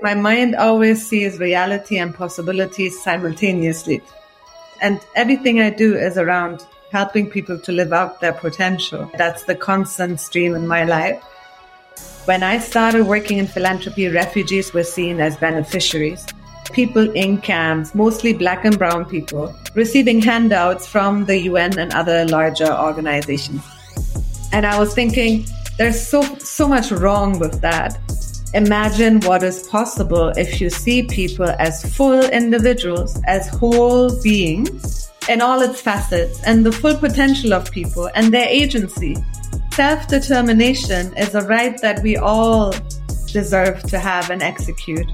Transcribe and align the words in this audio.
My 0.00 0.14
mind 0.14 0.54
always 0.54 1.04
sees 1.04 1.40
reality 1.40 1.98
and 1.98 2.14
possibilities 2.14 3.02
simultaneously. 3.02 4.00
And 4.80 5.00
everything 5.16 5.60
I 5.60 5.70
do 5.70 5.96
is 5.96 6.16
around 6.16 6.64
helping 6.92 7.28
people 7.28 7.58
to 7.58 7.72
live 7.72 7.92
out 7.92 8.20
their 8.20 8.32
potential. 8.32 9.10
That's 9.18 9.42
the 9.44 9.56
constant 9.56 10.20
stream 10.20 10.54
in 10.54 10.68
my 10.68 10.84
life. 10.84 11.20
When 12.26 12.44
I 12.44 12.58
started 12.58 13.06
working 13.06 13.38
in 13.38 13.48
philanthropy, 13.48 14.08
refugees 14.08 14.72
were 14.72 14.84
seen 14.84 15.18
as 15.18 15.36
beneficiaries. 15.36 16.24
People 16.72 17.10
in 17.10 17.38
camps, 17.38 17.92
mostly 17.94 18.32
black 18.32 18.64
and 18.64 18.78
brown 18.78 19.04
people, 19.04 19.52
receiving 19.74 20.20
handouts 20.20 20.86
from 20.86 21.24
the 21.24 21.38
UN 21.40 21.76
and 21.76 21.92
other 21.92 22.24
larger 22.26 22.72
organizations. 22.72 23.62
And 24.52 24.64
I 24.64 24.78
was 24.78 24.94
thinking, 24.94 25.44
there's 25.76 26.00
so, 26.00 26.22
so 26.36 26.68
much 26.68 26.92
wrong 26.92 27.38
with 27.38 27.60
that. 27.62 27.98
Imagine 28.54 29.20
what 29.20 29.42
is 29.42 29.68
possible 29.68 30.28
if 30.36 30.58
you 30.58 30.70
see 30.70 31.02
people 31.02 31.50
as 31.58 31.84
full 31.94 32.24
individuals, 32.30 33.20
as 33.26 33.46
whole 33.48 34.10
beings 34.22 35.10
in 35.28 35.42
all 35.42 35.60
its 35.60 35.82
facets 35.82 36.42
and 36.44 36.64
the 36.64 36.72
full 36.72 36.96
potential 36.96 37.52
of 37.52 37.70
people 37.70 38.08
and 38.14 38.32
their 38.32 38.48
agency. 38.48 39.16
Self 39.72 40.08
determination 40.08 41.14
is 41.18 41.34
a 41.34 41.42
right 41.42 41.78
that 41.82 42.02
we 42.02 42.16
all 42.16 42.72
deserve 43.26 43.82
to 43.82 43.98
have 43.98 44.30
and 44.30 44.42
execute. 44.42 45.06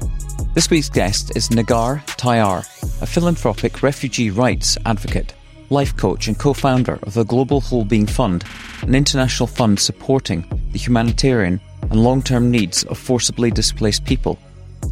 This 0.55 0.71
week's 0.71 0.89
guest 0.89 1.37
is 1.37 1.49
Negar 1.49 2.07
Tayyar, 2.17 2.61
a 3.03 3.07
philanthropic 3.07 3.83
refugee 3.83 4.31
rights 4.31 4.79
advocate, 4.87 5.35
life 5.71 5.97
coach, 5.97 6.29
and 6.29 6.39
co 6.39 6.53
founder 6.53 7.01
of 7.03 7.15
the 7.15 7.25
Global 7.25 7.61
Whole 7.61 7.85
Being 7.85 8.07
Fund, 8.07 8.45
an 8.83 8.95
international 8.95 9.49
fund 9.49 9.81
supporting 9.81 10.47
the 10.71 10.79
humanitarian 10.79 11.61
and 11.95 12.03
long 12.03 12.21
term 12.21 12.51
needs 12.51 12.83
of 12.85 12.99
forcibly 12.99 13.53
displaced 13.53 14.05
people, 14.05 14.37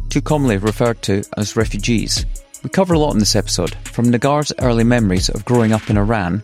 too 0.07 0.21
commonly 0.21 0.57
referred 0.57 1.01
to 1.01 1.21
as 1.37 1.57
refugees. 1.57 2.25
We 2.63 2.69
cover 2.69 2.93
a 2.93 2.99
lot 2.99 3.11
in 3.11 3.19
this 3.19 3.35
episode, 3.35 3.75
from 3.83 4.09
Negar's 4.09 4.53
early 4.59 4.85
memories 4.85 5.27
of 5.27 5.43
growing 5.43 5.73
up 5.73 5.89
in 5.89 5.97
Iran, 5.97 6.41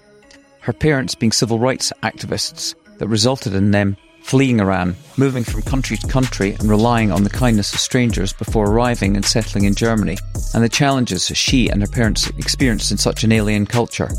her 0.59 0.73
parents 0.73 1.15
being 1.15 1.31
civil 1.31 1.59
rights 1.59 1.93
activists, 2.03 2.75
that 2.97 3.07
resulted 3.07 3.53
in 3.53 3.71
them 3.71 3.95
fleeing 4.21 4.59
Iran, 4.59 4.97
moving 5.15 5.45
from 5.45 5.61
country 5.61 5.95
to 5.95 6.07
country 6.07 6.57
and 6.59 6.69
relying 6.69 7.09
on 7.09 7.23
the 7.23 7.29
kindness 7.29 7.73
of 7.73 7.79
strangers 7.79 8.33
before 8.33 8.69
arriving 8.69 9.15
and 9.15 9.23
settling 9.23 9.63
in 9.63 9.75
Germany, 9.75 10.17
and 10.53 10.61
the 10.61 10.67
challenges 10.67 11.27
she 11.27 11.69
and 11.69 11.81
her 11.81 11.87
parents 11.87 12.27
experienced 12.31 12.91
in 12.91 12.97
such 12.97 13.23
an 13.23 13.31
alien 13.31 13.65
culture. 13.65 14.09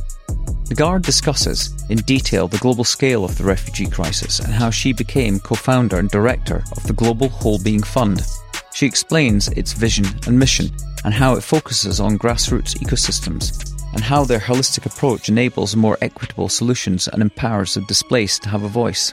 Negar 0.70 1.02
discusses 1.02 1.74
in 1.88 1.98
detail 1.98 2.46
the 2.46 2.58
global 2.58 2.84
scale 2.84 3.24
of 3.24 3.36
the 3.36 3.42
refugee 3.42 3.90
crisis 3.90 4.38
and 4.38 4.54
how 4.54 4.70
she 4.70 4.92
became 4.92 5.40
co 5.40 5.56
founder 5.56 5.98
and 5.98 6.08
director 6.08 6.62
of 6.76 6.84
the 6.84 6.92
Global 6.92 7.28
Whole 7.28 7.58
Being 7.58 7.82
Fund. 7.82 8.22
She 8.72 8.86
explains 8.86 9.48
its 9.48 9.72
vision 9.72 10.06
and 10.28 10.38
mission 10.38 10.70
and 11.04 11.12
how 11.12 11.34
it 11.34 11.42
focuses 11.42 11.98
on 11.98 12.20
grassroots 12.20 12.78
ecosystems 12.78 13.74
and 13.94 14.00
how 14.00 14.22
their 14.22 14.38
holistic 14.38 14.86
approach 14.86 15.28
enables 15.28 15.74
more 15.74 15.98
equitable 16.02 16.48
solutions 16.48 17.08
and 17.08 17.20
empowers 17.20 17.74
the 17.74 17.80
displaced 17.82 18.44
to 18.44 18.48
have 18.48 18.62
a 18.62 18.68
voice. 18.68 19.12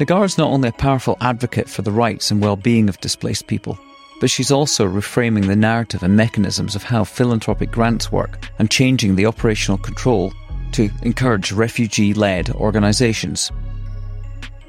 Negar 0.00 0.24
is 0.24 0.38
not 0.38 0.50
only 0.50 0.70
a 0.70 0.72
powerful 0.72 1.16
advocate 1.20 1.68
for 1.68 1.82
the 1.82 1.92
rights 1.92 2.32
and 2.32 2.42
well-being 2.42 2.88
of 2.88 3.00
displaced 3.00 3.46
people, 3.46 3.78
but 4.20 4.28
she's 4.28 4.50
also 4.50 4.88
reframing 4.88 5.46
the 5.46 5.54
narrative 5.54 6.02
and 6.02 6.16
mechanisms 6.16 6.74
of 6.74 6.82
how 6.82 7.04
philanthropic 7.04 7.70
grants 7.70 8.10
work 8.10 8.50
and 8.58 8.72
changing 8.72 9.14
the 9.14 9.26
operational 9.26 9.78
control 9.78 10.32
to 10.72 10.90
encourage 11.02 11.52
refugee-led 11.52 12.50
organisations. 12.50 13.50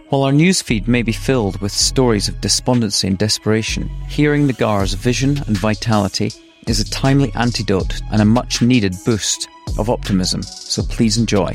While 0.10 0.24
our 0.24 0.32
newsfeed 0.32 0.88
may 0.88 1.04
be 1.04 1.12
filled 1.14 1.62
with 1.62 1.72
stories 1.72 2.28
of 2.28 2.42
despondency 2.42 3.08
and 3.08 3.18
desperation, 3.18 3.88
hearing 4.10 4.48
Negar's 4.48 4.94
vision 4.94 5.38
and 5.48 5.58
vitality 5.58 6.32
is 6.68 6.80
a 6.80 6.90
timely 6.90 7.32
antidote 7.36 8.02
and 8.12 8.22
a 8.22 8.26
much 8.26 8.62
needed 8.62 8.96
boost 9.06 9.48
of 9.78 9.90
optimism. 9.90 10.44
So 10.44 10.84
please 10.84 11.18
enjoy. 11.18 11.54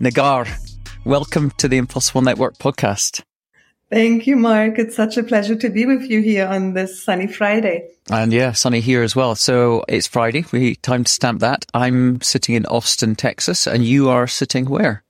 Negar, 0.00 0.48
welcome 1.04 1.50
to 1.58 1.68
the 1.68 1.76
Impossible 1.76 2.22
Network 2.22 2.56
podcast. 2.58 3.22
Thank 3.92 4.26
you, 4.26 4.36
Mark. 4.36 4.78
It's 4.78 4.96
such 4.96 5.18
a 5.18 5.22
pleasure 5.22 5.54
to 5.54 5.68
be 5.68 5.84
with 5.84 6.08
you 6.08 6.22
here 6.22 6.46
on 6.46 6.72
this 6.72 7.04
sunny 7.04 7.26
Friday. 7.26 7.90
And 8.10 8.32
yeah, 8.32 8.52
sunny 8.52 8.80
here 8.80 9.02
as 9.02 9.14
well. 9.14 9.34
So 9.34 9.84
it's 9.86 10.06
Friday. 10.06 10.46
We 10.50 10.76
time 10.76 11.04
to 11.04 11.12
stamp 11.12 11.40
that. 11.40 11.66
I'm 11.74 12.22
sitting 12.22 12.54
in 12.54 12.64
Austin, 12.64 13.16
Texas, 13.16 13.66
and 13.66 13.84
you 13.84 14.08
are 14.08 14.26
sitting 14.26 14.64
where? 14.64 15.04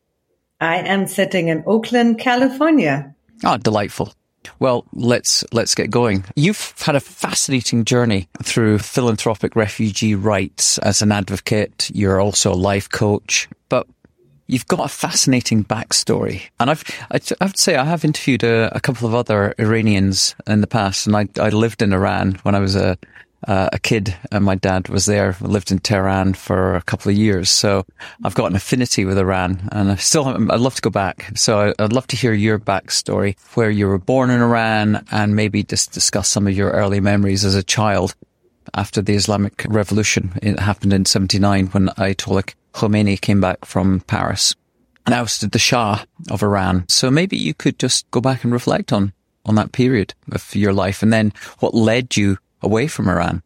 I 0.60 0.78
am 0.78 1.06
sitting 1.06 1.46
in 1.46 1.62
Oakland, 1.64 2.18
California. 2.18 3.14
Ah, 3.44 3.56
delightful. 3.56 4.14
Well, 4.58 4.84
let's 4.92 5.44
let's 5.52 5.76
get 5.76 5.88
going. 5.92 6.24
You've 6.34 6.74
had 6.80 6.96
a 6.96 7.00
fascinating 7.00 7.84
journey 7.84 8.28
through 8.42 8.80
philanthropic 8.80 9.54
refugee 9.54 10.16
rights 10.16 10.78
as 10.78 11.02
an 11.02 11.12
advocate. 11.12 11.88
You're 11.94 12.20
also 12.20 12.52
a 12.52 12.54
life 12.54 12.88
coach, 12.88 13.48
but 13.68 13.86
you've 14.52 14.66
got 14.66 14.84
a 14.84 14.88
fascinating 14.88 15.64
backstory. 15.64 16.42
And 16.60 16.70
I've 16.70 16.84
I, 17.10 17.20
have 17.40 17.54
to 17.54 17.62
say 17.62 17.76
I 17.76 17.84
have 17.84 18.04
interviewed 18.04 18.44
a, 18.44 18.74
a, 18.76 18.80
couple 18.80 19.08
of 19.08 19.14
other 19.14 19.54
Iranians 19.58 20.34
in 20.46 20.60
the 20.60 20.66
past, 20.66 21.06
and 21.06 21.16
I 21.16 21.26
I 21.40 21.48
lived 21.48 21.82
in 21.82 21.92
Iran 21.92 22.38
when 22.42 22.54
I 22.54 22.60
was 22.60 22.76
a 22.76 22.98
uh, 23.48 23.68
a 23.72 23.78
kid, 23.78 24.14
and 24.30 24.44
my 24.44 24.54
dad 24.54 24.88
was 24.88 25.06
there. 25.06 25.36
lived 25.40 25.72
in 25.72 25.80
Tehran 25.80 26.34
for 26.34 26.76
a 26.76 26.82
couple 26.82 27.10
of 27.10 27.18
years, 27.18 27.50
so 27.50 27.84
I've 28.22 28.36
got 28.36 28.50
an 28.50 28.56
affinity 28.56 29.04
with 29.04 29.18
Iran, 29.18 29.68
and 29.72 29.90
I 29.90 29.96
still 29.96 30.28
I'd 30.28 30.60
love 30.60 30.76
to 30.76 30.82
go 30.82 30.90
back. 30.90 31.32
So 31.34 31.74
I'd 31.78 31.92
love 31.92 32.06
to 32.08 32.16
hear 32.16 32.34
your 32.34 32.58
backstory, 32.58 33.36
where 33.54 33.70
you 33.70 33.88
were 33.88 33.98
born 33.98 34.30
in 34.30 34.40
Iran, 34.40 35.04
and 35.10 35.34
maybe 35.34 35.64
just 35.64 35.92
discuss 35.92 36.28
some 36.28 36.46
of 36.46 36.56
your 36.56 36.70
early 36.70 37.00
memories 37.00 37.44
as 37.44 37.54
a 37.54 37.64
child 37.64 38.14
after 38.74 39.02
the 39.02 39.14
Islamic 39.14 39.64
Revolution. 39.68 40.38
It 40.40 40.60
happened 40.60 40.92
in 40.92 41.04
'79 41.04 41.66
when 41.68 41.88
Ayatollah 41.88 42.54
Khomeini 42.72 43.20
came 43.20 43.40
back 43.40 43.64
from 43.64 44.00
Paris 44.00 44.54
and 45.06 45.14
ousted 45.14 45.52
the 45.52 45.58
Shah 45.58 46.04
of 46.30 46.42
Iran. 46.42 46.84
So 46.88 47.10
maybe 47.10 47.36
you 47.36 47.54
could 47.54 47.78
just 47.78 48.10
go 48.10 48.20
back 48.20 48.44
and 48.44 48.52
reflect 48.52 48.92
on 48.92 49.12
on 49.44 49.56
that 49.56 49.72
period 49.72 50.14
of 50.30 50.54
your 50.54 50.72
life, 50.72 51.02
and 51.02 51.12
then 51.12 51.32
what 51.58 51.74
led 51.74 52.16
you 52.16 52.38
away 52.62 52.86
from 52.86 53.08
Iran? 53.08 53.42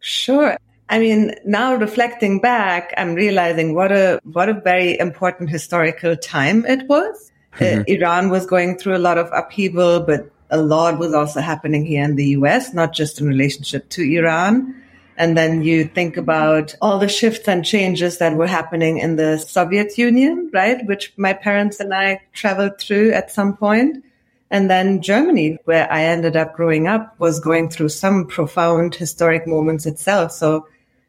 Sure. 0.00 0.56
I 0.88 0.98
mean, 0.98 1.34
now 1.44 1.74
reflecting 1.74 2.40
back, 2.40 2.92
I'm 2.96 3.14
realizing 3.14 3.74
what 3.74 3.92
a 3.92 4.20
what 4.24 4.48
a 4.48 4.54
very 4.54 4.98
important 4.98 5.50
historical 5.50 6.16
time 6.16 6.66
it 6.66 6.88
was. 6.88 7.30
Uh, 7.54 7.58
mm-hmm. 7.58 7.80
Uh, 7.80 7.84
Iran 7.86 8.30
was 8.30 8.46
going 8.46 8.78
through 8.78 8.96
a 8.96 8.98
lot 8.98 9.18
of 9.18 9.30
upheaval, 9.32 10.00
but 10.00 10.30
a 10.50 10.60
lot 10.60 10.98
was 10.98 11.14
also 11.14 11.40
happening 11.40 11.86
here 11.86 12.04
in 12.04 12.16
the 12.16 12.26
US, 12.38 12.74
not 12.74 12.92
just 12.92 13.20
in 13.20 13.26
relationship 13.26 13.88
to 13.90 14.02
Iran. 14.02 14.81
And 15.16 15.36
then 15.36 15.62
you 15.62 15.84
think 15.84 16.16
about 16.16 16.74
all 16.80 16.98
the 16.98 17.08
shifts 17.08 17.46
and 17.46 17.64
changes 17.64 18.18
that 18.18 18.36
were 18.36 18.46
happening 18.46 18.98
in 18.98 19.16
the 19.16 19.38
Soviet 19.38 19.98
Union, 19.98 20.50
right? 20.52 20.84
Which 20.86 21.12
my 21.16 21.32
parents 21.32 21.80
and 21.80 21.92
I 21.92 22.20
traveled 22.32 22.78
through 22.78 23.12
at 23.12 23.30
some 23.30 23.56
point. 23.56 24.04
And 24.50 24.70
then 24.70 25.00
Germany, 25.00 25.58
where 25.64 25.90
I 25.90 26.04
ended 26.04 26.36
up 26.36 26.54
growing 26.54 26.86
up, 26.86 27.18
was 27.18 27.40
going 27.40 27.70
through 27.70 27.88
some 27.90 28.26
profound 28.26 28.94
historic 28.94 29.46
moments 29.46 29.86
itself. 29.86 30.32
So 30.32 30.66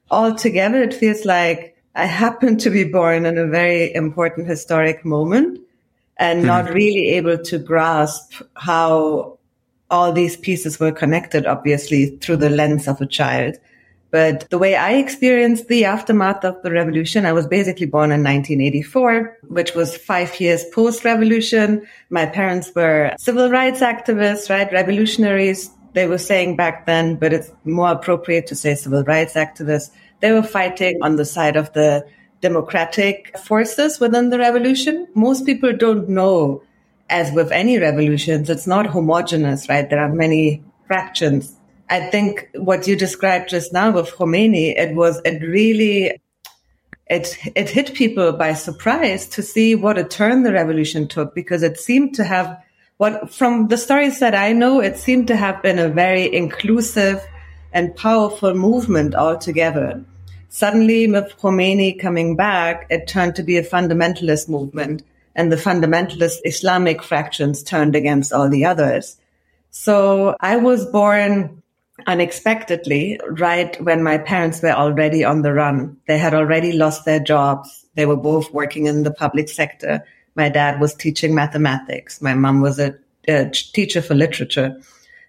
altogether, 0.10 0.82
it 0.82 0.94
feels 0.94 1.26
like 1.26 1.76
I 1.96 2.06
happened 2.06 2.62
to 2.62 2.70
be 2.70 2.86
born 2.86 3.26
in 3.26 3.38
a 3.38 3.48
very 3.48 3.94
important 3.94 4.48
historic 4.48 5.04
moment 5.06 5.60
and 6.18 6.40
mm-hmm. 6.40 6.48
not 6.48 6.74
really 6.74 7.10
able 7.10 7.38
to 7.38 7.58
grasp 7.58 8.42
how 8.56 9.40
all 9.90 10.12
these 10.12 10.36
pieces 10.38 10.80
were 10.80 10.92
connected, 10.92 11.46
obviously, 11.46 12.18
through 12.18 12.38
the 12.38 12.50
lens 12.50 12.88
of 12.88 13.00
a 13.02 13.06
child. 13.06 13.58
But 14.14 14.48
the 14.52 14.60
way 14.60 14.76
I 14.76 14.94
experienced 14.94 15.70
the 15.70 15.86
aftermath 15.86 16.46
of 16.46 16.62
the 16.62 16.70
revolution, 16.70 17.26
I 17.26 17.34
was 17.34 17.48
basically 17.48 17.88
born 17.88 18.12
in 18.12 18.22
1984, 18.22 19.40
which 19.48 19.74
was 19.74 19.98
five 19.98 20.40
years 20.40 20.64
post 20.66 21.04
revolution. 21.04 21.82
My 22.12 22.28
parents 22.28 22.72
were 22.76 23.16
civil 23.18 23.50
rights 23.50 23.80
activists, 23.80 24.52
right? 24.52 24.72
Revolutionaries. 24.72 25.72
They 25.94 26.06
were 26.06 26.20
saying 26.20 26.58
back 26.58 26.86
then, 26.86 27.16
but 27.16 27.34
it's 27.34 27.52
more 27.66 27.90
appropriate 27.90 28.46
to 28.48 28.56
say 28.56 28.76
civil 28.76 29.04
rights 29.04 29.34
activists. 29.34 29.90
They 30.20 30.32
were 30.32 30.44
fighting 30.44 31.00
on 31.02 31.16
the 31.16 31.26
side 31.26 31.56
of 31.56 31.74
the 31.74 32.06
democratic 32.40 33.36
forces 33.40 34.00
within 34.00 34.30
the 34.30 34.38
revolution. 34.38 35.08
Most 35.16 35.44
people 35.44 35.76
don't 35.76 36.08
know, 36.08 36.62
as 37.10 37.32
with 37.32 37.52
any 37.52 37.80
revolutions, 37.80 38.48
it's 38.52 38.68
not 38.68 38.86
homogenous, 38.86 39.68
right? 39.70 39.90
There 39.90 40.00
are 40.00 40.14
many 40.14 40.64
fractions 40.86 41.58
I 41.90 42.10
think 42.10 42.50
what 42.56 42.88
you 42.88 42.96
described 42.96 43.50
just 43.50 43.74
now 43.74 43.92
with 43.92 44.12
Khomeini, 44.12 44.78
it 44.78 44.96
was, 44.96 45.22
it 45.26 45.42
really, 45.42 46.22
it, 47.08 47.38
it 47.56 47.70
hit 47.70 47.94
people 47.94 48.34
by 48.34 48.54
surprise 48.54 49.28
to 49.30 49.44
see 49.44 49.76
what 49.76 49.98
a 49.98 50.04
turn 50.04 50.44
the 50.44 50.54
revolution 50.54 51.08
took 51.08 51.36
because 51.36 51.64
it 51.64 51.80
seemed 51.80 52.16
to 52.16 52.24
have 52.24 52.62
what, 52.98 53.34
from 53.34 53.68
the 53.68 53.78
stories 53.78 54.20
that 54.20 54.36
I 54.36 54.54
know, 54.54 54.80
it 54.80 54.98
seemed 54.98 55.28
to 55.28 55.36
have 55.36 55.62
been 55.62 55.80
a 55.80 55.90
very 55.90 56.34
inclusive 56.34 57.26
and 57.74 57.96
powerful 57.96 58.54
movement 58.54 59.16
altogether. 59.16 60.04
Suddenly, 60.50 61.08
with 61.08 61.36
Khomeini 61.40 62.00
coming 62.00 62.36
back, 62.36 62.86
it 62.92 63.08
turned 63.08 63.36
to 63.36 63.44
be 63.44 63.58
a 63.58 63.64
fundamentalist 63.64 64.48
movement 64.48 65.02
and 65.36 65.52
the 65.52 65.56
fundamentalist 65.56 66.38
Islamic 66.46 67.02
fractions 67.02 67.64
turned 67.64 67.96
against 67.96 68.32
all 68.32 68.50
the 68.50 68.66
others. 68.66 69.18
So 69.72 70.36
I 70.40 70.58
was 70.58 70.86
born 70.86 71.63
unexpectedly, 72.08 73.20
right 73.28 73.80
when 73.82 74.04
my 74.04 74.18
parents 74.18 74.62
were 74.62 74.72
already 74.72 75.24
on 75.24 75.42
the 75.42 75.54
run. 75.54 75.98
They 76.08 76.18
had 76.18 76.34
already 76.34 76.72
lost 76.72 77.06
their 77.06 77.20
jobs. 77.20 77.86
They 77.96 78.06
were 78.06 78.18
both 78.18 78.52
working 78.54 78.88
in 78.88 79.04
the 79.04 79.12
public 79.12 79.50
sector. 79.50 80.04
My 80.36 80.50
dad 80.50 80.80
was 80.80 80.94
teaching 80.94 81.36
mathematics. 81.36 82.22
My 82.22 82.34
mom 82.34 82.62
was 82.62 82.80
a, 82.80 82.96
a 83.28 83.50
teacher 83.50 84.02
for 84.02 84.16
literature. 84.16 84.80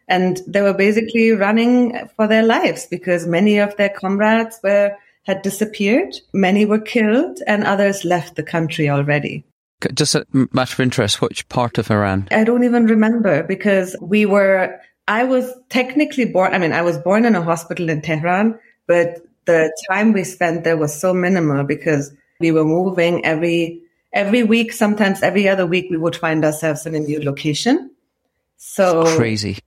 And 0.08 0.40
they 0.46 0.62
were 0.62 0.74
basically 0.74 1.30
running 1.32 2.08
for 2.16 2.26
their 2.26 2.42
lives 2.42 2.86
because 2.86 3.26
many 3.26 3.58
of 3.58 3.76
their 3.76 3.88
comrades 3.88 4.58
were 4.62 4.96
had 5.24 5.42
disappeared. 5.42 6.14
Many 6.32 6.66
were 6.66 6.78
killed 6.78 7.40
and 7.46 7.64
others 7.64 8.04
left 8.04 8.36
the 8.36 8.42
country 8.42 8.88
already. 8.88 9.44
Just 9.92 10.14
a 10.14 10.26
matter 10.52 10.74
of 10.74 10.80
interest, 10.80 11.20
which 11.20 11.48
part 11.48 11.78
of 11.78 11.90
Iran? 11.90 12.28
I 12.30 12.44
don't 12.44 12.64
even 12.64 12.86
remember 12.86 13.42
because 13.42 13.96
we 14.00 14.24
were, 14.24 14.78
I 15.06 15.24
was 15.24 15.52
technically 15.68 16.24
born, 16.24 16.54
I 16.54 16.58
mean, 16.58 16.72
I 16.72 16.82
was 16.82 16.98
born 16.98 17.24
in 17.24 17.34
a 17.34 17.42
hospital 17.42 17.88
in 17.90 18.00
Tehran, 18.00 18.58
but 18.86 19.20
the 19.44 19.70
time 19.90 20.12
we 20.12 20.24
spent 20.24 20.64
there 20.64 20.76
was 20.76 20.98
so 20.98 21.12
minimal 21.12 21.64
because 21.64 22.12
we 22.40 22.50
were 22.50 22.64
moving 22.64 23.24
every, 23.24 23.82
every 24.12 24.42
week, 24.42 24.72
sometimes 24.72 25.22
every 25.22 25.48
other 25.48 25.66
week, 25.66 25.88
we 25.90 25.98
would 25.98 26.16
find 26.16 26.44
ourselves 26.44 26.86
in 26.86 26.94
a 26.94 27.00
new 27.00 27.22
location. 27.22 27.90
So 28.56 29.02
it's 29.02 29.16
crazy. 29.16 29.58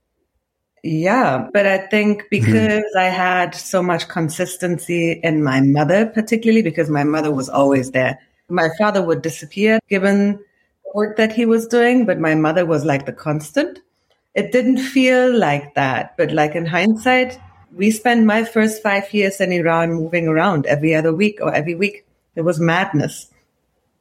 Yeah, 0.82 1.48
but 1.52 1.66
I 1.66 1.78
think 1.78 2.22
mm-hmm. 2.22 2.28
because 2.30 2.84
mm-hmm. 2.84 2.98
I 2.98 3.04
had 3.04 3.54
so 3.54 3.82
much 3.82 4.08
consistency 4.08 5.12
in 5.22 5.42
my 5.42 5.60
mother, 5.60 6.06
particularly 6.06 6.62
because 6.62 6.90
my 6.90 7.04
mother 7.04 7.32
was 7.32 7.48
always 7.48 7.90
there. 7.92 8.18
My 8.48 8.70
father 8.78 9.02
would 9.02 9.22
disappear 9.22 9.78
given 9.88 10.40
work 10.94 11.16
that 11.16 11.32
he 11.32 11.46
was 11.46 11.66
doing, 11.66 12.06
but 12.06 12.18
my 12.18 12.34
mother 12.34 12.64
was 12.64 12.84
like 12.84 13.06
the 13.06 13.12
constant. 13.12 13.80
It 14.38 14.52
didn't 14.52 14.78
feel 14.78 15.36
like 15.36 15.74
that, 15.74 16.16
but 16.16 16.30
like 16.30 16.54
in 16.54 16.64
hindsight, 16.64 17.40
we 17.74 17.90
spent 17.90 18.24
my 18.24 18.44
first 18.44 18.80
five 18.84 19.12
years 19.12 19.40
in 19.40 19.50
Iran 19.50 19.94
moving 19.94 20.28
around 20.28 20.64
every 20.66 20.94
other 20.94 21.12
week 21.12 21.40
or 21.42 21.52
every 21.52 21.74
week. 21.74 22.06
It 22.36 22.42
was 22.42 22.60
madness. 22.60 23.32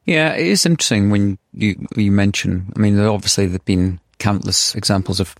Yeah, 0.05 0.35
it 0.35 0.45
is 0.45 0.63
interesting 0.63 1.09
when 1.09 1.39
you 1.53 1.87
you 1.95 2.11
mention. 2.11 2.71
I 2.75 2.79
mean, 2.79 2.99
obviously 2.99 3.47
there've 3.47 3.65
been 3.65 3.99
countless 4.19 4.75
examples 4.75 5.19
of 5.19 5.35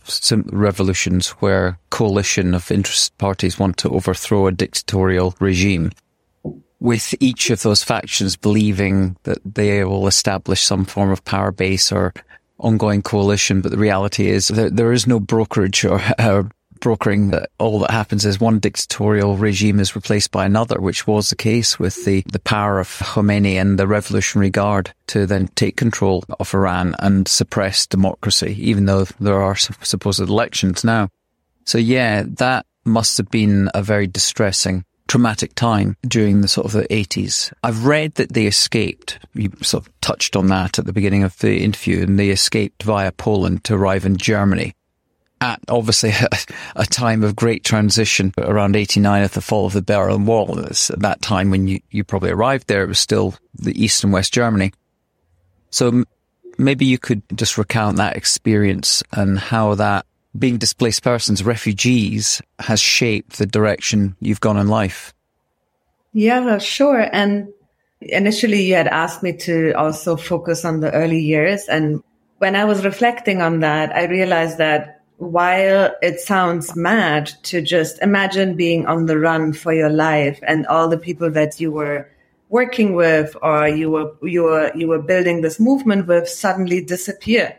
revolutions 0.48 1.30
where 1.42 1.78
coalition 1.92 2.56
of 2.56 2.72
interest 2.72 3.16
parties 3.20 3.60
want 3.60 3.78
to 3.78 3.90
overthrow 3.90 4.48
a 4.48 4.52
dictatorial 4.52 5.36
regime 5.40 5.92
with 6.80 7.14
each 7.20 7.52
of 7.52 7.62
those 7.62 7.84
factions 7.84 8.36
believing 8.36 9.16
that 9.24 9.38
they 9.46 9.84
will 9.84 10.08
establish 10.08 10.64
some 10.64 10.86
form 10.86 11.12
of 11.12 11.24
power 11.24 11.52
base 11.52 11.92
or 11.92 12.16
ongoing 12.60 13.02
coalition. 13.02 13.62
But 13.62 13.72
the 13.72 13.78
reality 13.78 14.28
is 14.28 14.48
that 14.50 14.76
there 14.76 14.92
is 14.92 15.08
no 15.08 15.20
brokerage 15.20 15.86
or, 15.86 16.02
or 16.20 16.50
brokering 16.80 17.34
all 17.58 17.80
that 17.80 17.92
happens 17.92 18.26
is 18.26 18.40
one 18.40 18.60
dictatorial 18.60 19.36
regime 19.36 19.80
is 19.80 19.96
replaced 19.96 20.32
by 20.32 20.46
another, 20.46 20.80
which 20.80 21.08
was 21.08 21.30
the 21.30 21.36
case 21.36 21.80
with 21.80 22.06
the, 22.06 22.24
the 22.32 22.40
power 22.40 22.80
of 22.80 22.88
Khomeini 22.88 23.60
and 23.60 23.80
the 23.80 23.88
Revolutionary 23.88 24.50
Guard 24.50 24.94
to 25.08 25.26
then 25.26 25.48
take 25.56 25.76
control 25.76 26.24
of 26.40 26.54
Iran 26.54 26.96
and 27.00 27.28
suppress 27.28 27.88
democracy, 27.88 28.56
even 28.60 28.86
though 28.86 29.06
there 29.20 29.42
are 29.42 29.56
supposed 29.56 30.20
elections 30.20 30.84
now. 30.84 31.10
So 31.66 31.78
yeah, 31.78 32.24
that 32.26 32.66
must 32.86 33.18
have 33.18 33.30
been 33.30 33.70
a 33.74 33.84
very 33.84 34.08
distressing 34.08 34.86
traumatic 35.08 35.56
time 35.56 35.98
during 36.08 36.42
the 36.42 36.48
sort 36.48 36.66
of 36.66 36.72
the 36.74 36.88
80s. 36.88 37.52
I've 37.64 37.86
read 37.86 38.16
that 38.16 38.34
they 38.34 38.46
escaped. 38.46 39.20
You 39.34 39.52
sort 39.62 39.88
of 39.88 40.02
touched 40.02 40.36
on 40.36 40.48
that 40.48 40.80
at 40.80 40.86
the 40.86 40.94
beginning 40.94 41.24
of 41.24 41.38
the 41.40 41.64
interview 41.64 42.04
and 42.04 42.20
they 42.20 42.30
escaped 42.30 42.84
via 42.84 43.12
Poland 43.12 43.64
to 43.66 43.76
arrive 43.76 44.06
in 44.06 44.18
Germany 44.18 44.74
at 45.40 45.60
obviously 45.68 46.10
a, 46.10 46.30
a, 46.76 46.86
time 46.86 47.24
of 47.24 47.36
great 47.36 47.64
transition 47.64 48.34
around 48.38 48.76
89 48.76 49.24
at 49.24 49.32
the 49.34 49.42
fall 49.42 49.68
of 49.68 49.74
the 49.74 49.82
Berlin 49.82 50.26
Wall. 50.26 50.60
At 50.60 51.00
that 51.00 51.22
time 51.22 51.50
when 51.52 51.68
you, 51.68 51.80
you 51.92 52.04
probably 52.04 52.32
arrived 52.32 52.68
there, 52.68 52.84
it 52.84 52.88
was 52.88 53.00
still 53.00 53.36
the 53.54 53.80
East 53.82 54.04
and 54.04 54.14
West 54.14 54.34
Germany. 54.34 54.72
So 55.70 56.04
maybe 56.58 56.86
you 56.86 56.98
could 56.98 57.22
just 57.36 57.58
recount 57.58 57.98
that 57.98 58.16
experience 58.16 59.04
and 59.12 59.38
how 59.38 59.76
that 59.76 60.06
being 60.38 60.58
displaced 60.58 61.04
persons, 61.04 61.44
refugees, 61.44 62.42
has 62.60 62.80
shaped 62.80 63.38
the 63.38 63.46
direction 63.46 64.16
you've 64.20 64.40
gone 64.40 64.58
in 64.58 64.68
life. 64.68 65.14
Yeah, 66.14 66.58
sure. 66.58 67.08
And 67.12 67.50
initially 68.02 68.64
you 68.64 68.76
had 68.76 68.88
asked 68.88 69.24
me 69.24 69.34
to 69.34 69.74
also 69.74 70.16
focus 70.16 70.66
on 70.66 70.80
the 70.80 70.92
early 70.94 71.20
years. 71.20 71.68
And 71.68 72.04
when 72.38 72.56
I 72.56 72.66
was 72.66 72.86
reflecting 72.86 73.42
on 73.42 73.62
that, 73.62 73.96
I 73.96 74.06
realized 74.06 74.58
that 74.58 75.02
while 75.18 75.92
it 76.02 76.20
sounds 76.20 76.76
mad 76.76 77.32
to 77.44 77.62
just 77.62 78.02
imagine 78.02 78.56
being 78.56 78.86
on 78.86 79.08
the 79.08 79.18
run 79.18 79.52
for 79.52 79.74
your 79.74 79.90
life 79.90 80.40
and 80.44 80.68
all 80.68 80.88
the 80.88 80.98
people 80.98 81.32
that 81.32 81.60
you 81.60 81.72
were 81.72 82.08
working 82.50 82.94
with 82.94 83.36
or 83.42 83.68
you 83.68 83.90
were 83.90 84.14
you 84.22 84.44
were 84.44 84.72
you 84.76 84.88
were 84.88 85.02
building 85.02 85.42
this 85.42 85.60
movement 85.60 86.08
with 86.08 86.30
suddenly 86.30 86.82
disappear 86.82 87.58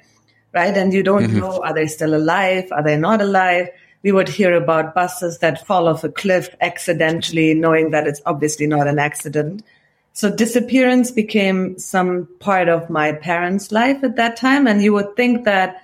right? 0.53 0.77
And 0.77 0.93
you 0.93 1.03
don't 1.03 1.25
mm-hmm. 1.25 1.39
know 1.39 1.63
are 1.63 1.75
they 1.75 1.87
still 1.87 2.15
alive? 2.15 2.69
Are 2.73 2.83
they 2.83 2.97
not 2.97 3.21
alive? 3.21 3.69
We 4.03 4.13
would 4.13 4.29
hear 4.29 4.55
about 4.55 4.95
buses 4.95 5.39
that 5.39 5.67
fall 5.67 5.89
off 5.89 6.05
a 6.05 6.09
cliff 6.09 6.55
accidentally 6.61 7.55
knowing 7.55 7.91
that 7.91 8.07
it's 8.07 8.23
obviously 8.27 8.67
not 8.67 8.87
an 8.87 8.99
accident. 8.99 9.65
So 10.13 10.35
disappearance 10.35 11.11
became 11.11 11.79
some 11.79 12.29
part 12.41 12.69
of 12.69 12.91
my 12.91 13.13
parents 13.13 13.71
life 13.71 14.03
at 14.03 14.17
that 14.17 14.37
time. 14.37 14.67
And 14.67 14.83
you 14.83 14.93
would 14.93 15.17
think 15.17 15.45
that 15.45 15.83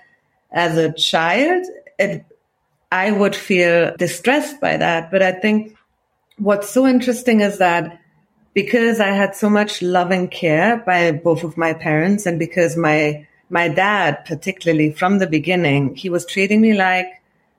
as 0.51 0.77
a 0.77 0.91
child, 0.93 1.65
it, 1.99 2.25
I 2.91 3.11
would 3.11 3.35
feel 3.35 3.95
distressed 3.97 4.59
by 4.61 4.77
that. 4.77 5.11
But 5.11 5.21
I 5.21 5.33
think 5.33 5.77
what's 6.37 6.69
so 6.69 6.87
interesting 6.87 7.41
is 7.41 7.59
that 7.59 7.99
because 8.53 8.99
I 8.99 9.09
had 9.09 9.35
so 9.35 9.49
much 9.49 9.81
love 9.81 10.11
and 10.11 10.31
care 10.31 10.77
by 10.77 11.11
both 11.11 11.43
of 11.43 11.57
my 11.57 11.73
parents 11.73 12.25
and 12.25 12.39
because 12.39 12.77
my, 12.77 13.27
my 13.49 13.67
dad, 13.67 14.25
particularly 14.25 14.91
from 14.91 15.19
the 15.19 15.27
beginning, 15.27 15.95
he 15.95 16.09
was 16.09 16.25
treating 16.25 16.61
me 16.61 16.73
like 16.73 17.07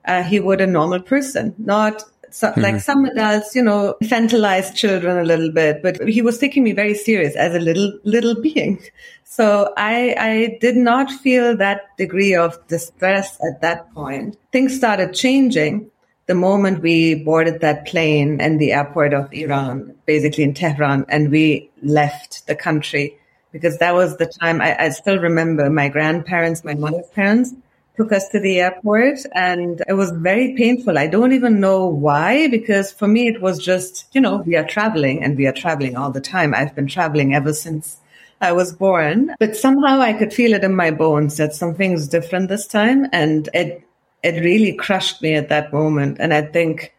uh, 0.05 0.23
he 0.23 0.41
would 0.41 0.61
a 0.61 0.67
normal 0.67 1.00
person, 1.00 1.55
not 1.59 2.03
so, 2.31 2.50
mm-hmm. 2.50 2.61
like 2.61 2.81
some 2.81 3.05
adults, 3.06 3.55
you 3.55 3.62
know, 3.62 3.94
infantilize 4.03 4.75
children 4.75 5.17
a 5.17 5.25
little 5.25 5.50
bit, 5.50 5.83
but 5.83 6.06
he 6.06 6.21
was 6.23 6.38
taking 6.38 6.65
me 6.65 6.73
very 6.73 6.94
serious 6.94 7.35
as 7.35 7.55
a 7.55 7.59
little, 7.59 7.99
little 8.05 8.41
being. 8.41 8.83
So 9.25 9.73
I, 9.77 10.15
I 10.19 10.59
did 10.61 10.77
not 10.77 11.11
feel 11.11 11.56
that 11.56 11.97
degree 11.97 12.35
of 12.35 12.59
distress 12.69 13.38
at 13.43 13.61
that 13.62 13.93
point. 13.94 14.37
Things 14.53 14.77
started 14.77 15.15
changing 15.15 15.91
the 16.27 16.35
moment 16.35 16.83
we 16.83 17.15
boarded 17.15 17.61
that 17.61 17.87
plane 17.87 18.40
in 18.40 18.59
the 18.59 18.73
airport 18.73 19.14
of 19.14 19.33
Iran, 19.33 19.95
basically 20.07 20.45
in 20.45 20.55
Tehran, 20.55 21.07
and 21.09 21.31
we 21.31 21.71
left 21.83 22.47
the 22.47 22.55
country 22.55 23.19
because 23.53 23.79
that 23.79 23.95
was 23.95 24.17
the 24.17 24.26
time 24.26 24.61
I, 24.61 24.76
I 24.85 24.88
still 24.91 25.19
remember 25.19 25.71
my 25.71 25.88
grandparents, 25.88 26.65
my 26.65 26.75
mother's 26.75 27.09
parents 27.09 27.53
took 27.97 28.12
us 28.12 28.29
to 28.29 28.38
the 28.38 28.61
airport 28.61 29.19
and 29.35 29.83
it 29.88 29.95
was 29.95 30.11
very 30.11 30.55
painful. 30.55 30.99
I 30.99 31.07
don't 31.07 31.33
even 31.33 31.61
know 31.61 31.87
why, 31.87 32.49
because 32.49 32.93
for 32.93 33.09
me, 33.09 33.26
it 33.29 33.41
was 33.41 33.59
just, 33.59 34.07
you 34.12 34.21
know, 34.21 34.38
we 34.38 34.57
are 34.57 34.67
traveling 34.67 35.23
and 35.23 35.37
we 35.37 35.47
are 35.47 35.53
traveling 35.53 35.97
all 35.97 36.11
the 36.11 36.21
time. 36.21 36.55
I've 36.55 36.75
been 36.75 36.87
traveling 36.87 37.35
ever 37.35 37.55
since 37.55 37.99
I 38.41 38.53
was 38.53 38.75
born, 38.75 39.35
but 39.41 39.57
somehow 39.57 40.00
I 40.00 40.12
could 40.12 40.33
feel 40.33 40.53
it 40.53 40.62
in 40.62 40.76
my 40.76 40.91
bones 40.91 41.38
that 41.38 41.55
something's 41.55 42.07
different 42.07 42.50
this 42.50 42.67
time. 42.67 43.07
And 43.12 43.49
it, 43.55 43.83
it 44.23 44.45
really 44.45 44.75
crushed 44.75 45.23
me 45.23 45.35
at 45.35 45.49
that 45.49 45.73
moment. 45.73 46.19
And 46.21 46.35
I 46.35 46.43
think 46.43 46.93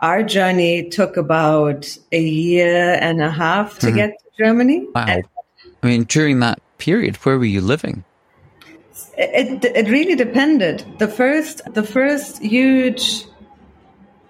our 0.00 0.22
journey 0.22 0.90
took 0.90 1.16
about 1.16 1.96
a 2.10 2.20
year 2.20 2.98
and 3.00 3.22
a 3.22 3.30
half 3.30 3.78
to 3.78 3.86
mm-hmm. 3.86 3.96
get 3.96 4.18
to 4.18 4.44
Germany. 4.44 4.86
Wow. 4.94 5.06
And 5.08 5.24
I 5.82 5.88
mean, 5.88 6.04
during 6.04 6.40
that 6.40 6.60
period, 6.78 7.16
where 7.16 7.38
were 7.38 7.44
you 7.44 7.60
living? 7.60 8.04
It, 9.16 9.64
it 9.64 9.88
really 9.88 10.14
depended. 10.14 10.84
The 10.98 11.08
first, 11.08 11.60
the 11.74 11.82
first 11.82 12.40
huge 12.42 13.26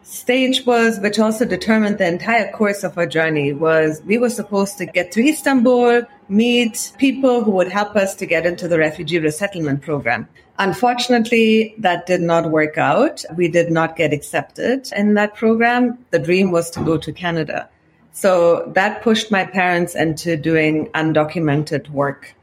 stage 0.02 0.66
was, 0.66 0.98
which 1.00 1.18
also 1.18 1.44
determined 1.44 1.98
the 1.98 2.06
entire 2.06 2.50
course 2.52 2.84
of 2.84 2.98
our 2.98 3.06
journey, 3.06 3.52
was 3.52 4.02
we 4.04 4.18
were 4.18 4.30
supposed 4.30 4.76
to 4.78 4.86
get 4.86 5.12
to 5.12 5.26
Istanbul, 5.26 6.02
meet 6.28 6.92
people 6.98 7.44
who 7.44 7.50
would 7.52 7.70
help 7.70 7.96
us 7.96 8.14
to 8.16 8.26
get 8.26 8.46
into 8.46 8.68
the 8.68 8.78
refugee 8.78 9.18
resettlement 9.18 9.82
program. 9.82 10.28
Unfortunately, 10.58 11.74
that 11.78 12.06
did 12.06 12.20
not 12.20 12.50
work 12.50 12.76
out. 12.76 13.24
We 13.34 13.48
did 13.48 13.70
not 13.70 13.96
get 13.96 14.12
accepted 14.12 14.90
in 14.94 15.14
that 15.14 15.34
program. 15.34 15.98
The 16.10 16.18
dream 16.18 16.50
was 16.50 16.70
to 16.70 16.84
go 16.84 16.98
to 16.98 17.12
Canada. 17.12 17.68
So 18.12 18.70
that 18.74 19.02
pushed 19.02 19.30
my 19.30 19.44
parents 19.44 19.94
into 19.94 20.36
doing 20.36 20.88
undocumented 20.88 21.88
work 21.90 22.34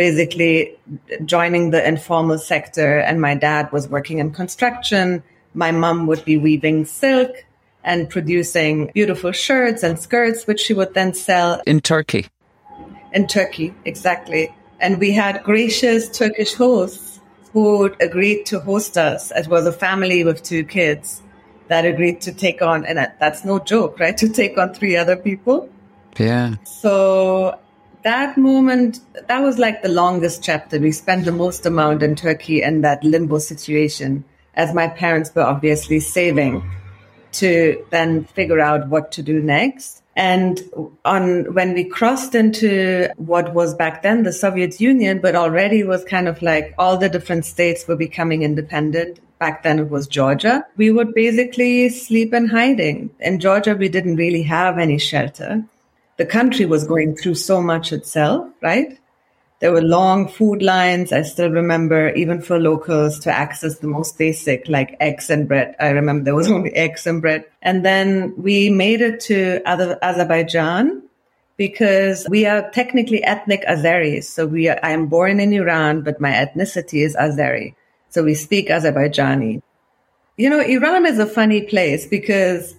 basically 0.00 0.78
joining 1.26 1.72
the 1.72 1.86
informal 1.86 2.38
sector. 2.38 3.00
And 3.00 3.20
my 3.20 3.34
dad 3.34 3.70
was 3.70 3.86
working 3.86 4.18
in 4.18 4.30
construction. 4.30 5.22
My 5.52 5.72
mom 5.72 6.06
would 6.06 6.24
be 6.24 6.38
weaving 6.38 6.86
silk 6.86 7.44
and 7.84 8.08
producing 8.08 8.90
beautiful 8.94 9.32
shirts 9.32 9.82
and 9.82 9.98
skirts, 9.98 10.46
which 10.46 10.60
she 10.60 10.72
would 10.72 10.94
then 10.94 11.12
sell 11.12 11.60
in 11.66 11.82
Turkey. 11.82 12.28
In 13.12 13.26
Turkey, 13.26 13.74
exactly. 13.84 14.54
And 14.80 14.98
we 14.98 15.12
had 15.12 15.42
gracious 15.42 16.08
Turkish 16.08 16.54
hosts 16.54 17.20
who 17.52 17.94
agreed 18.00 18.46
to 18.46 18.60
host 18.60 18.96
us. 18.96 19.30
It 19.32 19.48
was 19.48 19.66
a 19.66 19.72
family 19.86 20.24
with 20.24 20.42
two 20.42 20.64
kids 20.64 21.20
that 21.70 21.86
agreed 21.86 22.20
to 22.22 22.32
take 22.32 22.60
on, 22.60 22.84
and 22.84 22.98
that's 23.18 23.44
no 23.44 23.58
joke, 23.58 23.98
right? 23.98 24.16
To 24.20 24.28
take 24.28 24.58
on 24.58 24.74
three 24.74 24.96
other 24.96 25.16
people. 25.16 25.70
Yeah. 26.18 26.56
So 26.64 27.58
that 28.02 28.36
moment, 28.36 29.00
that 29.28 29.40
was 29.40 29.58
like 29.58 29.82
the 29.82 29.88
longest 29.88 30.42
chapter. 30.42 30.78
We 30.78 30.92
spent 30.92 31.24
the 31.24 31.32
most 31.32 31.64
amount 31.64 32.02
in 32.02 32.16
Turkey 32.16 32.62
in 32.62 32.82
that 32.82 33.02
limbo 33.04 33.38
situation, 33.38 34.24
as 34.54 34.74
my 34.74 34.88
parents 34.88 35.34
were 35.34 35.42
obviously 35.42 36.00
saving 36.00 36.68
to 37.32 37.84
then 37.90 38.24
figure 38.24 38.60
out 38.60 38.88
what 38.88 39.12
to 39.12 39.22
do 39.22 39.40
next. 39.40 40.02
And 40.16 40.60
on 41.04 41.54
when 41.54 41.72
we 41.72 41.84
crossed 41.84 42.34
into 42.34 43.08
what 43.16 43.54
was 43.54 43.74
back 43.74 44.02
then 44.02 44.24
the 44.24 44.32
Soviet 44.32 44.80
Union, 44.80 45.20
but 45.20 45.36
already 45.36 45.84
was 45.84 46.04
kind 46.04 46.26
of 46.26 46.42
like 46.42 46.74
all 46.76 46.96
the 46.96 47.08
different 47.08 47.44
states 47.44 47.86
were 47.86 47.96
becoming 47.96 48.42
independent. 48.42 49.20
Back 49.40 49.64
then 49.64 49.80
it 49.80 49.90
was 49.90 50.06
Georgia. 50.06 50.64
We 50.76 50.92
would 50.92 51.14
basically 51.14 51.88
sleep 51.88 52.32
in 52.32 52.46
hiding. 52.46 53.10
In 53.18 53.40
Georgia, 53.40 53.74
we 53.74 53.88
didn't 53.88 54.16
really 54.16 54.42
have 54.44 54.78
any 54.78 54.98
shelter 54.98 55.64
the 56.20 56.26
country 56.26 56.66
was 56.66 56.84
going 56.84 57.16
through 57.16 57.34
so 57.34 57.62
much 57.62 57.94
itself, 57.94 58.46
right? 58.60 58.98
There 59.60 59.72
were 59.72 59.80
long 59.80 60.28
food 60.28 60.60
lines. 60.60 61.14
I 61.14 61.22
still 61.22 61.48
remember, 61.48 62.10
even 62.10 62.42
for 62.42 62.58
locals, 62.60 63.18
to 63.20 63.32
access 63.32 63.78
the 63.78 63.86
most 63.86 64.18
basic, 64.18 64.68
like 64.68 64.98
eggs 65.00 65.30
and 65.30 65.48
bread. 65.48 65.74
I 65.80 65.88
remember 65.88 66.24
there 66.24 66.34
was 66.34 66.50
only 66.56 66.74
eggs 66.74 67.06
and 67.06 67.22
bread. 67.22 67.46
And 67.62 67.86
then 67.86 68.34
we 68.36 68.68
made 68.68 69.00
it 69.00 69.20
to 69.20 69.62
Azerbaijan 69.64 71.04
because 71.56 72.26
we 72.28 72.44
are 72.44 72.70
technically 72.70 73.24
ethnic 73.24 73.64
Azeris. 73.66 74.24
So 74.24 74.46
we 74.46 74.68
are, 74.68 74.78
I 74.82 74.90
am 74.90 75.06
born 75.06 75.40
in 75.40 75.54
Iran, 75.54 76.02
but 76.02 76.20
my 76.20 76.32
ethnicity 76.32 77.02
is 77.02 77.16
Azeri. 77.16 77.74
So 78.10 78.22
we 78.24 78.34
speak 78.34 78.68
Azerbaijani. 78.68 79.62
You 80.36 80.50
know, 80.50 80.60
Iran 80.60 81.06
is 81.06 81.18
a 81.18 81.26
funny 81.26 81.62
place 81.62 82.06
because 82.06 82.74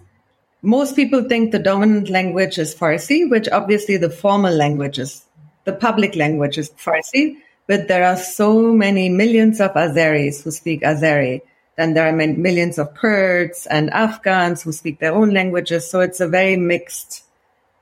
most 0.61 0.95
people 0.95 1.23
think 1.23 1.51
the 1.51 1.59
dominant 1.59 2.09
language 2.09 2.57
is 2.57 2.75
Farsi, 2.75 3.29
which 3.29 3.49
obviously 3.49 3.97
the 3.97 4.09
formal 4.09 4.53
language 4.53 4.99
is, 4.99 5.25
the 5.63 5.73
public 5.73 6.15
language 6.15 6.57
is 6.57 6.69
Farsi, 6.71 7.37
but 7.67 7.87
there 7.87 8.03
are 8.03 8.17
so 8.17 8.73
many 8.73 9.09
millions 9.09 9.59
of 9.61 9.73
Azeris 9.73 10.43
who 10.43 10.51
speak 10.51 10.81
Azeri. 10.81 11.41
Then 11.77 11.93
there 11.93 12.07
are 12.07 12.11
millions 12.11 12.77
of 12.77 12.93
Kurds 12.93 13.65
and 13.67 13.89
Afghans 13.91 14.61
who 14.61 14.71
speak 14.71 14.99
their 14.99 15.13
own 15.13 15.31
languages. 15.31 15.89
So 15.89 16.01
it's 16.01 16.19
a 16.19 16.27
very 16.27 16.57
mixed 16.57 17.23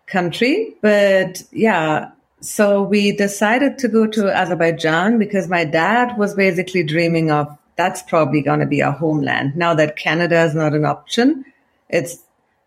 country. 0.05 0.75
But 0.81 1.41
yeah, 1.51 2.11
so 2.41 2.81
we 2.81 3.11
decided 3.11 3.77
to 3.79 3.87
go 3.87 4.07
to 4.07 4.35
Azerbaijan 4.35 5.17
because 5.17 5.47
my 5.47 5.65
dad 5.65 6.17
was 6.17 6.33
basically 6.33 6.83
dreaming 6.83 7.31
of 7.31 7.57
that's 7.75 8.01
probably 8.03 8.41
going 8.41 8.59
to 8.59 8.65
be 8.65 8.83
our 8.83 8.91
homeland. 8.91 9.55
Now 9.55 9.73
that 9.73 9.95
Canada 9.95 10.43
is 10.43 10.53
not 10.53 10.73
an 10.73 10.85
option, 10.85 11.45
it's 11.89 12.17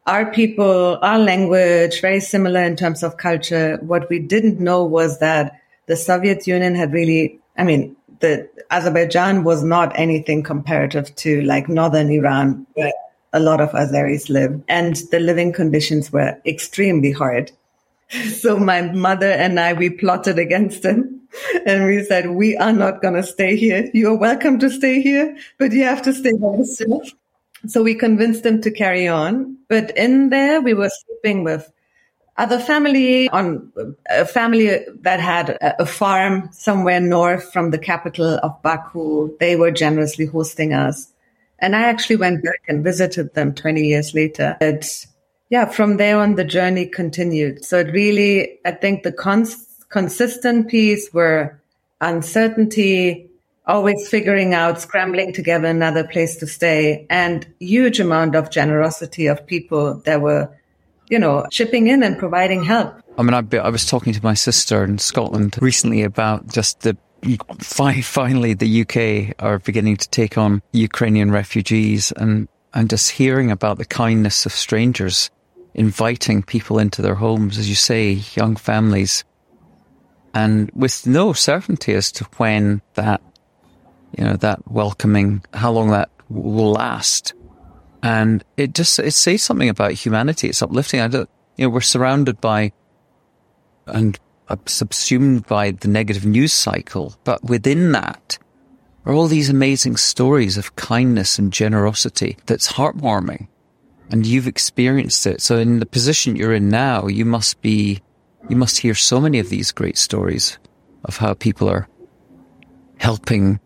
our 0.07 0.31
people, 0.33 0.99
our 1.02 1.19
language, 1.19 2.00
very 2.00 2.21
similar 2.21 2.62
in 2.62 2.76
terms 2.76 3.02
of 3.02 3.19
culture. 3.19 3.79
What 3.83 4.09
we 4.09 4.19
didn't 4.19 4.59
know 4.59 4.85
was 4.85 5.19
that 5.19 5.61
the 5.87 5.97
Soviet 5.97 6.47
Union 6.47 6.75
had 6.75 6.93
really, 6.93 7.38
I 7.57 7.64
mean, 7.64 7.97
the 8.21 8.49
Azerbaijan 8.71 9.45
was 9.45 9.62
not 9.62 9.93
anything 9.99 10.43
comparative 10.43 11.14
to 11.17 11.43
like 11.43 11.69
northern 11.69 12.11
Iran, 12.11 12.67
where 12.75 12.93
a 13.33 13.41
lot 13.41 13.61
of 13.61 13.71
Azeris 13.71 14.29
live, 14.29 14.62
and 14.69 14.97
the 15.11 15.19
living 15.19 15.52
conditions 15.52 16.12
were 16.12 16.41
extremely 16.47 17.12
hard. 17.12 17.52
So 18.12 18.59
my 18.59 18.83
mother 18.83 19.31
and 19.31 19.59
I, 19.59 19.73
we 19.73 19.90
plotted 19.90 20.38
against 20.38 20.83
them. 20.83 21.21
And 21.64 21.87
we 21.87 22.04
said, 22.04 22.31
we 22.31 22.57
are 22.59 22.73
not 22.73 23.00
going 23.00 23.14
to 23.14 23.23
stay 23.23 23.57
here. 23.57 23.90
You're 23.95 24.19
welcome 24.19 24.59
to 24.59 24.71
stay 24.71 25.00
here, 25.00 25.37
but 25.59 25.73
you 25.73 25.85
have 25.85 26.02
to 26.02 26.12
stay 26.12 26.33
by 26.35 26.57
yourself. 26.57 27.11
So 27.66 27.83
we 27.83 27.95
convinced 27.95 28.42
them 28.42 28.61
to 28.62 28.71
carry 28.71 29.09
on. 29.09 29.57
But 29.69 29.97
in 29.97 30.28
there, 30.28 30.61
we 30.61 30.75
were 30.75 30.90
sleeping 30.90 31.45
with 31.45 31.73
other 32.37 32.59
family 32.59 33.28
on 33.31 33.73
a 34.11 34.26
family 34.26 34.81
that 35.00 35.21
had 35.21 35.57
a 35.61 35.87
farm 35.87 36.49
somewhere 36.52 37.00
north 37.00 37.52
from 37.52 37.71
the 37.71 37.78
capital 37.78 38.38
of 38.42 38.61
Baku. 38.62 39.37
They 39.38 39.57
were 39.57 39.71
generously 39.71 40.26
hosting 40.26 40.73
us. 40.73 41.12
And 41.59 41.76
I 41.76 41.83
actually 41.83 42.16
went 42.16 42.42
back 42.42 42.61
and 42.69 42.83
visited 42.83 43.35
them 43.35 43.54
20 43.54 43.87
years 43.87 44.14
later. 44.14 44.57
But 44.59 45.07
yeah, 45.53 45.67
from 45.67 45.99
there 45.99 46.19
on, 46.19 46.37
the 46.37 46.45
journey 46.45 46.87
continued. 46.87 47.63
So 47.63 47.81
it 47.81 47.93
really, 47.93 48.59
I 48.65 48.71
think 48.71 49.03
the 49.03 49.13
cons- 49.13 49.85
consistent 49.91 50.69
piece 50.69 51.13
were 51.13 51.61
uncertainty, 52.01 53.29
always 53.67 54.09
figuring 54.09 54.55
out, 54.55 54.81
scrambling 54.81 55.35
together 55.35 55.69
another 55.69 56.05
place 56.09 56.37
to 56.37 56.47
stay, 56.47 57.07
and 57.11 57.47
huge 57.61 58.01
amount 58.01 58.35
of 58.35 58.49
generosity 58.49 59.27
of 59.27 59.47
people 59.47 60.01
that 60.07 60.23
were, 60.23 60.49
you 61.11 61.19
know, 61.19 61.45
chipping 61.51 61.89
in 61.89 62.03
and 62.03 62.19
providing 62.19 62.65
help. 62.65 62.95
I 63.19 63.23
mean, 63.23 63.35
I, 63.35 63.57
I 63.59 63.69
was 63.69 63.85
talking 63.85 64.15
to 64.15 64.23
my 64.23 64.33
sister 64.33 64.83
in 64.83 64.97
Scotland 64.97 65.59
recently 65.61 66.03
about 66.03 66.51
just 66.51 66.81
the 66.81 66.97
finally 67.61 68.55
the 68.55 68.81
UK 68.81 69.35
are 69.39 69.59
beginning 69.59 69.99
to 69.99 70.09
take 70.09 70.39
on 70.39 70.63
Ukrainian 70.73 71.31
refugees 71.31 72.11
and, 72.11 72.49
and 72.73 72.89
just 72.89 73.11
hearing 73.11 73.51
about 73.51 73.77
the 73.77 73.85
kindness 73.85 74.47
of 74.47 74.53
strangers 74.53 75.31
inviting 75.75 76.43
people 76.43 76.79
into 76.79 77.02
their 77.02 77.14
homes, 77.14 77.59
as 77.59 77.69
you 77.69 77.75
say, 77.75 78.23
young 78.35 78.57
families, 78.57 79.25
and 80.35 80.71
with 80.75 81.07
no 81.07 81.33
certainty 81.33 81.95
as 81.95 82.11
to 82.12 82.25
when 82.37 82.83
that 82.95 83.21
you 84.17 84.25
know, 84.25 84.37
that 84.37 84.71
welcoming, 84.71 85.45
how 85.55 85.73
long 85.73 85.91
that 85.91 86.11
will 86.29 86.73
last. 86.73 87.35
And 88.02 88.45
it 88.57 88.75
just, 88.75 88.99
it 88.99 89.12
says 89.12 89.43
something 89.43 89.69
about 89.69 89.93
humanity. 89.93 90.49
It's 90.49 90.62
uplifting. 90.62 91.00
I 91.00 91.09
don't, 91.09 91.31
you 91.57 91.67
know, 91.67 91.71
we're 91.71 91.81
surrounded 91.81 92.41
by 92.41 92.73
and 93.87 94.19
uh, 94.49 94.57
subsumed 94.67 95.47
by 95.47 95.71
the 95.73 95.88
negative 95.88 96.26
news 96.26 96.52
cycle. 96.52 97.17
But 97.25 97.45
within 97.45 97.93
that 97.93 98.38
are 99.05 99.12
all 99.12 99.29
these 99.29 99.50
amazing 99.50 99.97
stories 99.97 100.57
of 100.57 100.76
kindness 100.76 101.38
and 101.38 101.52
generosity 101.52 102.37
that's 102.47 102.73
heartwarming. 102.73 103.49
And 104.11 104.27
you've 104.27 104.47
experienced 104.47 105.27
it. 105.27 105.41
So 105.41 105.57
in 105.57 105.79
the 105.79 105.87
position 105.87 106.37
you're 106.37 106.53
in 106.53 106.69
now, 106.69 107.07
you 107.07 107.25
must 107.25 107.61
be, 107.63 108.03
you 108.49 108.57
must 108.57 108.79
hear 108.79 108.95
so 108.95 109.21
many 109.21 109.39
of 109.39 109.49
these 109.49 109.73
great 109.73 109.97
stories 109.97 110.59
of 111.05 111.17
how 111.17 111.35
people 111.35 111.69
are 111.69 111.89
helping 112.99 113.59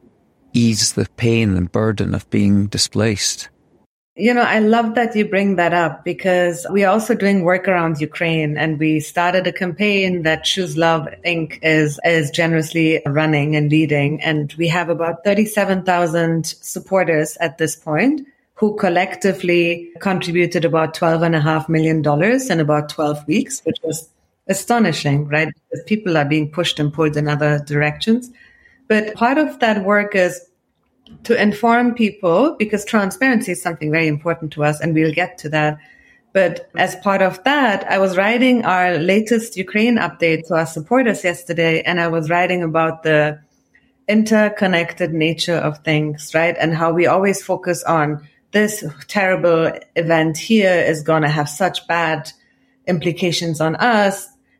ease 0.52 0.92
the 0.92 1.06
pain 1.16 1.56
and 1.56 1.70
burden 1.70 2.14
of 2.14 2.28
being 2.30 2.66
displaced. 2.66 3.50
You 4.18 4.32
know, 4.32 4.40
I 4.40 4.60
love 4.60 4.94
that 4.94 5.14
you 5.14 5.26
bring 5.26 5.56
that 5.56 5.74
up 5.74 6.02
because 6.02 6.66
we 6.70 6.84
are 6.84 6.90
also 6.90 7.14
doing 7.14 7.42
work 7.44 7.68
around 7.68 8.00
Ukraine 8.00 8.56
and 8.56 8.78
we 8.78 8.98
started 9.00 9.46
a 9.46 9.52
campaign 9.52 10.22
that 10.22 10.44
Choose 10.44 10.74
Love 10.74 11.06
Inc. 11.26 11.58
is, 11.60 12.00
is 12.02 12.30
generously 12.30 13.02
running 13.04 13.56
and 13.56 13.70
leading. 13.70 14.22
And 14.22 14.54
we 14.54 14.68
have 14.68 14.88
about 14.88 15.22
37,000 15.22 16.46
supporters 16.46 17.36
at 17.42 17.58
this 17.58 17.76
point 17.76 18.26
who 18.56 18.74
collectively 18.76 19.90
contributed 20.00 20.64
about 20.64 20.94
$12.5 20.94 21.68
million 21.68 22.02
in 22.50 22.60
about 22.60 22.88
12 22.88 23.26
weeks, 23.28 23.60
which 23.64 23.76
was 23.82 24.08
astonishing, 24.48 25.28
right? 25.28 25.48
Because 25.48 25.84
people 25.84 26.16
are 26.16 26.24
being 26.24 26.50
pushed 26.50 26.80
and 26.80 26.92
pulled 26.92 27.18
in 27.18 27.28
other 27.28 27.58
directions. 27.66 28.30
But 28.88 29.14
part 29.14 29.36
of 29.36 29.58
that 29.60 29.84
work 29.84 30.14
is 30.14 30.40
to 31.24 31.40
inform 31.40 31.94
people 31.94 32.56
because 32.58 32.84
transparency 32.86 33.52
is 33.52 33.62
something 33.62 33.90
very 33.90 34.08
important 34.08 34.52
to 34.54 34.64
us 34.64 34.80
and 34.80 34.94
we'll 34.94 35.12
get 35.12 35.36
to 35.38 35.50
that. 35.50 35.78
But 36.32 36.70
as 36.76 36.96
part 36.96 37.20
of 37.20 37.44
that, 37.44 37.84
I 37.90 37.98
was 37.98 38.16
writing 38.16 38.64
our 38.64 38.96
latest 38.96 39.56
Ukraine 39.56 39.96
update 39.96 40.46
to 40.48 40.54
our 40.54 40.66
supporters 40.66 41.24
yesterday 41.24 41.82
and 41.82 42.00
I 42.00 42.08
was 42.08 42.30
writing 42.30 42.62
about 42.62 43.02
the 43.02 43.38
interconnected 44.08 45.12
nature 45.12 45.56
of 45.56 45.78
things, 45.78 46.32
right? 46.34 46.56
And 46.58 46.74
how 46.74 46.92
we 46.92 47.06
always 47.06 47.42
focus 47.42 47.82
on 47.84 48.26
this 48.56 48.84
terrible 49.06 49.62
event 49.94 50.34
here 50.50 50.78
is 50.92 51.02
going 51.10 51.24
to 51.26 51.36
have 51.38 51.48
such 51.48 51.86
bad 51.86 52.20
implications 52.86 53.60
on 53.60 53.72
us 53.76 54.14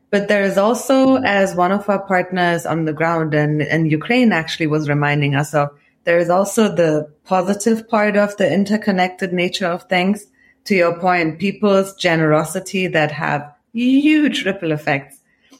but 0.09 0.29
there 0.29 0.43
is 0.43 0.57
also, 0.57 1.17
as 1.17 1.55
one 1.55 1.71
of 1.71 1.89
our 1.89 1.99
partners 1.99 2.65
on 2.65 2.85
the 2.85 2.93
ground 2.93 3.33
and, 3.33 3.61
and 3.61 3.91
Ukraine 3.91 4.31
actually 4.31 4.67
was 4.67 4.87
reminding 4.87 5.35
us 5.35 5.53
of, 5.53 5.69
there 6.05 6.17
is 6.17 6.29
also 6.29 6.73
the 6.73 7.11
positive 7.25 7.89
part 7.89 8.15
of 8.15 8.37
the 8.37 8.51
interconnected 8.51 9.33
nature 9.33 9.67
of 9.67 9.83
things. 9.83 10.25
To 10.65 10.75
your 10.75 10.97
point, 10.97 11.39
people's 11.39 11.93
generosity 11.95 12.87
that 12.87 13.11
have 13.11 13.53
huge 13.73 14.45
ripple 14.45 14.71
effects. 14.71 15.19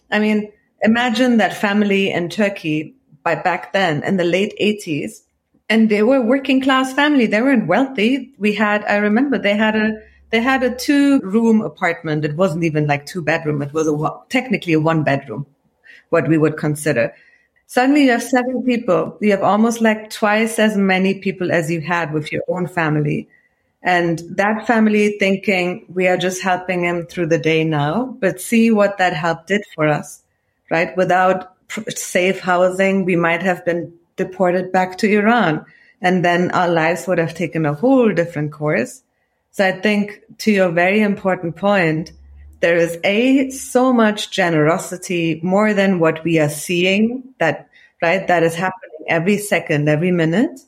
I 0.09 0.19
mean, 0.19 0.51
imagine 0.81 1.37
that 1.37 1.53
family 1.53 2.11
in 2.11 2.29
Turkey 2.29 2.95
by 3.23 3.35
back 3.35 3.73
then 3.73 4.03
in 4.03 4.15
the 4.15 4.23
late 4.23 4.53
80s, 4.61 5.23
and 5.69 5.89
they 5.89 6.03
were 6.03 6.21
working 6.21 6.61
class 6.61 6.93
family. 6.93 7.25
They 7.25 7.41
weren't 7.41 7.67
wealthy. 7.67 8.31
We 8.37 8.53
had, 8.53 8.83
I 8.85 8.97
remember 8.97 9.37
they 9.37 9.55
had 9.55 9.75
a 9.75 10.01
they 10.29 10.41
had 10.41 10.61
a 10.61 10.75
two 10.75 11.19
room 11.21 11.61
apartment. 11.61 12.25
It 12.25 12.35
wasn't 12.35 12.65
even 12.65 12.85
like 12.85 13.05
two 13.05 13.21
bedroom. 13.21 13.61
It 13.61 13.73
was 13.73 13.87
a, 13.87 14.19
technically 14.29 14.73
a 14.73 14.79
one 14.79 15.03
bedroom, 15.03 15.45
what 16.09 16.27
we 16.27 16.37
would 16.37 16.57
consider. 16.57 17.13
Suddenly 17.67 18.05
you 18.05 18.11
have 18.11 18.23
seven 18.23 18.63
people. 18.63 19.17
You 19.21 19.31
have 19.31 19.43
almost 19.43 19.79
like 19.81 20.09
twice 20.09 20.59
as 20.59 20.75
many 20.75 21.19
people 21.19 21.51
as 21.51 21.71
you 21.71 21.79
had 21.81 22.13
with 22.13 22.31
your 22.31 22.43
own 22.49 22.67
family. 22.67 23.29
And 23.83 24.21
that 24.35 24.67
family 24.67 25.17
thinking 25.17 25.85
we 25.87 26.07
are 26.07 26.17
just 26.17 26.41
helping 26.41 26.83
him 26.83 27.05
through 27.05 27.27
the 27.27 27.37
day 27.37 27.63
now, 27.63 28.17
but 28.19 28.41
see 28.41 28.71
what 28.71 28.97
that 28.97 29.13
help 29.13 29.47
did 29.47 29.63
for 29.75 29.87
us, 29.87 30.23
right? 30.69 30.95
Without 30.97 31.55
safe 31.89 32.39
housing, 32.39 33.05
we 33.05 33.15
might 33.15 33.43
have 33.43 33.63
been 33.63 33.93
deported 34.17 34.71
back 34.71 34.97
to 34.97 35.09
Iran 35.09 35.65
and 36.01 36.23
then 36.23 36.51
our 36.51 36.67
lives 36.67 37.07
would 37.07 37.17
have 37.17 37.33
taken 37.33 37.65
a 37.65 37.73
whole 37.73 38.13
different 38.13 38.51
course. 38.51 39.03
So 39.51 39.67
I 39.67 39.71
think 39.71 40.21
to 40.39 40.51
your 40.51 40.69
very 40.71 41.01
important 41.01 41.55
point, 41.55 42.11
there 42.59 42.77
is 42.77 42.99
a 43.03 43.49
so 43.49 43.93
much 43.93 44.31
generosity 44.31 45.39
more 45.43 45.73
than 45.73 45.99
what 45.99 46.23
we 46.23 46.39
are 46.39 46.49
seeing 46.49 47.23
that, 47.39 47.69
right? 48.01 48.27
That 48.27 48.43
is 48.43 48.55
happening 48.55 49.05
every 49.07 49.37
second, 49.37 49.89
every 49.89 50.11
minute. 50.11 50.59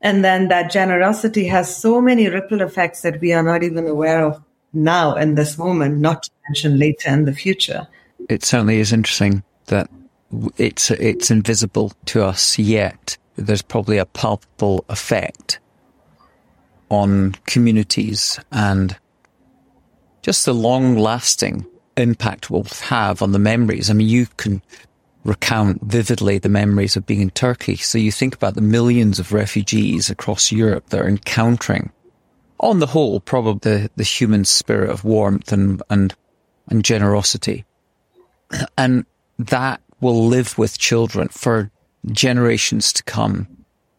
And 0.00 0.24
then 0.24 0.48
that 0.48 0.70
generosity 0.70 1.44
has 1.46 1.74
so 1.74 2.00
many 2.00 2.28
ripple 2.28 2.60
effects 2.60 3.02
that 3.02 3.20
we 3.20 3.32
are 3.32 3.42
not 3.42 3.62
even 3.62 3.86
aware 3.86 4.24
of 4.24 4.42
now 4.72 5.14
in 5.14 5.34
this 5.34 5.56
moment, 5.56 5.98
not 5.98 6.24
to 6.24 6.30
mention 6.48 6.78
later 6.78 7.08
in 7.10 7.24
the 7.24 7.32
future. 7.32 7.86
It 8.28 8.44
certainly 8.44 8.80
is 8.80 8.92
interesting 8.92 9.42
that 9.66 9.88
it's 10.56 10.90
it's 10.90 11.30
invisible 11.30 11.92
to 12.06 12.24
us 12.24 12.58
yet. 12.58 13.16
There's 13.36 13.62
probably 13.62 13.98
a 13.98 14.06
palpable 14.06 14.84
effect 14.88 15.58
on 16.88 17.32
communities 17.46 18.38
and 18.52 18.96
just 20.22 20.44
the 20.44 20.54
long 20.54 20.96
lasting 20.96 21.66
impact 21.96 22.50
will 22.50 22.64
have 22.82 23.22
on 23.22 23.32
the 23.32 23.38
memories. 23.38 23.90
I 23.90 23.92
mean, 23.92 24.08
you 24.08 24.26
can 24.36 24.62
recount 25.24 25.82
vividly 25.82 26.38
the 26.38 26.48
memories 26.48 26.96
of 26.96 27.06
being 27.06 27.20
in 27.20 27.30
Turkey. 27.30 27.76
So 27.76 27.98
you 27.98 28.12
think 28.12 28.34
about 28.34 28.54
the 28.54 28.60
millions 28.60 29.18
of 29.18 29.32
refugees 29.32 30.10
across 30.10 30.52
Europe 30.52 30.88
that 30.90 31.00
are 31.00 31.08
encountering, 31.08 31.90
on 32.60 32.78
the 32.78 32.86
whole, 32.86 33.20
probably 33.20 33.58
the, 33.70 33.90
the 33.96 34.04
human 34.04 34.44
spirit 34.44 34.90
of 34.90 35.04
warmth 35.04 35.52
and, 35.52 35.82
and, 35.90 36.14
and 36.68 36.84
generosity. 36.84 37.64
And 38.78 39.04
that 39.38 39.82
will 40.04 40.26
live 40.26 40.58
with 40.58 40.78
children 40.78 41.28
for 41.28 41.70
generations 42.12 42.92
to 42.92 43.02
come 43.04 43.48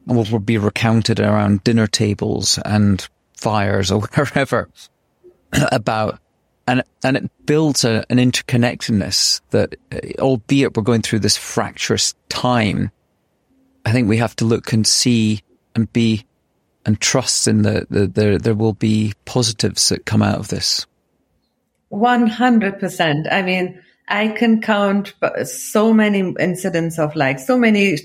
and 0.08 0.16
will 0.16 0.40
be 0.40 0.58
recounted 0.58 1.20
around 1.20 1.64
dinner 1.64 1.88
tables 1.88 2.60
and 2.64 3.10
fires 3.36 3.92
or 3.92 4.02
wherever 4.14 4.70
about 5.72 6.20
and 6.68 6.84
and 7.04 7.18
it 7.18 7.46
builds 7.46 7.84
a, 7.84 8.06
an 8.10 8.18
interconnectedness 8.18 9.42
that, 9.50 9.76
uh, 9.92 10.00
albeit 10.20 10.76
we're 10.76 10.84
going 10.84 11.02
through 11.02 11.20
this 11.20 11.38
fractious 11.38 12.16
time, 12.30 12.92
I 13.86 13.92
think 13.92 14.08
we 14.08 14.18
have 14.18 14.36
to 14.38 14.46
look 14.46 14.74
and 14.74 14.86
see 14.86 15.42
and 15.76 15.92
be 15.92 16.26
and 16.86 17.00
trust 17.00 17.48
in 17.48 17.64
the, 17.64 17.88
the, 17.90 18.08
the 18.08 18.40
there 18.42 18.56
will 18.56 18.74
be 18.74 19.14
positives 19.26 19.90
that 19.90 20.06
come 20.06 20.22
out 20.22 20.40
of 20.40 20.48
this. 20.50 20.86
One 21.90 22.28
hundred 22.28 22.80
percent. 22.80 23.28
I 23.30 23.42
mean, 23.42 23.82
I 24.08 24.30
can 24.30 24.62
count 24.62 25.14
so 25.46 25.94
many 25.94 26.34
incidents 26.40 27.00
of 27.00 27.16
like 27.16 27.40
so 27.40 27.58
many 27.58 27.98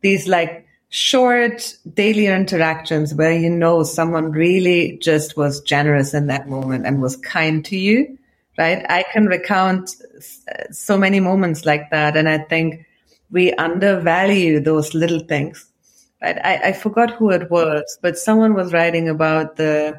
these 0.00 0.26
like 0.26 0.66
short 0.88 1.74
daily 1.94 2.26
interactions 2.26 3.14
where 3.14 3.32
you 3.32 3.48
know 3.48 3.82
someone 3.82 4.30
really 4.30 4.98
just 5.00 5.36
was 5.38 5.62
generous 5.62 6.12
in 6.12 6.26
that 6.26 6.48
moment 6.48 6.86
and 6.86 7.00
was 7.00 7.16
kind 7.16 7.64
to 7.64 7.76
you, 7.78 8.18
right? 8.58 8.84
I 8.90 9.04
can 9.10 9.24
recount 9.24 9.96
so 10.70 10.98
many 10.98 11.18
moments 11.18 11.64
like 11.64 11.90
that. 11.90 12.14
And 12.16 12.28
I 12.28 12.38
think 12.38 12.86
we 13.30 13.54
undervalue 13.54 14.60
those 14.60 14.92
little 14.92 15.20
things, 15.20 15.66
right? 16.20 16.38
I, 16.44 16.56
I 16.56 16.72
forgot 16.72 17.12
who 17.12 17.30
it 17.30 17.50
was, 17.50 17.98
but 18.02 18.18
someone 18.18 18.52
was 18.52 18.74
writing 18.74 19.08
about 19.08 19.56
the, 19.56 19.98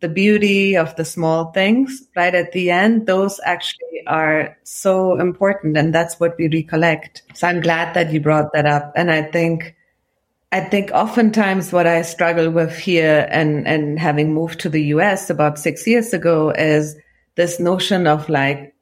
the 0.00 0.08
beauty 0.08 0.76
of 0.76 0.94
the 0.96 1.04
small 1.04 1.52
things 1.52 2.02
right 2.14 2.34
at 2.34 2.52
the 2.52 2.70
end 2.70 3.06
those 3.06 3.40
actually 3.44 4.02
are 4.06 4.56
so 4.64 5.18
important 5.18 5.76
and 5.76 5.94
that's 5.94 6.20
what 6.20 6.36
we 6.38 6.48
recollect. 6.48 7.22
So 7.34 7.48
i'm 7.48 7.60
glad 7.60 7.94
that 7.94 8.12
you 8.12 8.20
brought 8.20 8.52
that 8.52 8.66
up 8.66 8.92
and 8.96 9.10
i 9.10 9.22
think 9.22 9.74
I 10.54 10.60
think 10.60 10.92
oftentimes 10.92 11.72
what 11.72 11.88
I 11.88 12.02
struggle 12.02 12.48
with 12.48 12.78
here 12.78 13.26
and, 13.28 13.66
and 13.66 13.98
having 13.98 14.32
moved 14.32 14.60
to 14.60 14.68
the 14.68 14.84
US 14.94 15.28
about 15.28 15.58
six 15.58 15.84
years 15.84 16.12
ago 16.14 16.50
is 16.50 16.94
this 17.34 17.58
notion 17.58 18.06
of 18.06 18.28
like, 18.28 18.73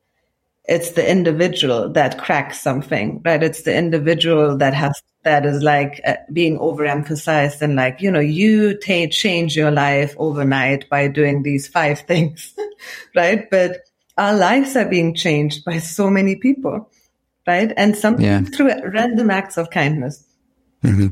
it's 0.65 0.93
the 0.93 1.09
individual 1.09 1.89
that 1.91 2.19
cracks 2.19 2.61
something, 2.61 3.21
right? 3.25 3.43
It's 3.43 3.63
the 3.63 3.77
individual 3.77 4.57
that 4.59 4.75
has, 4.75 5.03
that 5.25 5.45
is 5.45 5.63
like 5.63 6.01
uh, 6.07 6.17
being 6.33 6.59
overemphasized 6.59 7.63
and 7.63 7.75
like, 7.75 8.01
you 8.01 8.11
know, 8.11 8.21
you 8.21 8.79
t- 8.79 9.09
change 9.09 9.57
your 9.57 9.71
life 9.71 10.15
overnight 10.19 10.89
by 10.89 11.09
doing 11.09 11.43
these 11.43 11.67
five 11.67 12.01
things, 12.07 12.55
right? 13.15 13.51
But 13.51 13.79
our 14.17 14.35
lives 14.35 14.77
are 14.77 14.89
being 14.89 15.15
changed 15.15 15.65
by 15.65 15.79
so 15.79 16.11
many 16.11 16.37
people, 16.37 16.91
right? 17.47 17.73
And 17.77 17.97
sometimes 17.97 18.51
yeah. 18.51 18.57
through 18.57 18.91
random 18.91 19.31
acts 19.31 19.57
of 19.57 19.71
kindness. 19.71 20.25
Mm-hmm. 20.85 21.09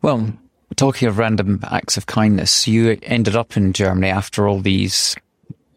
Well, 0.00 0.32
talking 0.74 1.08
of 1.08 1.18
random 1.18 1.60
acts 1.70 1.96
of 1.96 2.06
kindness, 2.06 2.66
you 2.66 2.98
ended 3.02 3.36
up 3.36 3.56
in 3.56 3.72
Germany 3.72 4.08
after 4.08 4.48
all 4.48 4.60
these, 4.60 5.16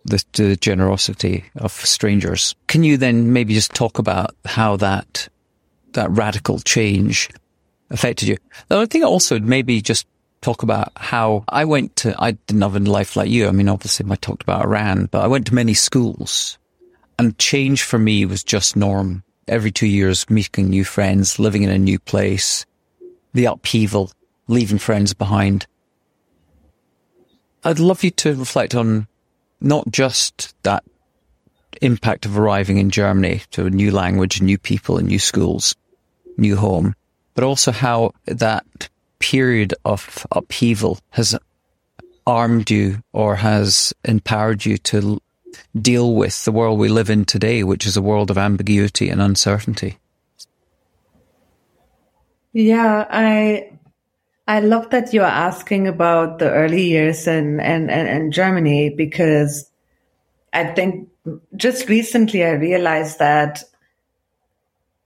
the, 0.05 0.23
the 0.33 0.55
generosity 0.55 1.45
of 1.57 1.71
strangers. 1.71 2.55
Can 2.67 2.83
you 2.83 2.95
then 2.95 3.33
maybe 3.33 3.53
just 3.53 3.73
talk 3.73 3.99
about 3.99 4.35
how 4.45 4.77
that, 4.77 5.27
that 5.93 6.09
radical 6.11 6.59
change 6.59 7.29
affected 7.89 8.29
you? 8.29 8.37
I 8.69 8.85
think 8.85 9.03
also 9.03 9.39
maybe 9.39 9.81
just 9.81 10.07
talk 10.41 10.61
about 10.63 10.91
how 10.95 11.43
I 11.49 11.65
went 11.65 11.95
to, 11.97 12.15
I 12.19 12.31
didn't 12.31 12.61
have 12.61 12.75
a 12.75 12.79
life 12.79 13.15
like 13.15 13.29
you. 13.29 13.47
I 13.47 13.51
mean, 13.51 13.67
obviously 13.67 14.05
I 14.09 14.15
talked 14.15 14.43
about 14.43 14.63
Iran, 14.63 15.07
but 15.07 15.23
I 15.23 15.27
went 15.27 15.47
to 15.47 15.55
many 15.55 15.73
schools 15.73 16.59
and 17.17 17.37
change 17.39 17.81
for 17.81 17.97
me 17.97 18.25
was 18.25 18.43
just 18.43 18.75
norm. 18.75 19.23
Every 19.47 19.71
two 19.71 19.87
years, 19.87 20.29
meeting 20.29 20.69
new 20.69 20.83
friends, 20.83 21.39
living 21.39 21.63
in 21.63 21.69
a 21.69 21.77
new 21.77 21.99
place, 21.99 22.65
the 23.33 23.45
upheaval, 23.45 24.11
leaving 24.47 24.79
friends 24.79 25.13
behind. 25.13 25.67
I'd 27.63 27.79
love 27.79 28.03
you 28.03 28.11
to 28.11 28.35
reflect 28.35 28.75
on 28.75 29.07
not 29.61 29.89
just 29.89 30.55
that 30.63 30.83
impact 31.81 32.25
of 32.25 32.37
arriving 32.37 32.77
in 32.77 32.89
Germany 32.89 33.41
to 33.51 33.65
a 33.65 33.69
new 33.69 33.91
language, 33.91 34.41
new 34.41 34.57
people, 34.57 34.97
and 34.97 35.07
new 35.07 35.19
schools, 35.19 35.75
new 36.37 36.55
home, 36.55 36.95
but 37.33 37.43
also 37.43 37.71
how 37.71 38.11
that 38.25 38.89
period 39.19 39.73
of 39.83 40.25
upheaval 40.31 40.99
has 41.11 41.37
armed 42.27 42.69
you 42.69 43.01
or 43.13 43.35
has 43.35 43.93
empowered 44.03 44.65
you 44.65 44.77
to 44.77 45.21
deal 45.79 46.15
with 46.15 46.43
the 46.45 46.51
world 46.51 46.79
we 46.79 46.89
live 46.89 47.09
in 47.09 47.25
today, 47.25 47.63
which 47.63 47.85
is 47.85 47.95
a 47.95 48.01
world 48.01 48.29
of 48.29 48.37
ambiguity 48.37 49.09
and 49.09 49.21
uncertainty. 49.21 49.97
Yeah, 52.53 53.05
I 53.09 53.74
I 54.47 54.59
love 54.59 54.91
that 54.91 55.11
you're 55.11 55.23
asking 55.23 55.87
about 55.87 56.37
the 56.39 56.51
early 56.51 56.83
years 56.83 57.27
in, 57.27 57.59
in, 57.59 57.89
in, 57.89 58.07
in 58.07 58.31
Germany 58.31 58.89
because 58.89 59.69
I 60.53 60.65
think 60.65 61.09
just 61.55 61.89
recently 61.89 62.43
I 62.45 62.51
realized 62.51 63.17
that 63.19 63.63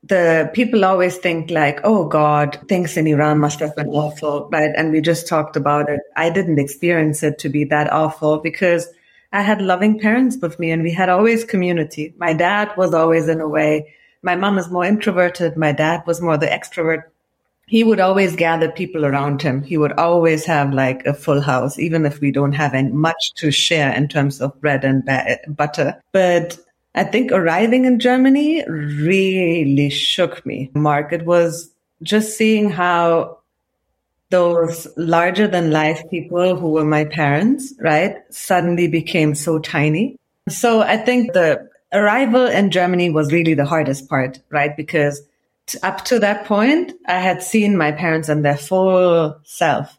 the 0.04 0.49
people 0.54 0.84
always 0.84 1.17
think 1.17 1.52
like, 1.52 1.80
oh 1.84 2.08
God, 2.08 2.60
things 2.67 2.97
in 2.97 3.08
Iran 3.08 3.39
must 3.39 3.60
have 3.60 3.75
been 3.75 3.88
awful, 3.88 4.49
right? 4.52 4.71
And 4.75 4.91
we 4.91 5.02
just 5.02 5.28
talked 5.28 5.56
about 5.56 5.89
it. 5.89 6.02
I 6.17 6.30
didn't 6.30 6.60
experience 6.60 7.23
it 7.23 7.38
to 7.39 7.49
be 7.49 7.63
that 7.65 7.91
awful 7.93 8.39
because 8.39 8.88
I 9.32 9.41
had 9.41 9.62
loving 9.62 9.99
parents 9.99 10.38
with 10.41 10.60
me 10.60 10.71
and 10.71 10.84
we 10.84 10.91
had 10.91 11.10
always 11.10 11.45
community. 11.45 12.13
My 12.17 12.34
dad 12.34 12.71
was 12.75 12.93
always 12.93 13.28
in 13.30 13.39
a 13.39 13.47
way. 13.47 13.93
My 14.21 14.36
mom 14.36 14.58
is 14.58 14.69
more 14.69 14.86
introverted. 14.86 15.56
My 15.56 15.71
dad 15.71 16.04
was 16.08 16.21
more 16.21 16.38
the 16.38 16.47
extrovert 16.47 17.04
he 17.70 17.84
would 17.84 18.00
always 18.00 18.36
gather 18.36 18.72
people 18.72 19.06
around 19.06 19.44
him. 19.44 19.62
He 19.62 19.78
would 19.78 19.92
always 19.94 20.44
have 20.46 20.74
like 20.74 21.06
a 21.06 21.14
full 21.14 21.40
house, 21.40 21.78
even 21.78 22.06
if 22.06 22.20
we 22.20 22.32
don't 22.32 22.54
have 22.54 22.74
much 22.92 23.34
to 23.36 23.52
share 23.52 23.94
in 23.94 24.08
terms 24.08 24.42
of 24.42 24.60
bread 24.60 24.84
and 24.84 25.06
butter. 25.56 26.02
But 26.12 26.58
I 26.96 27.04
think 27.04 27.32
arriving 27.32 27.86
in 27.86 28.00
Germany 28.00 28.66
really 28.68 29.92
shook 29.92 30.44
me. 30.48 30.72
Mark, 30.74 31.14
it 31.14 31.26
was 31.26 31.72
just 32.02 32.36
seeing 32.36 32.72
how 32.72 33.38
those 34.32 34.88
larger 34.98 35.48
than 35.48 35.72
life 35.72 36.02
people 36.10 36.56
who 36.56 36.72
were 36.72 36.86
my 36.86 37.06
parents, 37.06 37.74
right, 37.80 38.16
suddenly 38.32 38.88
became 38.88 39.36
so 39.36 39.60
tiny. 39.60 40.16
So 40.48 40.82
I 40.82 40.98
think 40.98 41.34
the 41.34 41.70
arrival 41.94 42.48
in 42.48 42.72
Germany 42.72 43.12
was 43.12 43.32
really 43.32 43.54
the 43.54 43.66
hardest 43.66 44.10
part, 44.10 44.40
right? 44.50 44.76
Because 44.76 45.22
up 45.84 46.06
to 46.06 46.20
that 46.20 46.46
point, 46.46 46.94
I 47.08 47.20
had 47.20 47.44
seen 47.44 47.78
my 47.78 47.92
parents 47.92 48.30
in 48.30 48.42
their 48.42 48.58
full 48.58 49.40
self. 49.44 49.98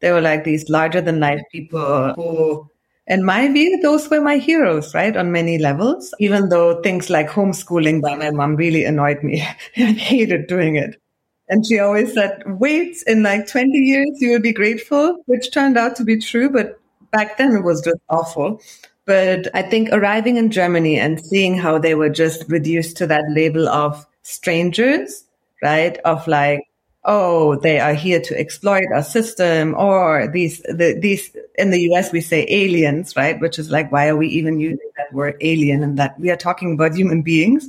They 0.00 0.10
were 0.10 0.20
like 0.20 0.44
these 0.44 0.68
larger 0.68 1.00
than 1.00 1.20
life 1.20 1.40
people 1.52 2.14
who, 2.14 2.68
in 3.06 3.24
my 3.24 3.48
view, 3.48 3.80
those 3.80 4.08
were 4.10 4.20
my 4.20 4.36
heroes, 4.36 4.94
right? 4.94 5.16
On 5.16 5.30
many 5.30 5.58
levels, 5.58 6.14
even 6.18 6.48
though 6.48 6.80
things 6.82 7.10
like 7.10 7.28
homeschooling 7.28 8.02
by 8.02 8.16
my 8.16 8.30
mom 8.30 8.56
really 8.56 8.84
annoyed 8.84 9.22
me. 9.22 9.42
I 9.76 9.80
hated 9.80 10.46
doing 10.46 10.76
it. 10.76 11.00
And 11.48 11.66
she 11.66 11.78
always 11.78 12.14
said, 12.14 12.42
wait, 12.46 12.96
in 13.06 13.22
like 13.22 13.46
20 13.46 13.76
years, 13.76 14.10
you 14.20 14.30
will 14.30 14.40
be 14.40 14.52
grateful, 14.52 15.22
which 15.26 15.52
turned 15.52 15.76
out 15.76 15.96
to 15.96 16.04
be 16.04 16.18
true. 16.18 16.48
But 16.48 16.80
back 17.10 17.36
then 17.36 17.54
it 17.54 17.62
was 17.62 17.82
just 17.82 17.98
awful. 18.08 18.60
But 19.04 19.48
I 19.54 19.62
think 19.62 19.90
arriving 19.92 20.36
in 20.36 20.50
Germany 20.50 20.98
and 20.98 21.24
seeing 21.24 21.58
how 21.58 21.78
they 21.78 21.94
were 21.94 22.08
just 22.08 22.48
reduced 22.48 22.96
to 22.98 23.06
that 23.08 23.24
label 23.30 23.68
of 23.68 24.06
strangers, 24.32 25.24
right? 25.62 25.96
Of 25.98 26.26
like, 26.26 26.68
oh, 27.04 27.56
they 27.56 27.80
are 27.80 27.94
here 27.94 28.20
to 28.20 28.38
exploit 28.38 28.86
our 28.94 29.02
system 29.02 29.74
or 29.76 30.28
these, 30.28 30.60
the, 30.62 30.96
these, 31.00 31.36
in 31.56 31.70
the 31.70 31.90
US, 31.92 32.12
we 32.12 32.20
say 32.20 32.46
aliens, 32.48 33.16
right? 33.16 33.40
Which 33.40 33.58
is 33.58 33.70
like, 33.70 33.90
why 33.90 34.08
are 34.08 34.16
we 34.16 34.28
even 34.28 34.60
using 34.60 34.90
that 34.96 35.12
word 35.12 35.36
alien 35.40 35.82
and 35.82 35.98
that 35.98 36.18
we 36.18 36.30
are 36.30 36.36
talking 36.36 36.74
about 36.74 36.94
human 36.94 37.22
beings? 37.22 37.68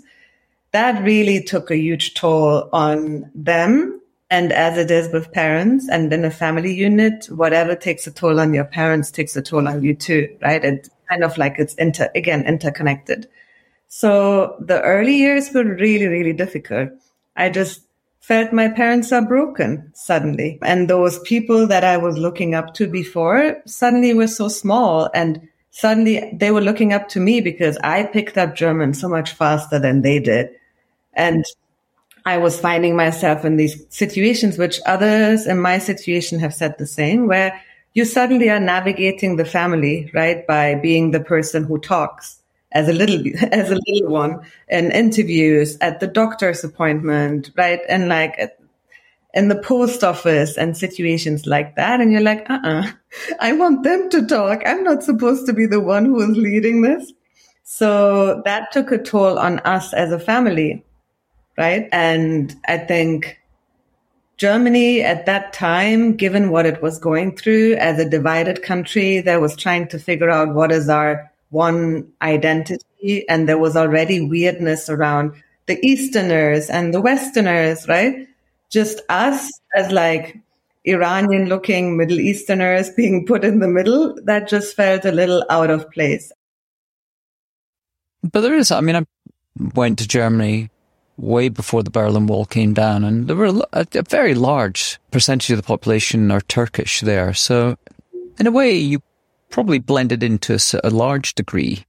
That 0.72 1.04
really 1.04 1.42
took 1.44 1.72
a 1.72 1.78
huge 1.78 2.14
toll 2.14 2.70
on 2.74 3.32
them. 3.36 4.02
And 4.30 4.52
as 4.52 4.78
it 4.78 4.90
is 4.90 5.12
with 5.14 5.32
parents 5.32 5.88
and 5.90 6.12
in 6.12 6.26
a 6.26 6.32
family 6.32 6.74
unit, 6.74 7.26
whatever 7.30 7.76
takes 7.76 8.08
a 8.08 8.12
toll 8.12 8.40
on 8.40 8.54
your 8.54 8.64
parents 8.66 9.12
takes 9.12 9.36
a 9.36 9.42
toll 9.44 9.68
on 9.68 9.84
you 9.84 9.94
too, 9.96 10.36
right? 10.42 10.64
It's 10.64 10.90
kind 11.10 11.24
of 11.24 11.38
like 11.38 11.56
it's 11.60 11.76
inter, 11.76 12.10
again, 12.16 12.46
interconnected. 12.46 13.28
So 13.88 14.56
the 14.60 14.82
early 14.82 15.16
years 15.16 15.52
were 15.54 15.64
really, 15.64 16.08
really 16.08 16.34
difficult. 16.34 16.90
I 17.36 17.50
just 17.50 17.82
felt 18.24 18.54
my 18.54 18.70
parents 18.70 19.12
are 19.12 19.26
broken 19.26 19.92
suddenly. 19.94 20.58
And 20.62 20.90
those 20.90 21.20
people 21.20 21.68
that 21.68 21.84
I 21.84 21.98
was 21.98 22.18
looking 22.18 22.56
up 22.56 22.74
to 22.76 22.88
before 22.88 23.62
suddenly 23.66 24.14
were 24.14 24.28
so 24.28 24.48
small 24.48 25.10
and 25.14 25.48
suddenly 25.72 26.32
they 26.34 26.52
were 26.52 26.62
looking 26.62 26.94
up 26.94 27.10
to 27.10 27.20
me 27.20 27.42
because 27.42 27.78
I 27.84 28.04
picked 28.04 28.38
up 28.38 28.56
German 28.56 28.94
so 28.94 29.10
much 29.10 29.34
faster 29.34 29.78
than 29.78 30.04
they 30.04 30.20
did. 30.20 30.50
And 31.14 31.44
I 32.26 32.38
was 32.38 32.60
finding 32.60 32.96
myself 32.96 33.44
in 33.44 33.58
these 33.58 33.86
situations, 33.90 34.58
which 34.58 34.80
others 34.86 35.46
in 35.46 35.60
my 35.60 35.78
situation 35.78 36.40
have 36.40 36.54
said 36.54 36.78
the 36.78 36.88
same, 36.88 37.28
where 37.28 37.60
you 37.94 38.06
suddenly 38.06 38.50
are 38.50 38.60
navigating 38.60 39.36
the 39.36 39.46
family, 39.46 40.10
right? 40.14 40.48
By 40.48 40.76
being 40.76 41.12
the 41.12 41.20
person 41.20 41.66
who 41.66 41.78
talks 41.80 42.40
as 42.74 42.88
a 42.88 42.94
little 42.94 43.22
as 43.52 43.72
a 43.72 43.80
little 43.88 44.10
one 44.10 44.42
in 44.68 44.92
interviews 44.92 45.78
at 45.82 46.00
the 46.00 46.08
doctor's 46.08 46.64
appointment 46.64 47.52
right? 47.56 47.82
And 47.88 48.10
like 48.10 48.58
in 49.34 49.48
the 49.48 49.56
post 49.56 50.04
office 50.04 50.58
and 50.58 50.78
situations 50.78 51.48
like 51.48 51.76
that. 51.76 52.02
And 52.02 52.12
you're 52.12 52.22
like 52.22 52.50
uh-uh 52.50 52.92
i 53.40 53.54
want 53.54 53.84
them 53.84 54.10
to 54.10 54.26
talk. 54.26 54.62
I'm 54.66 54.84
not 54.84 55.04
supposed 55.04 55.46
to 55.48 55.54
be 55.54 55.66
the 55.66 55.82
one 55.82 56.06
who 56.06 56.22
is 56.22 56.38
leading 56.38 56.82
this. 56.82 57.14
So 57.64 58.42
that 58.46 58.72
took 58.72 58.92
a 58.92 58.98
toll 58.98 59.40
on 59.40 59.60
us 59.60 59.94
as 59.94 60.12
a 60.12 60.20
family 60.20 60.84
right? 61.58 61.88
And 61.92 62.56
i 62.68 62.78
think 62.78 63.40
Germany 64.38 65.02
at 65.02 65.26
that 65.28 65.54
time, 65.54 66.16
given 66.16 66.50
what 66.50 66.66
it 66.66 66.82
was 66.82 66.98
going 66.98 67.38
through 67.38 67.76
as 67.76 68.00
a 68.00 68.10
divided 68.10 68.64
country 68.64 69.22
that 69.22 69.40
was 69.40 69.56
trying 69.56 69.88
to 69.90 70.00
figure 70.00 70.30
out 70.30 70.56
what 70.56 70.72
is 70.72 70.90
our 70.90 71.32
one 71.54 72.12
identity 72.22 73.30
and 73.30 73.48
there 73.48 73.60
was 73.60 73.78
already 73.78 74.20
weirdness 74.20 74.90
around 74.90 75.34
the 75.68 75.80
Easterners 75.86 76.70
and 76.70 76.94
the 76.94 77.00
Westerners, 77.00 77.88
right? 77.88 78.28
Just 78.70 79.02
us 79.08 79.52
as 79.76 79.92
like 79.92 80.40
Iranian 80.84 81.46
looking 81.46 81.96
Middle 81.96 82.20
Easterners 82.20 82.90
being 82.90 83.26
put 83.26 83.44
in 83.44 83.60
the 83.60 83.68
middle, 83.68 84.16
that 84.24 84.50
just 84.50 84.76
felt 84.76 85.06
a 85.06 85.12
little 85.12 85.46
out 85.50 85.70
of 85.70 85.90
place. 85.92 86.32
But 88.24 88.42
there 88.42 88.56
is, 88.56 88.72
I 88.72 88.82
mean, 88.82 88.96
I 88.96 89.06
went 89.76 90.00
to 90.00 90.08
Germany 90.08 90.72
way 91.18 91.50
before 91.50 91.84
the 91.84 91.92
Berlin 91.92 92.26
Wall 92.26 92.46
came 92.46 92.74
down, 92.74 93.04
and 93.04 93.28
there 93.28 93.36
were 93.36 93.62
a, 93.72 93.86
a 93.94 94.02
very 94.02 94.34
large 94.34 95.00
percentage 95.12 95.52
of 95.52 95.58
the 95.58 95.64
population 95.64 96.32
are 96.32 96.42
Turkish 96.42 97.02
there. 97.02 97.34
So, 97.34 97.78
in 98.40 98.48
a 98.48 98.52
way, 98.52 98.76
you 98.76 99.04
probably 99.54 99.78
blended 99.78 100.24
into 100.24 100.58
a, 100.84 100.90
large 100.90 101.36
degree. 101.36 101.86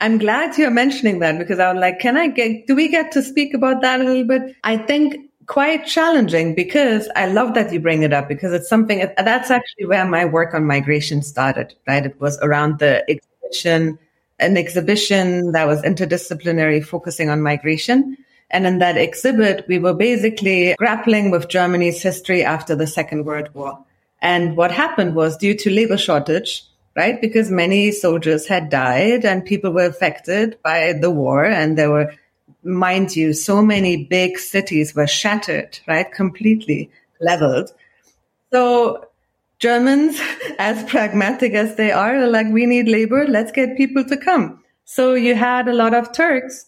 I'm 0.00 0.18
glad 0.18 0.58
you're 0.58 0.70
mentioning 0.70 1.20
that 1.20 1.38
because 1.38 1.60
I 1.60 1.72
was 1.72 1.80
like, 1.80 2.00
can 2.00 2.16
I 2.16 2.26
get, 2.26 2.66
do 2.66 2.74
we 2.74 2.88
get 2.88 3.12
to 3.12 3.22
speak 3.22 3.54
about 3.54 3.82
that 3.82 4.00
a 4.00 4.04
little 4.04 4.24
bit? 4.24 4.56
I 4.64 4.76
think 4.76 5.30
quite 5.46 5.86
challenging 5.86 6.56
because 6.56 7.08
I 7.14 7.26
love 7.26 7.54
that 7.54 7.72
you 7.72 7.78
bring 7.78 8.02
it 8.02 8.12
up 8.12 8.28
because 8.28 8.52
it's 8.52 8.68
something 8.68 8.98
that's 9.16 9.50
actually 9.50 9.86
where 9.86 10.04
my 10.06 10.24
work 10.24 10.54
on 10.54 10.66
migration 10.66 11.22
started, 11.22 11.72
right? 11.86 12.04
It 12.04 12.20
was 12.20 12.36
around 12.40 12.80
the 12.80 13.08
exhibition, 13.08 13.98
an 14.40 14.56
exhibition 14.56 15.52
that 15.52 15.68
was 15.68 15.80
interdisciplinary 15.82 16.84
focusing 16.84 17.30
on 17.30 17.42
migration. 17.42 18.16
And 18.50 18.66
in 18.66 18.78
that 18.80 18.96
exhibit, 18.96 19.66
we 19.68 19.78
were 19.78 19.94
basically 19.94 20.74
grappling 20.78 21.30
with 21.30 21.48
Germany's 21.48 22.02
history 22.02 22.44
after 22.44 22.74
the 22.74 22.88
Second 22.88 23.24
World 23.24 23.50
War. 23.54 23.78
And 24.20 24.56
what 24.56 24.72
happened 24.72 25.14
was 25.14 25.36
due 25.36 25.54
to 25.54 25.70
labor 25.70 25.96
shortage, 25.96 26.67
right? 26.98 27.20
Because 27.20 27.48
many 27.48 27.92
soldiers 27.92 28.48
had 28.48 28.70
died 28.70 29.24
and 29.24 29.44
people 29.44 29.70
were 29.70 29.86
affected 29.86 30.58
by 30.64 30.92
the 30.92 31.12
war 31.12 31.44
and 31.44 31.78
there 31.78 31.92
were, 31.92 32.12
mind 32.64 33.14
you, 33.14 33.32
so 33.32 33.62
many 33.62 34.04
big 34.04 34.36
cities 34.36 34.96
were 34.96 35.06
shattered, 35.06 35.78
right? 35.86 36.10
Completely 36.10 36.90
leveled. 37.20 37.70
So 38.52 39.06
Germans, 39.60 40.20
as 40.58 40.82
pragmatic 40.90 41.54
as 41.54 41.76
they 41.76 41.92
are, 41.92 42.16
are 42.16 42.26
like, 42.26 42.48
we 42.48 42.66
need 42.66 42.88
labor. 42.88 43.28
Let's 43.28 43.52
get 43.52 43.76
people 43.76 44.04
to 44.06 44.16
come. 44.16 44.64
So 44.84 45.14
you 45.14 45.36
had 45.36 45.68
a 45.68 45.74
lot 45.74 45.94
of 45.94 46.12
Turks 46.12 46.66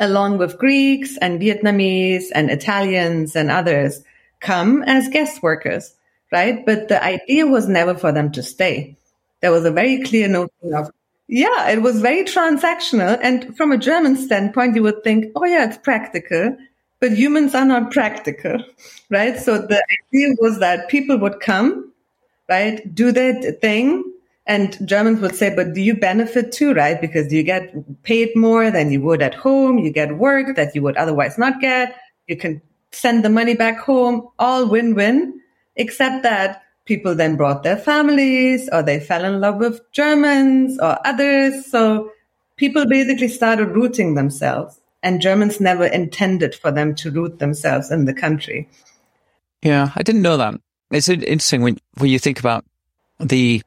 along 0.00 0.38
with 0.38 0.56
Greeks 0.56 1.18
and 1.18 1.42
Vietnamese 1.42 2.28
and 2.34 2.50
Italians 2.50 3.36
and 3.36 3.50
others 3.50 4.02
come 4.40 4.82
as 4.84 5.08
guest 5.08 5.42
workers, 5.42 5.94
right? 6.32 6.64
But 6.64 6.88
the 6.88 7.04
idea 7.04 7.46
was 7.46 7.68
never 7.68 7.94
for 7.94 8.12
them 8.12 8.32
to 8.32 8.42
stay. 8.42 8.97
There 9.40 9.52
was 9.52 9.64
a 9.64 9.70
very 9.70 10.02
clear 10.02 10.28
notion 10.28 10.74
of, 10.74 10.90
yeah, 11.28 11.68
it 11.70 11.82
was 11.82 12.00
very 12.00 12.24
transactional. 12.24 13.18
And 13.22 13.56
from 13.56 13.72
a 13.72 13.78
German 13.78 14.16
standpoint, 14.16 14.74
you 14.74 14.82
would 14.82 15.04
think, 15.04 15.26
oh 15.36 15.44
yeah, 15.44 15.68
it's 15.68 15.78
practical, 15.78 16.56
but 17.00 17.12
humans 17.12 17.54
are 17.54 17.64
not 17.64 17.92
practical, 17.92 18.64
right? 19.10 19.38
So 19.38 19.58
the 19.58 19.82
idea 20.10 20.34
was 20.40 20.58
that 20.58 20.88
people 20.88 21.18
would 21.18 21.40
come, 21.40 21.92
right, 22.48 22.94
do 22.94 23.12
their 23.12 23.40
thing. 23.52 24.04
And 24.46 24.76
Germans 24.88 25.20
would 25.20 25.34
say, 25.34 25.54
but 25.54 25.74
do 25.74 25.82
you 25.82 25.94
benefit 25.94 26.52
too, 26.52 26.72
right? 26.72 26.98
Because 26.98 27.30
you 27.30 27.42
get 27.42 28.02
paid 28.02 28.34
more 28.34 28.70
than 28.70 28.90
you 28.90 29.02
would 29.02 29.20
at 29.20 29.34
home. 29.34 29.78
You 29.78 29.92
get 29.92 30.16
work 30.16 30.56
that 30.56 30.74
you 30.74 30.80
would 30.82 30.96
otherwise 30.96 31.36
not 31.36 31.60
get. 31.60 31.94
You 32.26 32.36
can 32.36 32.62
send 32.90 33.22
the 33.22 33.28
money 33.28 33.54
back 33.54 33.78
home, 33.78 34.26
all 34.38 34.66
win-win, 34.66 35.38
except 35.76 36.22
that 36.22 36.62
people 36.88 37.14
then 37.14 37.36
brought 37.36 37.62
their 37.62 37.76
families 37.76 38.68
or 38.72 38.82
they 38.82 38.98
fell 38.98 39.24
in 39.24 39.40
love 39.40 39.56
with 39.56 39.80
Germans 39.92 40.80
or 40.80 40.98
others. 41.06 41.66
So 41.66 42.10
people 42.56 42.86
basically 42.86 43.28
started 43.28 43.66
rooting 43.66 44.14
themselves 44.14 44.80
and 45.02 45.20
Germans 45.20 45.60
never 45.60 45.84
intended 45.84 46.54
for 46.54 46.72
them 46.72 46.94
to 46.96 47.10
root 47.10 47.38
themselves 47.38 47.92
in 47.92 48.06
the 48.06 48.14
country. 48.14 48.68
Yeah, 49.62 49.90
I 49.94 50.02
didn't 50.02 50.22
know 50.22 50.38
that. 50.38 50.54
It's 50.90 51.10
interesting 51.10 51.62
when, 51.62 51.78
when 51.98 52.10
you 52.10 52.18
think 52.18 52.40
about 52.40 52.64
the, 53.20 53.62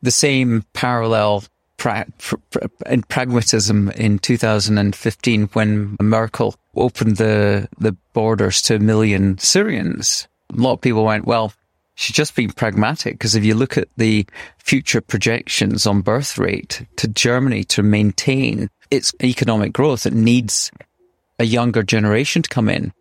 the 0.00 0.10
same 0.10 0.64
parallel 0.72 1.44
pra- 1.76 2.06
in 2.86 3.02
pragmatism 3.02 3.90
in 3.90 4.18
2015 4.18 5.48
when 5.52 5.96
Merkel 6.00 6.54
opened 6.74 7.18
the, 7.18 7.68
the 7.78 7.92
borders 8.14 8.62
to 8.62 8.76
a 8.76 8.78
million 8.78 9.36
Syrians. 9.36 10.26
A 10.50 10.56
lot 10.56 10.74
of 10.74 10.80
people 10.80 11.04
went, 11.04 11.26
well, 11.26 11.52
she's 12.00 12.16
just 12.16 12.34
being 12.34 12.50
pragmatic 12.50 13.14
because 13.14 13.34
if 13.34 13.44
you 13.44 13.54
look 13.54 13.76
at 13.76 13.88
the 13.98 14.26
future 14.58 15.02
projections 15.02 15.86
on 15.86 16.00
birth 16.00 16.38
rate 16.38 16.86
to 16.96 17.06
Germany 17.06 17.62
to 17.64 17.82
maintain 17.82 18.70
its 18.90 19.12
economic 19.22 19.72
growth, 19.72 20.06
it 20.06 20.14
needs 20.14 20.70
a 21.38 21.44
younger 21.44 21.82
generation 21.82 22.40
to 22.40 22.48
come 22.48 22.70
in 22.70 22.92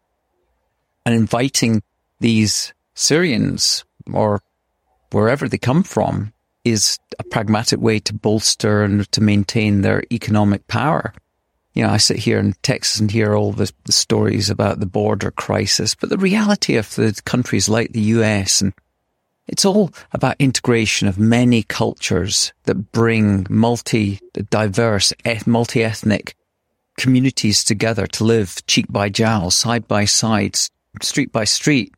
and 1.06 1.16
inviting 1.16 1.82
these 2.20 2.74
Syrians 2.94 3.86
or 4.12 4.42
wherever 5.12 5.48
they 5.48 5.58
come 5.58 5.84
from 5.84 6.34
is 6.66 7.00
a 7.18 7.24
pragmatic 7.24 7.80
way 7.80 8.00
to 8.00 8.14
bolster 8.14 8.84
and 8.84 9.10
to 9.14 9.22
maintain 9.22 9.82
their 9.82 10.04
economic 10.12 10.68
power. 10.68 11.14
You 11.74 11.84
know, 11.84 11.90
I 11.90 11.98
sit 11.98 12.18
here 12.18 12.38
in 12.38 12.54
Texas 12.64 13.00
and 13.00 13.10
hear 13.10 13.34
all 13.34 13.54
the, 13.54 13.72
the 13.86 13.94
stories 13.94 14.50
about 14.50 14.82
the 14.82 14.86
border 14.86 15.32
crisis, 15.32 15.96
but 15.96 16.10
the 16.10 16.18
reality 16.18 16.76
of 16.76 16.94
the 16.96 17.18
countries 17.24 17.70
like 17.70 17.94
the 17.94 18.02
US 18.02 18.60
and 18.60 18.74
it's 19.50 19.66
all 19.66 19.92
about 20.14 20.36
integration 20.40 21.08
of 21.08 21.18
many 21.18 21.64
cultures 21.64 22.54
that 22.64 22.92
bring 22.92 23.48
multi 23.50 24.20
diverse, 24.50 25.12
multi 25.46 25.84
ethnic 25.84 26.36
communities 26.98 27.64
together 27.64 28.06
to 28.06 28.24
live 28.24 28.66
cheek 28.68 28.86
by 28.90 29.10
jowl, 29.10 29.50
side 29.50 29.88
by 29.88 30.06
side, 30.06 30.56
street 31.02 31.32
by 31.32 31.46
street, 31.46 31.94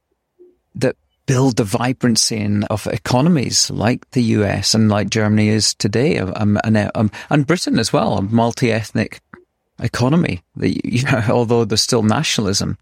that 0.75 0.95
build 1.25 1.57
the 1.57 1.63
vibrancy 1.63 2.37
in, 2.37 2.63
of 2.65 2.87
economies 2.87 3.69
like 3.69 4.09
the 4.11 4.23
US 4.39 4.73
and 4.73 4.89
like 4.89 5.09
Germany 5.09 5.49
is 5.49 5.73
today, 5.73 6.19
um, 6.19 6.57
and, 6.63 6.89
um, 6.95 7.11
and 7.29 7.45
Britain 7.45 7.79
as 7.79 7.91
well, 7.91 8.17
a 8.17 8.21
multi 8.21 8.71
ethnic 8.71 9.21
economy. 9.79 10.41
You 10.55 11.03
know, 11.03 11.23
although 11.29 11.65
there's 11.65 11.81
still 11.81 12.03
nationalism, 12.03 12.77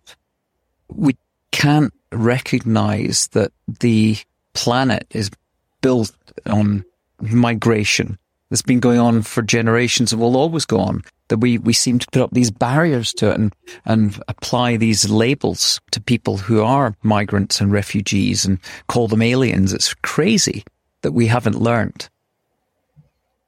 we 0.90 1.18
can't 1.52 1.94
recognize 2.12 3.28
that 3.30 3.52
the 3.68 4.18
planet 4.54 5.06
is 5.12 5.30
built 5.82 6.12
on 6.46 6.84
migration 7.22 8.18
that's 8.50 8.62
been 8.62 8.80
going 8.80 9.00
on 9.00 9.22
for 9.22 9.42
generations 9.42 10.12
and 10.12 10.22
will 10.22 10.38
always 10.38 10.66
go 10.66 10.80
on. 10.80 11.04
That 11.28 11.38
we, 11.38 11.60
we 11.60 11.74
seem 11.74 12.00
to 12.00 12.08
put 12.12 12.24
up 12.24 12.32
these 12.32 12.50
barriers 12.50 13.14
to 13.14 13.30
it 13.30 13.36
and, 13.36 13.54
and 13.86 14.20
apply 14.28 14.78
these 14.78 15.10
labels 15.10 15.80
to 15.92 16.02
people 16.02 16.38
who 16.38 16.64
are 16.64 16.96
migrants 17.04 17.62
and 17.62 17.72
refugees 17.72 18.46
and 18.46 18.58
call 18.88 19.08
them 19.08 19.22
aliens. 19.22 19.72
It's 19.72 19.94
crazy 19.94 20.64
that 21.02 21.12
we 21.12 21.28
haven't 21.28 21.62
learned. 21.62 22.10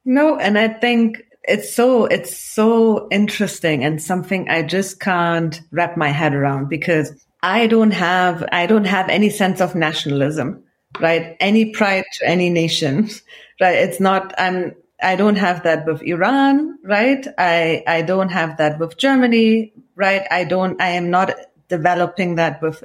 No, 0.06 0.38
and 0.38 0.60
I 0.60 0.68
think 0.68 1.24
it's 1.44 1.74
so 1.74 2.06
it's 2.06 2.38
so 2.38 3.08
interesting 3.10 3.84
and 3.84 4.02
something 4.02 4.48
I 4.50 4.62
just 4.62 5.00
can't 5.00 5.60
wrap 5.72 5.98
my 5.98 6.10
head 6.10 6.34
around 6.34 6.70
because 6.70 7.12
I 7.42 7.68
don't 7.68 7.92
have 7.92 8.48
I 8.52 8.68
don't 8.68 8.86
have 8.86 9.10
any 9.10 9.30
sense 9.30 9.60
of 9.60 9.76
nationalism, 9.76 10.64
right? 11.00 11.38
Any 11.40 11.72
pride 11.72 12.06
to 12.14 12.28
any 12.28 12.50
nation, 12.50 13.10
right? 13.62 13.76
It's 13.76 14.00
not 14.00 14.34
I'm 14.38 14.76
I 15.04 15.16
don't 15.16 15.38
have 15.38 15.64
that 15.64 15.86
with 15.86 16.02
Iran, 16.04 16.78
right? 16.84 17.26
I 17.38 17.84
I 17.88 18.02
don't 18.02 18.30
have 18.30 18.58
that 18.58 18.80
with 18.80 18.98
Germany, 18.98 19.74
right? 19.96 20.24
I 20.32 20.44
don't 20.44 20.82
I 20.82 20.90
am 20.90 21.10
not 21.10 21.34
developing 21.68 22.36
that 22.36 22.62
with 22.62 22.82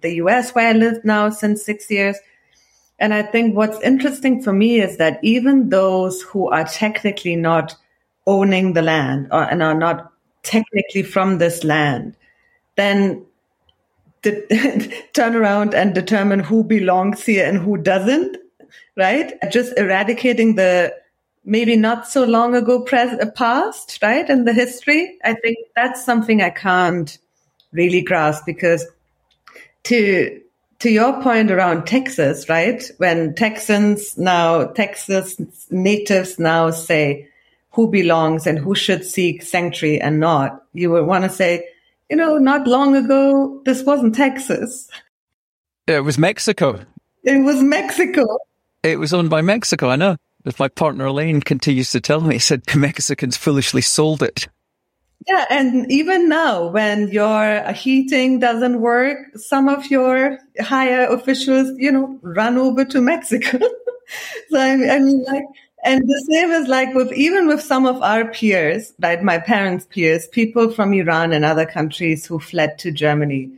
the 0.00 0.14
US 0.16 0.54
where 0.54 0.68
I 0.68 0.72
live 0.72 1.04
now 1.04 1.30
since 1.30 1.64
6 1.64 1.90
years. 1.90 2.16
And 2.98 3.12
I 3.12 3.22
think 3.22 3.54
what's 3.54 3.80
interesting 3.82 4.42
for 4.42 4.52
me 4.52 4.80
is 4.80 4.96
that 4.96 5.20
even 5.22 5.68
those 5.68 6.22
who 6.22 6.48
are 6.48 6.64
technically 6.64 7.36
not 7.36 7.76
owning 8.26 8.72
the 8.72 8.82
land 8.82 9.28
or, 9.30 9.42
and 9.42 9.62
are 9.62 9.74
not 9.78 10.12
technically 10.42 11.02
from 11.02 11.38
this 11.38 11.62
land, 11.62 12.16
then 12.76 13.25
turn 15.12 15.36
around 15.36 15.74
and 15.74 15.94
determine 15.94 16.40
who 16.40 16.64
belongs 16.64 17.24
here 17.24 17.46
and 17.46 17.58
who 17.58 17.76
doesn't, 17.76 18.36
right? 18.96 19.34
Just 19.50 19.76
eradicating 19.78 20.56
the 20.56 20.94
maybe 21.44 21.76
not 21.76 22.08
so 22.08 22.24
long 22.24 22.54
ago 22.54 22.80
pres- 22.82 23.24
past, 23.34 23.98
right? 24.02 24.28
In 24.28 24.44
the 24.44 24.52
history. 24.52 25.16
I 25.24 25.34
think 25.34 25.58
that's 25.74 26.04
something 26.04 26.42
I 26.42 26.50
can't 26.50 27.16
really 27.72 28.02
grasp 28.02 28.44
because 28.44 28.84
to, 29.84 30.40
to 30.80 30.90
your 30.90 31.22
point 31.22 31.50
around 31.50 31.86
Texas, 31.86 32.48
right? 32.48 32.82
When 32.98 33.34
Texans 33.34 34.18
now, 34.18 34.64
Texas 34.64 35.40
natives 35.70 36.38
now 36.38 36.70
say 36.70 37.28
who 37.70 37.88
belongs 37.88 38.46
and 38.46 38.58
who 38.58 38.74
should 38.74 39.04
seek 39.04 39.42
sanctuary 39.42 40.00
and 40.00 40.18
not, 40.18 40.64
you 40.72 40.90
would 40.90 41.06
want 41.06 41.24
to 41.24 41.30
say, 41.30 41.68
you 42.10 42.16
know, 42.16 42.38
not 42.38 42.66
long 42.66 42.96
ago, 42.96 43.62
this 43.64 43.82
wasn't 43.82 44.14
Texas. 44.14 44.88
It 45.86 46.04
was 46.04 46.18
Mexico. 46.18 46.80
It 47.24 47.42
was 47.42 47.62
Mexico. 47.62 48.38
It 48.82 48.98
was 48.98 49.12
owned 49.12 49.30
by 49.30 49.42
Mexico. 49.42 49.88
I 49.88 49.96
know. 49.96 50.16
As 50.44 50.58
my 50.60 50.68
partner 50.68 51.06
Elaine 51.06 51.40
continues 51.40 51.90
to 51.90 52.00
tell 52.00 52.20
me, 52.20 52.36
he 52.36 52.38
said 52.38 52.62
Mexicans 52.74 53.36
foolishly 53.36 53.82
sold 53.82 54.22
it. 54.22 54.46
Yeah, 55.26 55.44
and 55.50 55.90
even 55.90 56.28
now, 56.28 56.68
when 56.68 57.08
your 57.08 57.64
heating 57.72 58.38
doesn't 58.38 58.80
work, 58.80 59.18
some 59.34 59.68
of 59.68 59.90
your 59.90 60.38
higher 60.60 61.06
officials, 61.06 61.72
you 61.78 61.90
know, 61.90 62.18
run 62.22 62.58
over 62.58 62.84
to 62.84 63.00
Mexico. 63.00 63.58
so 64.50 64.60
I 64.60 64.76
mean, 64.76 64.90
I 64.90 64.98
mean, 65.00 65.24
like 65.24 65.42
and 65.86 66.02
the 66.08 66.26
same 66.28 66.50
is 66.50 66.66
like 66.66 66.92
with 66.94 67.12
even 67.12 67.46
with 67.46 67.62
some 67.62 67.86
of 67.86 68.02
our 68.02 68.24
peers, 68.24 68.92
right? 68.98 69.22
My 69.22 69.38
parents' 69.38 69.86
peers, 69.88 70.26
people 70.26 70.70
from 70.70 70.92
Iran 70.92 71.32
and 71.32 71.44
other 71.44 71.64
countries 71.64 72.26
who 72.26 72.40
fled 72.40 72.76
to 72.80 72.90
Germany. 72.90 73.52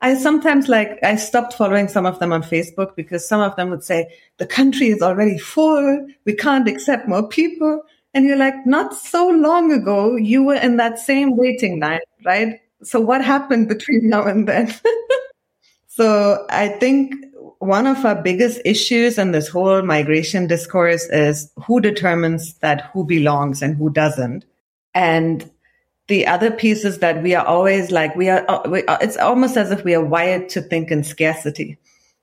I 0.00 0.14
sometimes 0.14 0.68
like, 0.68 0.98
I 1.02 1.16
stopped 1.16 1.54
following 1.54 1.88
some 1.88 2.06
of 2.06 2.20
them 2.20 2.32
on 2.32 2.42
Facebook 2.42 2.94
because 2.94 3.26
some 3.26 3.40
of 3.40 3.56
them 3.56 3.68
would 3.70 3.82
say, 3.82 4.14
the 4.38 4.46
country 4.46 4.88
is 4.88 5.02
already 5.02 5.38
full. 5.38 6.06
We 6.24 6.34
can't 6.34 6.68
accept 6.68 7.08
more 7.08 7.28
people. 7.28 7.82
And 8.14 8.26
you're 8.26 8.36
like, 8.36 8.64
not 8.64 8.94
so 8.94 9.28
long 9.28 9.72
ago, 9.72 10.14
you 10.14 10.44
were 10.44 10.54
in 10.54 10.76
that 10.76 11.00
same 11.00 11.36
waiting 11.36 11.80
line, 11.80 12.00
right? 12.24 12.60
So 12.82 13.00
what 13.00 13.24
happened 13.24 13.68
between 13.68 14.08
now 14.08 14.24
and 14.24 14.46
then? 14.46 14.72
so 15.88 16.46
I 16.48 16.68
think 16.68 17.14
one 17.62 17.86
of 17.86 18.04
our 18.04 18.20
biggest 18.20 18.60
issues 18.64 19.18
in 19.18 19.30
this 19.30 19.46
whole 19.46 19.82
migration 19.82 20.48
discourse 20.48 21.04
is 21.10 21.48
who 21.64 21.80
determines 21.80 22.54
that 22.54 22.90
who 22.92 23.04
belongs 23.04 23.62
and 23.62 23.76
who 23.76 23.88
doesn't. 23.88 24.44
And 24.94 25.48
the 26.08 26.26
other 26.26 26.50
piece 26.50 26.84
is 26.84 26.98
that 26.98 27.22
we 27.22 27.36
are 27.36 27.46
always 27.46 27.92
like, 27.92 28.16
we 28.16 28.28
are, 28.28 28.44
uh, 28.48 28.68
we 28.68 28.82
are, 28.82 28.96
uh, 28.96 28.98
it's 29.00 29.16
almost 29.16 29.56
as 29.56 29.70
if 29.70 29.84
we 29.84 29.94
are 29.94 30.04
wired 30.04 30.48
to 30.48 30.60
think 30.60 30.90
in 30.90 31.04
scarcity, 31.04 31.78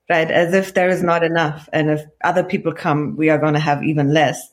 right? 0.10 0.30
As 0.30 0.54
if 0.54 0.74
there 0.74 0.90
is 0.90 1.02
not 1.02 1.24
enough. 1.24 1.70
And 1.72 1.90
if 1.90 2.02
other 2.22 2.44
people 2.44 2.74
come, 2.74 3.16
we 3.16 3.30
are 3.30 3.38
going 3.38 3.54
to 3.54 3.62
have 3.62 3.82
even 3.82 4.14
less. 4.14 4.46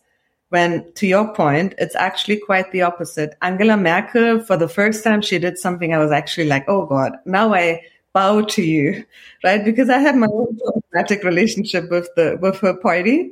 When 0.51 0.93
to 0.93 1.09
your 1.09 1.35
point, 1.35 1.75
it's 1.79 1.97
actually 1.97 2.37
quite 2.37 2.71
the 2.71 2.83
opposite. 2.83 3.35
Angela 3.43 3.77
Merkel, 3.77 4.39
for 4.39 4.57
the 4.57 4.69
first 4.69 5.03
time, 5.03 5.21
she 5.21 5.41
did 5.41 5.59
something 5.59 5.93
I 5.93 5.99
was 5.99 6.13
actually 6.13 6.47
like, 6.47 6.65
oh 6.69 6.87
God, 6.87 7.17
now 7.25 7.53
I, 7.53 7.83
bow 8.17 8.41
to 8.41 8.63
you, 8.63 9.05
right? 9.45 9.63
Because 9.63 9.91
I 9.91 9.99
had 9.99 10.17
my 10.17 10.27
own 10.27 10.57
problematic 10.57 11.23
relationship 11.23 11.91
with 11.91 12.09
the 12.17 12.39
with 12.41 12.59
her 12.61 12.75
party, 12.75 13.31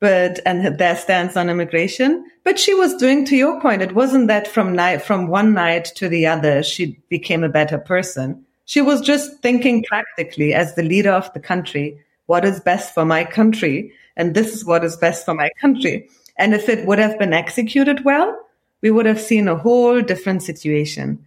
but 0.00 0.40
and 0.44 0.76
their 0.76 0.96
stance 0.96 1.36
on 1.36 1.48
immigration. 1.48 2.24
But 2.42 2.58
she 2.58 2.74
was 2.74 2.96
doing, 2.96 3.24
to 3.26 3.36
your 3.36 3.60
point, 3.60 3.80
it 3.80 3.94
wasn't 3.94 4.26
that 4.26 4.48
from 4.48 4.74
night 4.74 5.02
from 5.02 5.28
one 5.28 5.54
night 5.54 5.84
to 6.00 6.08
the 6.08 6.26
other 6.26 6.64
she 6.64 6.98
became 7.08 7.44
a 7.44 7.56
better 7.60 7.78
person. 7.78 8.44
She 8.64 8.80
was 8.80 9.00
just 9.00 9.40
thinking 9.40 9.84
practically 9.84 10.52
as 10.52 10.74
the 10.74 10.82
leader 10.82 11.12
of 11.12 11.32
the 11.32 11.40
country, 11.52 11.86
what 12.26 12.44
is 12.44 12.58
best 12.58 12.92
for 12.92 13.04
my 13.04 13.22
country, 13.24 13.92
and 14.16 14.34
this 14.34 14.52
is 14.52 14.64
what 14.64 14.84
is 14.84 14.96
best 14.96 15.24
for 15.24 15.34
my 15.34 15.50
country. 15.60 16.08
And 16.36 16.54
if 16.54 16.68
it 16.68 16.86
would 16.86 16.98
have 16.98 17.20
been 17.20 17.32
executed 17.32 18.04
well, 18.04 18.36
we 18.82 18.90
would 18.90 19.06
have 19.06 19.20
seen 19.20 19.46
a 19.46 19.62
whole 19.66 20.02
different 20.02 20.42
situation. 20.42 21.24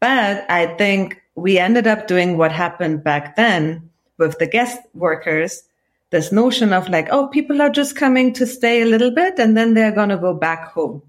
But 0.00 0.44
I 0.50 0.66
think 0.76 1.22
we 1.40 1.58
ended 1.58 1.86
up 1.86 2.06
doing 2.06 2.36
what 2.36 2.52
happened 2.52 3.04
back 3.04 3.36
then 3.36 3.90
with 4.18 4.38
the 4.38 4.46
guest 4.46 4.78
workers. 4.94 5.62
This 6.10 6.32
notion 6.32 6.72
of 6.72 6.88
like, 6.88 7.08
oh, 7.10 7.28
people 7.28 7.60
are 7.60 7.70
just 7.70 7.96
coming 7.96 8.32
to 8.34 8.46
stay 8.46 8.82
a 8.82 8.86
little 8.86 9.10
bit 9.10 9.38
and 9.38 9.56
then 9.56 9.74
they're 9.74 9.92
going 9.92 10.08
to 10.08 10.16
go 10.16 10.34
back 10.34 10.72
home. 10.72 11.02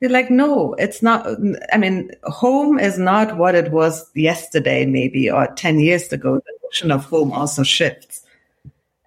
You're 0.00 0.10
like, 0.10 0.30
no, 0.30 0.74
it's 0.74 1.02
not. 1.02 1.26
I 1.72 1.76
mean, 1.76 2.10
home 2.24 2.78
is 2.78 2.98
not 2.98 3.36
what 3.36 3.54
it 3.54 3.70
was 3.70 4.10
yesterday, 4.14 4.86
maybe, 4.86 5.30
or 5.30 5.46
10 5.46 5.78
years 5.78 6.10
ago. 6.12 6.36
The 6.36 6.58
notion 6.64 6.90
of 6.90 7.04
home 7.04 7.32
also 7.32 7.62
shifts. 7.62 8.24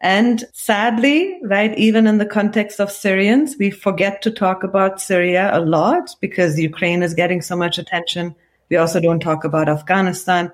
And 0.02 0.44
sadly, 0.52 1.40
right, 1.44 1.76
even 1.78 2.08
in 2.08 2.20
the 2.20 2.26
context 2.26 2.80
of 2.80 2.92
Syrians, 2.92 3.56
we 3.58 3.72
forget 3.72 4.22
to 4.22 4.32
talk 4.32 4.64
about 4.64 5.02
Syria 5.02 5.50
a 5.54 5.62
lot 5.62 6.16
because 6.20 6.60
Ukraine 6.60 7.02
is 7.02 7.14
getting 7.14 7.42
so 7.42 7.56
much 7.56 7.78
attention. 7.78 8.36
We 8.70 8.78
also 8.78 9.00
don't 9.00 9.22
talk 9.22 9.44
about 9.44 9.70
Afghanistan 9.70 10.52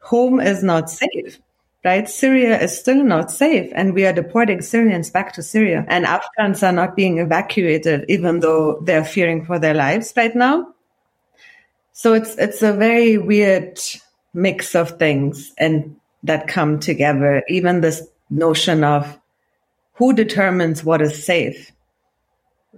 home 0.00 0.40
is 0.40 0.62
not 0.62 0.90
safe 0.90 1.40
right? 1.84 2.08
Syria 2.08 2.60
is 2.60 2.78
still 2.78 3.02
not 3.02 3.30
safe 3.30 3.70
and 3.74 3.94
we 3.94 4.04
are 4.06 4.12
deporting 4.12 4.60
Syrians 4.60 5.10
back 5.10 5.32
to 5.34 5.42
Syria 5.42 5.84
and 5.88 6.04
Afghans 6.04 6.62
are 6.62 6.72
not 6.72 6.96
being 6.96 7.18
evacuated 7.18 8.04
even 8.08 8.40
though 8.40 8.80
they're 8.82 9.04
fearing 9.04 9.44
for 9.44 9.58
their 9.58 9.74
lives 9.74 10.12
right 10.16 10.34
now. 10.34 10.74
So 11.92 12.12
it's, 12.14 12.36
it's 12.36 12.62
a 12.62 12.72
very 12.72 13.18
weird 13.18 13.80
mix 14.34 14.74
of 14.74 14.98
things 14.98 15.52
and 15.58 15.96
that 16.22 16.48
come 16.48 16.80
together. 16.80 17.42
Even 17.48 17.80
this 17.80 18.06
notion 18.28 18.84
of 18.84 19.18
who 19.94 20.12
determines 20.12 20.84
what 20.84 21.00
is 21.00 21.24
safe, 21.24 21.72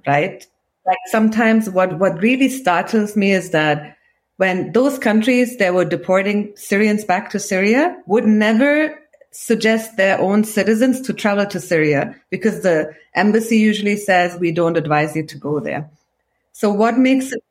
right? 0.06 0.46
Like 0.86 0.98
sometimes 1.06 1.68
what, 1.70 1.98
what 1.98 2.22
really 2.22 2.48
startles 2.48 3.16
me 3.16 3.32
is 3.32 3.50
that 3.50 3.96
when 4.42 4.72
those 4.72 4.98
countries 4.98 5.58
that 5.58 5.72
were 5.72 5.84
deporting 5.84 6.52
Syrians 6.56 7.04
back 7.04 7.30
to 7.30 7.38
Syria 7.38 7.96
would 8.06 8.26
never 8.26 8.98
suggest 9.30 9.96
their 9.96 10.20
own 10.20 10.42
citizens 10.42 11.00
to 11.02 11.12
travel 11.12 11.46
to 11.46 11.60
Syria 11.60 12.16
because 12.28 12.64
the 12.64 12.92
embassy 13.14 13.58
usually 13.58 13.94
says 13.94 14.36
we 14.40 14.50
don't 14.50 14.76
advise 14.76 15.14
you 15.14 15.24
to 15.26 15.38
go 15.38 15.60
there. 15.60 15.88
So 16.50 16.72
what 16.72 16.98
makes 16.98 17.30
it 17.30 17.44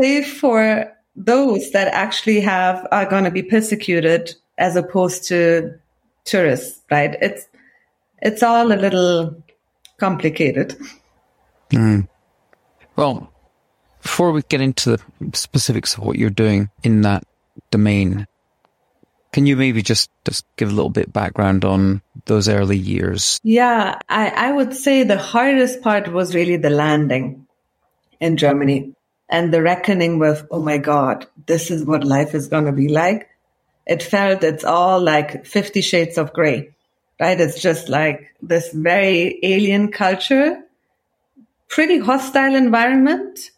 safe 0.00 0.38
for 0.38 0.92
those 1.16 1.72
that 1.72 1.88
actually 1.88 2.38
have 2.42 2.86
are 2.92 3.10
going 3.10 3.24
to 3.24 3.32
be 3.32 3.42
persecuted 3.42 4.36
as 4.58 4.76
opposed 4.76 5.26
to 5.26 5.76
tourists, 6.24 6.80
right? 6.88 7.16
It's 7.20 7.48
it's 8.18 8.44
all 8.44 8.70
a 8.70 8.78
little 8.78 9.42
complicated. 9.98 10.76
Mm. 11.72 12.06
Well, 12.94 13.31
before 14.02 14.32
we 14.32 14.42
get 14.42 14.60
into 14.60 14.90
the 14.90 15.00
specifics 15.32 15.96
of 15.96 16.04
what 16.04 16.18
you're 16.18 16.30
doing 16.30 16.70
in 16.82 17.02
that 17.02 17.24
domain, 17.70 18.26
can 19.32 19.46
you 19.46 19.56
maybe 19.56 19.82
just, 19.82 20.10
just 20.24 20.44
give 20.56 20.68
a 20.68 20.74
little 20.74 20.90
bit 20.90 21.12
background 21.12 21.64
on 21.64 22.02
those 22.26 22.48
early 22.48 22.76
years? 22.76 23.40
Yeah, 23.42 23.98
I, 24.08 24.28
I 24.28 24.52
would 24.52 24.74
say 24.74 25.04
the 25.04 25.18
hardest 25.18 25.80
part 25.80 26.12
was 26.12 26.34
really 26.34 26.56
the 26.56 26.70
landing 26.70 27.46
in 28.20 28.36
Germany 28.36 28.94
and 29.28 29.52
the 29.52 29.62
reckoning 29.62 30.18
with, 30.18 30.46
oh 30.50 30.62
my 30.62 30.76
God, 30.76 31.26
this 31.46 31.70
is 31.70 31.84
what 31.84 32.04
life 32.04 32.34
is 32.34 32.48
going 32.48 32.66
to 32.66 32.72
be 32.72 32.88
like. 32.88 33.28
It 33.86 34.02
felt 34.02 34.44
it's 34.44 34.64
all 34.64 35.00
like 35.00 35.46
50 35.46 35.80
shades 35.80 36.18
of 36.18 36.32
gray, 36.32 36.74
right? 37.18 37.40
It's 37.40 37.60
just 37.60 37.88
like 37.88 38.34
this 38.42 38.70
very 38.72 39.38
alien 39.42 39.90
culture, 39.90 40.62
pretty 41.68 41.98
hostile 41.98 42.54
environment. 42.54 43.50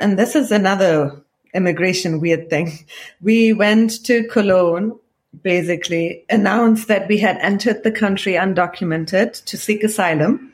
And 0.00 0.18
this 0.18 0.34
is 0.34 0.50
another 0.50 1.22
immigration 1.54 2.20
weird 2.20 2.50
thing. 2.50 2.86
We 3.20 3.52
went 3.52 4.04
to 4.04 4.26
Cologne, 4.28 4.98
basically 5.42 6.24
announced 6.30 6.88
that 6.88 7.08
we 7.08 7.18
had 7.18 7.38
entered 7.38 7.82
the 7.82 7.92
country 7.92 8.34
undocumented 8.34 9.44
to 9.44 9.56
seek 9.56 9.82
asylum 9.82 10.52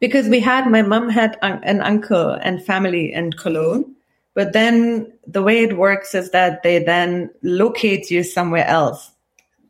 because 0.00 0.28
we 0.28 0.40
had, 0.40 0.70
my 0.70 0.82
mom 0.82 1.08
had 1.08 1.38
an 1.42 1.80
uncle 1.80 2.30
and 2.30 2.64
family 2.64 3.12
in 3.12 3.32
Cologne. 3.32 3.94
But 4.34 4.52
then 4.52 5.12
the 5.26 5.42
way 5.42 5.62
it 5.62 5.78
works 5.78 6.14
is 6.14 6.30
that 6.32 6.62
they 6.62 6.82
then 6.82 7.30
locate 7.42 8.10
you 8.10 8.22
somewhere 8.22 8.66
else. 8.66 9.10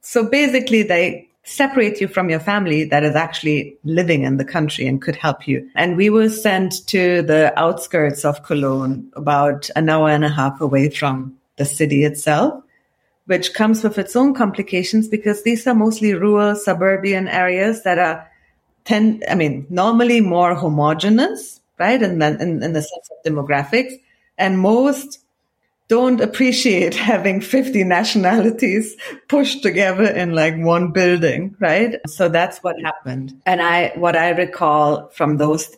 So 0.00 0.28
basically 0.28 0.82
they 0.82 1.28
separate 1.44 2.00
you 2.00 2.08
from 2.08 2.30
your 2.30 2.40
family 2.40 2.84
that 2.84 3.04
is 3.04 3.14
actually 3.14 3.76
living 3.84 4.22
in 4.22 4.38
the 4.38 4.44
country 4.44 4.86
and 4.86 5.00
could 5.00 5.16
help 5.16 5.46
you. 5.46 5.70
And 5.74 5.96
we 5.96 6.10
were 6.10 6.30
sent 6.30 6.86
to 6.88 7.22
the 7.22 7.52
outskirts 7.58 8.24
of 8.24 8.42
Cologne, 8.42 9.12
about 9.14 9.68
an 9.76 9.88
hour 9.88 10.08
and 10.08 10.24
a 10.24 10.30
half 10.30 10.60
away 10.60 10.88
from 10.88 11.36
the 11.56 11.64
city 11.64 12.04
itself, 12.04 12.62
which 13.26 13.54
comes 13.54 13.84
with 13.84 13.98
its 13.98 14.16
own 14.16 14.34
complications 14.34 15.06
because 15.06 15.42
these 15.42 15.66
are 15.66 15.74
mostly 15.74 16.14
rural 16.14 16.56
suburban 16.56 17.28
areas 17.28 17.82
that 17.84 17.98
are 17.98 18.28
tend, 18.84 19.24
I 19.28 19.34
mean, 19.34 19.66
normally 19.70 20.20
more 20.20 20.54
homogenous, 20.54 21.60
right? 21.78 22.02
And 22.02 22.20
then 22.20 22.40
in, 22.40 22.62
in 22.62 22.72
the 22.72 22.82
sense 22.82 23.10
of 23.10 23.32
demographics 23.32 24.00
and 24.38 24.58
most 24.58 25.23
don't 25.88 26.20
appreciate 26.20 26.94
having 26.94 27.40
50 27.40 27.84
nationalities 27.84 28.96
pushed 29.28 29.62
together 29.62 30.04
in 30.04 30.34
like 30.34 30.56
one 30.56 30.92
building, 30.92 31.56
right? 31.60 31.96
So 32.06 32.28
that's 32.28 32.58
what 32.58 32.80
happened. 32.80 33.40
And 33.44 33.60
I, 33.60 33.92
what 33.96 34.16
I 34.16 34.30
recall 34.30 35.08
from 35.08 35.36
those 35.36 35.76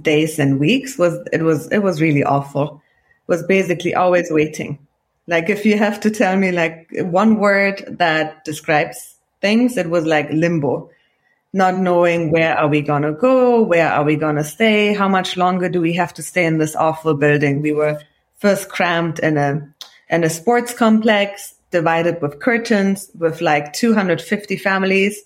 days 0.00 0.38
and 0.38 0.60
weeks 0.60 0.96
was 0.96 1.18
it 1.32 1.42
was, 1.42 1.66
it 1.72 1.78
was 1.78 2.00
really 2.00 2.22
awful. 2.22 2.82
Was 3.26 3.42
basically 3.44 3.94
always 3.94 4.30
waiting. 4.30 4.78
Like 5.26 5.48
if 5.48 5.64
you 5.64 5.78
have 5.78 6.00
to 6.00 6.10
tell 6.10 6.36
me 6.36 6.50
like 6.50 6.88
one 6.92 7.38
word 7.38 7.84
that 7.98 8.44
describes 8.44 9.14
things, 9.40 9.76
it 9.76 9.88
was 9.88 10.04
like 10.04 10.30
limbo. 10.30 10.90
Not 11.52 11.78
knowing 11.78 12.30
where 12.30 12.56
are 12.56 12.68
we 12.68 12.80
going 12.80 13.02
to 13.02 13.12
go? 13.12 13.62
Where 13.62 13.88
are 13.92 14.04
we 14.04 14.16
going 14.16 14.36
to 14.36 14.44
stay? 14.44 14.94
How 14.94 15.08
much 15.08 15.36
longer 15.36 15.68
do 15.68 15.80
we 15.80 15.92
have 15.94 16.14
to 16.14 16.22
stay 16.22 16.44
in 16.44 16.58
this 16.58 16.76
awful 16.76 17.14
building? 17.14 17.62
We 17.62 17.72
were 17.72 18.00
first 18.40 18.68
crammed 18.68 19.18
in 19.20 19.36
a 19.36 19.68
in 20.08 20.24
a 20.24 20.30
sports 20.30 20.74
complex 20.74 21.54
divided 21.70 22.20
with 22.20 22.40
curtains 22.40 23.10
with 23.16 23.40
like 23.40 23.72
250 23.72 24.56
families. 24.56 25.22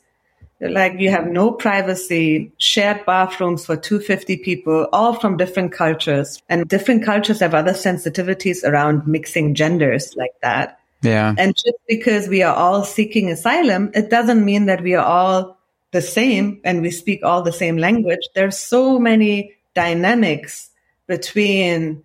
Like 0.60 0.98
you 0.98 1.10
have 1.10 1.26
no 1.26 1.50
privacy 1.50 2.52
shared 2.58 3.04
bathrooms 3.06 3.66
for 3.66 3.76
250 3.76 4.38
people 4.38 4.88
all 4.92 5.14
from 5.14 5.36
different 5.36 5.72
cultures. 5.72 6.40
And 6.48 6.68
different 6.68 7.04
cultures 7.04 7.40
have 7.40 7.54
other 7.54 7.72
sensitivities 7.72 8.62
around 8.62 9.06
mixing 9.06 9.54
genders 9.54 10.14
like 10.16 10.34
that. 10.42 10.78
Yeah. 11.02 11.34
And 11.36 11.54
just 11.54 11.76
because 11.88 12.28
we 12.28 12.42
are 12.42 12.54
all 12.54 12.84
seeking 12.84 13.30
asylum 13.30 13.90
it 13.94 14.10
doesn't 14.10 14.44
mean 14.44 14.66
that 14.66 14.82
we 14.82 14.94
are 14.94 15.04
all 15.04 15.58
the 15.92 16.02
same 16.02 16.60
and 16.64 16.82
we 16.82 16.90
speak 16.90 17.24
all 17.24 17.42
the 17.42 17.52
same 17.52 17.76
language. 17.76 18.26
There's 18.34 18.58
so 18.58 18.98
many 18.98 19.54
dynamics 19.74 20.70
between 21.06 22.02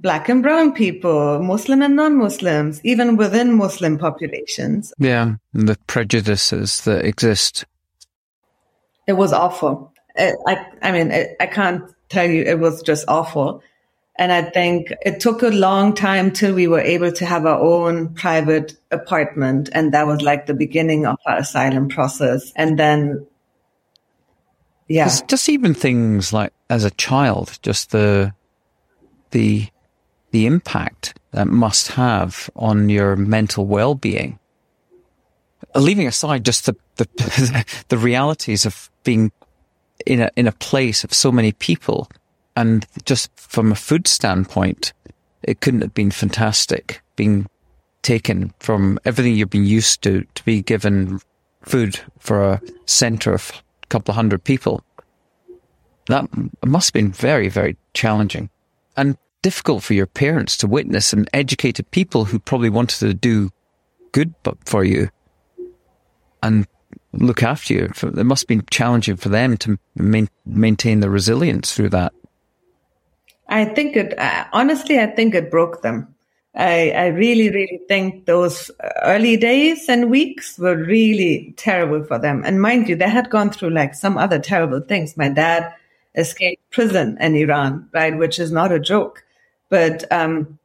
black 0.00 0.28
and 0.28 0.42
brown 0.42 0.72
people, 0.72 1.42
Muslim 1.42 1.82
and 1.82 1.96
non-Muslims, 1.96 2.80
even 2.84 3.16
within 3.16 3.56
Muslim 3.56 3.98
populations. 3.98 4.92
Yeah, 4.98 5.34
the 5.52 5.76
prejudices 5.86 6.82
that 6.82 7.04
exist. 7.04 7.64
It 9.06 9.12
was 9.14 9.32
awful. 9.32 9.92
It, 10.16 10.36
I, 10.46 10.66
I 10.82 10.92
mean, 10.92 11.10
it, 11.10 11.36
I 11.40 11.46
can't 11.46 11.84
tell 12.08 12.28
you, 12.28 12.42
it 12.42 12.58
was 12.58 12.82
just 12.82 13.04
awful. 13.08 13.62
And 14.16 14.32
I 14.32 14.42
think 14.42 14.92
it 15.02 15.20
took 15.20 15.42
a 15.42 15.48
long 15.48 15.94
time 15.94 16.30
till 16.30 16.54
we 16.54 16.66
were 16.66 16.80
able 16.80 17.10
to 17.12 17.24
have 17.24 17.46
our 17.46 17.58
own 17.58 18.14
private 18.14 18.74
apartment. 18.90 19.70
And 19.72 19.94
that 19.94 20.06
was 20.06 20.20
like 20.20 20.46
the 20.46 20.54
beginning 20.54 21.06
of 21.06 21.16
our 21.26 21.38
asylum 21.38 21.88
process. 21.88 22.52
And 22.54 22.78
then, 22.78 23.26
yeah. 24.88 25.08
Just 25.26 25.48
even 25.48 25.72
things 25.72 26.32
like 26.32 26.52
as 26.68 26.84
a 26.84 26.90
child, 26.90 27.58
just 27.62 27.92
the, 27.92 28.34
the 29.30 29.68
the 30.30 30.46
impact 30.46 31.18
that 31.32 31.46
must 31.46 31.88
have 31.92 32.50
on 32.56 32.88
your 32.88 33.16
mental 33.16 33.66
well-being. 33.66 34.38
Leaving 35.74 36.06
aside 36.06 36.44
just 36.44 36.66
the, 36.66 36.76
the, 36.96 37.64
the 37.88 37.98
realities 37.98 38.66
of 38.66 38.90
being 39.04 39.32
in 40.06 40.20
a, 40.20 40.30
in 40.36 40.46
a 40.46 40.52
place 40.52 41.04
of 41.04 41.12
so 41.12 41.30
many 41.30 41.52
people 41.52 42.08
and 42.56 42.86
just 43.04 43.30
from 43.36 43.72
a 43.72 43.76
food 43.76 44.06
standpoint, 44.06 44.92
it 45.42 45.60
couldn't 45.60 45.82
have 45.82 45.94
been 45.94 46.10
fantastic 46.10 47.00
being 47.16 47.46
taken 48.02 48.52
from 48.58 48.98
everything 49.04 49.34
you've 49.34 49.50
been 49.50 49.64
used 49.64 50.02
to, 50.02 50.26
to 50.34 50.44
be 50.44 50.62
given 50.62 51.20
food 51.62 52.00
for 52.18 52.42
a 52.42 52.62
center 52.86 53.32
of 53.32 53.52
a 53.82 53.86
couple 53.86 54.12
of 54.12 54.16
hundred 54.16 54.42
people. 54.44 54.82
That 56.06 56.28
must 56.64 56.88
have 56.88 56.94
been 56.94 57.12
very, 57.12 57.48
very 57.48 57.76
challenging. 57.94 58.50
And 58.96 59.16
difficult 59.42 59.82
for 59.82 59.94
your 59.94 60.06
parents 60.06 60.56
to 60.58 60.66
witness 60.66 61.12
and 61.12 61.28
educated 61.32 61.90
people 61.90 62.24
who 62.24 62.38
probably 62.38 62.70
wanted 62.70 62.98
to 62.98 63.14
do 63.14 63.50
good 64.12 64.34
for 64.64 64.84
you 64.84 65.08
and 66.42 66.66
look 67.12 67.42
after 67.42 67.74
you. 67.74 67.90
It 68.02 68.26
must 68.26 68.46
been 68.48 68.64
challenging 68.70 69.16
for 69.16 69.28
them 69.28 69.56
to 69.58 69.78
main, 69.94 70.28
maintain 70.46 71.00
the 71.00 71.10
resilience 71.10 71.74
through 71.74 71.90
that. 71.90 72.12
I 73.48 73.64
think 73.64 73.96
it, 73.96 74.16
uh, 74.18 74.44
honestly, 74.52 75.00
I 75.00 75.06
think 75.06 75.34
it 75.34 75.50
broke 75.50 75.82
them. 75.82 76.14
I, 76.54 76.90
I 76.90 77.06
really, 77.08 77.50
really 77.50 77.80
think 77.88 78.26
those 78.26 78.70
early 79.02 79.36
days 79.36 79.88
and 79.88 80.10
weeks 80.10 80.58
were 80.58 80.76
really 80.76 81.54
terrible 81.56 82.04
for 82.04 82.18
them. 82.18 82.42
And 82.44 82.60
mind 82.60 82.88
you, 82.88 82.96
they 82.96 83.08
had 83.08 83.30
gone 83.30 83.50
through 83.50 83.70
like 83.70 83.94
some 83.94 84.18
other 84.18 84.38
terrible 84.38 84.80
things. 84.80 85.16
My 85.16 85.28
dad 85.28 85.72
escaped 86.16 86.68
prison 86.70 87.16
in 87.20 87.36
Iran, 87.36 87.88
right? 87.92 88.16
Which 88.16 88.38
is 88.38 88.50
not 88.50 88.72
a 88.72 88.80
joke. 88.80 89.24
But 89.70 90.10
um, 90.12 90.58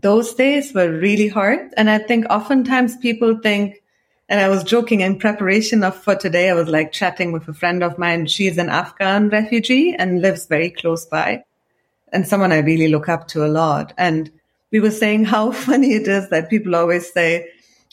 those 0.00 0.34
days 0.34 0.72
were 0.72 0.90
really 0.90 1.28
hard. 1.28 1.74
And 1.76 1.90
I 1.90 1.98
think 1.98 2.24
oftentimes 2.30 2.96
people 2.96 3.38
think, 3.42 3.82
and 4.30 4.40
I 4.40 4.48
was 4.48 4.64
joking 4.64 5.02
in 5.02 5.18
preparation 5.18 5.84
of 5.84 5.94
for 5.94 6.14
today, 6.14 6.48
I 6.48 6.54
was 6.54 6.68
like 6.68 6.92
chatting 6.92 7.32
with 7.32 7.46
a 7.48 7.52
friend 7.52 7.82
of 7.82 7.98
mine. 7.98 8.26
She's 8.26 8.56
an 8.56 8.70
Afghan 8.70 9.28
refugee 9.28 9.94
and 9.94 10.22
lives 10.22 10.46
very 10.46 10.70
close 10.70 11.04
by 11.04 11.44
and 12.14 12.26
someone 12.26 12.52
I 12.52 12.60
really 12.60 12.88
look 12.88 13.08
up 13.08 13.26
to 13.28 13.44
a 13.44 13.48
lot. 13.48 13.92
And 13.98 14.30
we 14.70 14.80
were 14.80 14.92
saying 14.92 15.24
how 15.34 15.52
funny 15.52 15.94
it 15.94 16.08
is 16.08 16.30
that 16.30 16.48
people 16.48 16.74
always 16.74 17.12
say, 17.12 17.50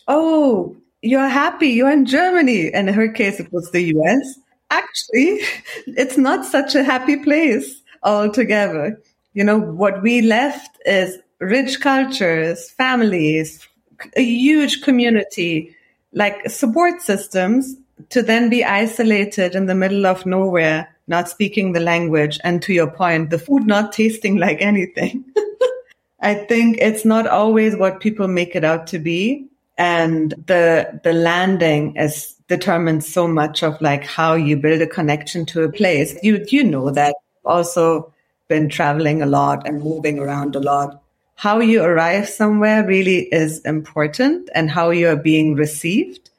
Oh, 0.08 0.78
you're 1.02 1.28
happy. 1.28 1.70
You're 1.70 1.92
in 1.92 2.06
Germany. 2.06 2.72
And 2.72 2.88
in 2.88 2.96
her 2.96 3.10
case, 3.10 3.40
it 3.40 3.52
was 3.52 3.72
the 3.72 3.94
US. 3.96 4.40
Actually, 4.70 5.42
it's 5.88 6.18
not 6.18 6.46
such 6.46 6.76
a 6.76 6.84
happy 6.84 7.18
place 7.18 7.82
altogether 8.04 9.02
you 9.34 9.44
know, 9.44 9.58
what 9.58 10.02
we 10.02 10.22
left 10.22 10.78
is 10.86 11.18
rich 11.40 11.80
cultures, 11.82 12.70
families, 12.72 13.68
a 14.16 14.24
huge 14.24 14.82
community, 14.82 15.76
like 16.14 16.50
support 16.50 17.02
systems 17.02 17.76
to 18.10 18.22
then 18.22 18.50
be 18.50 18.64
isolated 18.64 19.56
in 19.56 19.68
the 19.68 19.76
middle 19.76 20.06
of 20.06 20.26
nowhere, 20.26 20.96
not 21.08 21.30
speaking 21.30 21.72
the 21.72 21.80
language. 21.80 22.40
And 22.44 22.62
to 22.64 22.74
your 22.74 22.90
point, 22.90 23.30
the 23.30 23.40
food 23.40 23.66
not 23.66 23.94
tasting 23.94 24.38
like 24.46 24.62
anything. 24.62 25.24
I 26.22 26.36
think 26.36 26.78
it's 26.80 27.06
not 27.06 27.26
always 27.26 27.76
what 27.76 28.00
people 28.00 28.28
make 28.28 28.56
it 28.56 28.64
out 28.64 28.88
to 28.88 29.00
be. 29.00 29.48
And 29.78 30.32
the, 30.46 31.00
the 31.04 31.14
landing 31.14 31.96
is 31.96 32.36
determines 32.48 33.12
so 33.12 33.28
much 33.28 33.64
of 33.64 33.80
like 33.82 34.04
how 34.04 34.34
you 34.34 34.58
build 34.58 34.82
a 34.82 34.88
connection 34.88 35.46
to 35.46 35.64
a 35.64 35.72
place. 35.72 36.16
You, 36.22 36.46
you 36.50 36.66
know 36.66 36.92
that 36.92 37.16
also 37.46 38.14
been 38.52 38.68
traveling 38.68 39.22
a 39.22 39.26
lot 39.26 39.66
and 39.66 39.82
moving 39.82 40.20
around 40.20 40.58
a 40.58 40.60
lot. 40.60 41.02
How 41.36 41.60
you 41.60 41.82
arrive 41.82 42.28
somewhere 42.28 42.86
really 42.86 43.22
is 43.32 43.62
important 43.62 44.50
and 44.54 44.70
how 44.70 44.90
you 44.90 45.08
are 45.08 45.16
being 45.16 45.56
received. 45.56 46.30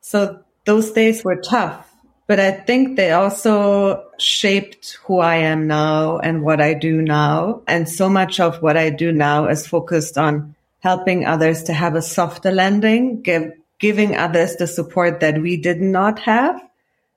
So 0.00 0.40
those 0.64 0.90
days 0.90 1.22
were 1.22 1.36
tough, 1.36 1.88
but 2.26 2.40
I 2.40 2.50
think 2.50 2.96
they 2.96 3.12
also 3.12 4.04
shaped 4.18 4.98
who 5.04 5.20
I 5.20 5.36
am 5.36 5.68
now 5.68 6.18
and 6.18 6.42
what 6.42 6.60
I 6.60 6.74
do 6.74 7.00
now. 7.00 7.62
And 7.68 7.88
so 7.88 8.08
much 8.08 8.40
of 8.40 8.60
what 8.60 8.76
I 8.76 8.90
do 8.90 9.12
now 9.12 9.46
is 9.46 9.68
focused 9.68 10.18
on 10.18 10.56
helping 10.80 11.24
others 11.24 11.62
to 11.64 11.72
have 11.72 11.94
a 11.94 12.02
softer 12.02 12.50
landing, 12.50 13.22
give, 13.22 13.52
giving 13.78 14.16
others 14.16 14.56
the 14.56 14.66
support 14.66 15.20
that 15.20 15.40
we 15.40 15.56
did 15.56 15.80
not 15.80 16.18
have, 16.18 16.60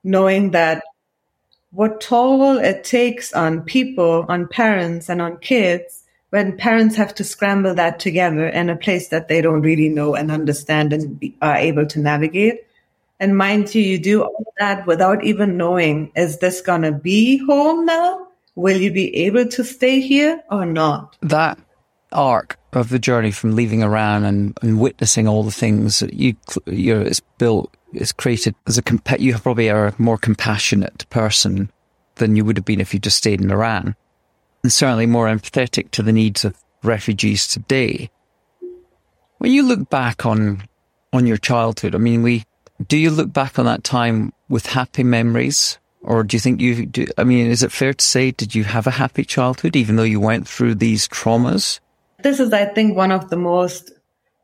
knowing 0.04 0.52
that 0.52 0.84
what 1.74 2.00
toll 2.00 2.60
it 2.60 2.84
takes 2.84 3.34
on 3.34 3.62
people, 3.62 4.26
on 4.30 4.48
parents 4.48 5.10
and 5.10 5.22
on 5.22 5.38
kids 5.38 6.04
when 6.30 6.58
parents 6.58 6.96
have 6.96 7.14
to 7.14 7.24
scramble 7.24 7.76
that 7.76 8.00
together 8.00 8.48
in 8.48 8.70
a 8.70 8.76
place 8.76 9.10
that 9.10 9.28
they 9.28 9.42
don't 9.42 9.62
really 9.62 9.90
know 9.90 10.16
and 10.16 10.32
understand 10.32 10.92
and 10.92 11.20
be, 11.20 11.36
are 11.42 11.58
able 11.58 11.86
to 11.86 12.00
navigate. 12.00 12.66
And 13.20 13.38
mind 13.38 13.74
you, 13.76 13.82
you 13.82 14.00
do 14.00 14.24
all 14.24 14.54
that 14.58 14.88
without 14.88 15.24
even 15.24 15.58
knowing, 15.58 16.12
is 16.16 16.40
this 16.40 16.62
going 16.62 16.82
to 16.82 16.92
be 16.92 17.38
home 17.38 17.86
now? 17.86 18.28
Will 18.56 18.78
you 18.78 18.92
be 18.92 19.16
able 19.16 19.46
to 19.48 19.64
stay 19.64 20.00
here 20.02 20.44
or 20.50 20.66
not? 20.66 21.18
That 21.22 21.60
arc 22.12 22.58
of 22.74 22.90
the 22.90 23.00
journey 23.00 23.32
from 23.32 23.56
leaving 23.56 23.84
Iran 23.84 24.24
and, 24.24 24.58
and 24.62 24.80
witnessing 24.80 25.28
all 25.28 25.44
the 25.44 25.52
things 25.52 26.00
that 26.00 26.14
you, 26.14 26.36
you 26.66 26.96
know, 26.96 27.02
it's 27.02 27.22
built, 27.38 27.76
it's 27.94 28.12
created 28.12 28.56
as 28.68 28.78
a, 28.78 28.82
compa- 28.82 29.20
you 29.20 29.38
probably 29.38 29.70
are 29.70 29.88
a 29.88 29.96
more 29.98 30.18
compassionate 30.18 31.06
person 31.10 31.72
than 32.16 32.36
you 32.36 32.46
would 32.46 32.58
have 32.58 32.66
been 32.66 32.82
if 32.82 32.94
you 32.94 33.00
just 33.00 33.18
stayed 33.18 33.42
in 33.42 33.52
Iran. 33.52 33.96
And 34.64 34.72
certainly 34.72 35.06
more 35.06 35.28
empathetic 35.28 35.92
to 35.92 36.04
the 36.04 36.14
needs 36.14 36.46
of 36.46 36.56
refugees 36.84 37.48
today. 37.48 38.10
When 39.38 39.52
you 39.52 39.64
look 39.64 39.90
back 39.90 40.26
on, 40.26 40.64
on 41.12 41.28
your 41.28 41.38
childhood, 41.38 41.96
I 41.96 41.98
mean, 41.98 42.24
we, 42.24 42.46
do 42.88 42.98
you 42.98 43.10
look 43.10 43.34
back 43.34 43.60
on 43.60 43.66
that 43.66 43.84
time 43.84 44.34
with 44.50 44.66
happy 44.66 45.04
memories? 45.04 45.78
Or 46.02 46.24
do 46.24 46.36
you 46.36 46.42
think 46.42 46.60
you 46.60 46.86
do? 46.86 47.08
I 47.18 47.24
mean, 47.24 47.50
is 47.50 47.64
it 47.64 47.72
fair 47.72 47.94
to 47.94 48.06
say, 48.06 48.32
did 48.32 48.54
you 48.54 48.66
have 48.66 48.88
a 48.88 48.92
happy 48.92 49.24
childhood, 49.24 49.78
even 49.78 49.96
though 49.96 50.04
you 50.04 50.20
went 50.20 50.48
through 50.48 50.76
these 50.76 51.08
traumas? 51.08 51.80
This 52.20 52.42
is, 52.42 52.52
I 52.52 52.66
think, 52.66 52.98
one 52.98 53.12
of 53.12 53.30
the 53.30 53.38
most 53.38 53.92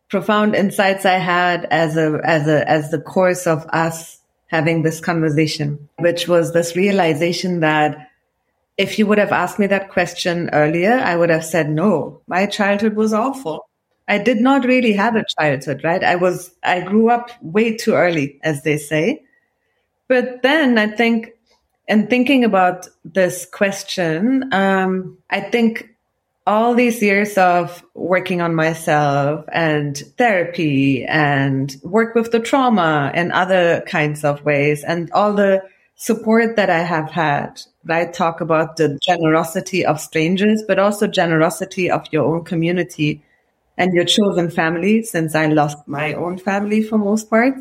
profound 0.09 0.55
insights 0.55 1.05
I 1.05 1.19
had 1.19 1.65
as 1.65 1.95
a, 1.95 2.19
as 2.23 2.47
a, 2.47 2.67
as 2.69 2.91
the 2.91 2.99
course 2.99 3.47
of 3.47 3.65
us 3.67 4.19
having 4.47 4.81
this 4.81 4.99
conversation, 4.99 5.87
which 5.99 6.27
was 6.27 6.51
this 6.51 6.75
realization 6.75 7.59
that 7.59 8.09
if 8.77 8.97
you 8.97 9.05
would 9.05 9.19
have 9.19 9.31
asked 9.31 9.59
me 9.59 9.67
that 9.67 9.89
question 9.89 10.49
earlier, 10.51 10.93
I 10.93 11.15
would 11.15 11.29
have 11.29 11.45
said, 11.45 11.69
no, 11.69 12.21
my 12.27 12.45
childhood 12.45 12.95
was 12.95 13.13
awful. 13.13 13.69
I 14.07 14.17
did 14.17 14.41
not 14.41 14.65
really 14.65 14.93
have 14.93 15.15
a 15.15 15.25
childhood, 15.37 15.83
right? 15.83 16.03
I 16.03 16.15
was, 16.15 16.51
I 16.63 16.81
grew 16.81 17.09
up 17.09 17.29
way 17.41 17.77
too 17.77 17.93
early, 17.93 18.39
as 18.41 18.63
they 18.63 18.77
say. 18.77 19.21
But 20.07 20.41
then 20.41 20.79
I 20.79 20.87
think, 20.87 21.33
in 21.87 22.07
thinking 22.07 22.43
about 22.43 22.87
this 23.03 23.45
question, 23.45 24.51
um, 24.53 25.17
I 25.29 25.41
think 25.41 25.89
all 26.49 26.73
these 26.73 26.99
years 26.99 27.37
of 27.37 27.83
working 27.93 28.41
on 28.41 28.55
myself 28.55 29.45
and 29.53 29.95
therapy 30.17 31.05
and 31.05 31.75
work 31.83 32.15
with 32.15 32.31
the 32.31 32.39
trauma 32.39 33.11
and 33.13 33.31
other 33.31 33.83
kinds 33.85 34.23
of 34.23 34.43
ways 34.43 34.83
and 34.83 35.11
all 35.11 35.33
the 35.33 35.61
support 35.95 36.55
that 36.55 36.71
I 36.71 36.79
have 36.79 37.11
had, 37.11 37.61
I 37.87 38.05
Talk 38.05 38.41
about 38.41 38.77
the 38.77 38.97
generosity 38.99 39.85
of 39.85 40.01
strangers, 40.01 40.63
but 40.67 40.79
also 40.79 41.05
generosity 41.05 41.91
of 41.91 42.07
your 42.11 42.25
own 42.25 42.43
community 42.45 43.21
and 43.77 43.93
your 43.93 44.05
chosen 44.05 44.49
family, 44.49 45.03
since 45.03 45.35
I 45.35 45.45
lost 45.45 45.87
my 45.87 46.13
own 46.13 46.39
family 46.39 46.81
for 46.81 46.97
most 46.97 47.29
part, 47.29 47.53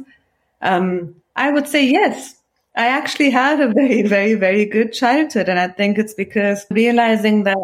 um, 0.63 1.15
I 1.37 1.51
would 1.51 1.69
say 1.69 1.85
yes. 1.87 2.37
I 2.75 2.87
actually 2.87 3.31
had 3.31 3.61
a 3.61 3.69
very, 3.81 4.01
very, 4.01 4.33
very 4.33 4.65
good 4.65 4.95
childhood. 4.95 5.51
And 5.51 5.59
I 5.59 5.69
think 5.69 5.99
it's 5.99 6.15
because 6.15 6.65
realizing 6.71 7.45
that 7.45 7.59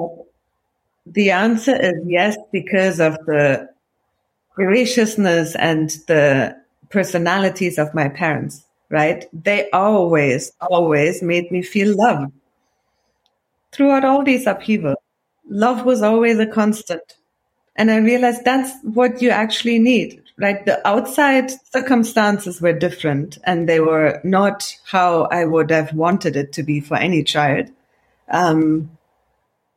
the 1.07 1.30
answer 1.30 1.74
is 1.80 1.94
yes, 2.07 2.36
because 2.52 3.00
of 3.00 3.16
the 3.26 3.68
graciousness 4.55 5.55
and 5.57 5.90
the 6.07 6.57
personalities 6.90 7.78
of 7.78 7.94
my 7.94 8.09
parents, 8.09 8.64
right? 8.88 9.26
They 9.32 9.68
always, 9.70 10.52
always 10.61 11.22
made 11.22 11.50
me 11.50 11.62
feel 11.62 11.96
loved 11.96 12.32
throughout 13.72 14.05
all 14.05 14.24
these 14.24 14.46
upheavals. 14.46 14.96
Love 15.48 15.84
was 15.84 16.02
always 16.02 16.38
a 16.38 16.46
constant. 16.46 17.02
And 17.76 17.90
I 17.90 17.96
realized 17.96 18.44
that's 18.44 18.72
what 18.84 19.20
you 19.20 19.30
actually 19.30 19.80
need, 19.80 20.22
right? 20.38 20.64
The 20.64 20.86
outside 20.86 21.50
circumstances 21.72 22.61
were 22.61 22.72
different 22.72 23.38
and 23.44 23.68
they 23.68 23.80
were 23.80 24.20
not 24.22 24.76
how 24.84 25.24
I 25.24 25.44
would 25.44 25.70
have 25.70 25.92
wanted 25.92 26.36
it 26.36 26.52
to 26.52 26.62
be 26.62 26.80
for 26.80 26.96
any 26.96 27.24
child. 27.24 27.70
Um, 28.30 28.96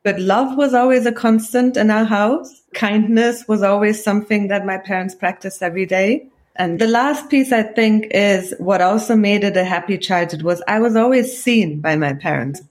but 0.08 0.18
love 0.18 0.56
was 0.56 0.72
always 0.72 1.04
a 1.04 1.12
constant 1.12 1.76
in 1.76 1.90
our 1.90 2.06
house. 2.06 2.62
Kindness 2.72 3.46
was 3.46 3.62
always 3.62 4.02
something 4.02 4.48
that 4.48 4.64
my 4.64 4.78
parents 4.78 5.14
practiced 5.14 5.62
every 5.62 5.84
day. 5.84 6.28
And 6.56 6.78
the 6.78 6.86
last 6.86 7.28
piece 7.28 7.52
I 7.52 7.62
think 7.62 8.06
is 8.12 8.54
what 8.58 8.80
also 8.80 9.14
made 9.16 9.44
it 9.44 9.54
a 9.58 9.64
happy 9.64 9.98
childhood 9.98 10.40
was 10.40 10.62
I 10.66 10.80
was 10.80 10.96
always 10.96 11.38
seen 11.38 11.80
by 11.80 11.96
my 11.96 12.14
parents. 12.14 12.62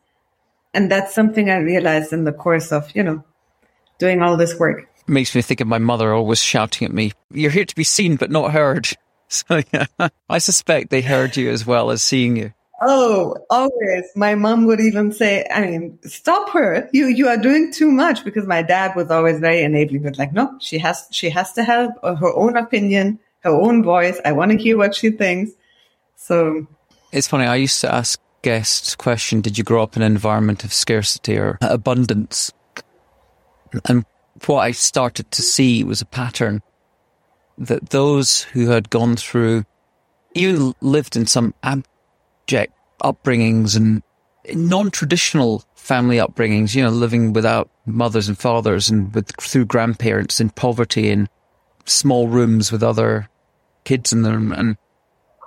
And 0.74 0.90
that's 0.90 1.14
something 1.14 1.52
I 1.52 1.58
realized 1.58 2.12
in 2.12 2.24
the 2.24 2.34
course 2.34 2.72
of, 2.72 2.90
you 2.96 3.04
know, 3.04 3.24
doing 4.00 4.24
all 4.24 4.36
this 4.36 4.58
work 4.58 4.88
makes 5.10 5.36
me 5.36 5.42
think 5.42 5.62
of 5.62 5.68
my 5.68 5.78
mother 5.78 6.12
always 6.12 6.42
shouting 6.42 6.86
at 6.88 6.94
me, 6.94 7.14
You're 7.32 7.52
here 7.52 7.66
to 7.66 7.76
be 7.76 7.84
seen 7.84 8.16
but 8.16 8.32
not 8.32 8.52
heard. 8.52 8.90
So 9.30 9.62
yeah, 9.74 9.88
I 10.30 10.38
suspect 10.38 10.90
they 10.90 11.02
heard 11.02 11.36
you 11.36 11.52
as 11.52 11.66
well 11.66 11.92
as 11.92 12.02
seeing 12.02 12.38
you. 12.38 12.54
Oh, 12.80 13.36
always. 13.50 14.06
My 14.16 14.36
mom 14.36 14.66
would 14.66 14.80
even 14.80 15.12
say, 15.12 15.46
I 15.52 15.62
mean, 15.62 16.00
stop 16.04 16.50
her. 16.52 16.88
You 16.94 17.08
you 17.08 17.28
are 17.28 17.38
doing 17.38 17.72
too 17.72 17.92
much 17.92 18.24
because 18.24 18.46
my 18.46 18.62
dad 18.62 18.96
was 18.96 19.10
always 19.10 19.40
very 19.40 19.64
enabling, 19.64 20.04
but 20.04 20.18
like, 20.20 20.34
no, 20.34 20.56
she 20.60 20.78
has 20.78 21.08
she 21.12 21.30
has 21.32 21.54
to 21.54 21.64
have 21.64 21.92
her 22.04 22.34
own 22.34 22.56
opinion, 22.56 23.20
her 23.40 23.50
own 23.50 23.84
voice. 23.84 24.20
I 24.24 24.32
want 24.34 24.52
to 24.52 24.58
hear 24.58 24.78
what 24.78 24.94
she 24.94 25.10
thinks. 25.10 25.52
So 26.16 26.68
it's 27.12 27.28
funny, 27.28 27.46
I 27.46 27.56
used 27.56 27.82
to 27.82 27.94
ask 27.94 28.20
guests 28.44 28.96
question, 28.96 29.42
did 29.42 29.58
you 29.58 29.64
grow 29.64 29.82
up 29.82 29.96
in 29.96 30.04
an 30.04 30.12
environment 30.12 30.64
of 30.64 30.72
scarcity 30.72 31.38
or 31.38 31.58
abundance? 31.62 32.52
And 33.86 34.06
what 34.46 34.60
I 34.60 34.72
started 34.72 35.32
to 35.32 35.42
see 35.42 35.84
was 35.84 36.02
a 36.02 36.06
pattern 36.06 36.62
that 37.58 37.90
those 37.90 38.44
who 38.44 38.70
had 38.70 38.90
gone 38.90 39.16
through, 39.16 39.66
even 40.36 40.76
lived 40.80 41.16
in 41.16 41.26
some 41.26 41.56
upbringings 43.04 43.76
and 43.76 44.02
non-traditional 44.54 45.64
family 45.76 46.18
upbringings, 46.18 46.76
you 46.76 46.84
know, 46.84 46.89
living 46.89 47.34
without 47.34 47.70
mothers 47.86 48.28
and 48.28 48.38
fathers 48.38 48.89
and 48.89 49.14
with 49.14 49.32
through 49.39 49.66
grandparents 49.66 50.39
in 50.39 50.50
poverty 50.50 51.10
in 51.10 51.30
small 51.86 52.28
rooms 52.28 52.72
with 52.72 52.84
other 52.84 53.30
kids 53.84 54.12
in 54.12 54.22
them 54.22 54.52
and, 54.52 54.78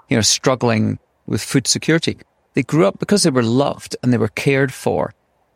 you 0.09 0.17
know, 0.17 0.23
struggling 0.23 0.99
with 1.27 1.43
food 1.43 1.67
security. 1.67 2.17
They 2.55 2.63
grew 2.63 2.87
up 2.87 2.99
because 2.99 3.23
they 3.23 3.31
were 3.31 3.43
loved 3.43 3.97
and 4.03 4.13
they 4.13 4.19
were 4.19 4.29
cared 4.29 4.73
for. 4.73 5.13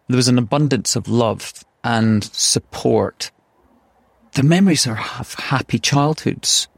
There 0.08 0.16
was 0.16 0.28
an 0.28 0.38
abundance 0.38 0.96
of 0.96 1.08
love 1.08 1.64
and 1.82 2.22
support. 2.24 3.30
The 4.32 4.42
memories 4.42 4.86
are 4.86 5.00
of 5.18 5.34
happy 5.34 5.78
childhoods. 5.78 6.68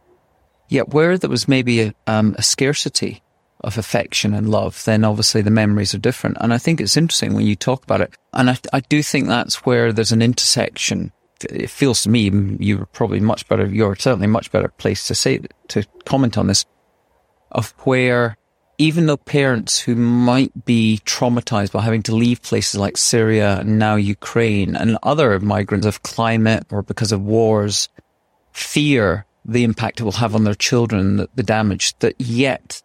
Yet 0.68 0.88
where 0.88 1.16
there 1.16 1.30
was 1.30 1.46
maybe 1.46 1.80
a, 1.80 1.94
um, 2.06 2.34
a 2.38 2.42
scarcity 2.42 3.22
of 3.66 3.76
affection 3.76 4.32
and 4.32 4.48
love, 4.48 4.82
then 4.84 5.04
obviously 5.04 5.42
the 5.42 5.50
memories 5.50 5.92
are 5.92 5.98
different. 5.98 6.36
And 6.40 6.54
I 6.54 6.58
think 6.58 6.80
it's 6.80 6.96
interesting 6.96 7.34
when 7.34 7.46
you 7.46 7.56
talk 7.56 7.82
about 7.82 8.00
it. 8.00 8.14
And 8.32 8.48
I, 8.48 8.58
I 8.72 8.80
do 8.80 9.02
think 9.02 9.26
that's 9.26 9.66
where 9.66 9.92
there's 9.92 10.12
an 10.12 10.22
intersection. 10.22 11.12
It 11.50 11.68
feels 11.68 12.04
to 12.04 12.08
me 12.08 12.30
you're 12.60 12.86
probably 12.86 13.20
much 13.20 13.46
better. 13.48 13.66
You're 13.66 13.96
certainly 13.96 14.28
much 14.28 14.52
better 14.52 14.68
placed 14.68 15.08
to 15.08 15.14
say 15.14 15.40
to 15.68 15.84
comment 16.04 16.38
on 16.38 16.46
this 16.46 16.64
of 17.50 17.70
where 17.80 18.36
even 18.78 19.06
though 19.06 19.16
parents 19.16 19.80
who 19.80 19.96
might 19.96 20.64
be 20.64 21.00
traumatized 21.04 21.72
by 21.72 21.82
having 21.82 22.02
to 22.04 22.14
leave 22.14 22.42
places 22.42 22.78
like 22.78 22.96
Syria 22.96 23.60
and 23.60 23.78
now 23.78 23.96
Ukraine 23.96 24.76
and 24.76 24.98
other 25.02 25.40
migrants 25.40 25.86
of 25.86 26.02
climate 26.02 26.66
or 26.70 26.82
because 26.82 27.10
of 27.10 27.22
wars 27.22 27.88
fear 28.52 29.26
the 29.44 29.64
impact 29.64 30.00
it 30.00 30.04
will 30.04 30.12
have 30.12 30.34
on 30.34 30.44
their 30.44 30.54
children, 30.54 31.16
the, 31.16 31.28
the 31.34 31.42
damage, 31.42 31.96
that 32.00 32.20
yet 32.20 32.82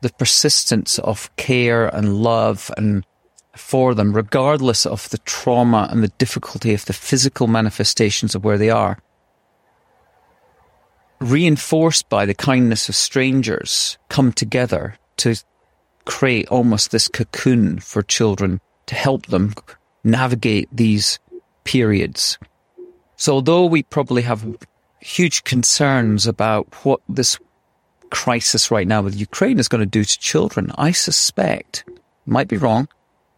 the 0.00 0.10
persistence 0.10 0.98
of 0.98 1.34
care 1.36 1.86
and 1.88 2.16
love 2.16 2.70
and 2.76 3.04
for 3.54 3.94
them, 3.94 4.12
regardless 4.12 4.84
of 4.84 5.08
the 5.10 5.18
trauma 5.18 5.88
and 5.90 6.02
the 6.02 6.12
difficulty 6.18 6.74
of 6.74 6.84
the 6.84 6.92
physical 6.92 7.46
manifestations 7.46 8.34
of 8.34 8.44
where 8.44 8.58
they 8.58 8.70
are, 8.70 8.98
reinforced 11.20 12.08
by 12.08 12.26
the 12.26 12.34
kindness 12.34 12.88
of 12.88 12.94
strangers, 12.94 13.96
come 14.08 14.32
together 14.32 14.96
to 15.16 15.34
create 16.04 16.46
almost 16.48 16.90
this 16.90 17.08
cocoon 17.08 17.78
for 17.78 18.02
children 18.02 18.60
to 18.86 18.94
help 18.94 19.26
them 19.26 19.54
navigate 20.04 20.68
these 20.70 21.18
periods. 21.64 22.38
So 23.16 23.32
although 23.34 23.64
we 23.64 23.82
probably 23.82 24.22
have 24.22 24.46
huge 25.00 25.44
concerns 25.44 26.26
about 26.26 26.84
what 26.84 27.00
this 27.08 27.38
crisis 28.10 28.70
right 28.70 28.86
now 28.86 29.02
with 29.02 29.18
Ukraine 29.18 29.58
is 29.58 29.68
going 29.68 29.80
to 29.80 29.86
do 29.86 30.04
to 30.04 30.18
children, 30.18 30.72
I 30.76 30.92
suspect, 30.92 31.84
might 32.26 32.48
be 32.48 32.56
wrong, 32.56 32.88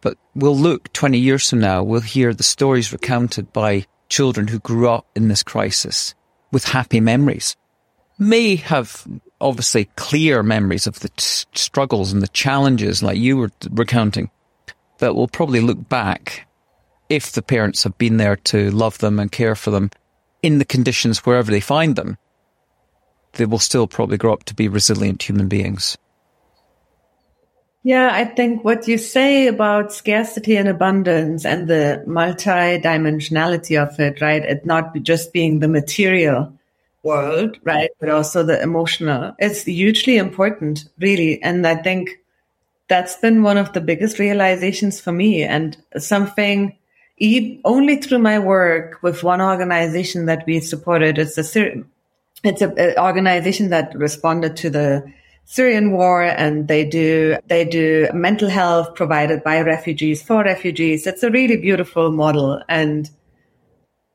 but 0.01 0.17
we'll 0.35 0.57
look 0.57 0.91
20 0.93 1.17
years 1.17 1.49
from 1.49 1.59
now, 1.59 1.83
we'll 1.83 2.01
hear 2.01 2.33
the 2.33 2.43
stories 2.43 2.93
recounted 2.93 3.51
by 3.53 3.85
children 4.09 4.47
who 4.47 4.59
grew 4.59 4.89
up 4.89 5.05
in 5.15 5.27
this 5.27 5.43
crisis 5.43 6.15
with 6.51 6.65
happy 6.65 6.99
memories. 6.99 7.55
May 8.17 8.55
have 8.57 9.07
obviously 9.39 9.85
clear 9.95 10.43
memories 10.43 10.87
of 10.87 10.99
the 10.99 11.09
t- 11.09 11.45
struggles 11.53 12.11
and 12.11 12.21
the 12.21 12.27
challenges 12.29 13.01
like 13.01 13.17
you 13.17 13.37
were 13.37 13.51
recounting, 13.69 14.29
but 14.97 15.15
we'll 15.15 15.27
probably 15.27 15.61
look 15.61 15.87
back 15.87 16.47
if 17.07 17.31
the 17.31 17.41
parents 17.41 17.83
have 17.83 17.97
been 17.97 18.17
there 18.17 18.35
to 18.35 18.69
love 18.71 18.97
them 18.99 19.19
and 19.19 19.31
care 19.31 19.55
for 19.55 19.71
them 19.71 19.89
in 20.41 20.59
the 20.59 20.65
conditions 20.65 21.25
wherever 21.25 21.51
they 21.51 21.59
find 21.59 21.95
them, 21.95 22.17
they 23.33 23.45
will 23.45 23.59
still 23.59 23.87
probably 23.87 24.17
grow 24.17 24.33
up 24.33 24.43
to 24.45 24.55
be 24.55 24.67
resilient 24.67 25.23
human 25.23 25.47
beings. 25.47 25.97
Yeah, 27.83 28.09
I 28.11 28.25
think 28.25 28.65
what 28.65 28.87
you 28.87 28.97
say 28.97 29.47
about 29.47 29.93
scarcity 29.93 30.57
and 30.57 30.67
abundance 30.67 31.45
and 31.45 31.67
the 31.67 32.03
multi-dimensionality 32.05 33.81
of 33.81 33.97
it, 33.99 34.19
right? 34.19 34.43
It 34.43 34.65
not 34.65 34.93
just 35.01 35.31
being 35.31 35.59
the 35.59 35.69
material 35.69 36.53
world, 37.03 37.57
right? 37.63 37.89
But 37.99 38.09
also 38.09 38.43
the 38.43 38.61
emotional. 38.61 39.33
It's 39.39 39.63
hugely 39.63 40.17
important, 40.17 40.89
really. 40.99 41.41
And 41.41 41.65
I 41.65 41.75
think 41.75 42.19
that's 42.89 43.15
been 43.15 43.43
one 43.43 43.57
of 43.57 43.71
the 43.71 43.81
biggest 43.81 44.19
realizations 44.19 44.99
for 44.99 45.13
me 45.13 45.43
and 45.43 45.77
something 45.97 46.75
only 47.63 47.97
through 47.97 48.19
my 48.19 48.39
work 48.39 49.01
with 49.01 49.23
one 49.23 49.41
organization 49.41 50.25
that 50.25 50.45
we 50.45 50.59
supported. 50.59 51.17
It's 51.17 51.37
a, 51.55 51.83
it's 52.43 52.61
an 52.61 52.95
organization 52.97 53.69
that 53.69 53.93
responded 53.95 54.55
to 54.57 54.69
the 54.69 55.11
Syrian 55.45 55.91
war 55.91 56.21
and 56.21 56.67
they 56.67 56.85
do, 56.85 57.37
they 57.47 57.65
do 57.65 58.07
mental 58.13 58.49
health 58.49 58.93
provided 58.95 59.43
by 59.43 59.61
refugees 59.61 60.21
for 60.21 60.43
refugees. 60.43 61.07
It's 61.07 61.23
a 61.23 61.31
really 61.31 61.57
beautiful 61.57 62.11
model. 62.11 62.61
And 62.69 63.09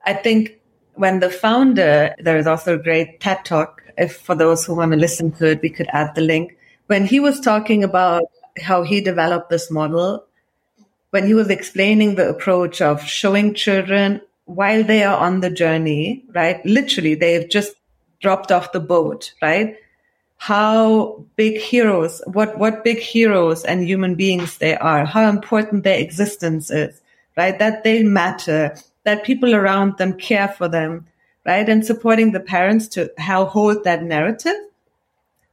I 0.06 0.14
think 0.14 0.60
when 0.94 1.20
the 1.20 1.30
founder, 1.30 2.14
there 2.20 2.36
is 2.36 2.46
also 2.46 2.74
a 2.74 2.82
great 2.82 3.20
TED 3.20 3.44
talk. 3.44 3.82
If 3.98 4.16
for 4.16 4.34
those 4.34 4.64
who 4.64 4.74
want 4.76 4.92
to 4.92 4.98
listen 4.98 5.32
to 5.32 5.50
it, 5.50 5.60
we 5.60 5.70
could 5.70 5.88
add 5.92 6.14
the 6.14 6.20
link. 6.20 6.56
When 6.86 7.06
he 7.06 7.20
was 7.20 7.40
talking 7.40 7.82
about 7.82 8.22
how 8.60 8.82
he 8.82 9.00
developed 9.00 9.50
this 9.50 9.70
model, 9.70 10.24
when 11.10 11.26
he 11.26 11.34
was 11.34 11.50
explaining 11.50 12.14
the 12.14 12.28
approach 12.28 12.80
of 12.80 13.02
showing 13.02 13.54
children 13.54 14.20
while 14.44 14.84
they 14.84 15.02
are 15.02 15.16
on 15.16 15.40
the 15.40 15.50
journey, 15.50 16.24
right? 16.34 16.64
Literally, 16.64 17.14
they've 17.14 17.48
just 17.48 17.74
dropped 18.24 18.50
off 18.50 18.72
the 18.72 18.80
boat, 18.80 19.32
right? 19.40 19.76
how 20.44 21.24
big 21.36 21.58
heroes, 21.58 22.20
what, 22.26 22.58
what 22.58 22.84
big 22.84 22.98
heroes 22.98 23.64
and 23.64 23.88
human 23.88 24.14
beings 24.14 24.58
they 24.58 24.76
are, 24.76 25.06
how 25.06 25.26
important 25.26 25.84
their 25.84 25.98
existence 25.98 26.70
is, 26.70 27.00
right? 27.34 27.58
That 27.58 27.82
they 27.82 28.02
matter, 28.02 28.76
that 29.04 29.24
people 29.24 29.54
around 29.54 29.96
them 29.96 30.18
care 30.18 30.48
for 30.48 30.68
them, 30.68 31.06
right? 31.46 31.66
And 31.66 31.82
supporting 31.82 32.32
the 32.32 32.40
parents 32.40 32.88
to 32.88 33.10
how 33.16 33.46
hold 33.46 33.84
that 33.84 34.02
narrative. 34.02 34.56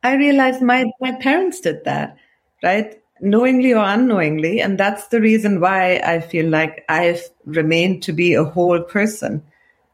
I 0.04 0.16
realized 0.16 0.62
my, 0.62 0.92
my 1.00 1.14
parents 1.22 1.62
did 1.62 1.86
that, 1.86 2.18
right? 2.62 3.02
Knowingly 3.22 3.74
or 3.74 3.86
unknowingly. 3.86 4.60
And 4.60 4.78
that's 4.78 5.08
the 5.08 5.22
reason 5.22 5.62
why 5.62 6.02
I 6.04 6.20
feel 6.20 6.50
like 6.50 6.84
I've 6.90 7.24
remained 7.46 8.04
to 8.04 8.12
be 8.12 8.34
a 8.34 8.44
whole 8.44 8.82
person 8.82 9.42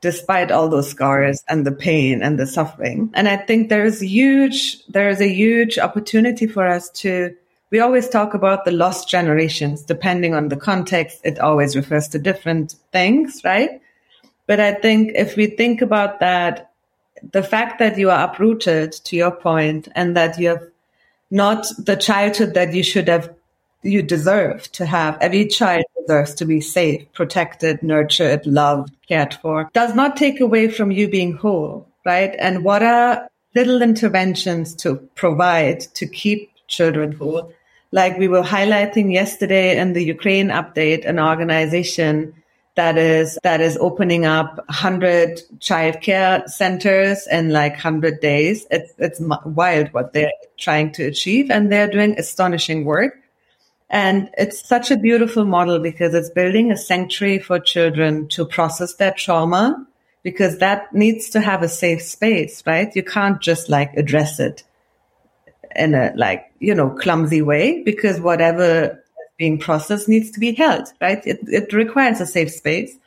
despite 0.07 0.51
all 0.51 0.69
those 0.69 0.89
scars 0.89 1.43
and 1.49 1.65
the 1.65 1.71
pain 1.73 2.23
and 2.23 2.39
the 2.39 2.47
suffering. 2.47 3.11
And 3.13 3.27
I 3.27 3.35
think 3.35 3.67
there 3.67 3.83
is 3.83 3.99
huge, 3.99 4.81
there 4.87 5.09
is 5.09 5.19
a 5.19 5.27
huge 5.27 5.77
opportunity 5.77 6.47
for 6.47 6.65
us 6.65 6.89
to, 7.01 7.35
we 7.71 7.81
always 7.81 8.07
talk 8.07 8.33
about 8.33 8.63
the 8.63 8.71
lost 8.71 9.09
generations, 9.09 9.81
depending 9.81 10.33
on 10.33 10.47
the 10.47 10.55
context, 10.55 11.19
it 11.25 11.39
always 11.39 11.75
refers 11.75 12.07
to 12.07 12.19
different 12.19 12.75
things, 12.93 13.41
right? 13.43 13.81
But 14.45 14.61
I 14.61 14.75
think 14.75 15.11
if 15.13 15.35
we 15.35 15.47
think 15.47 15.81
about 15.81 16.21
that, 16.21 16.71
the 17.33 17.43
fact 17.43 17.79
that 17.79 17.97
you 17.97 18.09
are 18.09 18.29
uprooted 18.29 18.93
to 18.93 19.17
your 19.17 19.31
point 19.31 19.89
and 19.93 20.15
that 20.15 20.39
you 20.39 20.47
have 20.47 20.65
not 21.29 21.67
the 21.77 21.97
childhood 21.97 22.53
that 22.53 22.73
you 22.73 22.81
should 22.81 23.09
have, 23.09 23.35
you 23.87 24.01
deserve 24.01 24.71
to 24.73 24.85
have. 24.85 25.17
Every 25.21 25.47
child 25.47 25.85
deserves 25.99 26.33
to 26.35 26.45
be 26.45 26.61
safe, 26.61 27.11
protected, 27.13 27.81
nurtured, 27.83 28.45
loved, 28.45 28.95
cared 29.07 29.33
for, 29.35 29.69
does 29.73 29.95
not 29.95 30.17
take 30.17 30.39
away 30.39 30.67
from 30.67 30.91
you 30.91 31.07
being 31.07 31.33
whole, 31.33 31.87
right? 32.05 32.35
And 32.39 32.63
what 32.63 32.83
are 32.83 33.27
little 33.55 33.81
interventions 33.81 34.75
to 34.75 34.95
provide 35.15 35.81
to 35.95 36.07
keep 36.07 36.51
children 36.67 37.11
whole? 37.13 37.53
Like 37.91 38.17
we 38.17 38.27
were 38.27 38.43
highlighting 38.43 39.13
yesterday 39.13 39.77
in 39.79 39.93
the 39.93 40.03
Ukraine 40.03 40.49
update, 40.49 41.05
an 41.05 41.19
organization 41.19 42.33
that 42.77 42.97
is 42.97 43.37
that 43.43 43.59
is 43.59 43.75
opening 43.77 44.25
up 44.25 44.57
100 44.57 45.41
childcare 45.59 46.47
centers 46.47 47.27
in 47.27 47.49
like 47.49 47.73
100 47.73 48.21
days. 48.21 48.65
It's 48.71 48.93
it's 48.97 49.19
wild 49.19 49.87
what 49.93 50.13
they're 50.13 50.31
trying 50.57 50.91
to 50.93 51.05
achieve, 51.05 51.49
and 51.49 51.71
they're 51.71 51.89
doing 51.89 52.17
astonishing 52.17 52.85
work. 52.85 53.19
And 53.89 54.29
it's 54.37 54.67
such 54.67 54.91
a 54.91 54.97
beautiful 54.97 55.45
model 55.45 55.79
because 55.79 56.13
it's 56.13 56.29
building 56.29 56.71
a 56.71 56.77
sanctuary 56.77 57.39
for 57.39 57.59
children 57.59 58.27
to 58.29 58.45
process 58.45 58.95
their 58.95 59.11
trauma 59.11 59.87
because 60.23 60.57
that 60.57 60.93
needs 60.93 61.29
to 61.29 61.39
have 61.39 61.63
a 61.63 61.69
safe 61.69 62.01
space, 62.01 62.61
right? 62.65 62.93
You 62.95 63.03
can't 63.03 63.39
just 63.39 63.69
like 63.69 63.93
address 63.93 64.39
it 64.39 64.63
in 65.75 65.95
a 65.95 66.11
like, 66.15 66.51
you 66.59 66.75
know, 66.75 66.89
clumsy 66.89 67.41
way 67.41 67.81
because 67.83 68.19
whatever 68.19 69.01
being 69.37 69.57
processed 69.57 70.09
needs 70.09 70.31
to 70.31 70.39
be 70.39 70.53
held, 70.53 70.91
right? 70.99 71.25
It, 71.25 71.39
it 71.43 71.71
requires 71.71 72.19
a 72.19 72.25
safe 72.25 72.51
space. 72.51 72.97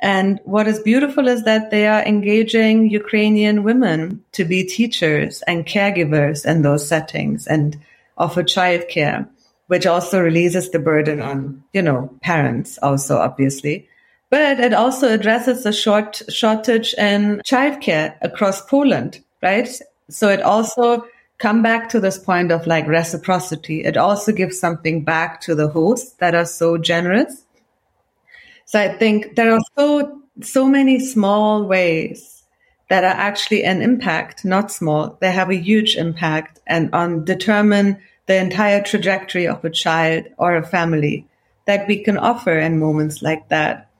And 0.00 0.40
what 0.44 0.66
is 0.66 0.80
beautiful 0.80 1.28
is 1.28 1.44
that 1.44 1.70
they 1.70 1.86
are 1.86 2.02
engaging 2.02 2.90
Ukrainian 2.90 3.62
women 3.62 4.22
to 4.32 4.44
be 4.44 4.64
teachers 4.64 5.40
and 5.46 5.64
caregivers 5.64 6.44
in 6.44 6.60
those 6.60 6.86
settings 6.86 7.46
and 7.46 7.80
offer 8.18 8.42
childcare 8.42 9.28
which 9.66 9.86
also 9.86 10.20
releases 10.20 10.70
the 10.70 10.78
burden 10.78 11.20
on, 11.20 11.62
you 11.72 11.82
know, 11.82 12.10
parents 12.22 12.78
also, 12.82 13.18
obviously. 13.18 13.88
But 14.30 14.60
it 14.60 14.74
also 14.74 15.12
addresses 15.12 15.64
the 15.64 15.72
short 15.72 16.22
shortage 16.28 16.94
in 16.94 17.40
childcare 17.46 18.16
across 18.20 18.64
Poland, 18.66 19.20
right? 19.42 19.68
So 20.10 20.28
it 20.28 20.42
also 20.42 21.04
come 21.38 21.62
back 21.62 21.88
to 21.90 22.00
this 22.00 22.18
point 22.18 22.50
of 22.52 22.66
like 22.66 22.86
reciprocity. 22.86 23.84
It 23.84 23.96
also 23.96 24.32
gives 24.32 24.58
something 24.58 25.04
back 25.04 25.40
to 25.42 25.54
the 25.54 25.68
hosts 25.68 26.12
that 26.14 26.34
are 26.34 26.44
so 26.44 26.78
generous. 26.78 27.44
So 28.66 28.80
I 28.80 28.88
think 28.96 29.36
there 29.36 29.52
are 29.52 29.60
so, 29.76 30.20
so 30.40 30.66
many 30.66 30.98
small 30.98 31.64
ways 31.64 32.44
that 32.88 33.04
are 33.04 33.18
actually 33.28 33.64
an 33.64 33.82
impact, 33.82 34.44
not 34.44 34.70
small. 34.70 35.16
They 35.20 35.32
have 35.32 35.50
a 35.50 35.56
huge 35.56 35.96
impact 35.96 36.60
and 36.66 36.94
on 36.94 37.24
determine 37.24 37.98
the 38.26 38.36
entire 38.36 38.82
trajectory 38.82 39.46
of 39.46 39.64
a 39.64 39.70
child 39.70 40.26
or 40.38 40.56
a 40.56 40.66
family 40.66 41.26
that 41.66 41.86
we 41.88 42.02
can 42.02 42.16
offer 42.18 42.58
in 42.58 42.78
moments 42.78 43.22
like 43.22 43.48
that. 43.48 43.90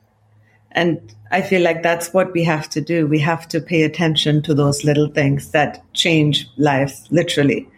And 0.72 1.14
I 1.30 1.42
feel 1.42 1.62
like 1.62 1.82
that's 1.82 2.12
what 2.12 2.32
we 2.32 2.44
have 2.44 2.68
to 2.70 2.80
do. 2.80 3.06
We 3.06 3.20
have 3.20 3.46
to 3.48 3.60
pay 3.60 3.82
attention 3.82 4.42
to 4.42 4.54
those 4.54 4.84
little 4.84 5.08
things 5.08 5.50
that 5.52 5.82
change 5.92 6.48
lives, 6.56 7.06
literally. 7.10 7.68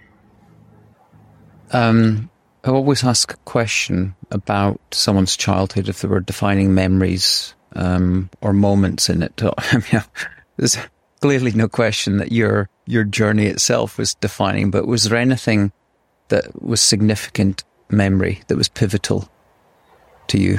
Um, 1.73 2.31
I 2.65 2.71
always 2.71 3.05
ask 3.05 3.33
a 3.33 3.37
question 3.39 4.15
about 4.31 4.81
someone's 4.91 5.37
childhood 5.37 5.89
if 5.89 6.01
there 6.01 6.11
were 6.11 6.21
defining 6.21 6.75
memories 6.75 7.55
um, 7.75 8.31
or 8.41 8.53
moments 8.53 9.09
in 9.09 9.23
it. 9.23 9.37
There's 10.57 10.79
clearly 11.21 11.53
no 11.53 11.69
question 11.69 12.19
that 12.19 12.33
your 12.33 12.69
your 12.87 13.05
journey 13.05 13.47
itself 13.47 13.99
was 13.99 14.15
defining, 14.15 14.71
but 14.71 14.87
was 14.87 15.05
there 15.05 15.19
anything 15.19 15.73
that 16.29 16.63
was 16.63 16.81
significant 16.81 17.65
memory 17.89 18.43
that 18.49 18.57
was 18.57 18.69
pivotal 18.69 19.29
to 20.29 20.39
you? 20.39 20.59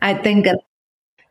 I 0.00 0.14
think 0.14 0.46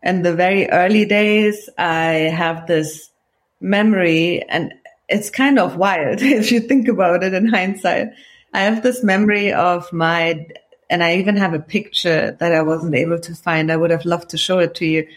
in 0.04 0.22
the 0.22 0.34
very 0.34 0.70
early 0.70 1.06
days, 1.06 1.70
I 1.78 2.32
have 2.34 2.68
this 2.68 3.12
memory, 3.60 4.44
and 4.44 4.74
it's 5.10 5.30
kind 5.30 5.60
of 5.60 5.76
wild 5.76 6.22
if 6.22 6.52
you 6.52 6.60
think 6.60 6.88
about 6.88 7.24
it 7.24 7.34
in 7.34 7.48
hindsight. 7.48 8.10
I 8.54 8.62
have 8.62 8.84
this 8.84 9.04
memory 9.04 9.54
of 9.54 9.92
my, 9.94 10.46
and 10.90 11.04
I 11.04 11.16
even 11.16 11.38
have 11.38 11.54
a 11.54 11.60
picture 11.60 12.36
that 12.40 12.54
I 12.54 12.62
wasn't 12.62 12.96
able 12.96 13.20
to 13.20 13.36
find. 13.36 13.72
I 13.72 13.78
would 13.78 13.92
have 13.92 14.06
loved 14.06 14.30
to 14.30 14.38
show 14.38 14.60
it 14.60 14.76
to 14.76 14.86
you 14.86 15.08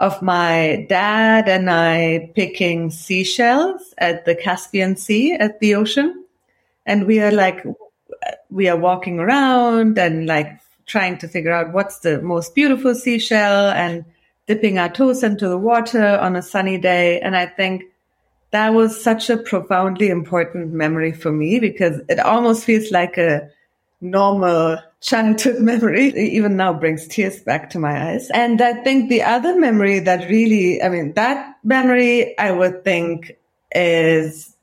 of 0.00 0.22
my 0.22 0.86
dad 0.88 1.46
and 1.46 1.70
I 1.70 2.32
picking 2.34 2.90
seashells 2.90 3.94
at 3.98 4.24
the 4.24 4.34
Caspian 4.34 4.96
Sea 4.96 5.34
at 5.34 5.60
the 5.60 5.74
ocean 5.74 6.24
and 6.90 7.06
we 7.06 7.20
are 7.20 7.30
like 7.30 7.64
we 8.50 8.68
are 8.68 8.76
walking 8.76 9.20
around 9.20 9.96
and 9.96 10.26
like 10.26 10.58
trying 10.86 11.16
to 11.18 11.28
figure 11.28 11.52
out 11.52 11.72
what's 11.72 12.00
the 12.00 12.20
most 12.20 12.52
beautiful 12.52 12.96
seashell 12.96 13.70
and 13.70 14.04
dipping 14.48 14.76
our 14.76 14.88
toes 14.88 15.22
into 15.22 15.48
the 15.48 15.56
water 15.56 16.18
on 16.18 16.34
a 16.34 16.42
sunny 16.42 16.78
day. 16.78 17.20
And 17.20 17.36
i 17.36 17.46
think 17.46 17.84
that 18.50 18.70
was 18.70 19.00
such 19.00 19.30
a 19.30 19.36
profoundly 19.36 20.08
important 20.08 20.72
memory 20.72 21.12
for 21.12 21.30
me 21.30 21.60
because 21.60 22.00
it 22.08 22.18
almost 22.18 22.64
feels 22.64 22.90
like 22.90 23.16
a 23.16 23.48
normal 24.00 24.78
childhood 25.00 25.60
memory. 25.72 26.08
It 26.08 26.32
even 26.32 26.56
now 26.56 26.72
brings 26.72 27.06
tears 27.06 27.38
back 27.40 27.70
to 27.70 27.78
my 27.78 28.10
eyes. 28.10 28.28
And 28.30 28.60
i 28.60 28.72
think 28.82 29.08
the 29.08 29.22
other 29.22 29.56
memory 29.58 30.00
that 30.00 30.28
really 30.28 30.82
i 30.82 30.88
mean 30.88 31.12
that 31.12 31.56
memory 31.62 32.36
i 32.36 32.50
would 32.50 32.82
think 32.82 33.36
is 33.72 34.56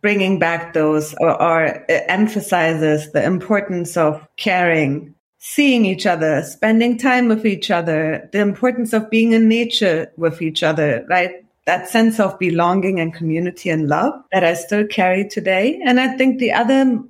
bringing 0.00 0.38
back 0.38 0.72
those 0.72 1.14
or, 1.14 1.30
or 1.40 1.66
uh, 1.66 1.82
emphasizes 2.08 3.12
the 3.12 3.22
importance 3.22 3.96
of 3.96 4.26
caring, 4.36 5.14
seeing 5.38 5.84
each 5.84 6.06
other, 6.06 6.42
spending 6.42 6.98
time 6.98 7.28
with 7.28 7.44
each 7.46 7.70
other, 7.70 8.28
the 8.32 8.40
importance 8.40 8.92
of 8.92 9.10
being 9.10 9.32
in 9.32 9.48
nature 9.48 10.12
with 10.16 10.42
each 10.42 10.62
other, 10.62 11.04
right? 11.08 11.44
That 11.66 11.88
sense 11.88 12.18
of 12.18 12.38
belonging 12.38 12.98
and 12.98 13.12
community 13.12 13.70
and 13.70 13.88
love 13.88 14.14
that 14.32 14.44
I 14.44 14.54
still 14.54 14.86
carry 14.86 15.28
today. 15.28 15.80
And 15.84 16.00
I 16.00 16.16
think 16.16 16.38
the 16.38 16.52
other, 16.52 17.02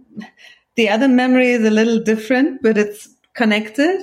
the 0.74 0.88
other 0.88 1.08
memory 1.08 1.52
is 1.52 1.64
a 1.64 1.70
little 1.70 2.00
different, 2.00 2.62
but 2.62 2.76
it's 2.76 3.08
connected. 3.34 4.02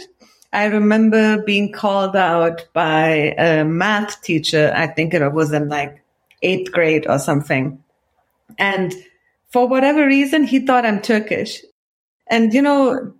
I 0.53 0.65
remember 0.65 1.43
being 1.43 1.73
called 1.73 2.15
out 2.15 2.65
by 2.71 3.35
a 3.37 3.65
math 3.65 4.21
teacher. 4.21 4.71
I 4.73 4.87
think 4.87 5.13
it 5.13 5.33
was 5.33 5.51
in 5.51 5.67
like 5.67 6.01
eighth 6.41 6.71
grade 6.71 7.05
or 7.09 7.19
something. 7.19 7.83
And 8.57 8.93
for 9.49 9.67
whatever 9.67 10.05
reason, 10.05 10.43
he 10.43 10.65
thought 10.65 10.85
I'm 10.85 11.01
Turkish. 11.01 11.61
And, 12.27 12.53
you 12.53 12.61
know, 12.61 13.13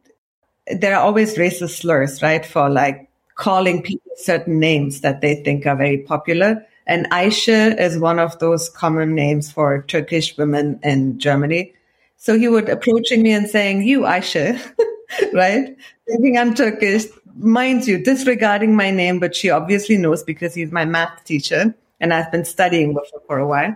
there 0.68 0.96
are 0.96 1.02
always 1.02 1.36
racist 1.36 1.82
slurs, 1.82 2.22
right? 2.22 2.46
For 2.46 2.70
like 2.70 3.10
calling 3.36 3.82
people 3.82 4.12
certain 4.18 4.60
names 4.60 5.02
that 5.02 5.22
they 5.22 5.36
think 5.44 5.66
are 5.66 5.76
very 5.76 6.00
popular. 6.00 6.66
And 6.88 7.10
Aisha 7.10 7.80
is 7.80 7.98
one 7.98 8.20
of 8.20 8.38
those 8.40 8.70
common 8.70 9.16
names 9.16 9.52
for 9.52 9.84
Turkish 9.84 10.38
women 10.38 10.80
in 10.84 11.20
Germany. 11.20 11.74
So 12.18 12.38
he 12.38 12.48
would 12.48 12.70
approaching 12.70 13.22
me 13.24 13.32
and 13.32 13.48
saying, 13.50 13.84
you 13.84 14.02
Aisha, 14.02 14.60
right? 15.34 15.76
Thinking 16.08 16.38
I'm 16.38 16.54
Turkish, 16.54 17.06
mind 17.36 17.88
you, 17.88 18.04
disregarding 18.04 18.76
my 18.76 18.92
name, 18.92 19.20
but 19.20 19.36
she 19.36 19.50
obviously 19.50 19.98
knows 19.98 20.24
because 20.24 20.54
he's 20.54 20.72
my 20.72 20.86
math 20.86 21.24
teacher 21.24 21.76
and 22.00 22.14
I've 22.14 22.32
been 22.32 22.46
studying 22.46 22.94
with 22.94 23.10
her 23.14 23.20
for 23.28 23.40
a 23.40 23.48
while. 23.48 23.76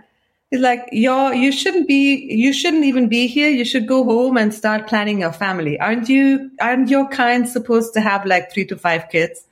He's 0.50 0.60
like, 0.60 0.88
you're, 0.90 1.32
you 1.32 1.52
shouldn't 1.52 1.86
be, 1.86 2.26
you 2.32 2.52
shouldn't 2.52 2.84
even 2.84 3.08
be 3.08 3.28
here. 3.28 3.48
You 3.48 3.64
should 3.64 3.86
go 3.86 4.02
home 4.02 4.36
and 4.36 4.52
start 4.52 4.88
planning 4.88 5.20
your 5.20 5.32
family. 5.32 5.78
Aren't 5.78 6.08
you, 6.08 6.50
aren't 6.60 6.88
your 6.88 7.08
kind 7.08 7.48
supposed 7.48 7.94
to 7.94 8.00
have 8.00 8.26
like 8.26 8.52
three 8.52 8.64
to 8.66 8.76
five 8.76 9.08
kids? 9.10 9.44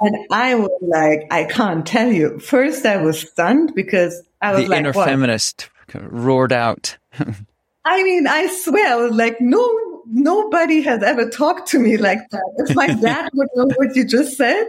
And 0.00 0.16
I 0.30 0.54
was 0.54 0.70
like, 0.80 1.26
I 1.30 1.44
can't 1.44 1.86
tell 1.86 2.10
you. 2.10 2.38
First, 2.38 2.86
I 2.86 2.98
was 2.98 3.20
stunned 3.20 3.74
because 3.74 4.22
I 4.40 4.52
was 4.52 4.64
the 4.64 4.68
like, 4.70 4.78
inner 4.78 4.92
what? 4.92 5.08
feminist 5.08 5.70
roared 5.94 6.52
out. 6.52 6.96
I 7.84 8.02
mean, 8.02 8.26
I 8.26 8.46
swear, 8.46 8.92
I 8.92 8.96
was 8.96 9.12
like, 9.12 9.40
no, 9.40 10.02
nobody 10.06 10.82
has 10.82 11.02
ever 11.02 11.28
talked 11.28 11.68
to 11.70 11.78
me 11.78 11.96
like 11.96 12.18
that. 12.30 12.52
If 12.58 12.76
my 12.76 12.86
dad 13.02 13.30
would 13.34 13.48
know 13.54 13.68
what 13.76 13.96
you 13.96 14.06
just 14.06 14.36
said, 14.36 14.68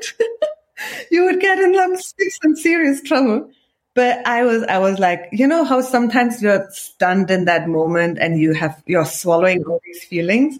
you 1.12 1.26
would 1.26 1.40
get 1.40 1.60
in 1.60 1.76
some 1.98 2.56
serious 2.56 3.02
trouble. 3.02 3.52
But 4.00 4.26
I 4.26 4.46
was, 4.46 4.64
I 4.64 4.78
was 4.78 4.98
like, 4.98 5.28
you 5.34 5.46
know 5.46 5.66
how 5.66 5.82
sometimes 5.82 6.42
you're 6.42 6.70
stunned 6.72 7.30
in 7.30 7.44
that 7.52 7.68
moment 7.68 8.18
and 8.18 8.40
you 8.40 8.54
have, 8.54 8.82
you're 8.86 9.04
swallowing 9.04 9.66
all 9.66 9.82
these 9.84 10.06
feelings. 10.06 10.58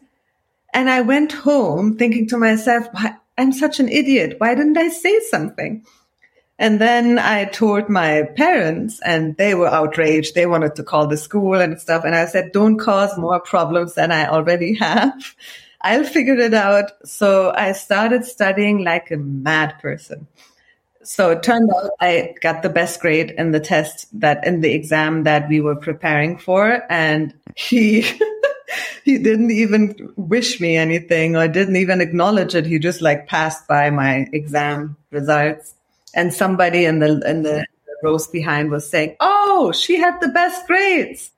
And 0.74 0.90
I 0.90 1.00
went 1.00 1.32
home 1.32 1.96
thinking 1.96 2.28
to 2.28 2.38
myself, 2.38 2.88
I'm 3.38 3.54
such 3.54 3.80
an 3.80 3.88
idiot. 3.88 4.36
Why 4.40 4.56
didn't 4.56 4.78
I 4.78 4.90
say 4.90 5.22
something? 5.22 5.86
And 6.58 6.82
then 6.82 7.18
I 7.18 7.46
told 7.46 7.88
my 7.88 8.24
parents 8.36 9.00
and 9.06 9.38
they 9.38 9.56
were 9.56 9.70
outraged. 9.70 10.36
They 10.36 10.46
wanted 10.46 10.76
to 10.76 10.84
call 10.84 11.08
the 11.08 11.16
school 11.16 11.62
and 11.62 11.80
stuff. 11.80 12.04
And 12.04 12.16
I 12.16 12.26
said, 12.26 12.52
don't 12.52 12.78
cause 12.78 13.18
more 13.18 13.40
problems 13.40 13.94
than 13.94 14.12
I 14.12 14.28
already 14.28 14.76
have. 14.80 15.34
I'll 15.80 16.04
figure 16.04 16.36
it 16.36 16.54
out. 16.54 16.92
So 17.06 17.54
I 17.56 17.72
started 17.72 18.26
studying 18.26 18.84
like 18.84 19.12
a 19.12 19.16
mad 19.16 19.80
person. 19.80 20.28
So 21.04 21.32
it 21.32 21.44
turned 21.44 21.70
out 21.76 21.92
I 22.00 22.36
got 22.42 22.62
the 22.62 22.70
best 22.70 23.00
grade 23.00 23.32
in 23.32 23.52
the 23.52 23.60
test 23.60 24.08
that 24.20 24.46
in 24.46 24.62
the 24.62 24.74
exam 24.74 25.24
that 25.24 25.48
we 25.48 25.62
were 25.62 25.76
preparing 25.76 26.38
for. 26.38 26.84
And 26.90 27.34
he, 27.56 28.02
he 29.06 29.18
didn't 29.18 29.52
even 29.52 30.14
wish 30.18 30.60
me 30.60 30.76
anything 30.76 31.36
or 31.36 31.48
didn't 31.48 31.78
even 31.78 32.02
acknowledge 32.02 32.54
it. 32.54 32.66
He 32.66 32.80
just 32.80 33.02
like 33.02 33.28
passed 33.28 33.68
by 33.68 33.90
my 33.90 34.28
exam 34.34 34.98
results. 35.12 35.74
And 36.14 36.34
somebody 36.34 36.86
in 36.86 37.00
the 37.00 37.22
in 37.30 37.44
the 37.44 37.66
rows 38.02 38.28
behind 38.28 38.72
was 38.72 38.90
saying, 38.90 39.16
"Oh, 39.20 39.72
she 39.72 39.98
had 39.98 40.20
the 40.20 40.30
best 40.30 40.66
grades." 40.66 41.32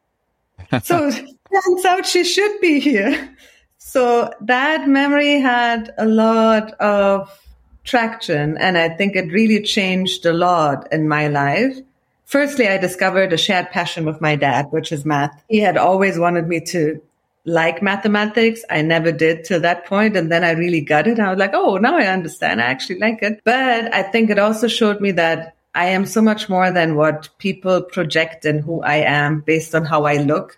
so 0.83 1.11
turns 1.11 1.85
out 1.85 2.05
she 2.05 2.23
should 2.23 2.61
be 2.61 2.79
here. 2.79 3.35
So 3.77 4.31
that 4.41 4.87
memory 4.87 5.39
had 5.41 5.93
a 5.97 6.05
lot 6.05 6.71
of 6.73 7.40
traction, 7.83 8.57
and 8.57 8.77
I 8.77 8.89
think 8.89 9.15
it 9.15 9.31
really 9.31 9.61
changed 9.61 10.25
a 10.25 10.33
lot 10.33 10.87
in 10.91 11.07
my 11.07 11.27
life. 11.27 11.77
Firstly, 12.25 12.67
I 12.67 12.77
discovered 12.77 13.33
a 13.33 13.37
shared 13.37 13.69
passion 13.71 14.05
with 14.05 14.21
my 14.21 14.35
dad, 14.35 14.67
which 14.71 14.91
is 14.91 15.05
math. 15.05 15.43
He 15.49 15.59
had 15.59 15.77
always 15.77 16.17
wanted 16.17 16.47
me 16.47 16.61
to 16.67 17.01
like 17.45 17.81
mathematics. 17.81 18.63
I 18.69 18.81
never 18.81 19.11
did 19.11 19.43
to 19.45 19.59
that 19.59 19.85
point. 19.85 20.15
And 20.15 20.31
then 20.31 20.43
I 20.43 20.51
really 20.51 20.81
got 20.81 21.07
it. 21.07 21.19
I 21.19 21.29
was 21.29 21.39
like, 21.39 21.53
oh, 21.53 21.77
now 21.77 21.97
I 21.97 22.05
understand. 22.05 22.61
I 22.61 22.65
actually 22.65 22.99
like 22.99 23.21
it. 23.21 23.41
But 23.43 23.93
I 23.93 24.03
think 24.03 24.29
it 24.29 24.39
also 24.39 24.67
showed 24.67 25.01
me 25.01 25.11
that 25.11 25.55
I 25.73 25.87
am 25.87 26.05
so 26.05 26.21
much 26.21 26.49
more 26.49 26.71
than 26.71 26.95
what 26.95 27.29
people 27.37 27.81
project 27.81 28.45
and 28.45 28.63
who 28.63 28.81
I 28.81 28.97
am 28.97 29.41
based 29.41 29.73
on 29.73 29.85
how 29.85 30.05
I 30.05 30.17
look. 30.17 30.57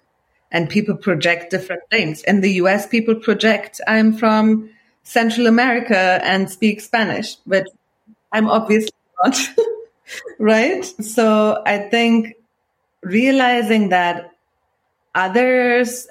And 0.52 0.70
people 0.70 0.96
project 0.96 1.50
different 1.50 1.84
things. 1.90 2.22
In 2.24 2.42
the 2.42 2.52
US, 2.54 2.88
people 2.88 3.16
project 3.16 3.82
I'm 3.88 4.14
from 4.14 4.70
Central 5.04 5.48
America 5.48 6.20
and 6.24 6.50
speak 6.50 6.82
Spanish, 6.82 7.36
but 7.46 7.68
I'm 8.32 8.50
obviously 8.50 8.92
not. 9.24 9.38
right? 10.40 10.86
So 10.86 11.62
I 11.66 11.78
think 11.78 12.36
realizing 13.02 13.90
that 13.90 14.32
others 15.16 16.08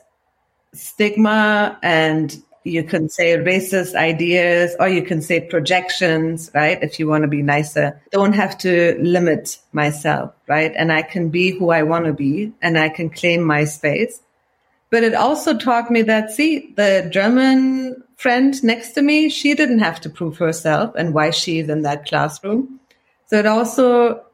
stigma 0.72 1.78
and 1.82 2.43
you 2.64 2.84
can 2.84 3.09
say 3.09 3.36
racist 3.36 3.95
ideas 3.95 4.76
or 4.78 4.88
you 4.88 5.03
can 5.03 5.20
say 5.20 5.40
projections, 5.40 6.51
right? 6.55 6.80
If 6.80 6.99
you 6.99 7.09
want 7.09 7.22
to 7.22 7.28
be 7.28 7.43
nicer, 7.43 8.01
don't 8.12 8.34
have 8.34 8.57
to 8.59 8.97
limit 9.01 9.59
myself, 9.72 10.32
right? 10.47 10.72
And 10.76 10.93
I 10.93 11.03
can 11.03 11.30
be 11.30 11.51
who 11.51 11.70
I 11.70 11.82
want 11.82 12.05
to 12.05 12.12
be 12.12 12.53
and 12.62 12.78
I 12.78 12.88
can 12.88 13.11
claim 13.11 13.43
my 13.43 13.64
space. 13.64 14.20
But 14.90 15.03
it 15.03 15.14
also 15.14 15.57
taught 15.57 15.90
me 15.90 16.03
that, 16.03 16.30
see, 16.30 16.72
the 16.76 17.09
German 17.11 18.05
friend 18.22 18.62
next 18.62 18.92
to 18.92 19.02
me, 19.02 19.28
she 19.28 19.54
didn't 19.54 19.80
have 19.80 20.00
to 20.02 20.08
prove 20.08 20.38
herself 20.38 20.94
and 20.94 21.12
why 21.12 21.30
she 21.30 21.58
is 21.58 21.68
in 21.68 21.82
that 21.82 22.06
classroom. 22.06 22.78
So 23.26 23.38
it 23.38 23.46
also 23.46 24.24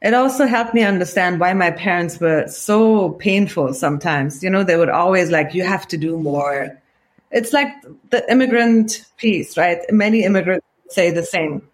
it 0.00 0.14
also 0.14 0.46
helped 0.46 0.74
me 0.74 0.84
understand 0.84 1.40
why 1.40 1.52
my 1.54 1.72
parents 1.72 2.20
were 2.20 2.46
so 2.46 3.10
painful 3.10 3.74
sometimes. 3.74 4.44
You 4.44 4.50
know, 4.50 4.62
they 4.62 4.76
would 4.76 4.88
always 4.88 5.30
like, 5.30 5.54
you 5.54 5.64
have 5.64 5.88
to 5.88 5.96
do 5.96 6.16
more. 6.16 6.80
It's 7.32 7.52
like 7.52 7.68
the 8.10 8.24
immigrant 8.30 9.04
piece, 9.16 9.56
right? 9.56 9.78
Many 9.90 10.22
immigrants 10.22 10.64
say 10.88 11.10
the 11.10 11.24
same. 11.24 11.68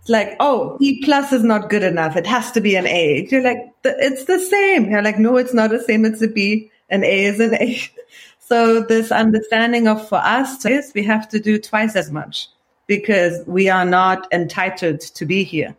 It's 0.00 0.08
like, 0.08 0.36
oh, 0.38 0.76
B 0.78 1.02
plus 1.04 1.32
is 1.32 1.42
not 1.42 1.68
good 1.68 1.82
enough. 1.82 2.14
It 2.14 2.26
has 2.26 2.52
to 2.52 2.60
be 2.60 2.76
an 2.76 2.86
A. 2.86 3.26
You're 3.28 3.42
like, 3.42 3.72
it's 3.82 4.26
the 4.26 4.38
same. 4.38 4.90
You're 4.90 5.02
like, 5.02 5.18
no, 5.18 5.36
it's 5.36 5.54
not 5.54 5.70
the 5.70 5.82
same. 5.82 6.04
It's 6.04 6.22
a 6.22 6.28
B. 6.28 6.70
An 6.90 7.02
A 7.02 7.24
is 7.24 7.40
an 7.40 7.54
A. 7.54 7.80
So 8.46 8.82
this 8.82 9.10
understanding 9.10 9.88
of 9.88 10.06
for 10.06 10.18
us 10.18 10.64
is 10.66 10.92
we 10.94 11.02
have 11.04 11.28
to 11.30 11.40
do 11.40 11.58
twice 11.58 11.96
as 11.96 12.10
much 12.10 12.48
because 12.86 13.42
we 13.46 13.70
are 13.70 13.86
not 13.86 14.30
entitled 14.32 15.00
to 15.00 15.24
be 15.24 15.44
here. 15.44 15.74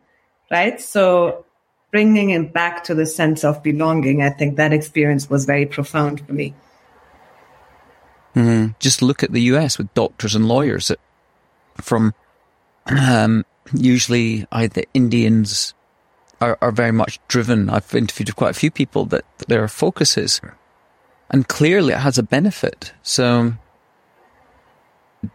Right. 0.50 0.82
So 0.82 1.46
bringing 1.92 2.32
it 2.32 2.54
back 2.54 2.84
to 2.86 2.96
the 2.96 3.06
sense 3.06 3.44
of 3.44 3.62
belonging, 3.62 4.24
I 4.24 4.32
think 4.32 4.58
that 4.58 4.74
experience 4.74 5.30
was 5.30 5.46
very 5.46 5.68
profound 5.68 6.26
for 6.26 6.34
me. 6.34 6.56
Mm, 8.36 8.78
just 8.80 9.02
look 9.02 9.22
at 9.22 9.32
the 9.32 9.42
US 9.54 9.78
with 9.78 9.94
doctors 9.94 10.36
and 10.36 10.48
lawyers 10.48 10.88
that, 10.88 11.00
from 11.80 12.14
um, 12.88 13.46
usually 13.74 14.46
either 14.52 14.84
Indians 14.94 15.74
are, 16.42 16.58
are, 16.62 16.72
very 16.72 16.92
much 16.92 17.20
driven. 17.28 17.70
I've 17.70 17.96
interviewed 17.96 18.36
quite 18.36 18.52
a 18.52 18.60
few 18.60 18.72
people 18.72 19.06
that 19.06 19.24
their 19.48 19.68
focus 19.68 20.18
is, 20.18 20.42
and 21.30 21.48
clearly 21.48 21.94
it 21.94 22.00
has 22.00 22.18
a 22.18 22.24
benefit. 22.24 22.94
So 23.04 23.54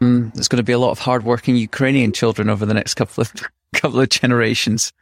um, 0.01 0.33
there's 0.35 0.49
going 0.49 0.59
to 0.59 0.63
be 0.63 0.73
a 0.73 0.79
lot 0.79 0.91
of 0.91 1.01
hardworking 1.01 1.57
Ukrainian 1.57 2.13
children 2.13 2.49
over 2.49 2.67
the 2.67 2.75
next 2.75 2.95
couple 2.95 3.23
of 3.23 3.33
couple 3.75 4.01
of 4.01 4.09
generations. 4.09 4.93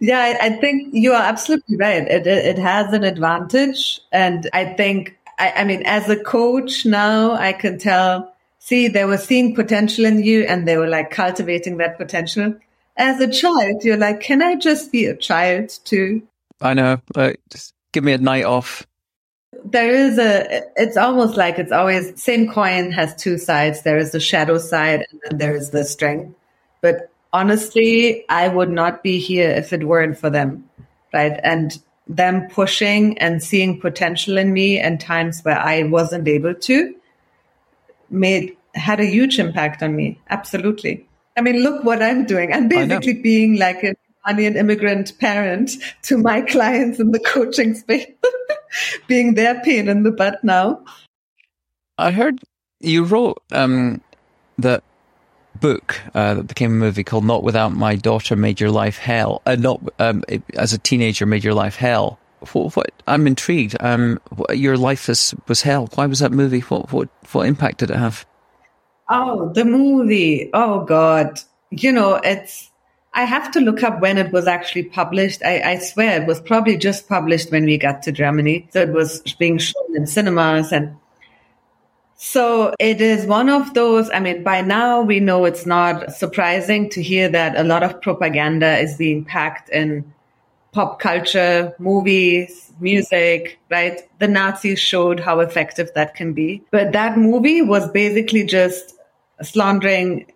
Yeah, 0.00 0.18
I, 0.18 0.46
I 0.46 0.50
think 0.50 0.94
you 0.94 1.12
are 1.12 1.22
absolutely 1.22 1.76
right. 1.76 2.06
It, 2.06 2.26
it, 2.26 2.46
it 2.46 2.58
has 2.58 2.92
an 2.92 3.04
advantage. 3.04 4.00
And 4.12 4.48
I 4.52 4.64
think, 4.64 5.18
I, 5.38 5.52
I 5.56 5.64
mean, 5.64 5.82
as 5.86 6.08
a 6.08 6.22
coach 6.22 6.86
now, 6.86 7.32
I 7.32 7.52
can 7.52 7.78
tell, 7.78 8.32
see, 8.58 8.88
they 8.88 9.04
were 9.04 9.18
seeing 9.18 9.54
potential 9.54 10.04
in 10.04 10.22
you 10.22 10.42
and 10.42 10.68
they 10.68 10.76
were 10.76 10.86
like 10.86 11.10
cultivating 11.10 11.78
that 11.78 11.98
potential. 11.98 12.54
As 12.96 13.20
a 13.20 13.30
child, 13.30 13.84
you're 13.84 13.96
like, 13.96 14.20
can 14.20 14.42
I 14.42 14.54
just 14.54 14.92
be 14.92 15.06
a 15.06 15.16
child 15.16 15.70
too? 15.84 16.22
I 16.60 16.74
know. 16.74 17.00
Like, 17.14 17.40
just 17.50 17.74
give 17.92 18.04
me 18.04 18.12
a 18.12 18.18
night 18.18 18.44
off. 18.44 18.86
There 19.64 19.90
is 19.90 20.18
a, 20.18 20.62
it's 20.76 20.96
almost 20.96 21.36
like 21.36 21.58
it's 21.58 21.72
always, 21.72 22.22
same 22.22 22.50
coin 22.50 22.92
has 22.92 23.14
two 23.16 23.38
sides. 23.38 23.82
There 23.82 23.98
is 23.98 24.12
the 24.12 24.20
shadow 24.20 24.58
side 24.58 25.06
and 25.10 25.20
then 25.24 25.38
there 25.38 25.56
is 25.56 25.70
the 25.70 25.84
strength. 25.84 26.34
But 26.80 27.10
honestly, 27.32 28.24
I 28.28 28.48
would 28.48 28.70
not 28.70 29.02
be 29.02 29.18
here 29.18 29.50
if 29.50 29.72
it 29.72 29.86
weren't 29.86 30.18
for 30.18 30.30
them. 30.30 30.68
Right. 31.12 31.38
And 31.42 31.78
them 32.08 32.48
pushing 32.48 33.18
and 33.18 33.42
seeing 33.42 33.80
potential 33.80 34.38
in 34.38 34.52
me 34.52 34.78
and 34.78 35.00
times 35.00 35.42
where 35.42 35.58
I 35.58 35.82
wasn't 35.84 36.28
able 36.28 36.54
to 36.54 36.94
made 38.10 38.56
had 38.74 39.00
a 39.00 39.04
huge 39.04 39.38
impact 39.38 39.82
on 39.82 39.96
me. 39.96 40.20
Absolutely. 40.28 41.06
I 41.36 41.40
mean, 41.40 41.62
look 41.62 41.84
what 41.84 42.02
I'm 42.02 42.24
doing. 42.26 42.52
I'm 42.52 42.68
basically 42.68 43.14
being 43.14 43.56
like 43.56 43.82
an 43.82 43.96
Iranian 44.26 44.56
immigrant 44.56 45.18
parent 45.18 45.72
to 46.02 46.18
my 46.18 46.40
clients 46.42 46.98
in 46.98 47.12
the 47.12 47.20
coaching 47.20 47.74
space, 47.74 48.10
being 49.06 49.34
their 49.34 49.60
pain 49.62 49.88
in 49.88 50.02
the 50.02 50.10
butt 50.10 50.42
now. 50.42 50.84
I 51.98 52.10
heard 52.10 52.40
you 52.80 53.04
wrote 53.04 53.42
um, 53.52 54.02
that 54.58 54.82
book 55.60 56.00
uh, 56.14 56.34
that 56.34 56.46
became 56.46 56.72
a 56.72 56.74
movie 56.74 57.04
called 57.04 57.24
"Not 57.24 57.42
Without 57.42 57.72
My 57.72 57.96
Daughter 57.96 58.36
Made 58.36 58.60
Your 58.60 58.70
Life 58.70 58.98
Hell." 58.98 59.42
Uh, 59.46 59.56
not 59.56 59.80
um, 59.98 60.22
it, 60.28 60.42
as 60.54 60.72
a 60.72 60.78
teenager 60.78 61.26
made 61.26 61.44
your 61.44 61.54
life 61.54 61.76
hell. 61.76 62.18
What, 62.52 62.76
what, 62.76 62.90
I'm 63.06 63.26
intrigued. 63.26 63.76
Um, 63.80 64.20
your 64.52 64.76
life 64.76 65.08
is, 65.08 65.34
was 65.48 65.62
hell. 65.62 65.88
Why 65.94 66.06
was 66.06 66.18
that 66.18 66.32
movie? 66.32 66.60
What 66.60 66.92
what 66.92 67.08
what 67.32 67.46
impact 67.46 67.78
did 67.78 67.90
it 67.90 67.96
have? 67.96 68.26
Oh, 69.08 69.52
the 69.52 69.64
movie. 69.64 70.50
Oh 70.52 70.84
God. 70.84 71.40
You 71.70 71.92
know, 71.92 72.20
it's 72.22 72.70
I 73.16 73.24
have 73.24 73.50
to 73.52 73.60
look 73.60 73.82
up 73.82 74.00
when 74.00 74.18
it 74.18 74.30
was 74.30 74.46
actually 74.46 74.84
published. 74.84 75.42
I, 75.42 75.60
I, 75.62 75.78
swear 75.78 76.20
it 76.20 76.26
was 76.26 76.38
probably 76.38 76.76
just 76.76 77.08
published 77.08 77.50
when 77.50 77.64
we 77.64 77.78
got 77.78 78.02
to 78.02 78.12
Germany. 78.12 78.68
So 78.70 78.82
it 78.82 78.90
was 78.90 79.20
being 79.38 79.56
shown 79.56 79.96
in 79.96 80.06
cinemas 80.06 80.70
and 80.70 80.96
so 82.18 82.74
it 82.78 83.00
is 83.00 83.26
one 83.26 83.50
of 83.50 83.74
those. 83.74 84.10
I 84.10 84.20
mean, 84.20 84.42
by 84.42 84.62
now 84.62 85.02
we 85.02 85.20
know 85.20 85.44
it's 85.44 85.66
not 85.66 86.12
surprising 86.12 86.88
to 86.90 87.02
hear 87.02 87.28
that 87.28 87.58
a 87.58 87.64
lot 87.64 87.82
of 87.82 88.00
propaganda 88.00 88.78
is 88.78 88.96
being 88.96 89.24
packed 89.24 89.68
in 89.68 90.12
pop 90.72 90.98
culture, 90.98 91.74
movies, 91.78 92.72
music, 92.80 93.58
right? 93.70 94.00
The 94.18 94.28
Nazis 94.28 94.78
showed 94.78 95.20
how 95.20 95.40
effective 95.40 95.90
that 95.94 96.14
can 96.14 96.32
be. 96.32 96.62
But 96.70 96.92
that 96.92 97.18
movie 97.18 97.60
was 97.60 97.88
basically 97.90 98.44
just 98.44 98.94
slandering 99.42 100.26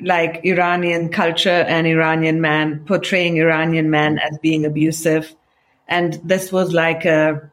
like 0.00 0.44
Iranian 0.44 1.08
culture 1.08 1.48
and 1.68 1.86
Iranian 1.86 2.40
man, 2.40 2.84
portraying 2.84 3.36
Iranian 3.36 3.90
men 3.90 4.18
as 4.18 4.38
being 4.38 4.64
abusive. 4.64 5.34
And 5.88 6.20
this 6.24 6.52
was 6.52 6.72
like 6.72 7.04
a, 7.04 7.50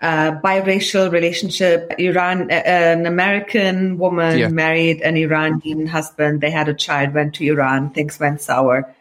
a 0.00 0.40
biracial 0.42 1.10
relationship. 1.10 1.92
Iran, 1.98 2.50
uh, 2.50 2.54
an 2.54 3.06
American 3.06 3.98
woman 3.98 4.38
yeah. 4.38 4.48
married 4.48 5.02
an 5.02 5.16
Iranian 5.16 5.86
husband. 5.86 6.40
They 6.40 6.50
had 6.50 6.68
a 6.68 6.74
child, 6.74 7.14
went 7.14 7.34
to 7.36 7.44
Iran, 7.44 7.90
things 7.90 8.18
went 8.20 8.40
sour. 8.40 8.94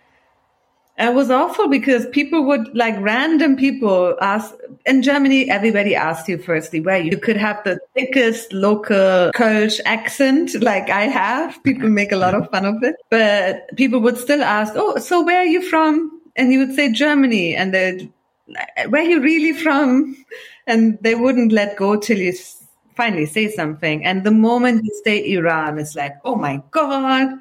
It 0.97 1.15
was 1.15 1.31
awful 1.31 1.67
because 1.67 2.05
people 2.09 2.45
would 2.45 2.75
like 2.75 2.95
random 2.99 3.55
people 3.55 4.15
ask 4.21 4.53
in 4.85 5.01
Germany, 5.01 5.49
everybody 5.49 5.95
asked 5.95 6.27
you 6.27 6.37
firstly 6.37 6.79
where 6.79 6.99
you 6.99 7.17
could 7.17 7.37
have 7.37 7.63
the 7.63 7.79
thickest 7.93 8.51
local 8.53 9.31
Kölsch 9.33 9.79
accent 9.85 10.61
like 10.61 10.89
I 10.89 11.03
have. 11.03 11.61
People 11.63 11.89
make 12.01 12.11
a 12.11 12.17
lot 12.17 12.35
of 12.35 12.49
fun 12.51 12.65
of 12.65 12.83
it, 12.83 12.95
but 13.09 13.75
people 13.77 13.99
would 14.01 14.17
still 14.17 14.43
ask, 14.43 14.73
Oh, 14.75 14.97
so 14.97 15.23
where 15.23 15.39
are 15.39 15.45
you 15.45 15.61
from? 15.61 16.21
And 16.35 16.51
you 16.51 16.59
would 16.59 16.75
say 16.75 16.91
Germany 16.91 17.55
and 17.55 17.73
they'd, 17.73 18.11
where 18.89 19.01
are 19.01 19.05
you 19.05 19.21
really 19.21 19.53
from? 19.53 20.15
And 20.67 20.97
they 21.01 21.15
wouldn't 21.15 21.51
let 21.51 21.77
go 21.77 21.95
till 21.95 22.17
you 22.17 22.33
finally 22.95 23.25
say 23.25 23.49
something. 23.49 24.05
And 24.05 24.23
the 24.23 24.31
moment 24.31 24.83
you 24.83 25.01
say 25.03 25.31
Iran, 25.33 25.79
it's 25.79 25.95
like, 25.95 26.15
Oh 26.23 26.35
my 26.35 26.61
God, 26.71 27.37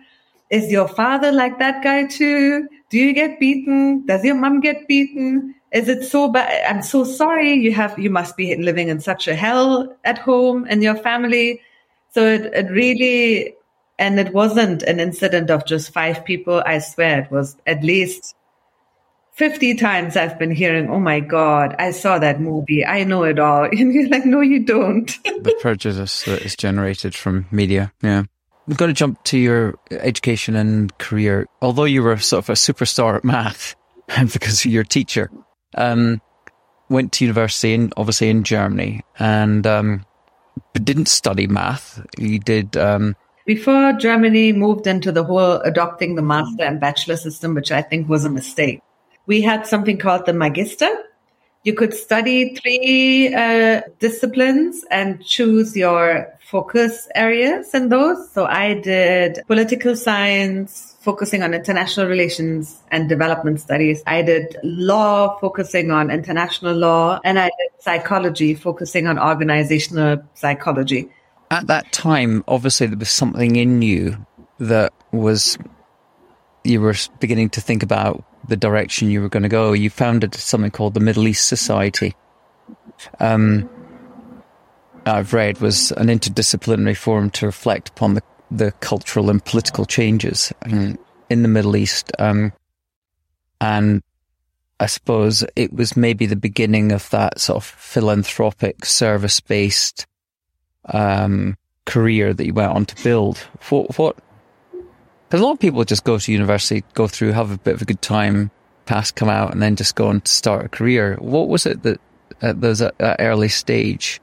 is 0.50 0.70
your 0.70 0.88
father 0.88 1.30
like 1.30 1.58
that 1.60 1.82
guy 1.82 2.06
too? 2.06 2.68
Do 2.90 2.98
you 2.98 3.12
get 3.12 3.38
beaten? 3.38 4.04
Does 4.06 4.24
your 4.24 4.34
mom 4.34 4.60
get 4.60 4.88
beaten? 4.88 5.54
Is 5.72 5.88
it 5.88 6.04
so 6.04 6.28
bad? 6.28 6.64
I'm 6.68 6.82
so 6.82 7.04
sorry. 7.04 7.54
You 7.54 7.72
have, 7.72 7.96
you 7.98 8.10
must 8.10 8.36
be 8.36 8.56
living 8.56 8.88
in 8.88 9.00
such 9.00 9.28
a 9.28 9.36
hell 9.36 9.96
at 10.04 10.18
home 10.18 10.66
and 10.68 10.82
your 10.82 10.96
family. 10.96 11.60
So 12.10 12.26
it, 12.26 12.46
it 12.52 12.70
really, 12.70 13.54
and 13.96 14.18
it 14.18 14.34
wasn't 14.34 14.82
an 14.82 14.98
incident 14.98 15.50
of 15.50 15.64
just 15.64 15.92
five 15.92 16.24
people. 16.24 16.60
I 16.66 16.80
swear 16.80 17.20
it 17.20 17.30
was 17.30 17.56
at 17.64 17.84
least 17.84 18.34
50 19.34 19.76
times 19.76 20.16
I've 20.16 20.38
been 20.38 20.50
hearing, 20.50 20.90
oh 20.90 20.98
my 20.98 21.20
God, 21.20 21.76
I 21.78 21.92
saw 21.92 22.18
that 22.18 22.40
movie. 22.40 22.84
I 22.84 23.04
know 23.04 23.22
it 23.22 23.38
all. 23.38 23.64
And 23.72 23.94
you're 23.94 24.08
like, 24.08 24.26
no, 24.26 24.40
you 24.40 24.64
don't. 24.64 25.06
the 25.24 25.56
prejudice 25.60 26.24
that 26.24 26.42
is 26.42 26.56
generated 26.56 27.14
from 27.14 27.46
media. 27.52 27.92
Yeah. 28.02 28.24
I'm 28.70 28.76
going 28.76 28.90
to 28.90 28.94
jump 28.94 29.20
to 29.24 29.36
your 29.36 29.74
education 29.90 30.54
and 30.54 30.96
career. 30.98 31.48
Although 31.60 31.86
you 31.86 32.04
were 32.04 32.16
sort 32.18 32.44
of 32.44 32.50
a 32.50 32.52
superstar 32.52 33.16
at 33.16 33.24
math 33.24 33.74
because 34.32 34.64
your 34.64 34.84
teacher, 34.84 35.28
um, 35.74 36.20
went 36.88 37.12
to 37.14 37.24
university 37.24 37.74
in 37.74 37.92
obviously 37.96 38.30
in 38.30 38.44
Germany 38.44 39.00
and 39.18 39.66
um, 39.66 40.06
but 40.72 40.84
didn't 40.84 41.08
study 41.08 41.48
math. 41.48 42.00
You 42.16 42.38
did. 42.38 42.76
Um, 42.76 43.16
Before 43.44 43.92
Germany 43.94 44.52
moved 44.52 44.86
into 44.86 45.10
the 45.10 45.24
whole 45.24 45.54
adopting 45.62 46.14
the 46.14 46.22
master 46.22 46.62
and 46.62 46.80
bachelor 46.80 47.16
system, 47.16 47.54
which 47.54 47.72
I 47.72 47.82
think 47.82 48.08
was 48.08 48.24
a 48.24 48.30
mistake, 48.30 48.80
we 49.26 49.40
had 49.40 49.66
something 49.66 49.98
called 49.98 50.26
the 50.26 50.32
Magister, 50.32 50.90
you 51.62 51.74
could 51.74 51.92
study 51.92 52.54
three 52.56 53.34
uh, 53.34 53.82
disciplines 53.98 54.84
and 54.90 55.24
choose 55.24 55.76
your 55.76 56.32
focus 56.50 57.06
areas 57.14 57.74
in 57.74 57.90
those. 57.90 58.30
So 58.32 58.46
I 58.46 58.74
did 58.74 59.40
political 59.46 59.94
science, 59.94 60.96
focusing 61.00 61.42
on 61.42 61.52
international 61.54 62.06
relations 62.06 62.80
and 62.90 63.08
development 63.08 63.60
studies. 63.60 64.02
I 64.06 64.22
did 64.22 64.56
law, 64.62 65.38
focusing 65.38 65.90
on 65.90 66.10
international 66.10 66.74
law, 66.74 67.20
and 67.24 67.38
I 67.38 67.44
did 67.44 67.82
psychology, 67.82 68.54
focusing 68.54 69.06
on 69.06 69.18
organizational 69.18 70.22
psychology. 70.34 71.10
At 71.50 71.66
that 71.66 71.92
time, 71.92 72.42
obviously, 72.48 72.86
there 72.86 72.98
was 72.98 73.10
something 73.10 73.56
in 73.56 73.82
you 73.82 74.24
that 74.58 74.92
was 75.12 75.58
you 76.64 76.80
were 76.80 76.94
beginning 77.18 77.50
to 77.50 77.60
think 77.60 77.82
about 77.82 78.24
the 78.46 78.56
direction 78.56 79.10
you 79.10 79.20
were 79.20 79.28
going 79.28 79.42
to 79.42 79.48
go. 79.48 79.72
You 79.72 79.90
founded 79.90 80.34
something 80.34 80.70
called 80.70 80.94
the 80.94 81.00
Middle 81.00 81.26
East 81.28 81.46
Society. 81.48 82.14
Um, 83.18 83.68
I've 85.06 85.32
read 85.32 85.60
was 85.60 85.92
an 85.92 86.08
interdisciplinary 86.08 86.96
forum 86.96 87.30
to 87.30 87.46
reflect 87.46 87.90
upon 87.90 88.14
the, 88.14 88.22
the 88.50 88.72
cultural 88.80 89.30
and 89.30 89.44
political 89.44 89.86
changes 89.86 90.52
in, 90.66 90.98
in 91.28 91.42
the 91.42 91.48
Middle 91.48 91.76
East. 91.76 92.12
Um, 92.18 92.52
and 93.60 94.02
I 94.78 94.86
suppose 94.86 95.44
it 95.56 95.72
was 95.72 95.96
maybe 95.96 96.26
the 96.26 96.36
beginning 96.36 96.92
of 96.92 97.08
that 97.10 97.40
sort 97.40 97.56
of 97.58 97.64
philanthropic, 97.64 98.84
service 98.84 99.40
based 99.40 100.06
um, 100.86 101.56
career 101.84 102.32
that 102.32 102.46
you 102.46 102.54
went 102.54 102.72
on 102.72 102.86
to 102.86 103.02
build. 103.02 103.38
What, 103.68 103.98
what 103.98 104.16
because 105.30 105.42
a 105.42 105.44
lot 105.44 105.52
of 105.52 105.60
people 105.60 105.84
just 105.84 106.02
go 106.02 106.18
to 106.18 106.32
university, 106.32 106.82
go 106.94 107.06
through, 107.06 107.30
have 107.30 107.52
a 107.52 107.56
bit 107.56 107.74
of 107.74 107.82
a 107.82 107.84
good 107.84 108.02
time, 108.02 108.50
pass, 108.84 109.12
come 109.12 109.28
out, 109.28 109.52
and 109.52 109.62
then 109.62 109.76
just 109.76 109.94
go 109.94 110.08
on 110.08 110.22
to 110.22 110.32
start 110.32 110.66
a 110.66 110.68
career. 110.68 111.16
What 111.20 111.48
was 111.48 111.66
it 111.66 111.84
that 111.84 112.00
at 112.42 112.60
those 112.60 112.82
at 112.82 112.96
early 113.20 113.46
stage 113.46 114.20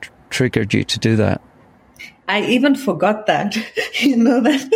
tr- 0.00 0.10
triggered 0.30 0.74
you 0.74 0.82
to 0.82 0.98
do 0.98 1.14
that? 1.14 1.40
I 2.26 2.42
even 2.42 2.74
forgot 2.74 3.26
that. 3.26 3.56
you 4.00 4.16
know 4.16 4.40
that. 4.40 4.68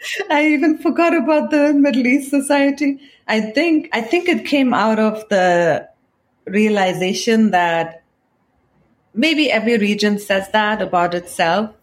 I 0.30 0.46
even 0.46 0.78
forgot 0.78 1.14
about 1.14 1.50
the 1.50 1.74
Middle 1.74 2.06
East 2.06 2.30
Society. 2.30 2.98
I 3.28 3.42
think 3.42 3.90
I 3.92 4.00
think 4.00 4.26
it 4.26 4.46
came 4.46 4.72
out 4.72 4.98
of 4.98 5.28
the 5.28 5.86
realization 6.46 7.50
that 7.50 8.04
maybe 9.12 9.52
every 9.52 9.76
region 9.76 10.18
says 10.18 10.48
that 10.52 10.80
about 10.80 11.12
itself, 11.12 11.74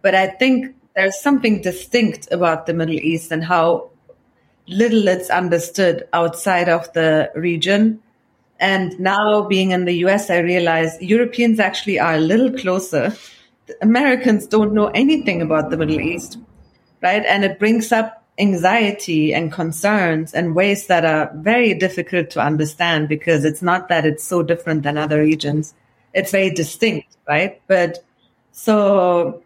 but 0.00 0.14
I 0.14 0.28
think 0.28 0.76
there's 0.96 1.20
something 1.20 1.62
distinct 1.62 2.28
about 2.30 2.66
the 2.66 2.74
Middle 2.74 2.98
East 2.98 3.30
and 3.30 3.44
how 3.44 3.90
little 4.66 5.08
it's 5.08 5.30
understood 5.30 6.08
outside 6.12 6.68
of 6.68 6.92
the 6.92 7.30
region. 7.34 8.02
And 8.58 8.98
now 9.00 9.42
being 9.42 9.70
in 9.70 9.84
the 9.84 9.94
US, 10.06 10.30
I 10.30 10.38
realize 10.38 11.00
Europeans 11.00 11.58
actually 11.60 11.98
are 11.98 12.14
a 12.14 12.20
little 12.20 12.52
closer. 12.52 13.14
Americans 13.80 14.46
don't 14.46 14.74
know 14.74 14.88
anything 14.88 15.42
about 15.42 15.70
the 15.70 15.76
Middle 15.76 16.00
East, 16.00 16.38
right? 17.02 17.24
And 17.24 17.44
it 17.44 17.58
brings 17.58 17.92
up 17.92 18.24
anxiety 18.38 19.34
and 19.34 19.52
concerns 19.52 20.34
in 20.34 20.54
ways 20.54 20.86
that 20.86 21.04
are 21.04 21.30
very 21.36 21.74
difficult 21.74 22.30
to 22.30 22.40
understand 22.40 23.08
because 23.08 23.44
it's 23.44 23.62
not 23.62 23.88
that 23.88 24.06
it's 24.06 24.24
so 24.24 24.42
different 24.42 24.82
than 24.82 24.96
other 24.96 25.20
regions. 25.20 25.74
It's 26.14 26.32
very 26.32 26.50
distinct, 26.50 27.16
right? 27.28 27.60
But 27.66 28.04
so 28.52 29.42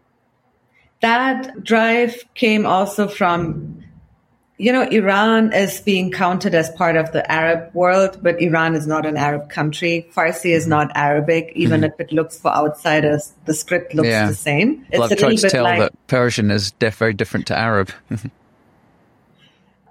that 1.05 1.63
drive 1.63 2.23
came 2.33 2.65
also 2.65 3.07
from 3.07 3.75
you 4.57 4.71
know, 4.71 4.83
Iran 4.83 5.51
is 5.51 5.81
being 5.81 6.11
counted 6.11 6.55
as 6.55 6.69
part 6.69 6.95
of 6.95 7.11
the 7.11 7.29
Arab 7.29 7.75
world, 7.75 8.19
but 8.23 8.41
Iran 8.41 8.73
is 8.73 8.87
not 8.87 9.05
an 9.05 9.17
Arab 9.17 9.49
country. 9.49 10.07
Farsi 10.15 10.51
is 10.51 10.65
not 10.65 10.91
Arabic, 10.95 11.51
even 11.55 11.81
mm-hmm. 11.81 11.91
if 11.91 11.99
it 11.99 12.13
looks 12.13 12.39
for 12.39 12.51
outsiders, 12.51 13.33
the 13.43 13.53
script 13.53 13.93
looks 13.93 14.07
yeah. 14.07 14.27
the 14.27 14.33
same. 14.33 14.85
It's 14.89 14.99
well, 14.99 15.11
I've 15.11 15.17
tried 15.17 15.37
to 15.39 15.49
tell 15.49 15.65
like, 15.65 15.79
that 15.79 16.07
Persian 16.07 16.51
is 16.51 16.71
very 16.79 17.13
different 17.13 17.47
to 17.47 17.57
Arab. 17.57 17.91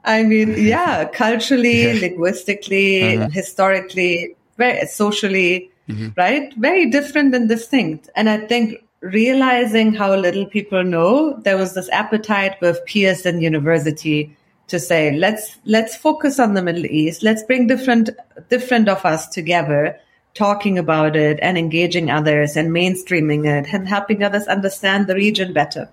I 0.02 0.22
mean, 0.22 0.54
yeah, 0.56 1.04
culturally, 1.04 2.00
linguistically, 2.00 3.18
uh-huh. 3.18 3.28
historically, 3.28 4.34
very 4.56 4.86
socially, 4.86 5.70
mm-hmm. 5.90 6.08
right? 6.16 6.54
Very 6.56 6.88
different 6.88 7.34
and 7.34 7.50
distinct. 7.50 8.08
And 8.16 8.30
I 8.30 8.38
think 8.38 8.83
realizing 9.04 9.92
how 9.92 10.14
little 10.16 10.46
people 10.46 10.82
know, 10.82 11.36
there 11.40 11.58
was 11.58 11.74
this 11.74 11.90
appetite 11.90 12.58
with 12.60 12.84
peers 12.86 13.26
in 13.26 13.40
university 13.40 14.34
to 14.66 14.80
say 14.80 15.14
let's 15.16 15.58
let's 15.66 15.94
focus 15.94 16.40
on 16.40 16.54
the 16.54 16.62
Middle 16.62 16.86
East. 16.86 17.22
Let's 17.22 17.42
bring 17.42 17.66
different 17.66 18.10
different 18.48 18.88
of 18.88 19.04
us 19.04 19.28
together, 19.28 20.00
talking 20.32 20.78
about 20.78 21.16
it 21.16 21.38
and 21.42 21.58
engaging 21.58 22.10
others 22.10 22.56
and 22.56 22.70
mainstreaming 22.70 23.46
it 23.46 23.72
and 23.74 23.86
helping 23.86 24.22
others 24.22 24.46
understand 24.46 25.06
the 25.06 25.14
region 25.14 25.52
better. 25.52 25.90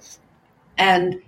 And 0.77 1.21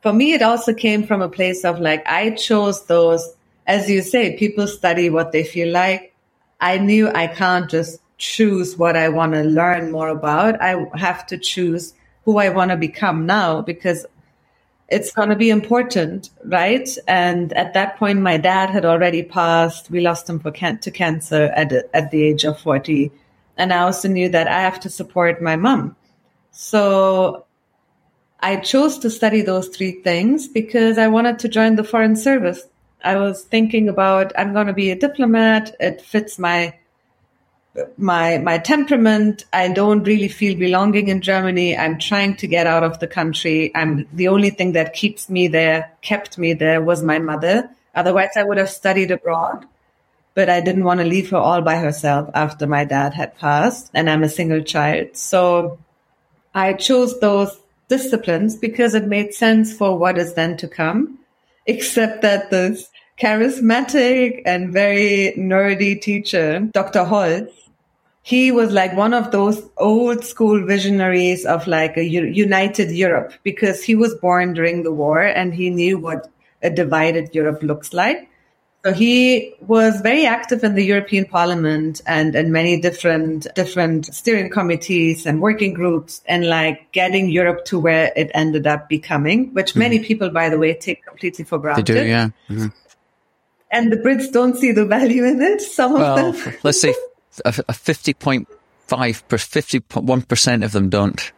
for 0.00 0.14
me, 0.14 0.32
it 0.32 0.42
also 0.42 0.72
came 0.72 1.06
from 1.06 1.20
a 1.20 1.28
place 1.28 1.64
of 1.64 1.80
like 1.80 2.06
I 2.06 2.30
chose 2.30 2.86
those, 2.86 3.34
as 3.66 3.90
you 3.90 4.00
say, 4.00 4.38
people 4.38 4.66
study 4.66 5.10
what 5.10 5.32
they 5.32 5.44
feel 5.44 5.70
like. 5.70 6.14
I 6.62 6.78
knew 6.78 7.10
I 7.10 7.26
can't 7.26 7.68
just 7.68 8.00
choose 8.18 8.76
what 8.76 8.96
I 8.96 9.08
want 9.08 9.34
to 9.34 9.42
learn 9.42 9.92
more 9.92 10.08
about. 10.08 10.60
I 10.60 10.86
have 10.94 11.26
to 11.26 11.38
choose 11.38 11.94
who 12.24 12.38
I 12.38 12.48
want 12.48 12.70
to 12.70 12.76
become 12.76 13.26
now 13.26 13.60
because 13.62 14.06
it's 14.88 15.12
going 15.12 15.30
to 15.30 15.36
be 15.36 15.50
important, 15.50 16.30
right? 16.44 16.88
And 17.08 17.52
at 17.54 17.74
that 17.74 17.96
point, 17.96 18.20
my 18.20 18.36
dad 18.36 18.70
had 18.70 18.84
already 18.84 19.22
passed. 19.22 19.90
We 19.90 20.00
lost 20.00 20.28
him 20.28 20.38
for 20.38 20.50
can- 20.50 20.78
to 20.78 20.90
cancer 20.90 21.44
at, 21.54 21.72
at 21.92 22.10
the 22.10 22.22
age 22.22 22.44
of 22.44 22.60
40. 22.60 23.10
And 23.56 23.72
I 23.72 23.78
also 23.78 24.08
knew 24.08 24.28
that 24.28 24.46
I 24.48 24.60
have 24.60 24.80
to 24.80 24.90
support 24.90 25.42
my 25.42 25.56
mom. 25.56 25.96
So 26.52 27.46
I 28.40 28.56
chose 28.56 28.98
to 29.00 29.10
study 29.10 29.42
those 29.42 29.68
three 29.68 30.02
things 30.02 30.46
because 30.46 30.98
I 30.98 31.08
wanted 31.08 31.38
to 31.40 31.48
join 31.48 31.76
the 31.76 31.84
foreign 31.84 32.16
service. 32.16 32.62
I 33.02 33.16
was 33.16 33.42
thinking 33.44 33.88
about, 33.88 34.32
I'm 34.38 34.52
going 34.52 34.66
to 34.68 34.72
be 34.72 34.90
a 34.90 34.98
diplomat. 34.98 35.74
It 35.80 36.00
fits 36.00 36.38
my 36.38 36.74
my 37.96 38.38
my 38.38 38.58
temperament 38.58 39.44
i 39.52 39.68
don't 39.68 40.04
really 40.04 40.28
feel 40.28 40.56
belonging 40.56 41.08
in 41.08 41.20
germany. 41.20 41.76
I'm 41.76 41.98
trying 41.98 42.36
to 42.36 42.46
get 42.46 42.66
out 42.66 42.84
of 42.84 42.98
the 42.98 43.06
country. 43.06 43.72
I'm 43.74 44.08
the 44.12 44.28
only 44.28 44.50
thing 44.50 44.72
that 44.72 44.94
keeps 44.94 45.28
me 45.28 45.48
there 45.48 45.92
kept 46.02 46.38
me 46.38 46.52
there 46.54 46.80
was 46.82 47.02
my 47.02 47.18
mother. 47.18 47.70
Otherwise 47.94 48.30
i 48.36 48.44
would 48.44 48.58
have 48.58 48.70
studied 48.70 49.10
abroad 49.10 49.66
but 50.34 50.48
i 50.48 50.60
didn't 50.60 50.84
want 50.84 51.00
to 51.00 51.06
leave 51.06 51.30
her 51.30 51.38
all 51.38 51.62
by 51.62 51.76
herself 51.76 52.30
after 52.34 52.66
my 52.66 52.84
dad 52.84 53.14
had 53.14 53.38
passed 53.38 53.90
and 53.94 54.08
i'm 54.08 54.22
a 54.22 54.28
single 54.28 54.62
child. 54.62 55.16
So 55.16 55.78
i 56.54 56.72
chose 56.72 57.18
those 57.20 57.58
disciplines 57.88 58.56
because 58.56 58.94
it 58.94 59.06
made 59.06 59.32
sense 59.32 59.72
for 59.72 59.96
what 59.96 60.18
is 60.18 60.34
then 60.34 60.56
to 60.58 60.68
come 60.68 61.18
except 61.66 62.22
that 62.22 62.50
this 62.50 62.88
charismatic 63.18 64.42
and 64.44 64.72
very 64.72 65.34
nerdy 65.36 66.00
teacher, 66.00 66.60
Dr. 66.72 67.04
Holz, 67.04 67.50
he 68.26 68.50
was 68.50 68.72
like 68.72 68.92
one 68.96 69.14
of 69.14 69.30
those 69.30 69.62
old 69.76 70.24
school 70.24 70.66
visionaries 70.66 71.46
of 71.46 71.64
like 71.68 71.96
a 71.96 72.02
united 72.02 72.90
Europe 72.90 73.32
because 73.44 73.84
he 73.84 73.94
was 73.94 74.16
born 74.16 74.52
during 74.52 74.82
the 74.82 74.90
war 74.90 75.20
and 75.20 75.54
he 75.54 75.70
knew 75.70 75.96
what 75.96 76.28
a 76.60 76.68
divided 76.68 77.32
Europe 77.32 77.62
looks 77.62 77.94
like. 77.94 78.28
So 78.84 78.92
he 78.92 79.54
was 79.60 80.00
very 80.00 80.26
active 80.26 80.64
in 80.64 80.74
the 80.74 80.84
European 80.84 81.26
Parliament 81.26 82.00
and 82.04 82.34
in 82.34 82.50
many 82.50 82.80
different 82.80 83.46
different 83.54 84.06
steering 84.12 84.50
committees 84.50 85.24
and 85.24 85.40
working 85.40 85.72
groups 85.72 86.20
and 86.26 86.48
like 86.48 86.90
getting 86.90 87.30
Europe 87.30 87.64
to 87.66 87.78
where 87.78 88.12
it 88.16 88.32
ended 88.34 88.66
up 88.66 88.88
becoming, 88.88 89.54
which 89.54 89.70
mm-hmm. 89.70 89.86
many 89.86 89.98
people, 90.00 90.30
by 90.30 90.48
the 90.48 90.58
way, 90.58 90.74
take 90.74 91.06
completely 91.06 91.44
for 91.44 91.60
granted. 91.60 91.86
They 91.86 92.02
do, 92.02 92.08
yeah. 92.08 92.30
Mm-hmm. 92.48 92.66
And 93.70 93.92
the 93.92 93.98
Brits 93.98 94.32
don't 94.32 94.56
see 94.56 94.72
the 94.72 94.84
value 94.84 95.24
in 95.24 95.40
it. 95.40 95.60
Some 95.60 95.92
well, 95.92 96.30
of 96.30 96.44
them. 96.44 96.54
let's 96.64 96.80
say 96.80 96.92
a, 97.44 97.48
a 97.48 97.72
50.5 97.72 99.28
per 99.28 99.36
51% 99.36 100.64
of 100.64 100.72
them 100.72 100.88
don't. 100.88 101.32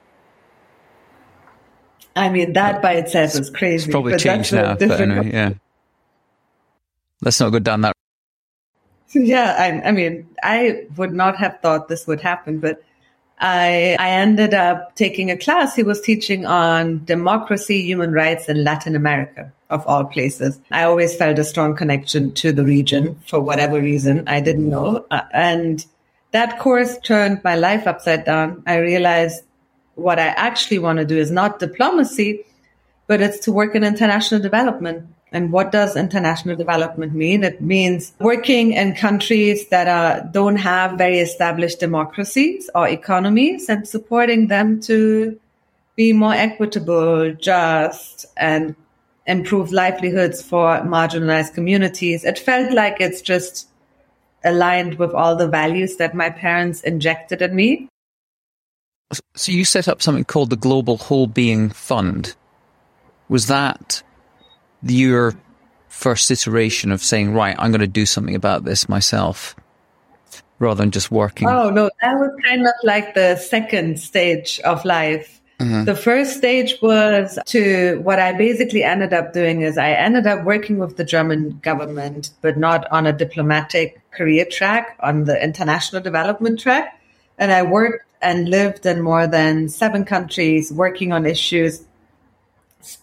I 2.17 2.29
mean, 2.31 2.53
that 2.55 2.83
by 2.83 2.95
itself 2.95 3.35
is 3.37 3.51
crazy. 3.51 3.85
It's 3.85 3.93
probably 3.93 4.17
changed 4.17 4.53
now, 4.53 4.75
but 4.75 5.01
anyway, 5.01 5.31
yeah. 5.33 5.55
Let's 7.23 7.39
not 7.41 7.51
go 7.51 7.59
down 7.59 7.83
that. 7.83 7.93
Yeah, 9.15 9.57
I, 9.59 9.89
I 9.89 9.93
mean, 9.93 10.29
I 10.43 10.85
would 10.97 11.15
not 11.15 11.37
have 11.37 11.61
thought 11.63 11.89
this 11.89 12.07
would 12.07 12.21
happen, 12.21 12.61
but 12.61 12.85
I, 13.41 13.97
I 13.99 14.11
ended 14.11 14.53
up 14.53 14.97
taking 14.97 15.31
a 15.31 15.37
class. 15.37 15.75
He 15.75 15.83
was 15.83 16.01
teaching 16.03 16.45
on 16.45 17.07
democracy, 17.07 17.83
human 17.83 18.13
rights 18.13 18.51
and 18.51 18.63
Latin 18.65 18.95
America, 18.95 19.51
of 19.71 19.87
all 19.87 20.05
places. 20.05 20.61
I 20.71 20.85
always 20.85 21.15
felt 21.15 21.39
a 21.39 21.45
strong 21.45 21.77
connection 21.77 22.33
to 22.35 22.53
the 22.53 22.65
region 22.65 23.21
for 23.27 23.41
whatever 23.41 23.81
reason. 23.81 24.27
I 24.27 24.41
didn't 24.41 24.69
know. 24.69 25.07
Uh, 25.11 25.23
and 25.33 25.85
that 26.33 26.59
course 26.59 26.99
turned 26.99 27.43
my 27.45 27.55
life 27.55 27.87
upside 27.87 28.25
down. 28.25 28.63
I 28.67 28.79
realized 28.79 29.43
what 29.95 30.19
I 30.19 30.29
actually 30.29 30.79
want 30.79 30.99
to 30.99 31.05
do 31.05 31.19
is 31.19 31.31
not 31.31 31.59
diplomacy, 31.59 32.45
but 33.07 33.21
it's 33.21 33.41
to 33.41 33.53
work 33.53 33.75
in 33.75 33.85
international 33.85 34.41
development. 34.41 35.07
And 35.31 35.53
what 35.53 35.73
does 35.73 35.97
international 35.97 36.57
development 36.57 37.13
mean? 37.13 37.45
It 37.45 37.61
means 37.61 38.15
working 38.19 38.73
in 38.73 38.95
countries 38.95 39.69
that 39.69 39.87
are, 39.87 40.27
don't 40.33 40.57
have 40.57 40.97
very 40.97 41.19
established 41.19 41.81
democracies 41.81 42.71
or 42.75 42.89
economies 42.89 43.69
and 43.69 43.87
supporting 43.87 44.47
them 44.47 44.81
to 44.83 45.39
be 45.97 46.13
more 46.15 46.33
equitable, 46.33 47.35
just, 47.35 48.25
and 48.37 48.75
improve 49.29 49.71
livelihoods 49.71 50.43
for 50.43 50.79
marginalized 50.81 51.55
communities. 51.55 52.25
It 52.25 52.39
felt 52.39 52.73
like 52.73 52.97
it's 52.99 53.21
just 53.21 53.69
aligned 54.45 54.95
with 54.99 55.13
all 55.13 55.37
the 55.37 55.47
values 55.47 55.97
that 55.97 56.15
my 56.15 56.31
parents 56.31 56.81
injected 56.81 57.43
in 57.43 57.55
me. 57.55 57.89
So 59.35 59.53
you 59.53 59.65
set 59.65 59.87
up 59.87 60.03
something 60.03 60.25
called 60.25 60.51
the 60.51 60.57
Global 60.57 60.97
Whole 60.97 61.27
Being 61.27 61.71
Fund. 61.71 62.35
Was 63.29 63.47
that 63.47 64.03
your 64.83 65.35
first 65.89 66.31
iteration 66.31 66.91
of 66.91 67.03
saying, 67.03 67.35
right, 67.35 67.57
I'm 67.59 67.71
going 67.71 67.81
to 67.81 67.87
do 67.87 68.07
something 68.07 68.35
about 68.35 68.65
this 68.65 68.89
myself 68.89 69.55
rather 70.59 70.83
than 70.83 70.91
just 70.91 71.11
working? 71.11 71.49
Oh, 71.49 71.71
no, 71.71 71.91
that 72.01 72.15
was 72.15 72.31
kind 72.45 72.67
of 72.67 72.73
like 72.83 73.15
the 73.15 73.37
second 73.37 74.01
stage 74.01 74.61
of 74.61 74.85
life. 74.85 75.38
Mm-hmm. 75.59 75.85
The 75.85 75.97
first 75.97 76.37
stage 76.37 76.77
was 76.81 77.39
to 77.47 78.01
what 78.03 78.21
I 78.21 78.33
basically 78.33 78.85
ended 78.85 79.13
up 79.13 79.33
doing 79.33 79.63
is 79.63 79.77
I 79.77 79.91
ended 79.91 80.27
up 80.27 80.45
working 80.45 80.79
with 80.79 80.97
the 80.97 81.05
German 81.05 81.59
government, 81.63 82.31
but 82.43 82.57
not 82.57 82.91
on 82.93 83.07
a 83.07 83.13
diplomatic 83.13 84.01
career 84.13 84.45
track, 84.45 84.97
on 85.01 85.25
the 85.25 85.43
international 85.43 86.01
development 86.01 86.61
track. 86.61 87.01
And 87.39 87.51
I 87.51 87.63
worked 87.63 88.05
and 88.23 88.49
lived 88.49 88.87
in 88.87 89.01
more 89.03 89.27
than 89.27 89.69
seven 89.69 90.05
countries 90.05 90.73
working 90.73 91.13
on 91.13 91.27
issues 91.27 91.85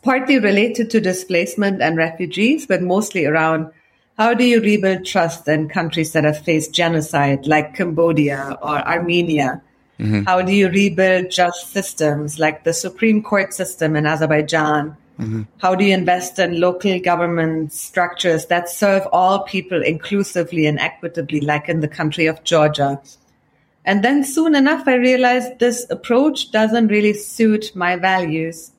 partly 0.01 0.39
related 0.39 0.89
to 0.91 1.01
displacement 1.01 1.81
and 1.81 1.97
refugees, 1.97 2.65
but 2.65 2.81
mostly 2.81 3.25
around 3.25 3.71
how 4.17 4.33
do 4.33 4.45
you 4.45 4.61
rebuild 4.61 5.05
trust 5.05 5.47
in 5.47 5.67
countries 5.67 6.13
that 6.13 6.23
have 6.23 6.39
faced 6.39 6.73
genocide, 6.73 7.45
like 7.45 7.75
Cambodia 7.75 8.57
or 8.61 8.77
Armenia? 8.79 9.61
Mm-hmm. 9.99 10.23
How 10.23 10.41
do 10.41 10.51
you 10.51 10.69
rebuild 10.69 11.31
just 11.31 11.71
systems 11.71 12.39
like 12.39 12.63
the 12.63 12.73
Supreme 12.73 13.23
Court 13.23 13.53
system 13.53 13.95
in 13.95 14.05
Azerbaijan? 14.05 14.97
Mm-hmm. 15.19 15.43
How 15.59 15.75
do 15.75 15.85
you 15.85 15.93
invest 15.93 16.39
in 16.39 16.59
local 16.59 16.99
government 16.99 17.71
structures 17.71 18.47
that 18.47 18.69
serve 18.69 19.07
all 19.13 19.43
people 19.43 19.81
inclusively 19.81 20.65
and 20.65 20.79
equitably, 20.79 21.39
like 21.39 21.69
in 21.69 21.79
the 21.79 21.87
country 21.87 22.25
of 22.25 22.43
Georgia? 22.43 23.01
And 23.85 24.03
then 24.03 24.23
soon 24.23 24.55
enough, 24.55 24.87
I 24.87 24.95
realized 24.95 25.59
this 25.59 25.85
approach 25.89 26.51
doesn't 26.51 26.87
really 26.87 27.13
suit 27.13 27.73
my 27.75 27.95
values 27.95 28.71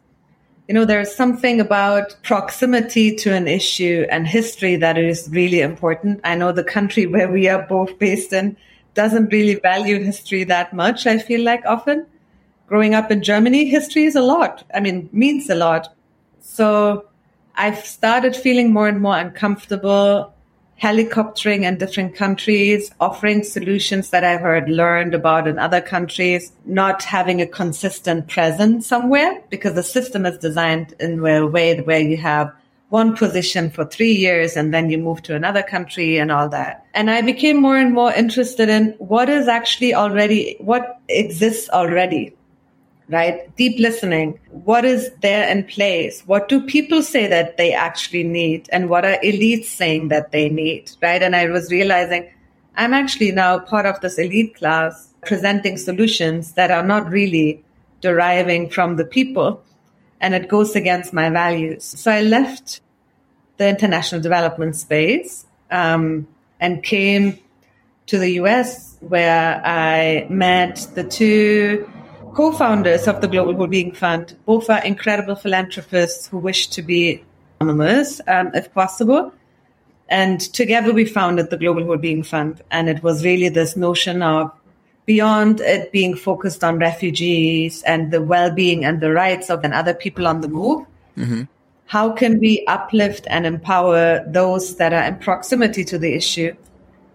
you 0.69 0.75
know, 0.75 0.85
there's 0.85 1.15
something 1.15 1.61
about 1.61 2.17
proximity 2.25 3.15
to 3.17 3.33
an 3.33 3.47
issue 3.47 4.05
and 4.11 4.27
history 4.27 4.77
that 4.77 4.99
is 4.99 5.29
really 5.31 5.61
important. 5.61 6.21
I 6.25 6.35
know 6.35 6.53
the 6.53 6.65
country 6.65 7.07
where 7.07 7.31
we 7.31 7.49
are 7.49 7.63
both 7.63 7.99
based 7.99 8.33
in 8.33 8.57
doesn't 8.97 9.33
really 9.33 9.55
value 9.55 10.03
history 10.03 10.43
that 10.45 10.73
much. 10.73 11.07
I 11.07 11.19
feel 11.19 11.43
like 11.43 11.65
often 11.65 12.07
growing 12.67 12.95
up 12.95 13.13
in 13.13 13.23
Germany, 13.23 13.67
history 13.67 14.05
is 14.05 14.17
a 14.17 14.23
lot. 14.23 14.65
I 14.75 14.81
mean, 14.81 15.09
means 15.13 15.49
a 15.49 15.55
lot. 15.55 15.95
So 16.41 17.07
I've 17.55 17.79
started 17.79 18.35
feeling 18.35 18.73
more 18.73 18.89
and 18.89 19.01
more 19.01 19.17
uncomfortable 19.17 20.33
helicoptering 20.83 21.63
in 21.63 21.79
different 21.79 22.15
countries, 22.15 22.91
offering 23.01 23.43
solutions 23.43 24.11
that 24.11 24.25
I've 24.25 24.41
heard 24.41 24.69
learned 24.69 25.15
about 25.15 25.49
in 25.49 25.59
other 25.59 25.81
countries, 25.81 26.53
not 26.67 27.03
having 27.03 27.41
a 27.41 27.47
consistent 27.47 28.29
presence 28.29 28.87
somewhere 28.87 29.43
because 29.49 29.75
the 29.75 29.83
system 29.83 30.27
is 30.27 30.37
designed 30.37 30.95
in 31.01 31.25
a 31.25 31.47
way 31.47 31.81
where 31.81 32.01
you 32.01 32.19
have 32.19 32.53
one 32.89 33.17
position 33.17 33.71
for 33.71 33.85
three 33.85 34.13
years 34.13 34.57
and 34.57 34.73
then 34.73 34.91
you 34.91 34.99
move 34.99 35.23
to 35.23 35.35
another 35.35 35.63
country 35.63 36.19
and 36.19 36.31
all 36.31 36.49
that. 36.49 36.87
And 36.95 37.11
I 37.11 37.21
became 37.21 37.61
more 37.61 37.77
and 37.77 37.93
more 37.93 38.13
interested 38.13 38.69
in 38.69 38.95
what 38.99 39.29
is 39.29 39.49
actually 39.49 39.93
already, 39.95 40.57
what 40.61 41.01
exists 41.09 41.69
already 41.71 42.37
right? 43.09 43.55
Deep 43.57 43.79
listening. 43.79 44.39
What 44.51 44.85
is 44.85 45.11
there 45.23 45.49
in 45.49 45.65
place? 45.65 46.23
What 46.27 46.49
do 46.49 46.61
people 46.61 47.03
say 47.03 47.27
that 47.27 47.57
they 47.57 47.73
actually 47.73 48.25
need? 48.25 48.69
And 48.73 48.89
what 48.89 49.05
are 49.05 49.19
elites 49.23 49.67
saying 49.67 50.09
that 50.09 50.33
they 50.33 50.49
need, 50.49 50.91
right? 51.03 51.23
And 51.23 51.37
I 51.37 51.47
was 51.47 51.71
realizing 51.71 52.31
I'm 52.77 52.93
actually 52.93 53.33
now 53.33 53.59
part 53.59 53.87
of 53.87 54.01
this 54.01 54.19
elite 54.19 54.57
class 54.57 55.15
presenting 55.25 55.77
solutions 55.77 56.53
that 56.53 56.71
are 56.71 56.83
not 56.83 57.09
really 57.09 57.65
deriving 58.01 58.69
from 58.69 58.97
the 58.97 59.05
people. 59.05 59.63
And 60.27 60.35
it 60.35 60.49
goes 60.49 60.75
against 60.75 61.13
my 61.13 61.31
values. 61.31 61.85
So 61.85 62.11
I 62.11 62.23
left 62.23 62.81
the 63.59 63.69
international 63.69 64.21
development 64.21 64.75
space 64.75 65.47
um, 65.71 66.27
and 66.59 66.83
came 66.83 67.39
to 68.07 68.19
the 68.19 68.31
US 68.41 68.97
where 68.99 69.63
I 69.65 70.27
met 70.29 70.89
the 70.97 71.05
two 71.05 71.89
co-founders 72.35 73.07
of 73.07 73.21
the 73.21 73.29
Global 73.29 73.55
Whole 73.55 73.69
Being 73.69 73.93
Fund. 73.93 74.37
Both 74.47 74.69
are 74.69 74.83
incredible 74.85 75.37
philanthropists 75.37 76.27
who 76.27 76.39
wish 76.39 76.67
to 76.71 76.83
be 76.83 77.23
anonymous, 77.61 78.21
um, 78.27 78.51
if 78.53 78.75
possible. 78.75 79.33
And 80.09 80.41
together 80.41 80.93
we 80.93 81.05
founded 81.05 81.51
the 81.51 81.57
Global 81.57 81.85
Whole 81.85 81.99
Being 81.99 82.25
Fund. 82.25 82.63
And 82.73 82.89
it 82.89 83.01
was 83.05 83.25
really 83.25 83.49
this 83.49 83.77
notion 83.77 84.23
of 84.23 84.51
beyond 85.07 85.61
it 85.61 85.93
being 85.93 86.17
focused 86.17 86.63
on 86.63 86.79
refugees 86.79 87.83
and 87.85 88.11
the 88.11 88.21
well-being 88.21 88.85
and 88.85 89.01
the 89.01 89.13
rights 89.13 89.49
of 89.49 89.65
and 89.65 89.73
other 89.73 89.95
people 89.95 90.27
on 90.27 90.41
the 90.41 90.49
move, 90.49 90.85
mm-hmm. 91.17 91.43
how 91.87 92.11
can 92.11 92.39
we 92.41 92.65
uplift 92.67 93.27
and 93.31 93.47
empower 93.47 94.25
those 94.27 94.77
that 94.77 94.93
are 94.93 95.05
in 95.05 95.17
proximity 95.17 95.85
to 95.85 95.99
the 95.99 96.13
issue, 96.13 96.55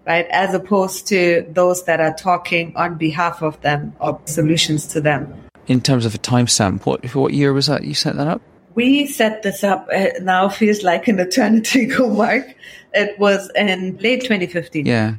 right, 0.08 0.26
as 0.32 0.54
opposed 0.54 1.08
to 1.10 1.46
those 1.50 1.84
that 1.84 2.00
are 2.00 2.14
talking 2.14 2.74
on 2.78 2.98
behalf 2.98 3.44
of 3.44 3.60
them 3.62 3.94
or 4.00 4.20
solutions 4.26 4.88
to 4.88 5.02
them? 5.02 5.34
In 5.68 5.82
terms 5.82 6.06
of 6.06 6.16
a 6.16 6.18
timestamp, 6.18 6.86
what 6.86 7.06
what 7.14 7.34
year 7.34 7.54
was 7.54 7.68
that 7.68 7.84
you 7.84 7.94
set 7.94 8.16
that 8.16 8.28
up? 8.28 8.42
We 8.74 9.06
set 9.06 9.44
this 9.44 9.66
up. 9.66 9.88
Uh, 9.94 10.08
now 10.22 10.48
feels 10.48 10.82
like 10.82 11.10
an 11.10 11.20
eternity 11.20 11.84
ago, 11.92 12.10
Mark. 12.14 12.56
It 12.94 13.20
was 13.20 13.52
in 13.56 13.98
late 13.98 14.22
2015. 14.22 14.86
Yeah. 14.86 15.16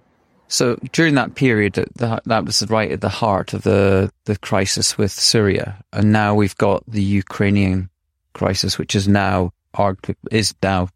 So 0.53 0.77
during 0.93 1.15
that 1.15 1.35
period, 1.35 1.73
that, 1.97 2.25
that 2.27 2.45
was 2.45 2.63
right 2.69 2.93
at 2.93 3.01
the 3.01 3.09
heart 3.09 3.55
of 3.55 3.63
the, 3.63 4.13
the 4.27 4.37
crisis 4.37 4.99
with 4.99 5.11
Syria. 5.11 5.83
And 5.95 6.13
now 6.13 6.35
we've 6.35 6.57
got 6.59 6.85
the 6.87 7.03
Ukrainian 7.03 7.89
crisis, 8.35 8.77
which 8.77 8.95
is 8.95 9.09
now, 9.09 9.55
is 10.31 10.55
now 10.63 10.91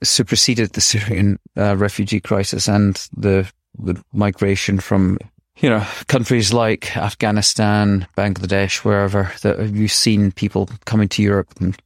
superseded 0.00 0.74
the 0.74 0.80
Syrian 0.80 1.40
uh, 1.56 1.76
refugee 1.76 2.20
crisis 2.20 2.68
and 2.68 2.94
the, 3.16 3.50
the 3.80 4.00
migration 4.12 4.78
from, 4.78 5.18
you 5.56 5.68
know, 5.68 5.84
countries 6.06 6.52
like 6.52 6.96
Afghanistan, 6.96 8.06
Bangladesh, 8.16 8.84
wherever 8.84 9.32
that 9.42 9.70
you've 9.70 9.90
seen 9.90 10.30
people 10.30 10.70
coming 10.84 11.08
to 11.08 11.20
Europe 11.20 11.52
and, 11.58 11.76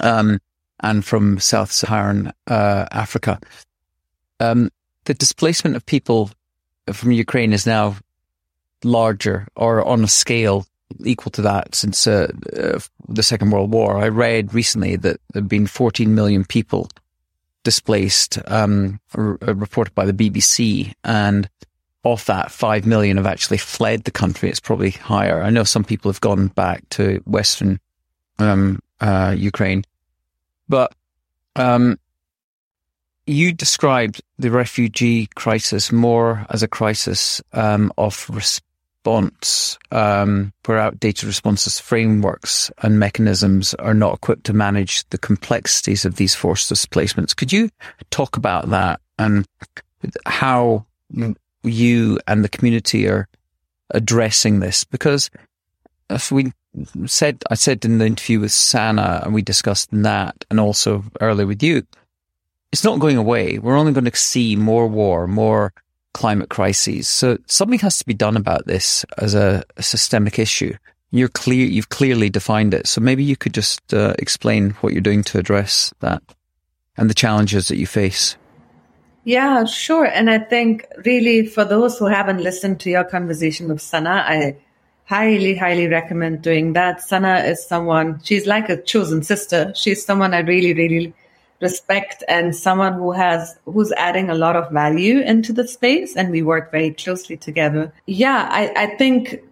um, 0.00 0.40
and 0.80 1.04
from 1.04 1.38
South-Saharan 1.38 2.32
uh, 2.46 2.86
Africa. 2.92 3.38
Um, 4.40 4.70
the 5.08 5.14
displacement 5.14 5.74
of 5.74 5.86
people 5.86 6.30
from 6.92 7.12
Ukraine 7.12 7.54
is 7.54 7.66
now 7.66 7.96
larger 8.84 9.48
or 9.56 9.82
on 9.82 10.04
a 10.04 10.08
scale 10.08 10.66
equal 11.02 11.32
to 11.32 11.42
that 11.42 11.74
since 11.74 12.06
uh, 12.06 12.30
uh, 12.54 12.78
the 13.08 13.22
Second 13.22 13.50
World 13.50 13.72
War. 13.72 13.96
I 13.96 14.08
read 14.08 14.52
recently 14.52 14.96
that 14.96 15.18
there 15.32 15.42
have 15.42 15.48
been 15.48 15.66
14 15.66 16.14
million 16.14 16.44
people 16.44 16.90
displaced, 17.64 18.38
um, 18.48 19.00
r- 19.14 19.38
uh, 19.46 19.54
reported 19.54 19.94
by 19.94 20.04
the 20.04 20.12
BBC, 20.12 20.92
and 21.04 21.48
of 22.04 22.26
that, 22.26 22.50
5 22.52 22.84
million 22.84 23.16
have 23.16 23.26
actually 23.26 23.58
fled 23.58 24.04
the 24.04 24.10
country. 24.10 24.50
It's 24.50 24.60
probably 24.60 24.90
higher. 24.90 25.42
I 25.42 25.48
know 25.48 25.64
some 25.64 25.84
people 25.84 26.10
have 26.10 26.20
gone 26.20 26.48
back 26.48 26.86
to 26.90 27.22
Western 27.24 27.80
um, 28.38 28.80
uh, 29.00 29.34
Ukraine, 29.36 29.84
but 30.68 30.94
um, 31.56 31.98
you 33.28 33.52
described 33.52 34.22
the 34.38 34.50
refugee 34.50 35.28
crisis 35.34 35.92
more 35.92 36.46
as 36.48 36.62
a 36.62 36.68
crisis 36.68 37.42
um, 37.52 37.92
of 37.98 38.28
response, 38.32 39.78
um, 39.92 40.52
where 40.64 40.78
outdated 40.78 41.24
responses 41.24 41.78
frameworks 41.78 42.70
and 42.82 42.98
mechanisms 42.98 43.74
are 43.74 43.94
not 43.94 44.14
equipped 44.14 44.44
to 44.44 44.54
manage 44.54 45.06
the 45.10 45.18
complexities 45.18 46.06
of 46.06 46.16
these 46.16 46.34
forced 46.34 46.70
displacements. 46.70 47.34
Could 47.34 47.52
you 47.52 47.68
talk 48.10 48.38
about 48.38 48.70
that 48.70 49.00
and 49.18 49.46
how 50.24 50.86
you 51.62 52.18
and 52.26 52.42
the 52.42 52.48
community 52.48 53.06
are 53.08 53.28
addressing 53.90 54.60
this? 54.60 54.84
Because 54.84 55.30
if 56.08 56.32
we 56.32 56.52
said, 57.04 57.42
I 57.50 57.54
said 57.56 57.84
in 57.84 57.98
the 57.98 58.06
interview 58.06 58.40
with 58.40 58.52
Sana, 58.52 59.20
and 59.24 59.34
we 59.34 59.42
discussed 59.42 59.90
that, 59.92 60.44
and 60.50 60.58
also 60.58 61.04
earlier 61.20 61.46
with 61.46 61.62
you, 61.62 61.82
it's 62.72 62.84
not 62.84 63.00
going 63.00 63.16
away. 63.16 63.58
We're 63.58 63.76
only 63.76 63.92
going 63.92 64.04
to 64.04 64.16
see 64.16 64.56
more 64.56 64.86
war, 64.86 65.26
more 65.26 65.72
climate 66.12 66.50
crises. 66.50 67.08
So 67.08 67.38
something 67.46 67.78
has 67.80 67.98
to 67.98 68.06
be 68.06 68.14
done 68.14 68.36
about 68.36 68.66
this 68.66 69.04
as 69.18 69.34
a, 69.34 69.62
a 69.76 69.82
systemic 69.82 70.38
issue. 70.38 70.74
You're 71.10 71.28
clear, 71.28 71.64
you've 71.64 71.88
clearly 71.88 72.28
defined 72.28 72.74
it. 72.74 72.86
So 72.86 73.00
maybe 73.00 73.24
you 73.24 73.36
could 73.36 73.54
just 73.54 73.94
uh, 73.94 74.14
explain 74.18 74.70
what 74.80 74.92
you're 74.92 75.00
doing 75.00 75.24
to 75.24 75.38
address 75.38 75.94
that 76.00 76.22
and 76.96 77.08
the 77.08 77.14
challenges 77.14 77.68
that 77.68 77.76
you 77.76 77.86
face. 77.86 78.36
Yeah, 79.24 79.64
sure. 79.64 80.06
And 80.06 80.30
I 80.30 80.38
think 80.38 80.86
really 81.04 81.46
for 81.46 81.64
those 81.64 81.98
who 81.98 82.06
haven't 82.06 82.42
listened 82.42 82.80
to 82.80 82.90
your 82.90 83.04
conversation 83.04 83.68
with 83.68 83.80
Sana, 83.80 84.24
I 84.26 84.56
highly, 85.04 85.54
highly 85.54 85.86
recommend 85.86 86.42
doing 86.42 86.74
that. 86.74 87.00
Sana 87.00 87.38
is 87.38 87.64
someone, 87.66 88.20
she's 88.22 88.46
like 88.46 88.68
a 88.68 88.80
chosen 88.80 89.22
sister. 89.22 89.72
She's 89.74 90.04
someone 90.04 90.34
I 90.34 90.40
really, 90.40 90.74
really 90.74 91.14
respect 91.60 92.22
and 92.28 92.54
someone 92.54 92.94
who 92.94 93.12
has 93.12 93.58
who's 93.64 93.92
adding 93.92 94.30
a 94.30 94.34
lot 94.34 94.56
of 94.56 94.70
value 94.70 95.20
into 95.20 95.52
the 95.52 95.66
space 95.66 96.16
and 96.16 96.30
we 96.30 96.42
work 96.42 96.70
very 96.70 96.92
closely 96.92 97.36
together. 97.36 97.92
Yeah 98.06 98.48
i, 98.50 98.72
I 98.76 98.86
think 98.96 99.42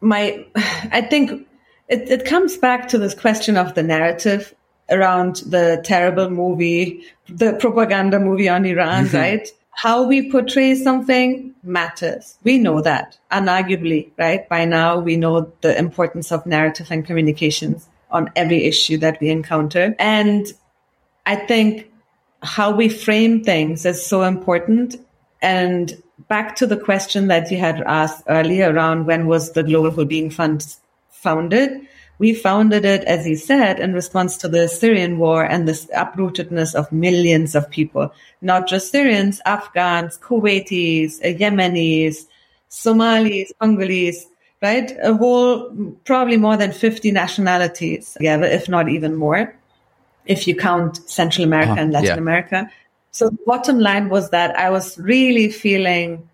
my 0.00 0.46
i 0.56 1.00
think 1.00 1.46
it, 1.88 2.08
it 2.10 2.24
comes 2.24 2.56
back 2.56 2.88
to 2.88 2.98
this 2.98 3.14
question 3.14 3.56
of 3.56 3.74
the 3.74 3.82
narrative 3.82 4.54
around 4.90 5.36
the 5.46 5.80
terrible 5.84 6.30
movie 6.30 7.04
the 7.28 7.52
propaganda 7.54 8.18
movie 8.18 8.48
on 8.48 8.64
iran 8.64 9.06
mm-hmm. 9.06 9.16
right? 9.16 9.48
How 9.70 10.02
we 10.02 10.28
portray 10.28 10.74
something 10.74 11.54
matters. 11.62 12.36
We 12.42 12.58
know 12.58 12.80
that 12.80 13.16
unarguably 13.30 14.10
right? 14.18 14.48
By 14.48 14.64
now 14.64 14.98
we 14.98 15.16
know 15.16 15.52
the 15.60 15.78
importance 15.78 16.32
of 16.32 16.46
narrative 16.46 16.88
and 16.90 17.06
communications 17.06 17.88
on 18.10 18.30
every 18.34 18.64
issue 18.64 18.96
that 18.98 19.20
we 19.20 19.28
encounter. 19.28 19.94
And 19.98 20.52
I 21.28 21.36
think 21.36 21.90
how 22.42 22.74
we 22.74 22.88
frame 22.88 23.44
things 23.44 23.84
is 23.84 24.04
so 24.04 24.22
important. 24.22 24.96
And 25.42 26.02
back 26.26 26.56
to 26.56 26.66
the 26.66 26.78
question 26.78 27.28
that 27.28 27.50
you 27.50 27.58
had 27.58 27.82
asked 27.82 28.24
earlier 28.28 28.72
around 28.72 29.04
when 29.04 29.26
was 29.26 29.52
the 29.52 29.62
Global 29.62 29.90
Whole 29.90 30.06
Being 30.06 30.30
Fund 30.30 30.64
founded? 31.10 31.86
We 32.18 32.32
founded 32.32 32.86
it, 32.86 33.04
as 33.04 33.26
you 33.26 33.36
said, 33.36 33.78
in 33.78 33.92
response 33.92 34.38
to 34.38 34.48
the 34.48 34.68
Syrian 34.68 35.18
war 35.18 35.44
and 35.44 35.68
this 35.68 35.84
uprootedness 35.94 36.74
of 36.74 36.90
millions 36.90 37.54
of 37.54 37.68
people, 37.68 38.10
not 38.40 38.66
just 38.66 38.90
Syrians, 38.90 39.42
Afghans, 39.44 40.16
Kuwaitis, 40.18 41.20
uh, 41.20 41.38
Yemenis, 41.38 42.26
Somalis, 42.70 43.52
Congolese, 43.60 44.24
right? 44.62 44.96
A 45.02 45.14
whole, 45.14 45.94
probably 46.04 46.38
more 46.38 46.56
than 46.56 46.72
50 46.72 47.12
nationalities 47.12 48.14
together, 48.14 48.46
if 48.46 48.66
not 48.66 48.88
even 48.88 49.14
more 49.14 49.54
if 50.28 50.46
you 50.46 50.54
count 50.54 50.98
Central 51.10 51.44
America 51.44 51.72
uh 51.72 51.82
and 51.82 51.92
Latin 51.92 52.06
yeah. 52.06 52.16
America. 52.16 52.70
So 53.10 53.30
the 53.30 53.38
bottom 53.46 53.80
line 53.80 54.10
was 54.10 54.30
that 54.30 54.56
I 54.56 54.70
was 54.70 54.96
really 54.98 55.50
feeling 55.50 56.28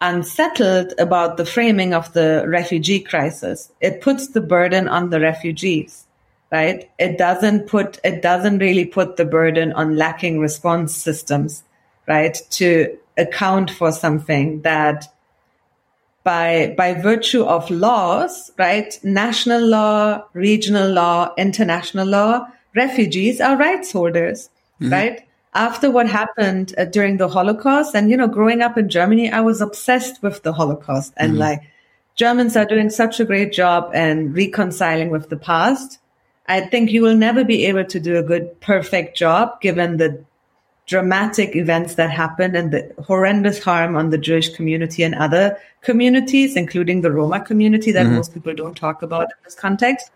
unsettled 0.00 0.92
about 0.98 1.36
the 1.36 1.46
framing 1.46 1.94
of 1.94 2.12
the 2.12 2.44
refugee 2.46 3.00
crisis. 3.00 3.70
It 3.80 4.00
puts 4.00 4.28
the 4.28 4.40
burden 4.40 4.88
on 4.88 5.10
the 5.10 5.20
refugees, 5.20 6.04
right? 6.50 6.90
It 6.98 7.16
doesn't 7.16 7.68
put, 7.68 8.00
it 8.02 8.20
doesn't 8.22 8.58
really 8.58 8.84
put 8.84 9.16
the 9.16 9.24
burden 9.24 9.72
on 9.72 9.96
lacking 9.96 10.40
response 10.40 10.96
systems, 10.96 11.62
right? 12.08 12.36
To 12.50 12.98
account 13.16 13.70
for 13.70 13.92
something 13.92 14.62
that 14.62 15.06
by, 16.24 16.74
by 16.76 16.94
virtue 16.94 17.44
of 17.44 17.70
laws, 17.70 18.50
right? 18.58 18.98
National 19.04 19.60
law, 19.60 20.24
regional 20.32 20.90
law, 20.90 21.32
international 21.38 22.06
law, 22.06 22.46
refugees 22.74 23.40
are 23.40 23.56
rights 23.56 23.92
holders, 23.92 24.50
mm-hmm. 24.80 24.92
right? 24.92 25.26
After 25.52 25.90
what 25.90 26.08
happened 26.08 26.74
uh, 26.78 26.84
during 26.84 27.16
the 27.16 27.28
Holocaust, 27.28 27.94
and 27.94 28.10
you 28.10 28.16
know, 28.16 28.28
growing 28.28 28.62
up 28.62 28.78
in 28.78 28.88
Germany, 28.88 29.30
I 29.30 29.40
was 29.40 29.60
obsessed 29.60 30.22
with 30.22 30.42
the 30.42 30.52
Holocaust, 30.52 31.12
and 31.16 31.32
mm-hmm. 31.32 31.40
like 31.40 31.62
Germans 32.14 32.56
are 32.56 32.64
doing 32.64 32.90
such 32.90 33.18
a 33.18 33.24
great 33.24 33.52
job 33.52 33.90
and 33.94 34.34
reconciling 34.34 35.10
with 35.10 35.28
the 35.28 35.36
past. 35.36 35.98
I 36.46 36.60
think 36.60 36.90
you 36.90 37.02
will 37.02 37.16
never 37.16 37.44
be 37.44 37.66
able 37.66 37.84
to 37.84 38.00
do 38.00 38.16
a 38.16 38.22
good, 38.22 38.60
perfect 38.60 39.16
job 39.16 39.60
given 39.60 39.96
the 39.96 40.24
dramatic 40.86 41.54
events 41.54 41.94
that 41.94 42.10
happened 42.10 42.56
and 42.56 42.72
the 42.72 42.92
horrendous 43.06 43.62
harm 43.62 43.94
on 43.94 44.10
the 44.10 44.18
Jewish 44.18 44.52
community 44.54 45.04
and 45.04 45.14
other 45.14 45.56
communities, 45.82 46.56
including 46.56 47.00
the 47.00 47.12
Roma 47.12 47.40
community 47.40 47.92
that 47.92 48.06
mm-hmm. 48.06 48.16
most 48.16 48.34
people 48.34 48.54
don't 48.54 48.76
talk 48.76 49.02
about 49.02 49.24
in 49.26 49.36
this 49.44 49.54
context 49.54 50.10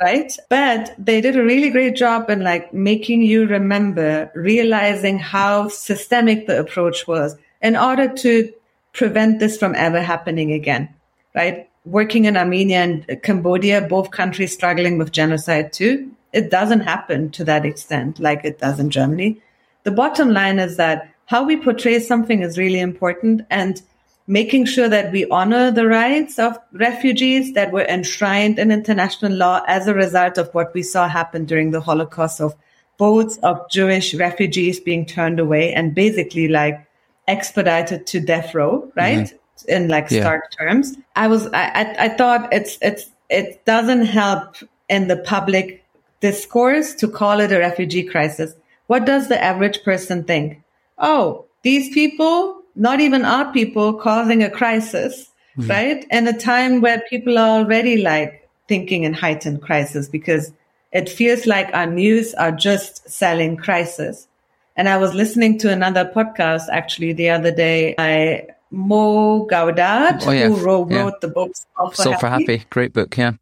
right? 0.00 0.32
But 0.48 0.94
they 0.98 1.20
did 1.20 1.36
a 1.36 1.44
really 1.44 1.70
great 1.70 1.96
job 1.96 2.30
in 2.30 2.42
like 2.42 2.72
making 2.72 3.22
you 3.22 3.46
remember, 3.46 4.30
realizing 4.34 5.18
how 5.18 5.68
systemic 5.68 6.46
the 6.46 6.58
approach 6.58 7.06
was 7.06 7.36
in 7.62 7.76
order 7.76 8.12
to 8.12 8.52
prevent 8.92 9.40
this 9.40 9.56
from 9.56 9.74
ever 9.74 10.00
happening 10.00 10.52
again, 10.52 10.88
right? 11.34 11.68
Working 11.84 12.24
in 12.24 12.36
Armenia 12.36 12.78
and 12.78 13.22
Cambodia, 13.22 13.82
both 13.82 14.10
countries 14.10 14.52
struggling 14.52 14.98
with 14.98 15.12
genocide 15.12 15.72
too. 15.72 16.10
it 16.34 16.50
doesn't 16.50 16.80
happen 16.80 17.30
to 17.30 17.44
that 17.44 17.64
extent 17.64 18.18
like 18.18 18.44
it 18.44 18.58
does 18.58 18.80
in 18.80 18.90
Germany. 18.90 19.40
The 19.84 19.92
bottom 19.92 20.30
line 20.30 20.58
is 20.58 20.76
that 20.76 21.08
how 21.26 21.44
we 21.44 21.56
portray 21.56 22.00
something 22.00 22.42
is 22.42 22.58
really 22.58 22.80
important 22.80 23.42
and 23.48 23.80
making 24.26 24.64
sure 24.64 24.88
that 24.88 25.12
we 25.12 25.28
honor 25.28 25.70
the 25.70 25.86
rights 25.86 26.38
of 26.38 26.58
refugees 26.72 27.52
that 27.52 27.72
were 27.72 27.84
enshrined 27.84 28.58
in 28.58 28.70
international 28.70 29.32
law 29.32 29.62
as 29.66 29.86
a 29.86 29.94
result 29.94 30.38
of 30.38 30.52
what 30.54 30.72
we 30.72 30.82
saw 30.82 31.08
happen 31.08 31.44
during 31.44 31.70
the 31.70 31.80
Holocaust 31.80 32.40
of 32.40 32.54
boats 32.96 33.36
of 33.38 33.68
Jewish 33.70 34.14
refugees 34.14 34.80
being 34.80 35.04
turned 35.04 35.40
away 35.40 35.74
and 35.74 35.94
basically 35.94 36.48
like 36.48 36.86
expedited 37.28 38.06
to 38.06 38.20
death 38.20 38.54
row, 38.54 38.90
right? 38.96 39.26
Mm-hmm. 39.26 39.36
In 39.68 39.88
like 39.88 40.10
yeah. 40.10 40.20
stark 40.20 40.50
terms. 40.52 40.96
I 41.16 41.28
was, 41.28 41.46
I, 41.48 41.70
I, 41.70 41.96
I 42.04 42.08
thought 42.08 42.52
it's, 42.52 42.76
it's, 42.82 43.10
it 43.30 43.64
doesn't 43.64 44.06
help 44.06 44.56
in 44.88 45.08
the 45.08 45.16
public 45.18 45.84
discourse 46.20 46.94
to 46.96 47.08
call 47.08 47.40
it 47.40 47.52
a 47.52 47.58
refugee 47.58 48.02
crisis. 48.02 48.54
What 48.86 49.06
does 49.06 49.28
the 49.28 49.42
average 49.42 49.82
person 49.84 50.24
think? 50.24 50.62
Oh, 50.98 51.46
these 51.62 51.92
people, 51.94 52.62
not 52.76 53.00
even 53.00 53.24
our 53.24 53.52
people 53.52 53.94
causing 53.94 54.42
a 54.42 54.50
crisis, 54.50 55.30
mm-hmm. 55.56 55.70
right? 55.70 56.06
And 56.10 56.28
a 56.28 56.32
time 56.32 56.80
where 56.80 57.02
people 57.08 57.38
are 57.38 57.60
already 57.60 58.02
like 58.02 58.48
thinking 58.68 59.04
in 59.04 59.12
heightened 59.12 59.62
crisis 59.62 60.08
because 60.08 60.52
it 60.92 61.08
feels 61.08 61.46
like 61.46 61.70
our 61.74 61.86
news 61.86 62.34
are 62.34 62.52
just 62.52 63.08
selling 63.08 63.56
crisis. 63.56 64.28
And 64.76 64.88
I 64.88 64.96
was 64.96 65.14
listening 65.14 65.58
to 65.58 65.70
another 65.70 66.04
podcast 66.04 66.68
actually 66.70 67.12
the 67.12 67.30
other 67.30 67.52
day 67.52 67.94
by 67.96 68.48
Mo 68.70 69.46
Gawdat, 69.46 70.26
oh, 70.26 70.30
yeah. 70.32 70.48
who 70.48 70.56
wrote, 70.56 70.90
yeah. 70.90 71.02
wrote 71.02 71.20
the 71.20 71.28
book 71.28 71.52
Solve 71.76 71.94
for, 71.94 72.18
for 72.18 72.28
Happy. 72.28 72.56
Happy. 72.56 72.66
Great 72.70 72.92
book, 72.92 73.16
yeah. 73.16 73.32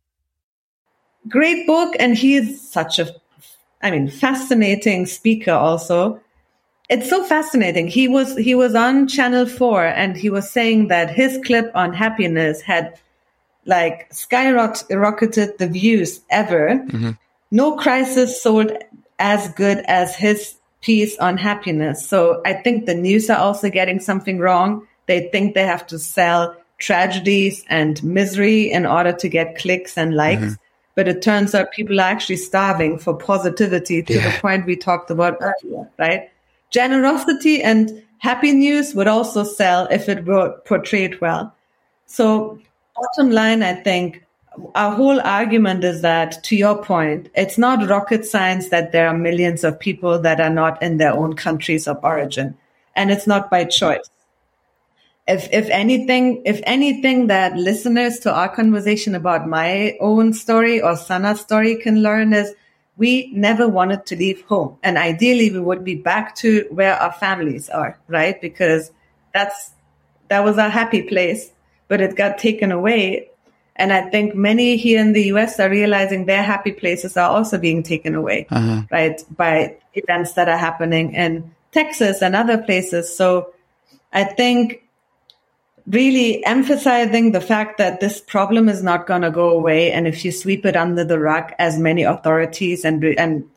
Great 1.28 1.66
book. 1.66 1.94
And 1.98 2.16
he's 2.16 2.60
such 2.60 2.98
a, 2.98 3.14
I 3.82 3.90
mean, 3.90 4.08
fascinating 4.08 5.06
speaker 5.06 5.52
also. 5.52 6.20
It's 6.88 7.08
so 7.08 7.24
fascinating. 7.24 7.88
He 7.88 8.08
was, 8.08 8.36
he 8.36 8.54
was 8.54 8.74
on 8.74 9.08
channel 9.08 9.46
four 9.46 9.84
and 9.84 10.16
he 10.16 10.28
was 10.30 10.50
saying 10.50 10.88
that 10.88 11.10
his 11.10 11.38
clip 11.44 11.70
on 11.74 11.94
happiness 11.94 12.60
had 12.60 12.98
like 13.64 14.10
skyrocketed 14.10 15.58
the 15.58 15.68
views 15.68 16.20
ever. 16.28 16.84
Mm-hmm. 16.86 17.10
No 17.50 17.76
crisis 17.76 18.42
sold 18.42 18.72
as 19.18 19.48
good 19.54 19.78
as 19.86 20.16
his 20.16 20.56
piece 20.80 21.16
on 21.18 21.38
happiness. 21.38 22.06
So 22.06 22.42
I 22.44 22.54
think 22.54 22.86
the 22.86 22.94
news 22.94 23.30
are 23.30 23.38
also 23.38 23.70
getting 23.70 24.00
something 24.00 24.38
wrong. 24.38 24.86
They 25.06 25.28
think 25.28 25.54
they 25.54 25.64
have 25.64 25.86
to 25.88 25.98
sell 25.98 26.56
tragedies 26.78 27.64
and 27.68 28.02
misery 28.02 28.70
in 28.70 28.84
order 28.84 29.12
to 29.12 29.28
get 29.28 29.56
clicks 29.56 29.96
and 29.96 30.14
likes. 30.14 30.42
Mm-hmm. 30.42 30.54
But 30.96 31.08
it 31.08 31.22
turns 31.22 31.54
out 31.54 31.70
people 31.70 32.00
are 32.00 32.10
actually 32.10 32.36
starving 32.36 32.98
for 32.98 33.16
positivity 33.16 34.02
to 34.02 34.14
yeah. 34.14 34.30
the 34.30 34.40
point 34.40 34.66
we 34.66 34.76
talked 34.76 35.10
about 35.10 35.38
earlier, 35.40 35.88
right? 35.98 36.31
Generosity 36.72 37.62
and 37.62 38.02
happy 38.18 38.52
news 38.52 38.94
would 38.94 39.06
also 39.06 39.44
sell 39.44 39.86
if 39.90 40.08
it 40.08 40.24
were 40.24 40.58
portrayed 40.64 41.20
well. 41.20 41.54
So 42.06 42.58
bottom 42.96 43.30
line, 43.30 43.62
I 43.62 43.74
think 43.74 44.24
our 44.74 44.94
whole 44.94 45.20
argument 45.20 45.84
is 45.84 46.02
that, 46.02 46.42
to 46.44 46.56
your 46.56 46.82
point, 46.82 47.30
it's 47.34 47.56
not 47.56 47.88
rocket 47.88 48.26
science 48.26 48.68
that 48.68 48.92
there 48.92 49.08
are 49.08 49.16
millions 49.16 49.64
of 49.64 49.78
people 49.78 50.18
that 50.20 50.40
are 50.40 50.50
not 50.50 50.82
in 50.82 50.98
their 50.98 51.12
own 51.12 51.34
countries 51.34 51.86
of 51.86 51.98
origin, 52.02 52.56
and 52.94 53.10
it's 53.10 53.26
not 53.26 53.50
by 53.50 53.64
choice. 53.64 54.10
If 55.26 55.48
if 55.52 55.70
anything, 55.70 56.42
if 56.44 56.60
anything 56.64 57.28
that 57.28 57.56
listeners 57.56 58.18
to 58.20 58.34
our 58.34 58.48
conversation 58.48 59.14
about 59.14 59.48
my 59.48 59.96
own 60.00 60.32
story 60.32 60.82
or 60.82 60.96
Sana's 60.96 61.40
story 61.40 61.76
can 61.76 62.02
learn 62.02 62.32
is 62.32 62.52
we 62.96 63.30
never 63.32 63.66
wanted 63.68 64.06
to 64.06 64.16
leave 64.16 64.42
home, 64.42 64.76
and 64.82 64.98
ideally 64.98 65.50
we 65.50 65.60
would 65.60 65.84
be 65.84 65.94
back 65.94 66.34
to 66.36 66.66
where 66.70 66.94
our 66.94 67.12
families 67.12 67.68
are, 67.68 67.98
right? 68.08 68.40
Because 68.40 68.90
that's 69.34 69.70
that 70.28 70.44
was 70.44 70.58
our 70.58 70.68
happy 70.68 71.02
place, 71.02 71.50
but 71.88 72.00
it 72.00 72.16
got 72.16 72.38
taken 72.38 72.72
away 72.72 73.28
and 73.76 73.92
I 73.92 74.08
think 74.10 74.34
many 74.34 74.76
here 74.76 75.00
in 75.00 75.12
the 75.12 75.24
US 75.32 75.58
are 75.58 75.70
realizing 75.70 76.26
their 76.26 76.42
happy 76.42 76.72
places 76.72 77.16
are 77.16 77.30
also 77.30 77.58
being 77.58 77.82
taken 77.82 78.14
away, 78.14 78.46
uh-huh. 78.50 78.82
right, 78.90 79.20
by 79.36 79.76
events 79.94 80.34
that 80.34 80.48
are 80.48 80.58
happening 80.58 81.14
in 81.14 81.52
Texas 81.72 82.22
and 82.22 82.36
other 82.36 82.58
places. 82.58 83.14
So 83.16 83.54
I 84.12 84.24
think 84.24 84.82
really 85.86 86.44
emphasizing 86.44 87.32
the 87.32 87.40
fact 87.40 87.78
that 87.78 88.00
this 88.00 88.20
problem 88.20 88.68
is 88.68 88.82
not 88.82 89.06
going 89.06 89.22
to 89.22 89.30
go 89.30 89.50
away. 89.50 89.90
And 89.92 90.06
if 90.06 90.24
you 90.24 90.32
sweep 90.32 90.64
it 90.64 90.76
under 90.76 91.04
the 91.04 91.18
rug, 91.18 91.52
as 91.58 91.78
many 91.78 92.02
authorities 92.02 92.84
and, 92.84 93.02
and 93.04 93.48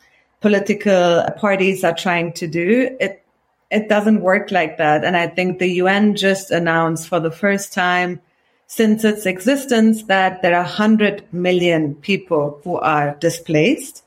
political 0.41 1.23
parties 1.37 1.83
are 1.83 1.95
trying 1.95 2.33
to 2.33 2.47
do, 2.47 2.95
it, 2.99 3.23
it 3.71 3.89
doesn't 3.89 4.21
work 4.21 4.51
like 4.51 4.77
that. 4.77 5.03
And 5.03 5.15
I 5.15 5.27
think 5.27 5.59
the 5.59 5.69
UN 5.73 6.15
just 6.15 6.51
announced 6.51 7.07
for 7.07 7.19
the 7.19 7.31
first 7.31 7.73
time 7.73 8.21
since 8.67 9.03
its 9.03 9.25
existence 9.25 10.03
that 10.03 10.41
there 10.41 10.55
are 10.55 10.63
100 10.63 11.31
million 11.31 11.95
people 11.95 12.59
who 12.63 12.77
are 12.77 13.15
displaced 13.15 14.03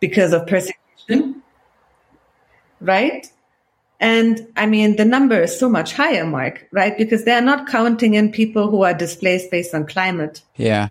because 0.00 0.32
of 0.32 0.46
persecution, 0.46 1.42
right? 2.80 3.30
And 4.04 4.48
I 4.54 4.66
mean, 4.66 4.96
the 4.96 5.06
number 5.06 5.40
is 5.44 5.58
so 5.58 5.66
much 5.66 5.94
higher, 5.94 6.26
Mark, 6.26 6.68
right? 6.72 6.96
Because 6.96 7.24
they're 7.24 7.40
not 7.40 7.66
counting 7.66 8.12
in 8.12 8.32
people 8.32 8.70
who 8.70 8.82
are 8.82 8.92
displaced 8.92 9.50
based 9.50 9.74
on 9.74 9.86
climate. 9.86 10.42
Yeah. 10.56 10.90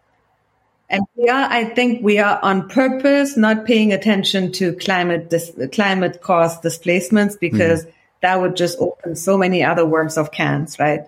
And 0.90 1.06
we 1.16 1.30
are, 1.30 1.48
I 1.48 1.66
think 1.66 2.04
we 2.04 2.18
are 2.18 2.40
on 2.42 2.70
purpose 2.70 3.38
not 3.38 3.66
paying 3.66 3.94
attention 3.94 4.52
to 4.54 4.74
climate, 4.78 5.30
dis- 5.30 5.56
climate 5.72 6.22
caused 6.24 6.64
displacements 6.64 7.36
because 7.36 7.86
mm. 7.86 7.94
that 8.24 8.42
would 8.42 8.56
just 8.56 8.80
open 8.80 9.16
so 9.16 9.38
many 9.38 9.64
other 9.64 9.86
worms 9.86 10.18
of 10.18 10.32
cans, 10.32 10.80
right? 10.80 11.08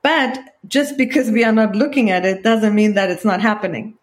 But 0.00 0.38
just 0.66 0.96
because 0.96 1.30
we 1.30 1.44
are 1.44 1.52
not 1.52 1.76
looking 1.76 2.10
at 2.10 2.24
it 2.24 2.42
doesn't 2.42 2.74
mean 2.74 2.94
that 2.94 3.10
it's 3.10 3.24
not 3.24 3.42
happening. 3.42 3.98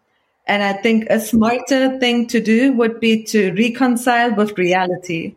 And 0.46 0.62
I 0.62 0.74
think 0.74 1.06
a 1.10 1.18
smarter 1.18 1.98
thing 1.98 2.28
to 2.28 2.40
do 2.40 2.72
would 2.74 3.00
be 3.00 3.24
to 3.24 3.52
reconcile 3.54 4.32
with 4.32 4.56
reality 4.56 5.34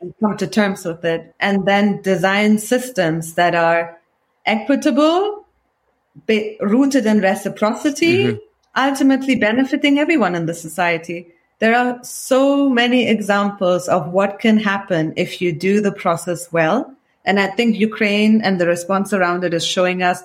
and 0.00 0.14
come 0.20 0.36
to 0.36 0.46
terms 0.46 0.84
with 0.84 1.04
it 1.04 1.34
and 1.40 1.66
then 1.66 2.02
design 2.02 2.58
systems 2.58 3.34
that 3.34 3.54
are 3.54 3.98
equitable, 4.44 5.46
rooted 6.60 7.06
in 7.06 7.20
reciprocity, 7.20 8.24
mm-hmm. 8.24 8.36
ultimately 8.76 9.36
benefiting 9.36 9.98
everyone 9.98 10.34
in 10.34 10.46
the 10.46 10.54
society. 10.54 11.28
There 11.58 11.74
are 11.74 12.02
so 12.04 12.68
many 12.68 13.08
examples 13.08 13.88
of 13.88 14.08
what 14.08 14.38
can 14.38 14.58
happen 14.58 15.14
if 15.16 15.40
you 15.40 15.52
do 15.52 15.80
the 15.80 15.92
process 15.92 16.52
well 16.52 16.96
and 17.26 17.40
I 17.40 17.48
think 17.48 17.76
Ukraine 17.76 18.40
and 18.40 18.60
the 18.60 18.68
response 18.68 19.12
around 19.12 19.42
it 19.44 19.52
is 19.52 19.66
showing 19.66 20.02
us 20.02 20.22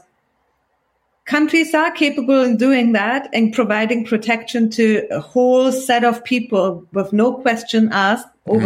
countries 1.25 1.73
are 1.73 1.91
capable 1.91 2.43
in 2.43 2.57
doing 2.57 2.91
that 2.93 3.27
and 3.33 3.53
providing 3.53 4.05
protection 4.05 4.69
to 4.71 5.07
a 5.09 5.19
whole 5.19 5.71
set 5.71 6.03
of 6.03 6.23
people 6.23 6.85
with 6.93 7.11
no 7.11 7.33
question 7.33 7.89
asked 7.91 8.27
mm-hmm. 8.27 8.63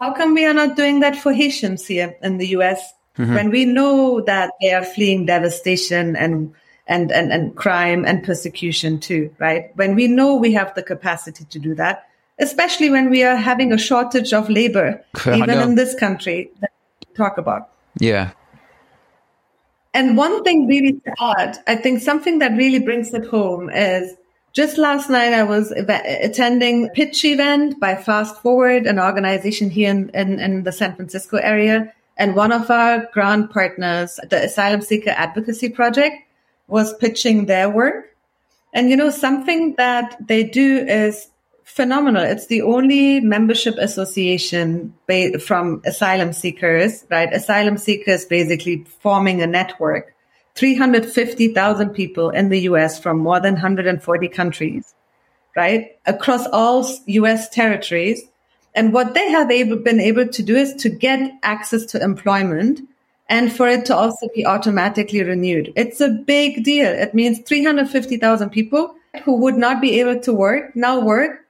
How 0.00 0.12
come 0.12 0.34
we 0.34 0.46
are 0.46 0.54
not 0.54 0.76
doing 0.76 1.00
that 1.00 1.16
for 1.16 1.32
Haitians 1.32 1.86
here 1.86 2.16
in 2.22 2.38
the 2.38 2.48
US 2.48 2.92
mm-hmm. 3.18 3.34
when 3.34 3.50
we 3.50 3.66
know 3.66 4.22
that 4.22 4.52
they 4.60 4.72
are 4.72 4.84
fleeing 4.84 5.26
devastation 5.26 6.16
and 6.16 6.54
and, 6.86 7.12
and, 7.12 7.32
and 7.32 7.54
crime 7.54 8.04
and 8.04 8.24
persecution 8.24 8.98
too, 8.98 9.32
right? 9.38 9.70
When 9.76 9.94
we 9.94 10.08
know 10.08 10.34
we 10.34 10.52
have 10.54 10.74
the 10.74 10.82
capacity 10.82 11.44
to 11.44 11.58
do 11.60 11.72
that, 11.76 12.08
especially 12.40 12.90
when 12.90 13.10
we 13.10 13.22
are 13.22 13.36
having 13.36 13.72
a 13.72 13.78
shortage 13.78 14.32
of 14.32 14.50
labor, 14.50 15.04
even 15.26 15.50
in 15.50 15.76
this 15.76 15.94
country 15.94 16.50
that 16.60 16.72
we 17.06 17.14
talk 17.14 17.38
about. 17.38 17.70
Yeah. 18.00 18.32
And 19.94 20.16
one 20.16 20.42
thing 20.42 20.66
really 20.66 21.00
add, 21.20 21.58
I 21.68 21.76
think 21.76 22.00
something 22.00 22.40
that 22.40 22.56
really 22.56 22.80
brings 22.80 23.14
it 23.14 23.26
home 23.26 23.70
is 23.70 24.16
just 24.52 24.78
last 24.78 25.08
night 25.10 25.32
I 25.32 25.44
was 25.44 25.70
attending 25.72 26.88
pitch 26.90 27.24
event 27.24 27.78
by 27.78 27.94
Fast 27.94 28.40
Forward, 28.42 28.86
an 28.86 28.98
organization 28.98 29.70
here 29.70 29.90
in, 29.90 30.10
in, 30.10 30.40
in 30.40 30.62
the 30.64 30.72
San 30.72 30.96
Francisco 30.96 31.36
area. 31.36 31.92
And 32.16 32.34
one 32.34 32.52
of 32.52 32.70
our 32.70 33.08
grant 33.12 33.50
partners, 33.50 34.20
the 34.28 34.44
Asylum 34.44 34.82
Seeker 34.82 35.10
Advocacy 35.10 35.70
Project, 35.70 36.16
was 36.66 36.94
pitching 36.96 37.46
their 37.46 37.70
work. 37.70 38.16
And 38.74 38.90
you 38.90 38.96
know, 38.96 39.10
something 39.10 39.74
that 39.76 40.16
they 40.20 40.44
do 40.44 40.78
is 40.78 41.28
phenomenal. 41.64 42.22
It's 42.22 42.46
the 42.46 42.62
only 42.62 43.20
membership 43.20 43.76
association 43.78 44.94
from 45.40 45.82
asylum 45.84 46.32
seekers, 46.32 47.04
right? 47.10 47.32
Asylum 47.32 47.78
seekers 47.78 48.24
basically 48.24 48.84
forming 49.00 49.40
a 49.40 49.46
network. 49.46 50.14
350,000 50.54 51.90
people 51.90 52.30
in 52.30 52.48
the 52.48 52.60
US 52.60 53.00
from 53.00 53.18
more 53.18 53.40
than 53.40 53.54
140 53.54 54.28
countries, 54.28 54.94
right? 55.56 55.98
Across 56.06 56.46
all 56.48 56.86
US 57.06 57.48
territories. 57.48 58.22
And 58.74 58.92
what 58.92 59.14
they 59.14 59.28
have 59.30 59.50
able, 59.50 59.76
been 59.76 60.00
able 60.00 60.28
to 60.28 60.42
do 60.42 60.56
is 60.56 60.74
to 60.74 60.88
get 60.88 61.32
access 61.42 61.84
to 61.86 62.02
employment 62.02 62.80
and 63.28 63.52
for 63.52 63.68
it 63.68 63.84
to 63.86 63.96
also 63.96 64.28
be 64.34 64.44
automatically 64.44 65.22
renewed. 65.22 65.72
It's 65.76 66.00
a 66.00 66.08
big 66.08 66.64
deal. 66.64 66.88
It 66.88 67.14
means 67.14 67.40
350,000 67.40 68.50
people 68.50 68.94
who 69.24 69.36
would 69.36 69.56
not 69.56 69.80
be 69.80 70.00
able 70.00 70.20
to 70.20 70.32
work 70.32 70.74
now 70.76 71.00
work 71.00 71.40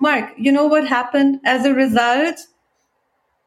Mark, 0.00 0.32
you 0.38 0.50
know 0.50 0.66
what 0.66 0.86
happened 0.86 1.40
as 1.44 1.66
a 1.66 1.74
result? 1.74 2.36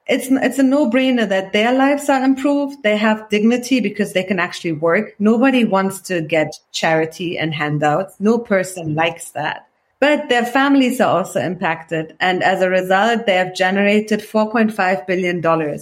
It's, 0.07 0.27
it's 0.29 0.59
a 0.59 0.63
no 0.63 0.89
brainer 0.89 1.27
that 1.29 1.53
their 1.53 1.73
lives 1.73 2.09
are 2.09 2.23
improved. 2.23 2.83
They 2.83 2.97
have 2.97 3.29
dignity 3.29 3.79
because 3.79 4.13
they 4.13 4.23
can 4.23 4.39
actually 4.39 4.73
work. 4.73 5.15
Nobody 5.17 5.63
wants 5.63 6.01
to 6.01 6.21
get 6.21 6.59
charity 6.71 7.37
and 7.37 7.53
handouts. 7.53 8.15
No 8.19 8.37
person 8.37 8.95
likes 8.95 9.31
that. 9.31 9.67
But 9.99 10.27
their 10.27 10.45
families 10.45 10.99
are 10.99 11.19
also 11.19 11.39
impacted. 11.39 12.17
And 12.19 12.43
as 12.43 12.61
a 12.61 12.69
result, 12.69 13.25
they 13.25 13.35
have 13.35 13.55
generated 13.55 14.19
$4.5 14.19 15.07
billion. 15.07 15.79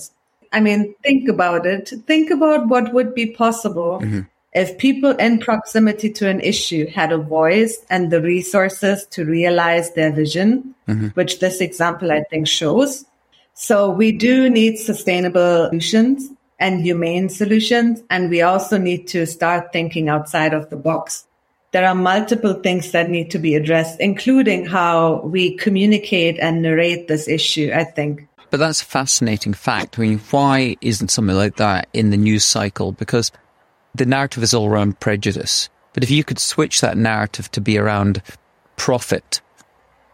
I 0.53 0.59
mean, 0.59 0.93
think 1.01 1.27
about 1.27 1.65
it. 1.65 1.91
Think 2.05 2.29
about 2.29 2.67
what 2.67 2.93
would 2.93 3.15
be 3.15 3.31
possible 3.31 3.99
mm-hmm. 3.99 4.21
if 4.53 4.77
people 4.77 5.11
in 5.11 5.39
proximity 5.39 6.11
to 6.11 6.29
an 6.29 6.41
issue 6.41 6.87
had 6.87 7.11
a 7.11 7.17
voice 7.17 7.83
and 7.89 8.11
the 8.11 8.21
resources 8.21 9.07
to 9.07 9.25
realize 9.25 9.93
their 9.93 10.11
vision, 10.11 10.75
mm-hmm. 10.87 11.07
which 11.07 11.39
this 11.39 11.59
example 11.59 12.11
I 12.11 12.23
think 12.29 12.47
shows. 12.47 13.05
So 13.53 13.89
we 13.89 14.11
do 14.11 14.49
need 14.49 14.77
sustainable 14.77 15.67
solutions 15.69 16.29
and 16.59 16.81
humane 16.81 17.29
solutions. 17.29 18.01
And 18.09 18.29
we 18.29 18.41
also 18.41 18.77
need 18.77 19.07
to 19.09 19.25
start 19.25 19.73
thinking 19.73 20.09
outside 20.09 20.53
of 20.53 20.69
the 20.69 20.77
box 20.77 21.25
there 21.71 21.87
are 21.87 21.95
multiple 21.95 22.53
things 22.53 22.91
that 22.91 23.09
need 23.09 23.31
to 23.31 23.39
be 23.39 23.55
addressed, 23.55 23.99
including 23.99 24.65
how 24.65 25.21
we 25.21 25.55
communicate 25.55 26.37
and 26.39 26.61
narrate 26.61 27.07
this 27.07 27.27
issue, 27.27 27.71
I 27.73 27.85
think. 27.85 28.27
But 28.49 28.59
that's 28.59 28.81
a 28.81 28.85
fascinating 28.85 29.53
fact. 29.53 29.97
I 29.97 30.01
mean, 30.01 30.19
why 30.31 30.75
isn't 30.81 31.11
something 31.11 31.35
like 31.35 31.55
that 31.55 31.87
in 31.93 32.09
the 32.09 32.17
news 32.17 32.43
cycle? 32.43 32.91
Because 32.91 33.31
the 33.95 34.05
narrative 34.05 34.43
is 34.43 34.53
all 34.53 34.67
around 34.67 34.99
prejudice. 34.99 35.69
But 35.93 36.03
if 36.03 36.11
you 36.11 36.25
could 36.25 36.39
switch 36.39 36.81
that 36.81 36.97
narrative 36.97 37.49
to 37.51 37.61
be 37.61 37.77
around 37.77 38.21
profit, 38.75 39.39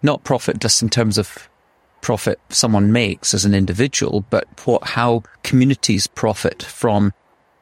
not 0.04 0.24
profit 0.24 0.60
just 0.60 0.84
in 0.84 0.90
terms 0.90 1.18
of 1.18 1.50
profit 2.08 2.40
someone 2.48 2.90
makes 2.94 3.34
as 3.34 3.44
an 3.44 3.54
individual, 3.54 4.24
but 4.30 4.48
what, 4.66 4.82
how 4.96 5.22
communities 5.44 6.08
profit 6.08 6.64
from 6.64 7.12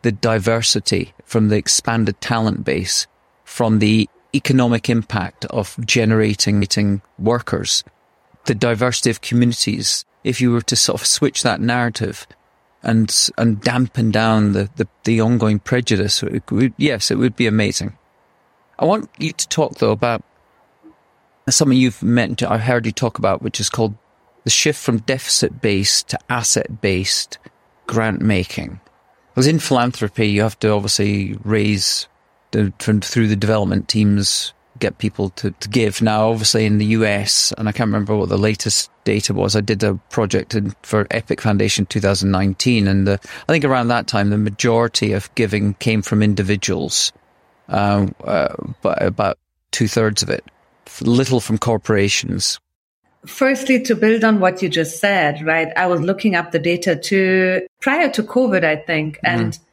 the 0.03 0.11
diversity, 0.11 1.15
from 1.23 1.49
the 1.49 1.55
expanded 1.55 2.21
talent 2.21 2.63
base, 2.63 3.07
from 3.43 3.79
the 3.79 4.07
economic 4.35 4.87
impact 4.87 5.45
of 5.45 5.75
generating 5.83 6.59
meeting 6.59 7.01
workers, 7.17 7.83
the 8.45 8.53
diversity 8.53 9.09
of 9.09 9.19
communities. 9.19 10.05
If 10.23 10.39
you 10.39 10.51
were 10.51 10.61
to 10.61 10.75
sort 10.75 11.01
of 11.01 11.07
switch 11.07 11.41
that 11.41 11.59
narrative 11.59 12.27
and 12.83 13.09
and 13.39 13.59
dampen 13.61 14.11
down 14.11 14.53
the, 14.53 14.69
the, 14.75 14.87
the 15.05 15.21
ongoing 15.21 15.57
prejudice, 15.57 16.21
it 16.21 16.51
would, 16.51 16.75
yes, 16.77 17.09
it 17.09 17.17
would 17.17 17.35
be 17.35 17.47
amazing. 17.47 17.97
I 18.77 18.85
want 18.85 19.09
you 19.17 19.31
to 19.31 19.47
talk 19.47 19.79
though 19.79 19.89
about 19.89 20.23
something 21.49 21.75
you've 21.75 22.03
mentioned. 22.03 22.51
I've 22.51 22.61
heard 22.61 22.85
you 22.85 22.91
talk 22.91 23.17
about, 23.17 23.41
which 23.41 23.59
is 23.59 23.71
called 23.71 23.95
the 24.45 24.49
shift 24.49 24.81
from 24.81 24.99
deficit 24.99 25.61
based 25.61 26.07
to 26.09 26.19
asset 26.29 26.79
based 26.79 27.37
grant 27.87 28.21
making. 28.21 28.79
Because 29.33 29.47
in 29.47 29.59
philanthropy, 29.59 30.29
you 30.29 30.43
have 30.43 30.57
to 30.59 30.69
obviously 30.69 31.37
raise 31.43 32.07
through 32.51 33.27
the 33.27 33.35
development 33.35 33.89
teams 33.89 34.53
get 34.79 34.97
people 34.97 35.29
to, 35.31 35.51
to 35.51 35.69
give. 35.69 36.01
Now, 36.01 36.29
obviously 36.29 36.65
in 36.65 36.77
the 36.77 36.85
US, 36.85 37.53
and 37.57 37.67
I 37.67 37.71
can't 37.71 37.87
remember 37.87 38.15
what 38.15 38.29
the 38.29 38.37
latest 38.37 38.91
data 39.03 39.33
was. 39.33 39.55
I 39.55 39.61
did 39.61 39.83
a 39.83 39.95
project 40.09 40.55
in, 40.55 40.73
for 40.83 41.07
Epic 41.11 41.41
Foundation 41.41 41.85
2019, 41.85 42.87
and 42.87 43.07
the, 43.07 43.19
I 43.47 43.51
think 43.51 43.65
around 43.65 43.89
that 43.89 44.07
time 44.07 44.29
the 44.29 44.37
majority 44.37 45.13
of 45.13 45.33
giving 45.35 45.73
came 45.75 46.01
from 46.01 46.23
individuals, 46.23 47.11
uh, 47.69 48.07
uh, 48.23 48.55
but 48.81 49.01
about 49.01 49.37
two 49.71 49.87
thirds 49.87 50.23
of 50.23 50.29
it, 50.29 50.43
little 51.01 51.39
from 51.39 51.57
corporations. 51.57 52.59
Firstly, 53.27 53.81
to 53.83 53.95
build 53.95 54.23
on 54.23 54.39
what 54.39 54.61
you 54.61 54.69
just 54.69 54.99
said, 54.99 55.45
right? 55.45 55.71
I 55.75 55.87
was 55.87 56.01
looking 56.01 56.35
up 56.35 56.51
the 56.51 56.59
data 56.59 56.95
to 56.95 57.67
prior 57.81 58.09
to 58.11 58.23
COVID, 58.23 58.63
I 58.63 58.75
think, 58.75 59.19
and 59.23 59.53
mm-hmm 59.53 59.63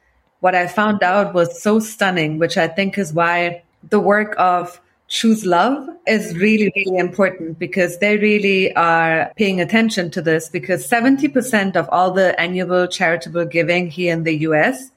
what 0.43 0.55
I 0.55 0.67
found 0.67 1.03
out 1.03 1.33
was 1.33 1.61
so 1.61 1.79
stunning, 1.79 2.37
which 2.37 2.57
I 2.57 2.67
think 2.67 2.97
is 2.97 3.13
why 3.13 3.63
the 3.89 4.01
work 4.01 4.35
of 4.37 4.81
Choose 5.07 5.45
Love 5.45 5.87
is 6.05 6.35
really, 6.37 6.69
really 6.75 6.97
important 6.97 7.57
because 7.57 7.99
they 7.99 8.17
really 8.17 8.75
are 8.75 9.31
paying 9.37 9.61
attention 9.61 10.11
to 10.11 10.21
this 10.21 10.49
because 10.49 10.85
70% 10.85 11.77
of 11.77 11.87
all 11.93 12.11
the 12.11 12.37
annual 12.37 12.87
charitable 12.87 13.45
giving 13.45 13.89
here 13.89 14.11
in 14.11 14.23
the 14.23 14.35
US, 14.49 14.91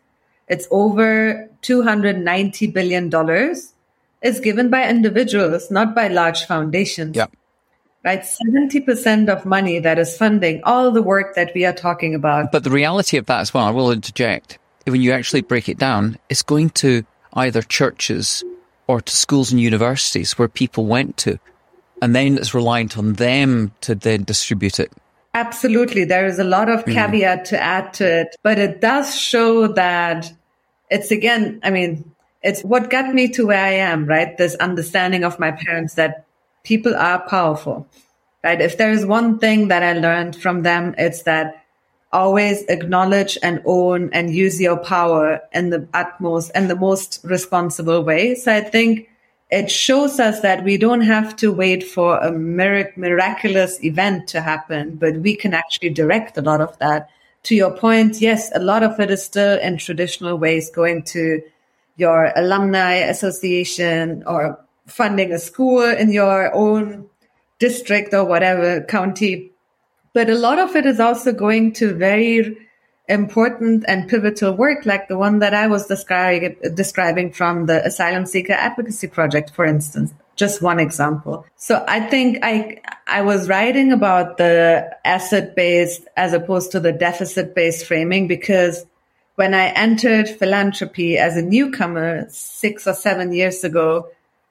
it's 0.48 0.66
over 0.72 1.48
$290 1.62 2.72
billion 2.72 3.54
is 4.22 4.40
given 4.40 4.68
by 4.68 4.90
individuals, 4.90 5.70
not 5.70 5.94
by 5.94 6.08
large 6.08 6.44
foundations. 6.44 7.14
Yeah. 7.14 7.26
Right? 8.06 8.22
70% 8.22 9.28
of 9.28 9.44
money 9.44 9.80
that 9.80 9.98
is 9.98 10.16
funding 10.16 10.62
all 10.62 10.92
the 10.92 11.02
work 11.02 11.34
that 11.34 11.50
we 11.56 11.64
are 11.64 11.72
talking 11.72 12.14
about. 12.14 12.52
But 12.52 12.62
the 12.62 12.70
reality 12.70 13.16
of 13.16 13.26
that 13.26 13.40
as 13.40 13.52
well, 13.52 13.64
I 13.64 13.70
will 13.70 13.90
interject, 13.90 14.60
when 14.86 15.02
you 15.02 15.10
actually 15.10 15.40
break 15.40 15.68
it 15.68 15.76
down, 15.76 16.16
it's 16.28 16.44
going 16.44 16.70
to 16.70 17.04
either 17.32 17.62
churches 17.62 18.44
or 18.86 19.00
to 19.00 19.16
schools 19.16 19.50
and 19.50 19.60
universities 19.60 20.38
where 20.38 20.46
people 20.46 20.86
went 20.86 21.16
to. 21.16 21.40
And 22.00 22.14
then 22.14 22.36
it's 22.38 22.54
reliant 22.54 22.96
on 22.96 23.14
them 23.14 23.72
to 23.80 23.96
then 23.96 24.22
distribute 24.22 24.78
it. 24.78 24.92
Absolutely. 25.34 26.04
There 26.04 26.26
is 26.26 26.38
a 26.38 26.44
lot 26.44 26.68
of 26.68 26.84
mm. 26.84 26.92
caveat 26.92 27.40
mm. 27.40 27.48
to 27.48 27.60
add 27.60 27.92
to 27.94 28.20
it, 28.20 28.36
but 28.44 28.60
it 28.60 28.80
does 28.80 29.18
show 29.18 29.66
that 29.68 30.32
it's 30.90 31.10
again, 31.10 31.58
I 31.64 31.70
mean, 31.70 32.08
it's 32.42 32.62
what 32.62 32.88
got 32.88 33.12
me 33.12 33.28
to 33.30 33.46
where 33.48 33.64
I 33.64 33.72
am, 33.72 34.06
right? 34.06 34.36
This 34.36 34.54
understanding 34.56 35.24
of 35.24 35.40
my 35.40 35.50
parents 35.50 35.94
that 35.94 36.25
people 36.66 36.94
are 36.94 37.26
powerful, 37.28 37.86
right? 38.44 38.60
If 38.60 38.76
there 38.76 38.90
is 38.90 39.06
one 39.06 39.38
thing 39.38 39.68
that 39.68 39.82
I 39.82 39.94
learned 39.94 40.36
from 40.36 40.62
them, 40.62 40.94
it's 40.98 41.22
that 41.22 41.64
always 42.12 42.62
acknowledge 42.64 43.38
and 43.42 43.62
own 43.64 44.10
and 44.12 44.34
use 44.34 44.60
your 44.60 44.76
power 44.76 45.40
in 45.52 45.70
the 45.70 45.88
utmost 45.94 46.50
and 46.54 46.68
the 46.68 46.76
most 46.76 47.20
responsible 47.24 48.02
way. 48.02 48.34
So 48.34 48.52
I 48.52 48.60
think 48.60 49.08
it 49.50 49.70
shows 49.70 50.18
us 50.18 50.40
that 50.40 50.64
we 50.64 50.76
don't 50.76 51.02
have 51.02 51.36
to 51.36 51.52
wait 51.52 51.84
for 51.84 52.18
a 52.18 52.32
mirac- 52.32 52.96
miraculous 52.96 53.82
event 53.84 54.28
to 54.28 54.40
happen, 54.40 54.96
but 54.96 55.16
we 55.18 55.36
can 55.36 55.54
actually 55.54 55.90
direct 55.90 56.36
a 56.36 56.42
lot 56.42 56.60
of 56.60 56.76
that. 56.78 57.08
To 57.44 57.54
your 57.54 57.70
point, 57.70 58.20
yes, 58.20 58.50
a 58.56 58.58
lot 58.58 58.82
of 58.82 58.98
it 58.98 59.08
is 59.08 59.22
still 59.22 59.56
in 59.60 59.78
traditional 59.78 60.36
ways 60.36 60.68
going 60.70 61.04
to 61.14 61.42
your 61.96 62.32
alumni 62.34 62.94
association 62.94 64.24
or 64.26 64.58
funding 64.86 65.32
a 65.32 65.38
school 65.38 65.82
in 65.82 66.10
your 66.10 66.54
own 66.54 67.08
district 67.58 68.14
or 68.14 68.24
whatever 68.24 68.82
county 68.82 69.50
but 70.16 70.30
a 70.30 70.34
lot 70.34 70.58
of 70.58 70.74
it 70.74 70.86
is 70.86 70.98
also 70.98 71.30
going 71.30 71.74
to 71.74 71.92
very 71.92 72.56
important 73.06 73.84
and 73.86 74.08
pivotal 74.08 74.54
work 74.54 74.86
like 74.86 75.08
the 75.08 75.18
one 75.18 75.40
that 75.40 75.52
I 75.52 75.66
was 75.66 75.86
describing, 75.86 76.56
describing 76.72 77.32
from 77.32 77.66
the 77.66 77.84
Asylum 77.84 78.24
Seeker 78.24 78.54
Advocacy 78.54 79.08
Project, 79.08 79.50
for 79.50 79.66
instance. 79.66 80.14
Just 80.34 80.62
one 80.62 80.80
example. 80.80 81.44
So 81.56 81.84
I 81.86 82.00
think 82.00 82.38
I, 82.42 82.80
I 83.06 83.20
was 83.20 83.46
writing 83.46 83.92
about 83.92 84.38
the 84.38 84.90
asset 85.04 85.54
based 85.54 86.08
as 86.16 86.32
opposed 86.32 86.72
to 86.72 86.80
the 86.80 86.92
deficit 86.92 87.54
based 87.54 87.84
framing 87.84 88.26
because 88.26 88.86
when 89.34 89.52
I 89.52 89.66
entered 89.66 90.30
philanthropy 90.30 91.18
as 91.18 91.36
a 91.36 91.42
newcomer 91.42 92.26
six 92.30 92.86
or 92.86 92.94
seven 92.94 93.34
years 93.34 93.64
ago, 93.64 94.08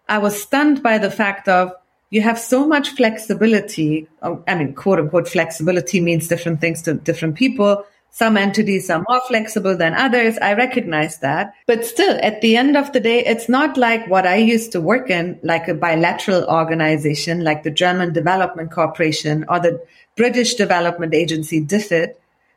I 0.07 0.19
was 0.19 0.41
stunned 0.41 0.84
by 0.84 0.98
the 0.98 1.11
fact 1.11 1.48
of 1.48 1.73
you 2.10 2.22
have 2.22 2.40
so 2.40 2.68
much 2.68 2.91
flexibility. 2.91 4.07
Oh, 4.22 4.44
I 4.48 4.56
mean, 4.56 4.73
quote 4.73 4.99
unquote, 4.99 5.27
flexibility 5.27 5.99
means 5.99 6.27
different 6.27 6.61
things 6.61 6.82
to 6.84 6.94
different 6.94 7.36
people. 7.36 7.86
Some 8.11 8.38
entities 8.38 8.90
are 8.90 9.03
more 9.10 9.19
flexible 9.27 9.76
than 9.76 9.94
others. 9.94 10.38
I 10.38 10.53
recognize 10.53 11.18
that. 11.18 11.53
But 11.68 11.84
still, 11.84 12.18
at 12.23 12.40
the 12.40 12.56
end 12.56 12.77
of 12.77 12.94
the 12.94 13.02
day, 13.02 13.26
it's 13.26 13.49
not 13.49 13.76
like 13.76 14.07
what 14.07 14.26
I 14.26 14.38
used 14.38 14.72
to 14.72 14.80
work 14.80 15.10
in, 15.10 15.38
like 15.44 15.68
a 15.68 15.73
bilateral 15.73 16.45
organization, 16.45 17.44
like 17.44 17.64
the 17.64 17.72
German 17.72 18.14
Development 18.14 18.72
Corporation 18.72 19.44
or 19.49 19.60
the 19.60 19.86
British 20.15 20.53
Development 20.53 21.14
Agency, 21.14 21.60
DFID, 21.60 22.14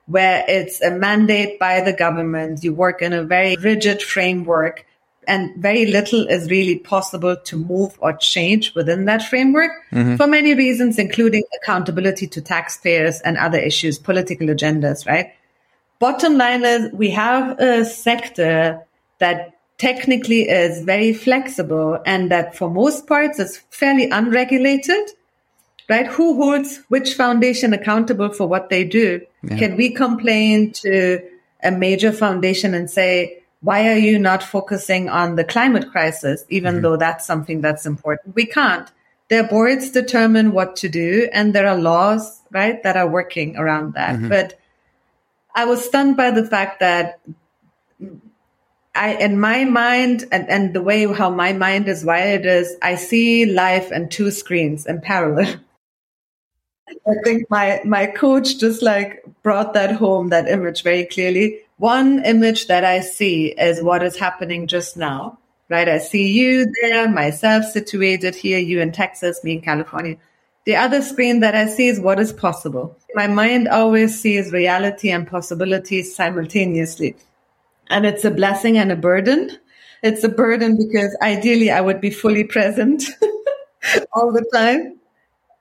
where 0.06 0.44
it's 0.46 0.80
a 0.80 0.92
mandate 0.92 1.58
by 1.58 1.80
the 1.80 1.92
government. 1.92 2.62
You 2.62 2.72
work 2.72 3.02
in 3.02 3.12
a 3.12 3.24
very 3.24 3.56
rigid 3.56 4.00
framework 4.00 4.86
and 5.28 5.54
very 5.56 5.86
little 5.86 6.26
is 6.26 6.50
really 6.50 6.76
possible 6.76 7.36
to 7.36 7.56
move 7.56 7.96
or 8.00 8.14
change 8.14 8.74
within 8.74 9.04
that 9.04 9.22
framework 9.22 9.70
mm-hmm. 9.92 10.16
for 10.16 10.26
many 10.26 10.54
reasons, 10.54 10.98
including 10.98 11.42
accountability 11.62 12.26
to 12.26 12.40
taxpayers 12.40 13.20
and 13.20 13.36
other 13.36 13.58
issues, 13.58 13.98
political 13.98 14.48
agendas, 14.48 15.06
right? 15.06 15.32
Bottom 15.98 16.38
line 16.38 16.64
is 16.64 16.90
we 16.92 17.10
have 17.10 17.60
a 17.60 17.84
sector 17.84 18.84
that 19.18 19.54
technically 19.76 20.48
is 20.48 20.82
very 20.82 21.12
flexible 21.12 21.98
and 22.06 22.30
that 22.30 22.56
for 22.56 22.70
most 22.70 23.06
parts 23.06 23.38
is 23.38 23.58
fairly 23.70 24.08
unregulated, 24.10 25.10
right? 25.88 26.06
Who 26.06 26.36
holds 26.42 26.80
which 26.88 27.14
foundation 27.14 27.72
accountable 27.74 28.30
for 28.32 28.46
what 28.46 28.70
they 28.70 28.84
do? 28.84 29.20
Yeah. 29.42 29.58
Can 29.58 29.76
we 29.76 29.90
complain 29.90 30.72
to 30.84 31.20
a 31.62 31.70
major 31.70 32.12
foundation 32.12 32.74
and 32.74 32.90
say, 32.90 33.37
why 33.60 33.88
are 33.88 33.98
you 33.98 34.18
not 34.18 34.42
focusing 34.42 35.08
on 35.08 35.34
the 35.34 35.44
climate 35.44 35.90
crisis, 35.90 36.44
even 36.48 36.74
mm-hmm. 36.74 36.82
though 36.82 36.96
that's 36.96 37.26
something 37.26 37.60
that's 37.60 37.86
important? 37.86 38.34
We 38.34 38.46
can't. 38.46 38.90
their 39.28 39.46
boards 39.46 39.90
determine 39.90 40.52
what 40.52 40.74
to 40.76 40.88
do 40.88 41.28
and 41.32 41.54
there 41.54 41.66
are 41.66 41.76
laws, 41.76 42.40
right, 42.50 42.82
that 42.82 42.96
are 42.96 43.08
working 43.08 43.56
around 43.56 43.94
that. 43.94 44.16
Mm-hmm. 44.16 44.28
But 44.28 44.58
I 45.54 45.66
was 45.66 45.84
stunned 45.84 46.16
by 46.16 46.30
the 46.30 46.46
fact 46.46 46.80
that 46.80 47.20
I, 48.94 49.14
in 49.14 49.38
my 49.38 49.64
mind 49.64 50.24
and, 50.32 50.48
and 50.48 50.74
the 50.74 50.82
way 50.82 51.06
how 51.12 51.30
my 51.30 51.52
mind 51.52 51.88
is 51.88 52.04
wired 52.04 52.46
is 52.46 52.76
I 52.82 52.94
see 52.94 53.44
life 53.44 53.90
and 53.90 54.10
two 54.10 54.30
screens 54.30 54.86
in 54.86 55.00
parallel. 55.00 55.56
I 56.88 57.14
think 57.22 57.50
my, 57.50 57.82
my 57.84 58.06
coach 58.06 58.58
just 58.58 58.82
like 58.82 59.22
brought 59.42 59.74
that 59.74 59.92
home, 59.92 60.30
that 60.30 60.48
image 60.48 60.82
very 60.82 61.04
clearly. 61.04 61.60
One 61.78 62.24
image 62.24 62.66
that 62.66 62.84
I 62.84 63.00
see 63.00 63.46
is 63.46 63.80
what 63.80 64.02
is 64.02 64.18
happening 64.18 64.66
just 64.66 64.96
now, 64.96 65.38
right? 65.68 65.88
I 65.88 65.98
see 65.98 66.26
you 66.26 66.66
there, 66.82 67.08
myself 67.08 67.66
situated 67.66 68.34
here, 68.34 68.58
you 68.58 68.80
in 68.80 68.90
Texas, 68.90 69.44
me 69.44 69.52
in 69.52 69.60
California. 69.60 70.16
The 70.64 70.74
other 70.74 71.00
screen 71.02 71.38
that 71.40 71.54
I 71.54 71.66
see 71.66 71.86
is 71.86 72.00
what 72.00 72.18
is 72.18 72.32
possible. 72.32 72.98
My 73.14 73.28
mind 73.28 73.68
always 73.68 74.20
sees 74.20 74.52
reality 74.52 75.10
and 75.10 75.26
possibilities 75.26 76.14
simultaneously. 76.14 77.14
And 77.88 78.04
it's 78.04 78.24
a 78.24 78.32
blessing 78.32 78.76
and 78.76 78.90
a 78.90 78.96
burden. 78.96 79.56
It's 80.02 80.24
a 80.24 80.28
burden 80.28 80.76
because 80.76 81.16
ideally 81.22 81.70
I 81.70 81.80
would 81.80 82.00
be 82.00 82.10
fully 82.10 82.42
present 82.42 83.04
all 84.12 84.32
the 84.32 84.44
time. 84.52 84.98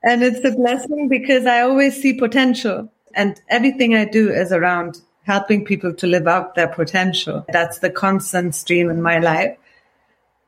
And 0.03 0.23
it's 0.23 0.43
a 0.43 0.51
blessing 0.51 1.09
because 1.09 1.45
I 1.45 1.61
always 1.61 2.01
see 2.01 2.13
potential 2.13 2.91
and 3.13 3.39
everything 3.49 3.93
I 3.95 4.05
do 4.05 4.31
is 4.31 4.51
around 4.51 4.99
helping 5.27 5.65
people 5.65 5.93
to 5.93 6.07
live 6.07 6.27
out 6.27 6.55
their 6.55 6.69
potential. 6.69 7.45
That's 7.51 7.79
the 7.79 7.89
constant 7.89 8.55
stream 8.55 8.89
in 8.89 9.01
my 9.01 9.19
life. 9.19 9.57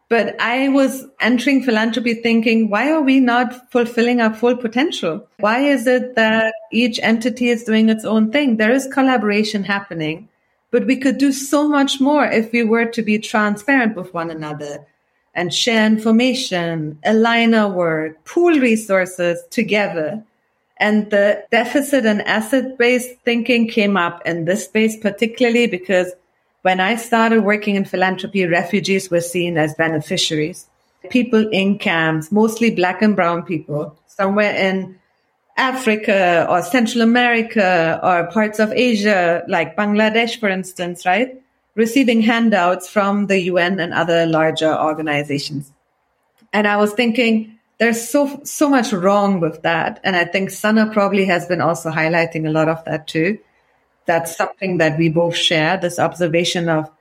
But 0.09 0.41
I 0.41 0.69
was 0.69 1.05
entering 1.19 1.61
philanthropy 1.61 2.15
thinking, 2.15 2.69
why 2.69 2.89
are 2.91 3.01
we 3.01 3.19
not 3.19 3.71
fulfilling 3.71 4.21
our 4.21 4.33
full 4.33 4.57
potential? 4.57 5.27
Why 5.39 5.59
is 5.59 5.85
it 5.85 6.15
that 6.15 6.53
each 6.71 6.99
entity 7.03 7.49
is 7.49 7.63
doing 7.63 7.89
its 7.89 8.05
own 8.05 8.31
thing? 8.31 8.57
There 8.57 8.71
is 8.71 8.87
collaboration 8.91 9.65
happening. 9.65 10.29
But 10.71 10.87
we 10.87 10.97
could 10.97 11.17
do 11.17 11.31
so 11.31 11.67
much 11.67 11.99
more 11.99 12.25
if 12.25 12.51
we 12.51 12.63
were 12.63 12.85
to 12.85 13.01
be 13.01 13.19
transparent 13.19 13.95
with 13.95 14.13
one 14.13 14.31
another 14.31 14.87
and 15.35 15.53
share 15.53 15.85
information, 15.85 16.99
align 17.03 17.53
our 17.53 17.71
work, 17.71 18.23
pool 18.25 18.59
resources 18.59 19.41
together. 19.49 20.23
And 20.79 21.11
the 21.11 21.43
deficit 21.51 22.05
and 22.05 22.21
asset 22.21 22.77
based 22.77 23.19
thinking 23.25 23.67
came 23.67 23.97
up 23.97 24.21
in 24.25 24.45
this 24.45 24.65
space, 24.65 24.97
particularly 24.97 25.67
because 25.67 26.13
when 26.61 26.79
I 26.79 26.95
started 26.95 27.43
working 27.43 27.75
in 27.75 27.85
philanthropy, 27.85 28.45
refugees 28.45 29.11
were 29.11 29.21
seen 29.21 29.57
as 29.57 29.73
beneficiaries. 29.75 30.67
People 31.09 31.49
in 31.49 31.79
camps, 31.79 32.31
mostly 32.31 32.71
black 32.71 33.01
and 33.01 33.15
brown 33.15 33.43
people, 33.43 33.97
somewhere 34.07 34.53
in 34.53 34.99
Africa 35.57 36.47
or 36.49 36.61
Central 36.61 37.01
America 37.01 37.99
or 38.01 38.27
parts 38.31 38.59
of 38.59 38.71
Asia, 38.71 39.43
like 39.47 39.75
Bangladesh, 39.75 40.39
for 40.39 40.47
instance, 40.47 41.05
right? 41.05 41.41
Receiving 41.75 42.21
handouts 42.21 42.89
from 42.89 43.27
the 43.27 43.39
UN 43.41 43.79
and 43.79 43.93
other 43.93 44.25
larger 44.25 44.73
organizations. 44.77 45.71
And 46.53 46.67
I 46.67 46.77
was 46.77 46.93
thinking, 46.93 47.58
there's 47.79 48.09
so, 48.09 48.41
so 48.43 48.69
much 48.69 48.91
wrong 48.93 49.39
with 49.39 49.61
that. 49.63 49.99
And 50.03 50.15
I 50.15 50.25
think 50.25 50.51
Sana 50.51 50.91
probably 50.91 51.25
has 51.25 51.45
been 51.45 51.61
also 51.61 51.89
highlighting 51.89 52.47
a 52.47 52.51
lot 52.51 52.69
of 52.69 52.83
that 52.85 53.07
too. 53.07 53.39
That's 54.05 54.35
something 54.35 54.77
that 54.77 54.97
we 54.97 55.09
both 55.09 55.35
share, 55.35 55.77
this 55.77 55.99
observation 55.99 56.69
of 56.69 56.91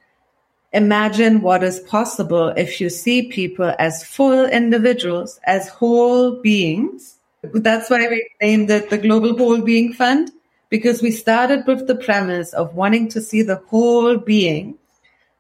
imagine 0.72 1.40
what 1.40 1.62
is 1.62 1.80
possible 1.80 2.48
if 2.48 2.80
you 2.80 2.90
see 2.90 3.28
people 3.28 3.74
as 3.78 4.05
full 4.05 4.44
individuals, 4.44 5.40
as 5.44 5.68
whole 5.68 6.42
beings 6.42 7.18
that's 7.42 7.88
why 7.88 8.09
we 8.09 8.28
named 8.40 8.70
it 8.70 8.90
the 8.90 8.98
Global 8.98 9.36
Whole 9.36 9.60
Being 9.60 9.92
Fund, 9.92 10.32
because 10.68 11.02
we 11.02 11.10
started 11.10 11.66
with 11.66 11.86
the 11.86 11.94
premise 11.94 12.52
of 12.52 12.74
wanting 12.74 13.09
to 13.10 13.20
see 13.20 13.42
the 13.42 13.62
whole 13.68 14.16
being 14.16 14.76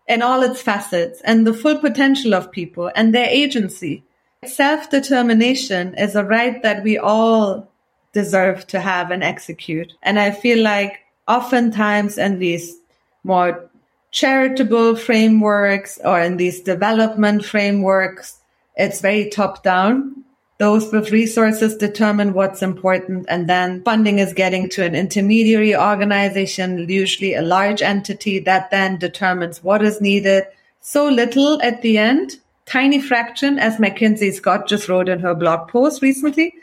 in 0.06 0.22
all 0.22 0.42
its 0.42 0.62
facets 0.62 1.20
and 1.22 1.46
the 1.46 1.52
full 1.52 1.78
potential 1.78 2.34
of 2.34 2.52
people 2.52 2.90
and 2.94 3.14
their 3.14 3.28
agency. 3.28 4.04
Self 4.46 4.90
determination 4.90 5.94
is 5.94 6.14
a 6.14 6.24
right 6.24 6.62
that 6.62 6.84
we 6.84 6.96
all 6.96 7.70
deserve 8.12 8.66
to 8.68 8.80
have 8.80 9.10
and 9.10 9.22
execute. 9.22 9.92
And 10.02 10.18
I 10.18 10.30
feel 10.30 10.62
like 10.62 11.00
oftentimes 11.26 12.18
in 12.18 12.38
these 12.38 12.76
more 13.24 13.68
charitable 14.10 14.96
frameworks 14.96 15.98
or 16.04 16.20
in 16.20 16.36
these 16.36 16.60
development 16.60 17.44
frameworks, 17.44 18.38
it's 18.76 19.00
very 19.00 19.28
top 19.28 19.62
down 19.62 20.24
those 20.58 20.90
with 20.92 21.12
resources 21.12 21.76
determine 21.76 22.32
what's 22.32 22.62
important 22.62 23.26
and 23.28 23.48
then 23.48 23.82
funding 23.84 24.18
is 24.18 24.32
getting 24.32 24.68
to 24.70 24.84
an 24.84 24.94
intermediary 24.94 25.74
organization, 25.74 26.88
usually 26.88 27.34
a 27.34 27.42
large 27.42 27.80
entity 27.80 28.40
that 28.40 28.70
then 28.70 28.98
determines 28.98 29.62
what 29.62 29.82
is 29.82 30.00
needed. 30.00 30.44
So 30.80 31.08
little 31.08 31.62
at 31.62 31.82
the 31.82 31.96
end, 31.96 32.38
tiny 32.68 33.00
fraction, 33.00 33.58
as 33.58 33.78
MacKenzie 33.78 34.32
Scott 34.32 34.68
just 34.68 34.88
wrote 34.88 35.08
in 35.08 35.20
her 35.20 35.34
blog 35.34 35.68
post 35.68 36.02
recently, 36.02 36.54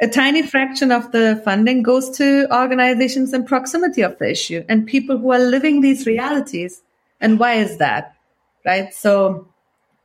a 0.00 0.08
tiny 0.08 0.42
fraction 0.42 0.92
of 0.92 1.10
the 1.12 1.40
funding 1.44 1.82
goes 1.82 2.10
to 2.18 2.46
organizations 2.54 3.32
in 3.32 3.44
proximity 3.44 4.02
of 4.02 4.18
the 4.18 4.30
issue 4.30 4.64
and 4.68 4.86
people 4.86 5.16
who 5.18 5.32
are 5.32 5.38
living 5.38 5.80
these 5.80 6.06
realities. 6.06 6.82
And 7.20 7.38
why 7.38 7.54
is 7.54 7.78
that? 7.78 8.14
Right. 8.64 8.92
So 8.92 9.48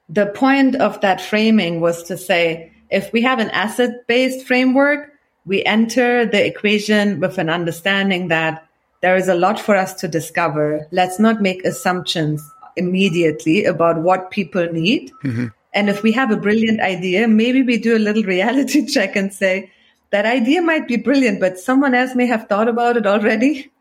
the 0.07 0.27
point 0.27 0.75
of 0.75 1.01
that 1.01 1.19
framing 1.19 1.81
was 1.81 2.03
to 2.03 2.17
say, 2.17 2.71
if 2.89 3.11
we 3.11 3.21
have 3.21 3.39
an 3.39 3.49
asset 3.49 4.07
based 4.07 4.47
framework, 4.47 5.11
we 5.45 5.63
enter 5.63 6.25
the 6.25 6.45
equation 6.45 7.19
with 7.19 7.37
an 7.37 7.49
understanding 7.49 8.29
that 8.29 8.65
there 9.01 9.15
is 9.15 9.27
a 9.27 9.35
lot 9.35 9.59
for 9.59 9.75
us 9.75 9.93
to 9.95 10.07
discover. 10.07 10.87
Let's 10.91 11.19
not 11.19 11.41
make 11.41 11.65
assumptions 11.65 12.47
immediately 12.75 13.65
about 13.65 14.01
what 14.01 14.31
people 14.31 14.65
need. 14.71 15.11
Mm-hmm. 15.23 15.47
And 15.73 15.89
if 15.89 16.03
we 16.03 16.11
have 16.11 16.31
a 16.31 16.37
brilliant 16.37 16.81
idea, 16.81 17.27
maybe 17.27 17.63
we 17.63 17.77
do 17.77 17.95
a 17.95 17.99
little 17.99 18.23
reality 18.23 18.85
check 18.93 19.15
and 19.15 19.33
say, 19.33 19.71
that 20.11 20.25
idea 20.25 20.61
might 20.61 20.87
be 20.87 20.97
brilliant, 20.97 21.39
but 21.39 21.57
someone 21.57 21.95
else 21.95 22.15
may 22.15 22.27
have 22.27 22.47
thought 22.47 22.67
about 22.67 22.97
it 22.97 23.07
already. 23.07 23.71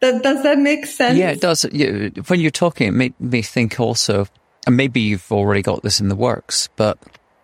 Does, 0.00 0.20
does 0.22 0.42
that 0.42 0.58
make 0.58 0.86
sense? 0.86 1.18
Yeah, 1.18 1.30
it 1.30 1.40
does. 1.40 1.62
When 2.26 2.40
you're 2.40 2.50
talking, 2.50 2.88
it 2.88 2.92
made 2.92 3.20
me 3.20 3.42
think 3.42 3.80
also, 3.80 4.26
and 4.66 4.76
maybe 4.76 5.00
you've 5.00 5.30
already 5.30 5.62
got 5.62 5.82
this 5.82 6.00
in 6.00 6.08
the 6.08 6.16
works, 6.16 6.68
but 6.76 6.98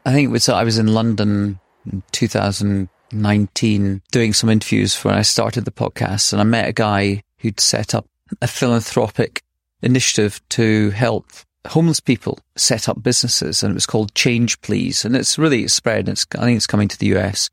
I 0.05 0.12
think 0.12 0.26
it 0.26 0.32
was, 0.32 0.48
I 0.48 0.64
was 0.64 0.78
in 0.78 0.89
London 0.89 1.59
in 1.90 2.02
2019 2.12 4.02
doing 4.10 4.32
some 4.32 4.51
interviews 4.51 5.02
when 5.05 5.14
I 5.14 5.22
started 5.22 5.64
the 5.64 5.70
podcast 5.70 6.32
and 6.32 6.40
I 6.40 6.44
met 6.44 6.68
a 6.68 6.72
guy 6.72 7.22
who'd 7.39 7.60
set 7.60 7.94
up 7.94 8.06
a 8.40 8.47
philanthropic 8.47 9.43
initiative 9.85 10.40
to 10.48 10.90
help 10.90 11.27
homeless 11.66 12.01
people 12.01 12.39
set 12.56 12.89
up 12.89 13.02
businesses 13.02 13.62
and 13.62 13.73
it 13.73 13.74
was 13.74 13.86
called 13.86 14.15
Change 14.15 14.61
Please. 14.61 15.05
And 15.05 15.15
it's 15.15 15.39
really 15.39 15.69
spread. 15.69 16.09
It's, 16.09 16.27
I 16.36 16.44
think 16.44 16.56
it's 16.56 16.66
coming 16.66 16.89
to 16.89 16.98
the 16.98 17.16
US. 17.16 17.48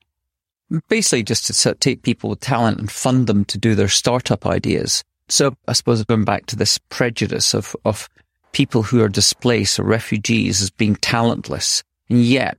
Basically 0.89 1.23
just 1.23 1.47
to 1.47 1.75
take 1.75 2.01
people 2.01 2.29
with 2.29 2.39
talent 2.39 2.79
and 2.79 2.91
fund 2.91 3.27
them 3.27 3.45
to 3.45 3.57
do 3.57 3.75
their 3.75 3.89
startup 3.89 4.45
ideas. 4.45 5.03
So 5.27 5.53
I 5.67 5.73
suppose 5.73 6.03
going 6.03 6.25
back 6.25 6.45
to 6.47 6.55
this 6.55 6.77
prejudice 6.89 7.53
of, 7.53 7.75
of 7.85 8.09
people 8.51 8.83
who 8.83 9.01
are 9.01 9.09
displaced 9.09 9.79
or 9.79 9.83
refugees 9.83 10.61
as 10.61 10.69
being 10.69 10.95
talentless 10.95 11.83
and 12.09 12.21
yet 12.21 12.57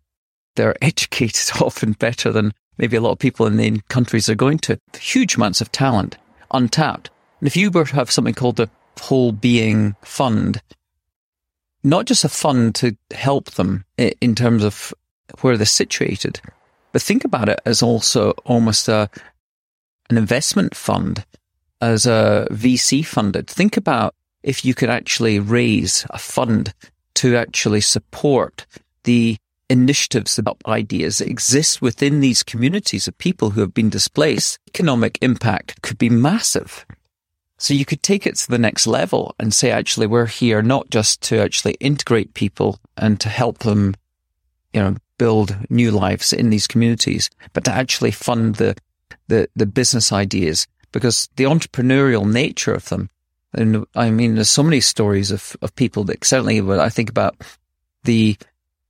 they're 0.57 0.77
educated 0.83 1.57
often 1.63 1.93
better 1.93 2.33
than 2.33 2.53
maybe 2.79 2.97
a 2.97 3.01
lot 3.01 3.13
of 3.13 3.19
people 3.19 3.47
in 3.47 3.57
the 3.57 3.81
countries 3.89 4.27
they're 4.27 4.35
going 4.35 4.59
to. 4.59 4.79
Huge 4.99 5.37
amounts 5.37 5.61
of 5.61 5.71
talent, 5.73 6.17
untapped. 6.51 7.11
And 7.41 7.47
if 7.47 7.57
you 7.57 7.71
were 7.71 7.85
to 7.85 7.95
have 7.95 8.11
something 8.11 8.35
called 8.35 8.57
the 8.57 8.71
Whole 9.03 9.33
Being 9.33 9.97
Fund, 10.03 10.63
not 11.83 12.07
just 12.07 12.25
a 12.25 12.29
fund 12.29 12.75
to 12.77 12.97
help 13.11 13.51
them 13.53 13.85
in 13.99 14.35
terms 14.35 14.63
of 14.63 14.95
where 15.41 15.57
they're 15.57 15.67
situated, 15.67 16.41
but 16.93 17.03
think 17.03 17.25
about 17.25 17.49
it 17.49 17.61
as 17.67 17.83
also 17.83 18.31
almost 18.45 18.87
a, 18.89 19.11
an 20.09 20.17
investment 20.17 20.77
fund, 20.77 21.25
as 21.81 22.07
a 22.07 22.47
VC 22.53 23.05
funded. 23.05 23.49
Think 23.49 23.77
about 23.77 24.15
if 24.45 24.65
you 24.65 24.73
could 24.73 24.91
actually 24.91 25.41
raise 25.41 26.07
a 26.11 26.19
fund 26.19 26.73
to 27.15 27.37
actually 27.37 27.81
support 27.81 28.67
the 29.03 29.37
initiatives 29.69 30.39
about 30.39 30.63
ideas 30.67 31.19
that 31.19 31.29
exist 31.29 31.83
within 31.83 32.21
these 32.21 32.45
communities 32.45 33.09
of 33.09 33.19
people 33.19 33.51
who 33.51 33.63
have 33.63 33.75
been 33.75 33.91
displaced, 33.91 34.61
economic 34.69 35.19
impact 35.23 35.83
could 35.83 35.99
be 35.99 36.09
massive. 36.09 36.87
So 37.63 37.75
you 37.75 37.85
could 37.85 38.03
take 38.03 38.27
it 38.27 38.35
to 38.39 38.51
the 38.51 38.59
next 38.59 38.89
level 38.89 39.37
and 39.39 39.55
say, 39.55 39.71
actually, 39.71 40.09
we're 40.09 40.27
here 40.27 40.63
not 40.63 40.91
just 40.91 41.23
to 41.23 41.39
actually 41.39 41.75
integrate 41.75 42.35
people 42.35 42.81
and 42.97 43.21
to 43.21 43.29
help 43.29 43.59
them, 43.59 43.95
you 44.73 44.81
know, 44.81 44.97
build 45.17 45.57
new 45.71 45.93
lives 45.93 46.33
in 46.33 46.51
these 46.51 46.67
communities, 46.67 47.31
but 47.53 47.65
to 47.67 47.71
actually 47.71 48.11
fund 48.11 48.57
the, 48.57 48.75
the, 49.29 49.49
the 49.55 49.65
business 49.65 50.11
ideas 50.11 50.67
because 50.91 51.29
the 51.37 51.45
entrepreneurial 51.45 52.29
nature 52.29 52.75
of 52.75 52.89
them. 52.89 53.09
And 53.55 53.87
I 53.95 54.11
mean, 54.11 54.35
there's 54.35 54.51
so 54.51 54.65
many 54.65 54.81
stories 54.81 55.31
of, 55.31 55.57
of 55.63 55.73
people 55.77 56.03
that 56.05 56.25
certainly 56.25 56.61
when 56.61 56.81
I 56.81 56.89
think 56.89 57.11
about 57.11 57.37
the, 58.03 58.37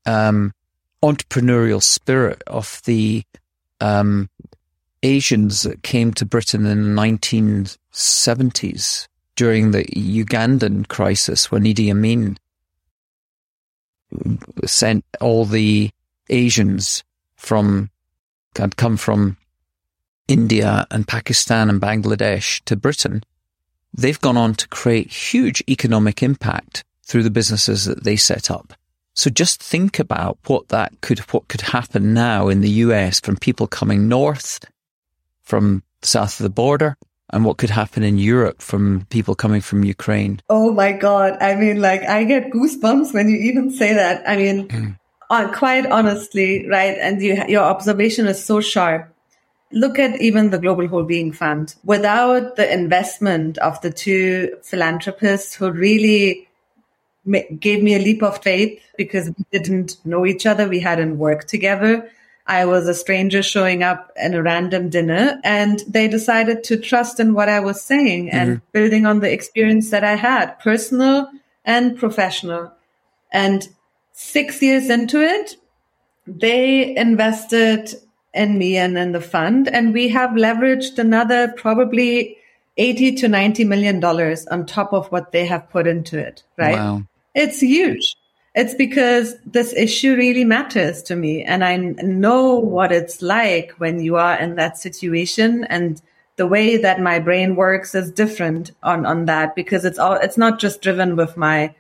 um, 0.07 0.55
entrepreneurial 1.03 1.83
spirit 1.83 2.43
of 2.47 2.81
the 2.87 3.23
um, 3.83 4.31
Asians 5.03 5.63
that 5.63 5.83
came 5.83 6.13
to 6.15 6.25
Britain 6.25 6.67
in 6.67 6.95
the 6.95 7.01
1970s 7.01 9.09
during 9.35 9.71
the 9.71 9.85
Ugandan 9.85 10.87
crisis 10.89 11.51
when 11.51 11.65
Idi 11.65 11.91
Amin 11.91 12.39
sent 14.65 15.05
all 15.21 15.45
the 15.45 15.91
Asians 16.29 17.03
from 17.37 17.91
had 18.57 18.77
come 18.77 18.97
from 18.97 19.37
India 20.29 20.87
and 20.91 21.09
Pakistan 21.09 21.71
and 21.71 21.81
Bangladesh 21.81 22.63
to 22.65 22.77
Britain, 22.77 23.23
they've 23.97 24.21
gone 24.21 24.37
on 24.37 24.55
to 24.55 24.69
create 24.69 25.11
huge 25.11 25.63
economic 25.69 26.23
impact 26.23 26.85
through 27.03 27.23
the 27.23 27.31
businesses 27.31 27.87
that 27.87 28.05
they 28.05 28.17
set 28.17 28.51
up. 28.51 28.75
So 29.15 29.31
just 29.31 29.63
think 29.63 29.99
about 29.99 30.39
what 30.47 30.69
that 30.69 30.93
could, 31.01 31.19
what 31.33 31.49
could 31.49 31.63
happen 31.63 32.15
now 32.15 32.49
in 32.49 32.61
the 32.61 32.71
US 32.71 33.21
from 33.21 33.37
people 33.37 33.67
coming 33.67 34.09
north 34.09 34.61
from 35.43 35.83
south 36.03 36.41
of 36.41 36.45
the 36.45 36.51
border 36.51 36.97
and 37.31 37.45
what 37.45 37.57
could 37.57 37.71
happen 37.71 38.03
in 38.03 38.19
Europe 38.19 38.61
from 38.61 39.07
people 39.09 39.35
coming 39.35 39.61
from 39.61 39.85
Ukraine. 39.85 40.41
Oh 40.49 40.73
my 40.73 40.93
God. 40.93 41.37
I 41.41 41.55
mean, 41.55 41.81
like 41.81 42.03
I 42.03 42.25
get 42.25 42.51
goosebumps 42.51 43.15
when 43.15 43.29
you 43.29 43.37
even 43.37 43.71
say 43.71 43.95
that. 43.95 44.23
I 44.29 44.37
mean, 44.37 44.69
mm. 44.69 45.55
quite 45.55 45.87
honestly, 45.87 46.69
right. 46.69 46.97
And 47.01 47.23
you, 47.23 47.43
your 47.49 47.63
observation 47.63 48.27
is 48.27 48.45
so 48.45 48.61
sharp. 48.61 49.09
Look 49.73 49.99
at 49.99 50.21
even 50.21 50.51
the 50.51 50.59
Global 50.59 50.87
Whole-Being 50.87 51.33
Fund. 51.33 51.75
Without 51.83 52.57
the 52.57 52.71
investment 52.71 53.57
of 53.59 53.81
the 53.81 53.91
two 53.91 54.55
philanthropists 54.63 55.55
who 55.55 55.71
really 55.71 56.47
gave 57.59 57.83
me 57.83 57.95
a 57.95 57.99
leap 57.99 58.23
of 58.23 58.43
faith 58.43 58.83
because 58.99 59.29
we 59.29 59.45
didn't 59.51 59.97
know 60.05 60.27
each 60.27 60.45
other. 60.45 60.69
We 60.69 60.81
hadn't 60.81 61.17
worked 61.17 61.49
together. 61.49 62.11
I 62.47 62.65
was 62.65 62.89
a 62.89 62.95
stranger 62.95 63.43
showing 63.43 63.83
up 63.83 64.11
in 64.17 64.35
a 64.35 64.43
random 64.43 64.89
dinner 64.89 65.41
and 65.45 65.81
they 65.87 66.09
decided 66.09 66.65
to 66.65 66.77
trust 66.77 67.21
in 67.21 67.35
what 67.35 67.49
I 67.49 67.61
was 67.61 67.83
saying 67.83 68.27
mm-hmm. 68.27 68.37
and 68.37 68.73
building 68.73 69.07
on 69.07 69.21
the 69.21 69.33
experience 69.33 69.91
that 69.91 70.05
I 70.05 70.17
had, 70.17 70.59
personal 70.59 71.31
and 71.65 71.97
professional. 71.97 72.73
And 73.33 73.69
six 74.13 74.61
years 74.61 74.91
into 74.91 75.21
it, 75.21 75.57
they 76.27 76.97
invested 76.97 77.95
in 78.35 78.59
me 78.59 78.77
and 78.77 78.97
in 78.99 79.13
the 79.13 79.21
fund 79.21 79.69
and 79.69 79.93
we 79.93 80.09
have 80.09 80.31
leveraged 80.31 80.99
another 80.99 81.49
probably 81.49 82.39
80 82.77 83.17
to 83.17 83.29
90 83.29 83.65
million 83.65 84.01
dollars 84.01 84.47
on 84.47 84.65
top 84.65 84.93
of 84.93 85.13
what 85.13 85.33
they 85.33 85.47
have 85.47 85.69
put 85.69 85.87
into 85.87 86.19
it, 86.19 86.43
right? 86.57 86.77
Wow. 86.77 87.03
It's 87.35 87.61
huge. 87.61 88.17
It's 88.55 88.75
because 88.75 89.37
this 89.47 89.73
issue 89.73 90.15
really 90.15 90.45
matters 90.45 91.03
to 91.05 91.17
me. 91.17 91.43
And 91.43 91.65
I 91.65 91.77
know 91.77 92.55
what 92.55 92.93
it's 92.93 93.23
like 93.23 93.73
when 93.79 94.01
you 94.01 94.17
are 94.17 94.39
in 94.39 94.57
that 94.57 94.77
situation. 94.77 95.65
And 95.65 96.03
the 96.37 96.47
way 96.47 96.77
that 96.77 97.01
my 97.01 97.19
brain 97.19 97.57
works 97.57 97.95
is 97.95 98.11
different 98.11 98.73
on, 98.83 99.07
on 99.07 99.25
that 99.27 99.55
because 99.55 99.85
it's 99.85 99.99
all, 99.99 100.15
it's 100.15 100.37
not 100.37 100.59
just 100.59 100.83
driven 100.83 101.17
with 101.17 101.37
my 101.37 101.75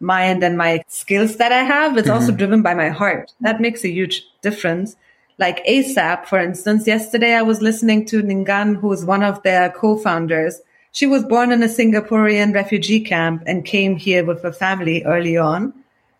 mind 0.00 0.44
and 0.44 0.58
my 0.58 0.82
skills 0.86 1.36
that 1.36 1.52
I 1.52 1.62
have. 1.62 1.96
It's 1.96 2.08
mm-hmm. 2.08 2.18
also 2.18 2.32
driven 2.32 2.62
by 2.62 2.74
my 2.74 2.90
heart. 2.90 3.32
That 3.40 3.60
makes 3.60 3.84
a 3.84 3.90
huge 3.90 4.22
difference. 4.42 4.96
Like 5.38 5.64
ASAP, 5.64 6.26
for 6.26 6.38
instance, 6.38 6.86
yesterday 6.86 7.34
I 7.34 7.42
was 7.42 7.62
listening 7.62 8.04
to 8.06 8.22
Ningan, 8.22 8.76
who 8.76 8.92
is 8.92 9.04
one 9.04 9.22
of 9.22 9.42
their 9.42 9.70
co-founders 9.70 10.60
she 10.92 11.06
was 11.06 11.24
born 11.24 11.52
in 11.52 11.62
a 11.62 11.66
Singaporean 11.66 12.54
refugee 12.54 13.00
camp 13.00 13.42
and 13.46 13.64
came 13.64 13.96
here 13.96 14.24
with 14.24 14.42
her 14.42 14.52
family 14.52 15.04
early 15.04 15.36
on, 15.36 15.72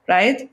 right? 0.09 0.51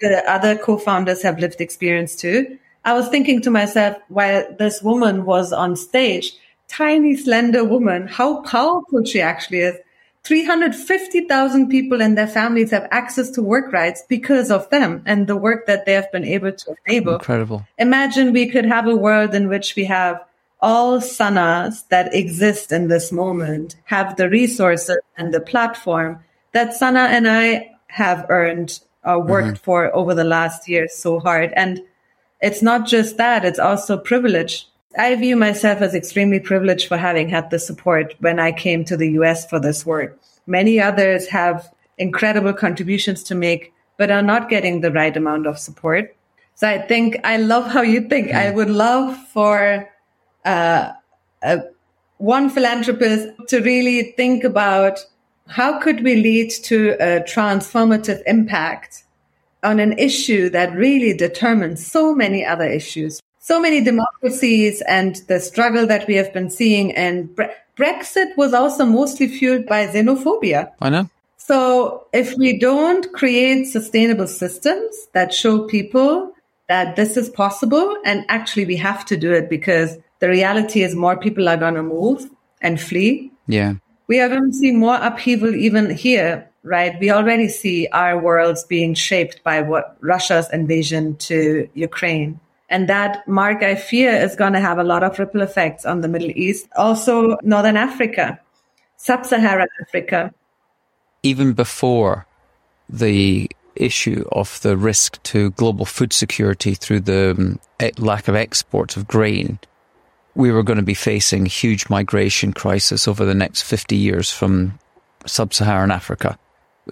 The 0.00 0.22
other 0.30 0.56
co-founders 0.56 1.22
have 1.22 1.38
lived 1.38 1.60
experience 1.60 2.14
too. 2.16 2.58
I 2.84 2.92
was 2.92 3.08
thinking 3.08 3.42
to 3.42 3.50
myself, 3.50 3.96
while 4.08 4.46
this 4.58 4.82
woman 4.82 5.24
was 5.24 5.52
on 5.52 5.76
stage, 5.76 6.32
tiny, 6.68 7.16
slender 7.16 7.64
woman, 7.64 8.06
how 8.06 8.42
powerful 8.42 9.04
she 9.04 9.20
actually 9.20 9.60
is. 9.60 9.76
350,000 10.22 11.68
people 11.68 12.02
and 12.02 12.16
their 12.16 12.26
families 12.26 12.70
have 12.70 12.86
access 12.90 13.30
to 13.30 13.42
work 13.42 13.72
rights 13.72 14.02
because 14.06 14.50
of 14.50 14.68
them 14.68 15.02
and 15.06 15.26
the 15.26 15.36
work 15.36 15.66
that 15.66 15.86
they 15.86 15.94
have 15.94 16.12
been 16.12 16.24
able 16.24 16.52
to 16.52 16.74
enable. 16.86 17.14
Incredible. 17.14 17.66
Imagine 17.78 18.32
we 18.32 18.46
could 18.46 18.66
have 18.66 18.86
a 18.86 18.94
world 18.94 19.34
in 19.34 19.48
which 19.48 19.76
we 19.76 19.84
have 19.86 20.22
all 20.60 21.00
sanas 21.00 21.88
that 21.88 22.14
exist 22.14 22.70
in 22.70 22.88
this 22.88 23.10
moment 23.10 23.76
have 23.84 24.16
the 24.16 24.28
resources 24.28 24.98
and 25.16 25.32
the 25.32 25.40
platform 25.40 26.22
that 26.52 26.74
Sana 26.74 27.00
and 27.10 27.28
I 27.28 27.70
have 27.86 28.26
earned 28.28 28.80
uh, 29.04 29.18
worked 29.18 29.48
mm-hmm. 29.48 29.64
for 29.64 29.94
over 29.94 30.14
the 30.14 30.24
last 30.24 30.68
year 30.68 30.88
so 30.88 31.20
hard. 31.20 31.52
And 31.56 31.80
it's 32.40 32.62
not 32.62 32.86
just 32.86 33.16
that, 33.16 33.44
it's 33.44 33.58
also 33.58 33.96
privilege. 33.98 34.66
I 34.98 35.14
view 35.14 35.36
myself 35.36 35.80
as 35.80 35.94
extremely 35.94 36.40
privileged 36.40 36.88
for 36.88 36.96
having 36.96 37.28
had 37.28 37.50
the 37.50 37.58
support 37.58 38.14
when 38.20 38.40
I 38.40 38.52
came 38.52 38.84
to 38.86 38.96
the 38.96 39.10
US 39.12 39.48
for 39.48 39.60
this 39.60 39.86
work. 39.86 40.18
Many 40.46 40.80
others 40.80 41.28
have 41.28 41.70
incredible 41.98 42.52
contributions 42.52 43.22
to 43.24 43.34
make, 43.34 43.72
but 43.96 44.10
are 44.10 44.22
not 44.22 44.48
getting 44.48 44.80
the 44.80 44.90
right 44.90 45.16
amount 45.16 45.46
of 45.46 45.58
support. 45.58 46.16
So 46.54 46.68
I 46.68 46.78
think 46.78 47.18
I 47.24 47.36
love 47.36 47.66
how 47.70 47.82
you 47.82 48.08
think. 48.08 48.28
Mm-hmm. 48.28 48.36
I 48.36 48.50
would 48.50 48.70
love 48.70 49.16
for 49.28 49.88
uh, 50.44 50.92
uh, 51.42 51.58
one 52.18 52.50
philanthropist 52.50 53.28
to 53.48 53.60
really 53.60 54.12
think 54.16 54.44
about 54.44 55.04
how 55.50 55.80
could 55.80 56.04
we 56.04 56.14
lead 56.16 56.50
to 56.50 56.90
a 57.00 57.20
transformative 57.22 58.22
impact 58.26 59.04
on 59.62 59.80
an 59.80 59.98
issue 59.98 60.48
that 60.50 60.74
really 60.74 61.12
determines 61.12 61.84
so 61.84 62.14
many 62.14 62.44
other 62.44 62.64
issues, 62.64 63.20
so 63.40 63.60
many 63.60 63.82
democracies 63.82 64.80
and 64.82 65.16
the 65.26 65.40
struggle 65.40 65.86
that 65.86 66.06
we 66.06 66.14
have 66.14 66.32
been 66.32 66.50
seeing. 66.50 66.94
And 66.94 67.34
Bre- 67.34 67.56
Brexit 67.76 68.36
was 68.36 68.54
also 68.54 68.84
mostly 68.84 69.26
fueled 69.26 69.66
by 69.66 69.88
xenophobia. 69.88 70.70
I 70.80 70.88
know. 70.90 71.10
So 71.36 72.06
if 72.12 72.36
we 72.38 72.58
don't 72.58 73.12
create 73.12 73.64
sustainable 73.64 74.28
systems 74.28 75.08
that 75.14 75.34
show 75.34 75.66
people 75.66 76.32
that 76.68 76.94
this 76.94 77.16
is 77.16 77.28
possible, 77.28 77.96
and 78.04 78.24
actually 78.28 78.66
we 78.66 78.76
have 78.76 79.04
to 79.06 79.16
do 79.16 79.32
it 79.32 79.50
because 79.50 79.98
the 80.20 80.28
reality 80.28 80.82
is 80.82 80.94
more 80.94 81.16
people 81.16 81.48
are 81.48 81.56
going 81.56 81.74
to 81.74 81.82
move 81.82 82.30
and 82.62 82.80
flee. 82.80 83.32
Yeah. 83.48 83.74
We 84.10 84.18
are 84.18 84.28
going 84.28 84.50
to 84.50 84.56
see 84.56 84.72
more 84.72 84.96
upheaval 84.96 85.54
even 85.54 85.88
here, 85.88 86.50
right? 86.64 86.98
We 86.98 87.12
already 87.12 87.46
see 87.46 87.86
our 87.92 88.18
worlds 88.18 88.64
being 88.64 88.94
shaped 88.94 89.44
by 89.44 89.62
what 89.62 89.96
Russia's 90.00 90.50
invasion 90.52 91.14
to 91.28 91.68
Ukraine. 91.74 92.40
And 92.68 92.88
that, 92.88 93.28
Mark, 93.28 93.62
I 93.62 93.76
fear 93.76 94.10
is 94.10 94.34
going 94.34 94.54
to 94.54 94.58
have 94.58 94.78
a 94.78 94.82
lot 94.82 95.04
of 95.04 95.16
ripple 95.20 95.42
effects 95.42 95.86
on 95.86 96.00
the 96.00 96.08
Middle 96.08 96.32
East, 96.34 96.66
also 96.74 97.36
Northern 97.44 97.76
Africa, 97.76 98.40
Sub 98.96 99.24
Saharan 99.24 99.68
Africa. 99.80 100.34
Even 101.22 101.52
before 101.52 102.26
the 102.88 103.48
issue 103.76 104.24
of 104.32 104.60
the 104.62 104.76
risk 104.76 105.22
to 105.22 105.52
global 105.52 105.84
food 105.84 106.12
security 106.12 106.74
through 106.74 107.02
the 107.02 107.36
um, 107.38 107.60
lack 107.98 108.26
of 108.26 108.34
exports 108.34 108.96
of 108.96 109.06
grain, 109.06 109.60
we 110.34 110.50
were 110.52 110.62
going 110.62 110.78
to 110.78 110.84
be 110.84 110.94
facing 110.94 111.46
huge 111.46 111.88
migration 111.88 112.52
crisis 112.52 113.08
over 113.08 113.24
the 113.24 113.34
next 113.34 113.62
50 113.62 113.96
years 113.96 114.30
from 114.30 114.78
sub-Saharan 115.26 115.90
Africa. 115.90 116.38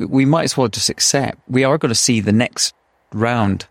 We 0.00 0.24
might 0.24 0.44
as 0.44 0.56
well 0.56 0.68
just 0.68 0.90
accept 0.90 1.38
we 1.48 1.64
are 1.64 1.78
going 1.78 1.90
to 1.90 1.94
see 1.94 2.20
the 2.20 2.32
next 2.32 2.74
round 3.12 3.66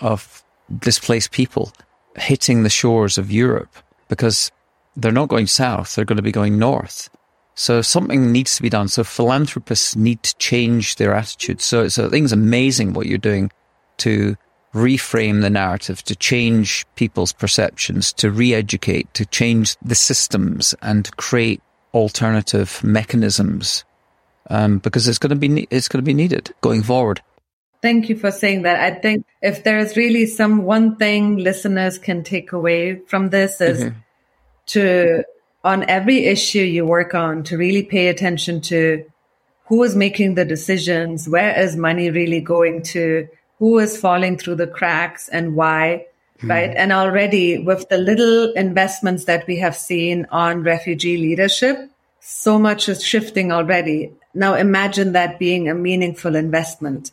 of 0.00 0.44
displaced 0.78 1.32
people 1.32 1.72
hitting 2.16 2.62
the 2.62 2.70
shores 2.70 3.18
of 3.18 3.30
Europe 3.30 3.74
because 4.08 4.50
they're 4.96 5.12
not 5.12 5.28
going 5.28 5.46
south, 5.46 5.94
they're 5.94 6.04
going 6.04 6.16
to 6.16 6.22
be 6.22 6.32
going 6.32 6.58
north. 6.58 7.10
So 7.54 7.80
something 7.80 8.32
needs 8.32 8.56
to 8.56 8.62
be 8.62 8.68
done. 8.68 8.88
So 8.88 9.02
philanthropists 9.02 9.96
need 9.96 10.22
to 10.22 10.36
change 10.36 10.96
their 10.96 11.14
attitudes. 11.14 11.64
So, 11.64 11.88
so 11.88 12.06
I 12.06 12.10
think 12.10 12.24
it's 12.24 12.32
amazing 12.32 12.92
what 12.92 13.06
you're 13.06 13.18
doing 13.18 13.50
to 13.98 14.36
reframe 14.74 15.40
the 15.40 15.50
narrative, 15.50 16.02
to 16.04 16.14
change 16.16 16.84
people's 16.96 17.32
perceptions, 17.32 18.12
to 18.14 18.30
re-educate, 18.30 19.12
to 19.14 19.24
change 19.26 19.76
the 19.82 19.94
systems 19.94 20.74
and 20.82 21.16
create 21.16 21.62
alternative 21.94 22.82
mechanisms. 22.84 23.84
Um, 24.48 24.78
because 24.78 25.08
it's 25.08 25.18
going 25.18 25.30
to 25.30 25.48
be, 25.48 25.66
it's 25.70 25.88
going 25.88 26.04
to 26.04 26.06
be 26.06 26.14
needed 26.14 26.54
going 26.60 26.82
forward. 26.82 27.20
Thank 27.82 28.08
you 28.08 28.16
for 28.16 28.30
saying 28.30 28.62
that. 28.62 28.80
I 28.80 28.96
think 28.98 29.26
if 29.42 29.64
there's 29.64 29.96
really 29.96 30.26
some 30.26 30.62
one 30.62 30.96
thing 30.96 31.36
listeners 31.36 31.98
can 31.98 32.22
take 32.22 32.52
away 32.52 33.00
from 33.06 33.30
this 33.30 33.60
is 33.60 33.82
mm-hmm. 33.82 33.98
to, 34.66 35.24
on 35.64 35.88
every 35.88 36.26
issue 36.26 36.60
you 36.60 36.86
work 36.86 37.14
on, 37.14 37.42
to 37.44 37.56
really 37.56 37.82
pay 37.82 38.08
attention 38.08 38.60
to 38.62 39.04
who 39.66 39.82
is 39.82 39.96
making 39.96 40.36
the 40.36 40.44
decisions, 40.44 41.28
where 41.28 41.58
is 41.58 41.76
money 41.76 42.10
really 42.10 42.40
going 42.40 42.82
to, 42.82 43.26
who 43.58 43.78
is 43.78 43.98
falling 43.98 44.36
through 44.36 44.56
the 44.56 44.66
cracks 44.66 45.28
and 45.28 45.56
why, 45.56 46.06
mm. 46.40 46.48
right? 46.48 46.70
And 46.76 46.92
already 46.92 47.58
with 47.58 47.88
the 47.88 47.98
little 47.98 48.52
investments 48.52 49.24
that 49.24 49.46
we 49.46 49.56
have 49.58 49.76
seen 49.76 50.26
on 50.30 50.62
refugee 50.62 51.16
leadership, 51.16 51.90
so 52.20 52.58
much 52.58 52.88
is 52.88 53.02
shifting 53.02 53.52
already. 53.52 54.12
Now 54.34 54.54
imagine 54.54 55.12
that 55.12 55.38
being 55.38 55.68
a 55.68 55.74
meaningful 55.74 56.34
investment. 56.36 57.12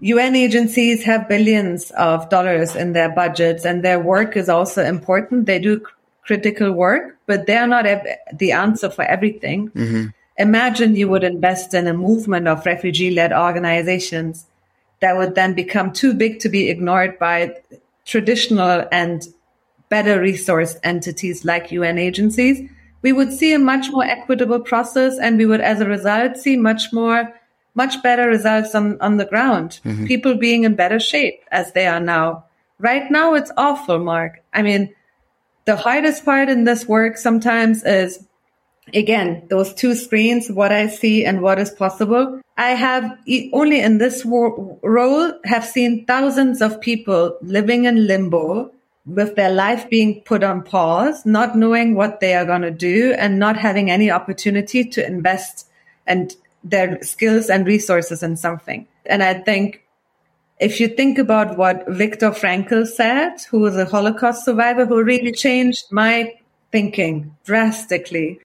UN 0.00 0.36
agencies 0.36 1.04
have 1.04 1.28
billions 1.28 1.90
of 1.92 2.28
dollars 2.28 2.74
in 2.74 2.92
their 2.92 3.08
budgets 3.08 3.64
and 3.64 3.82
their 3.82 4.00
work 4.00 4.36
is 4.36 4.48
also 4.48 4.84
important. 4.84 5.46
They 5.46 5.58
do 5.58 5.84
critical 6.26 6.72
work, 6.72 7.16
but 7.26 7.46
they're 7.46 7.66
not 7.66 7.86
ev- 7.86 8.06
the 8.32 8.52
answer 8.52 8.90
for 8.90 9.02
everything. 9.02 9.70
Mm-hmm. 9.70 10.06
Imagine 10.36 10.96
you 10.96 11.08
would 11.08 11.22
invest 11.22 11.74
in 11.74 11.86
a 11.86 11.94
movement 11.94 12.48
of 12.48 12.66
refugee 12.66 13.10
led 13.10 13.32
organizations 13.32 14.46
that 15.04 15.18
would 15.18 15.34
then 15.34 15.52
become 15.52 15.92
too 15.92 16.14
big 16.14 16.40
to 16.40 16.48
be 16.48 16.70
ignored 16.70 17.18
by 17.18 17.54
traditional 18.06 18.88
and 18.90 19.28
better 19.90 20.18
resourced 20.18 20.78
entities 20.82 21.44
like 21.44 21.70
UN 21.70 21.98
agencies. 21.98 22.70
We 23.02 23.12
would 23.12 23.30
see 23.30 23.52
a 23.52 23.58
much 23.58 23.90
more 23.90 24.04
equitable 24.04 24.60
process 24.60 25.18
and 25.18 25.36
we 25.36 25.44
would, 25.44 25.60
as 25.60 25.82
a 25.82 25.86
result, 25.86 26.38
see 26.38 26.56
much 26.56 26.90
more 26.90 27.34
much 27.74 28.02
better 28.02 28.28
results 28.28 28.74
on, 28.74 28.98
on 29.02 29.18
the 29.18 29.26
ground. 29.26 29.80
Mm-hmm. 29.84 30.06
People 30.06 30.36
being 30.36 30.64
in 30.64 30.74
better 30.74 31.00
shape 31.00 31.42
as 31.50 31.72
they 31.72 31.86
are 31.86 32.00
now. 32.00 32.44
Right 32.78 33.10
now, 33.10 33.34
it's 33.34 33.50
awful, 33.58 33.98
Mark. 33.98 34.42
I 34.54 34.62
mean, 34.62 34.94
the 35.66 35.76
hardest 35.76 36.24
part 36.24 36.48
in 36.48 36.64
this 36.64 36.86
work 36.86 37.18
sometimes 37.18 37.84
is, 37.84 38.24
again, 38.92 39.46
those 39.48 39.72
two 39.74 39.94
screens, 39.94 40.50
what 40.50 40.72
I 40.72 40.88
see 40.88 41.24
and 41.24 41.40
what 41.40 41.58
is 41.58 41.70
possible. 41.70 42.40
I 42.56 42.70
have 42.70 43.18
only 43.52 43.80
in 43.80 43.98
this 43.98 44.24
role 44.24 45.32
have 45.44 45.64
seen 45.64 46.04
thousands 46.06 46.60
of 46.60 46.80
people 46.80 47.36
living 47.42 47.84
in 47.84 48.06
limbo 48.06 48.70
with 49.06 49.34
their 49.36 49.50
life 49.50 49.88
being 49.90 50.22
put 50.22 50.42
on 50.42 50.62
pause, 50.62 51.26
not 51.26 51.56
knowing 51.56 51.94
what 51.94 52.20
they 52.20 52.34
are 52.34 52.44
going 52.44 52.62
to 52.62 52.70
do 52.70 53.12
and 53.18 53.38
not 53.38 53.56
having 53.56 53.90
any 53.90 54.10
opportunity 54.10 54.84
to 54.84 55.06
invest 55.06 55.68
and 56.06 56.36
their 56.62 57.02
skills 57.02 57.50
and 57.50 57.66
resources 57.66 58.22
in 58.22 58.36
something. 58.36 58.86
And 59.04 59.22
I 59.22 59.34
think 59.34 59.82
if 60.58 60.80
you 60.80 60.88
think 60.88 61.18
about 61.18 61.58
what 61.58 61.84
Viktor 61.88 62.30
Frankl 62.30 62.86
said, 62.86 63.36
who 63.50 63.58
was 63.58 63.76
a 63.76 63.84
Holocaust 63.84 64.44
survivor 64.44 64.86
who 64.86 65.02
really 65.02 65.32
changed 65.32 65.84
my 65.90 66.34
thinking 66.72 67.36
drastically. 67.44 68.40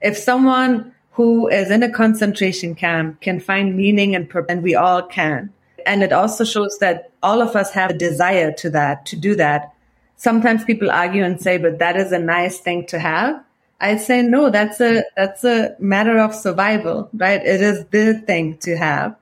If 0.00 0.16
someone 0.16 0.92
who 1.12 1.48
is 1.48 1.70
in 1.70 1.82
a 1.82 1.90
concentration 1.90 2.74
camp 2.74 3.20
can 3.22 3.40
find 3.40 3.74
meaning 3.74 4.14
and 4.14 4.28
purpose, 4.28 4.52
and 4.52 4.62
we 4.62 4.74
all 4.74 5.02
can. 5.02 5.50
And 5.86 6.02
it 6.02 6.12
also 6.12 6.44
shows 6.44 6.78
that 6.80 7.10
all 7.22 7.40
of 7.40 7.56
us 7.56 7.72
have 7.72 7.90
a 7.90 7.98
desire 7.98 8.52
to 8.52 8.70
that, 8.70 9.06
to 9.06 9.16
do 9.16 9.34
that. 9.36 9.72
Sometimes 10.16 10.64
people 10.64 10.90
argue 10.90 11.24
and 11.24 11.40
say, 11.40 11.56
but 11.56 11.78
that 11.78 11.96
is 11.96 12.12
a 12.12 12.18
nice 12.18 12.58
thing 12.58 12.86
to 12.88 12.98
have. 12.98 13.42
I 13.80 13.96
say 13.96 14.22
no, 14.22 14.50
that's 14.50 14.80
a 14.80 15.04
that's 15.16 15.44
a 15.44 15.76
matter 15.78 16.18
of 16.18 16.34
survival, 16.34 17.10
right? 17.14 17.40
It 17.44 17.60
is 17.60 17.84
the 17.86 18.14
thing 18.26 18.58
to 18.58 18.76
have. 18.76 19.16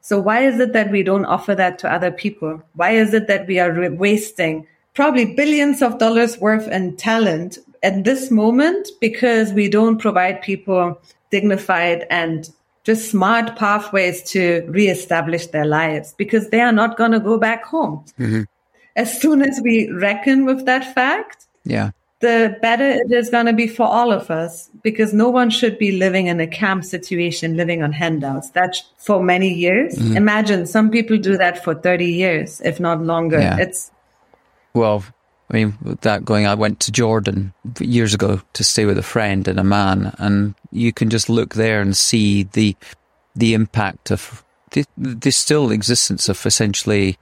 So 0.00 0.18
why 0.18 0.44
is 0.44 0.58
it 0.60 0.72
that 0.72 0.90
we 0.90 1.02
don't 1.02 1.26
offer 1.26 1.54
that 1.54 1.78
to 1.80 1.92
other 1.92 2.10
people? 2.10 2.62
Why 2.74 2.92
is 2.92 3.12
it 3.12 3.26
that 3.26 3.46
we 3.46 3.58
are 3.58 3.70
re- 3.70 3.88
wasting 3.90 4.66
probably 4.94 5.34
billions 5.34 5.82
of 5.82 5.98
dollars 5.98 6.38
worth 6.38 6.66
in 6.68 6.96
talent 6.96 7.58
at 7.82 8.04
this 8.04 8.30
moment 8.30 8.88
because 9.00 9.52
we 9.52 9.68
don't 9.68 9.98
provide 9.98 10.42
people 10.42 11.00
dignified 11.30 12.06
and 12.10 12.50
just 12.84 13.10
smart 13.10 13.56
pathways 13.56 14.22
to 14.22 14.64
reestablish 14.68 15.46
their 15.48 15.66
lives 15.66 16.14
because 16.16 16.48
they 16.50 16.60
are 16.60 16.72
not 16.72 16.96
going 16.96 17.12
to 17.12 17.20
go 17.20 17.38
back 17.38 17.64
home. 17.64 18.04
Mm-hmm. 18.18 18.42
As 18.96 19.20
soon 19.20 19.42
as 19.42 19.60
we 19.62 19.90
reckon 19.90 20.44
with 20.44 20.64
that 20.66 20.94
fact, 20.94 21.46
yeah, 21.64 21.90
the 22.20 22.56
better 22.60 22.88
it 22.88 23.12
is 23.12 23.30
going 23.30 23.46
to 23.46 23.52
be 23.52 23.68
for 23.68 23.86
all 23.86 24.12
of 24.12 24.30
us 24.30 24.70
because 24.82 25.12
no 25.12 25.28
one 25.28 25.50
should 25.50 25.78
be 25.78 25.92
living 25.92 26.26
in 26.26 26.40
a 26.40 26.46
camp 26.46 26.84
situation, 26.84 27.56
living 27.56 27.82
on 27.82 27.92
handouts. 27.92 28.50
That's 28.50 28.82
for 28.96 29.22
many 29.22 29.52
years. 29.52 29.94
Mm-hmm. 29.94 30.16
Imagine 30.16 30.66
some 30.66 30.90
people 30.90 31.18
do 31.18 31.36
that 31.36 31.62
for 31.62 31.74
30 31.74 32.06
years, 32.06 32.60
if 32.62 32.80
not 32.80 33.02
longer. 33.02 33.38
Yeah. 33.38 33.58
It's 33.58 33.92
well, 34.74 35.04
I 35.50 35.54
mean, 35.54 35.78
that 36.02 36.24
going, 36.24 36.46
I 36.46 36.54
went 36.54 36.80
to 36.80 36.92
Jordan 36.92 37.54
years 37.80 38.12
ago 38.12 38.40
to 38.52 38.64
stay 38.64 38.84
with 38.84 38.98
a 38.98 39.02
friend 39.02 39.48
and 39.48 39.58
a 39.58 39.64
man, 39.64 40.14
and 40.18 40.54
you 40.70 40.92
can 40.92 41.08
just 41.08 41.30
look 41.30 41.54
there 41.54 41.80
and 41.80 41.96
see 41.96 42.44
the 42.44 42.76
the 43.34 43.54
impact 43.54 44.10
of 44.10 44.44
the, 44.72 44.84
the 44.96 45.30
still 45.30 45.70
existence 45.70 46.28
of 46.28 46.44
essentially 46.44 47.16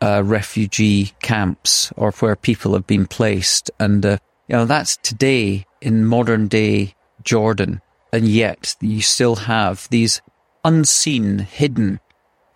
uh, 0.00 0.22
refugee 0.24 1.12
camps 1.20 1.92
or 1.96 2.12
where 2.12 2.36
people 2.36 2.72
have 2.72 2.86
been 2.86 3.06
placed, 3.06 3.70
and 3.78 4.06
uh, 4.06 4.18
you 4.48 4.56
know, 4.56 4.64
that's 4.64 4.96
today 4.96 5.66
in 5.80 6.06
modern 6.06 6.48
day 6.48 6.94
Jordan. 7.22 7.80
And 8.10 8.26
yet 8.26 8.74
you 8.80 9.02
still 9.02 9.36
have 9.36 9.86
these 9.90 10.22
unseen, 10.64 11.40
hidden 11.40 12.00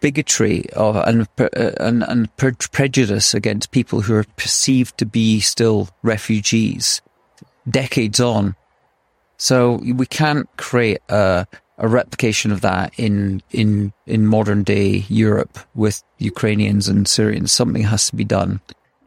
bigotry 0.03 0.67
and, 0.77 1.27
and, 1.57 2.03
and 2.03 2.37
prejudice 2.37 3.33
against 3.33 3.71
people 3.71 4.03
who 4.03 4.15
are 4.15 4.27
perceived 4.37 4.99
to 4.99 5.07
be 5.07 5.41
still 5.41 5.89
refugees 6.03 7.01
decades 7.71 8.21
on. 8.21 8.55
So 9.39 9.77
we 9.77 10.07
can't 10.07 10.49
create 10.57 10.99
a, 11.09 11.47
a 11.79 11.89
replication 11.89 12.53
of 12.53 12.61
that 12.61 12.93
in, 12.99 13.43
in, 13.51 13.93
in 14.07 14.27
modern 14.27 14.63
day 14.63 15.05
Europe 15.09 15.59
with 15.75 16.03
Ukrainians 16.19 16.89
and 16.89 17.09
Syrians. 17.09 17.53
Something 17.53 17.83
has 17.85 18.11
to 18.11 18.17
be 18.17 18.25
done. 18.25 18.61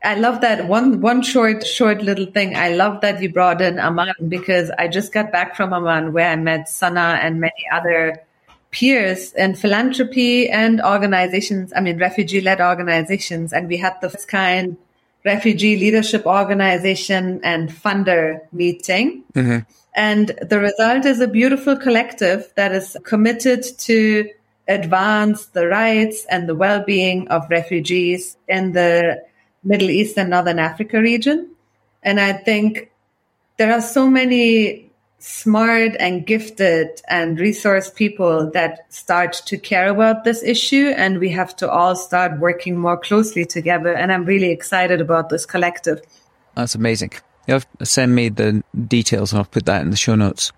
I 0.03 0.15
love 0.15 0.41
that 0.41 0.67
one 0.67 1.01
one 1.01 1.23
short 1.23 1.65
short 1.65 2.03
little 2.03 2.27
thing. 2.27 2.55
I 2.55 2.69
love 2.69 3.01
that 3.01 3.23
you 3.23 3.33
brought 3.33 3.59
in 3.59 3.79
Amman 3.79 4.13
because 4.27 4.69
I 4.77 4.87
just 4.87 5.11
got 5.11 5.31
back 5.31 5.55
from 5.55 5.73
Amman 5.73 6.13
where 6.13 6.29
I 6.29 6.35
met 6.35 6.69
Sana 6.69 7.17
and 7.19 7.39
many 7.41 7.65
other 7.73 8.21
peers 8.75 9.31
in 9.33 9.55
philanthropy 9.55 10.49
and 10.49 10.81
organizations. 10.81 11.71
I 11.73 11.79
mean, 11.79 11.97
refugee 11.97 12.41
led 12.41 12.59
organizations, 12.59 13.53
and 13.53 13.69
we 13.69 13.77
had 13.77 13.95
the 14.01 14.09
first 14.09 14.27
kind 14.27 14.77
refugee 15.23 15.77
leadership 15.77 16.25
organization 16.25 17.39
and 17.43 17.69
funder 17.69 18.41
meeting. 18.51 19.23
Mm-hmm. 19.33 19.59
And 19.95 20.27
the 20.41 20.59
result 20.59 21.05
is 21.05 21.21
a 21.21 21.27
beautiful 21.27 21.77
collective 21.77 22.51
that 22.55 22.73
is 22.73 22.97
committed 23.05 23.63
to 23.79 24.29
advance 24.67 25.45
the 25.47 25.67
rights 25.67 26.25
and 26.29 26.49
the 26.49 26.55
well-being 26.55 27.29
of 27.29 27.49
refugees 27.49 28.35
in 28.47 28.73
the 28.73 29.23
Middle 29.63 29.89
East 29.89 30.17
and 30.17 30.29
Northern 30.29 30.59
Africa 30.59 30.99
region. 30.99 31.49
And 32.03 32.19
I 32.19 32.33
think 32.33 32.91
there 33.57 33.71
are 33.71 33.81
so 33.81 34.09
many 34.09 34.84
smart 35.19 35.95
and 35.99 36.25
gifted 36.25 37.01
and 37.07 37.39
resource 37.39 37.89
people 37.89 38.51
that 38.51 38.85
start 38.93 39.33
to 39.45 39.57
care 39.57 39.89
about 39.89 40.23
this 40.23 40.43
issue. 40.43 40.93
And 40.95 41.19
we 41.19 41.29
have 41.29 41.55
to 41.57 41.69
all 41.69 41.95
start 41.95 42.39
working 42.39 42.77
more 42.77 42.97
closely 42.97 43.45
together. 43.45 43.93
And 43.93 44.11
I'm 44.11 44.25
really 44.25 44.51
excited 44.51 45.01
about 45.01 45.29
this 45.29 45.45
collective. 45.45 46.01
That's 46.55 46.75
amazing. 46.75 47.11
You 47.47 47.61
send 47.83 48.15
me 48.15 48.29
the 48.29 48.63
details 48.87 49.31
and 49.31 49.39
I'll 49.39 49.45
put 49.45 49.65
that 49.65 49.81
in 49.81 49.89
the 49.89 49.97
show 49.97 50.15
notes. 50.15 50.51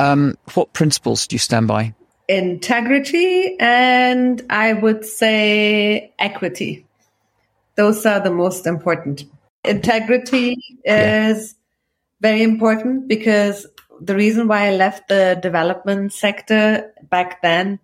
Um, 0.00 0.36
what 0.54 0.72
principles 0.72 1.26
do 1.26 1.34
you 1.34 1.40
stand 1.40 1.66
by? 1.66 1.94
Integrity 2.28 3.56
and 3.58 4.42
I 4.50 4.74
would 4.74 5.04
say 5.04 6.12
equity. 6.18 6.86
Those 7.76 8.04
are 8.04 8.20
the 8.20 8.30
most 8.30 8.66
important. 8.66 9.24
Integrity 9.64 10.56
is 10.84 11.54
very 12.20 12.42
important 12.42 13.08
because 13.08 13.66
the 14.00 14.14
reason 14.14 14.48
why 14.48 14.68
I 14.68 14.76
left 14.76 15.08
the 15.08 15.38
development 15.40 16.12
sector 16.12 16.92
back 17.02 17.42
then, 17.42 17.78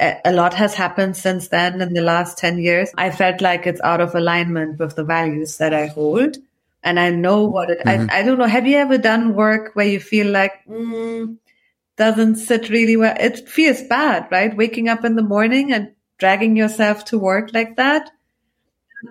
a 0.00 0.32
lot 0.32 0.54
has 0.54 0.74
happened 0.74 1.16
since 1.16 1.48
then 1.48 1.80
in 1.80 1.92
the 1.92 2.02
last 2.02 2.38
10 2.38 2.58
years. 2.58 2.90
I 2.96 3.10
felt 3.10 3.40
like 3.40 3.66
it's 3.66 3.80
out 3.80 4.00
of 4.00 4.14
alignment 4.14 4.78
with 4.78 4.94
the 4.94 5.04
values 5.04 5.58
that 5.58 5.74
I 5.74 5.86
hold. 5.86 6.36
And 6.82 7.00
I 7.00 7.10
know 7.10 7.44
what 7.44 7.70
it, 7.70 7.80
mm-hmm. 7.84 8.10
I, 8.10 8.18
I 8.18 8.22
don't 8.22 8.38
know. 8.38 8.46
Have 8.46 8.66
you 8.66 8.76
ever 8.76 8.98
done 8.98 9.34
work 9.34 9.74
where 9.74 9.88
you 9.88 9.98
feel 9.98 10.30
like, 10.30 10.52
mm, 10.68 11.36
doesn't 11.96 12.36
sit 12.36 12.70
really 12.70 12.96
well? 12.96 13.16
It 13.18 13.48
feels 13.48 13.82
bad, 13.82 14.28
right? 14.30 14.56
Waking 14.56 14.88
up 14.88 15.04
in 15.04 15.16
the 15.16 15.22
morning 15.22 15.72
and 15.72 15.92
dragging 16.18 16.56
yourself 16.56 17.04
to 17.06 17.18
work 17.18 17.50
like 17.52 17.76
that. 17.76 18.10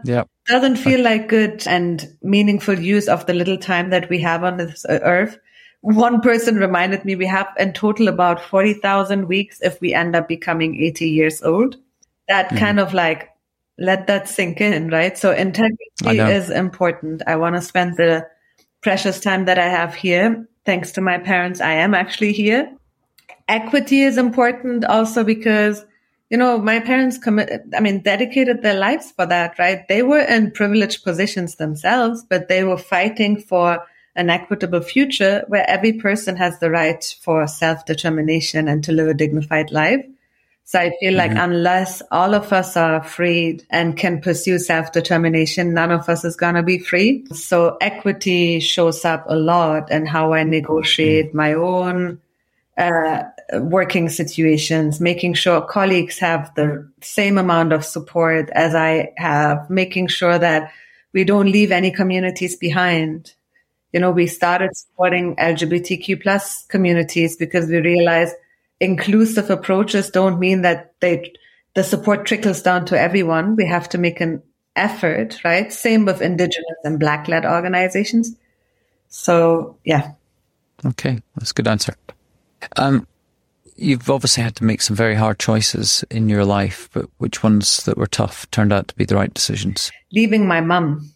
Yeah. 0.03 0.23
Doesn't 0.47 0.77
feel 0.77 1.01
like 1.01 1.27
good 1.27 1.65
and 1.67 2.17
meaningful 2.21 2.79
use 2.79 3.07
of 3.07 3.25
the 3.25 3.33
little 3.33 3.57
time 3.57 3.89
that 3.89 4.09
we 4.09 4.21
have 4.21 4.43
on 4.43 4.57
this 4.57 4.85
earth. 4.89 5.37
One 5.81 6.21
person 6.21 6.55
reminded 6.55 7.05
me 7.05 7.15
we 7.15 7.27
have 7.27 7.47
in 7.57 7.73
total 7.73 8.07
about 8.07 8.41
40,000 8.41 9.27
weeks 9.27 9.59
if 9.61 9.79
we 9.79 9.93
end 9.93 10.15
up 10.15 10.27
becoming 10.27 10.81
80 10.81 11.09
years 11.09 11.43
old. 11.43 11.77
That 12.27 12.49
mm 12.49 12.59
kind 12.59 12.79
of 12.79 12.93
like 12.93 13.29
let 13.77 14.07
that 14.07 14.27
sink 14.27 14.59
in, 14.59 14.89
right? 14.89 15.17
So 15.17 15.31
integrity 15.31 16.19
is 16.19 16.49
important. 16.49 17.21
I 17.27 17.35
want 17.35 17.55
to 17.55 17.61
spend 17.61 17.95
the 17.95 18.27
precious 18.81 19.19
time 19.21 19.45
that 19.45 19.59
I 19.59 19.67
have 19.67 19.93
here. 19.93 20.47
Thanks 20.65 20.91
to 20.93 21.01
my 21.01 21.19
parents, 21.19 21.61
I 21.61 21.73
am 21.73 21.93
actually 21.93 22.33
here. 22.33 22.73
Equity 23.47 24.01
is 24.01 24.17
important 24.17 24.83
also 24.83 25.23
because 25.23 25.85
you 26.29 26.37
know, 26.37 26.57
my 26.57 26.79
parents 26.79 27.17
commit, 27.17 27.49
I 27.75 27.79
mean, 27.79 28.01
dedicated 28.01 28.61
their 28.61 28.77
lives 28.77 29.11
for 29.11 29.25
that, 29.25 29.57
right? 29.57 29.87
They 29.87 30.03
were 30.03 30.19
in 30.19 30.51
privileged 30.51 31.03
positions 31.03 31.55
themselves, 31.55 32.25
but 32.29 32.49
they 32.49 32.63
were 32.65 32.77
fighting 32.77 33.39
for 33.39 33.85
an 34.17 34.29
equitable 34.29 34.81
future 34.81 35.45
where 35.47 35.67
every 35.69 35.93
person 35.93 36.35
has 36.35 36.59
the 36.59 36.69
right 36.69 37.15
for 37.21 37.47
self 37.47 37.85
determination 37.85 38.67
and 38.67 38.83
to 38.83 38.91
live 38.91 39.07
a 39.07 39.13
dignified 39.13 39.71
life. 39.71 40.05
So 40.67 40.79
I 40.79 40.91
feel 40.99 41.13
like 41.13 41.31
mm-hmm. 41.31 41.51
unless 41.51 42.01
all 42.11 42.35
of 42.35 42.51
us 42.51 42.75
are 42.75 43.01
freed 43.01 43.65
and 43.69 43.95
can 43.95 44.19
pursue 44.19 44.59
self-determination, 44.59 45.73
none 45.73 45.91
of 45.91 46.09
us 46.09 46.25
is 46.25 46.35
going 46.35 46.55
to 46.55 46.63
be 46.63 46.77
free. 46.77 47.25
So 47.31 47.77
equity 47.79 48.59
shows 48.59 49.05
up 49.05 49.23
a 49.29 49.35
lot 49.37 49.87
and 49.91 50.09
how 50.09 50.33
I 50.33 50.43
negotiate 50.43 51.33
my 51.33 51.53
own 51.53 52.19
uh, 52.77 53.23
working 53.53 54.09
situations, 54.09 54.99
making 54.99 55.35
sure 55.35 55.61
colleagues 55.61 56.19
have 56.19 56.53
the 56.55 56.91
same 57.01 57.37
amount 57.37 57.71
of 57.71 57.85
support 57.85 58.49
as 58.49 58.75
I 58.75 59.13
have, 59.15 59.69
making 59.69 60.07
sure 60.07 60.37
that 60.37 60.73
we 61.13 61.23
don't 61.23 61.49
leave 61.49 61.71
any 61.71 61.91
communities 61.91 62.57
behind. 62.57 63.33
You 63.97 64.01
know, 64.01 64.11
we 64.11 64.27
started 64.27 64.77
supporting 64.77 65.35
LGBTQ 65.37 66.21
plus 66.21 66.67
communities 66.67 67.35
because 67.35 67.65
we 67.65 67.77
realized 67.77 68.35
inclusive 68.79 69.49
approaches 69.49 70.11
don't 70.11 70.37
mean 70.37 70.61
that 70.61 70.93
they 70.99 71.33
the 71.73 71.83
support 71.83 72.27
trickles 72.27 72.61
down 72.61 72.85
to 72.85 72.99
everyone. 72.99 73.55
We 73.55 73.65
have 73.65 73.89
to 73.89 73.97
make 73.97 74.21
an 74.21 74.43
effort, 74.75 75.43
right? 75.43 75.73
Same 75.73 76.05
with 76.05 76.21
indigenous 76.21 76.77
and 76.83 76.99
black 76.99 77.27
led 77.27 77.43
organizations. 77.43 78.35
So 79.07 79.79
yeah. 79.83 80.11
Okay, 80.85 81.19
that's 81.35 81.49
a 81.49 81.55
good 81.55 81.67
answer. 81.67 81.95
Um, 82.75 83.07
you've 83.77 84.11
obviously 84.11 84.43
had 84.43 84.57
to 84.57 84.63
make 84.63 84.83
some 84.83 84.95
very 84.95 85.15
hard 85.15 85.39
choices 85.39 86.05
in 86.11 86.29
your 86.29 86.45
life, 86.45 86.87
but 86.93 87.09
which 87.17 87.41
ones 87.41 87.83
that 87.85 87.97
were 87.97 88.05
tough 88.05 88.45
turned 88.51 88.71
out 88.71 88.89
to 88.89 88.95
be 88.95 89.05
the 89.05 89.15
right 89.15 89.33
decisions? 89.33 89.91
Leaving 90.11 90.47
my 90.47 90.61
mum 90.61 91.09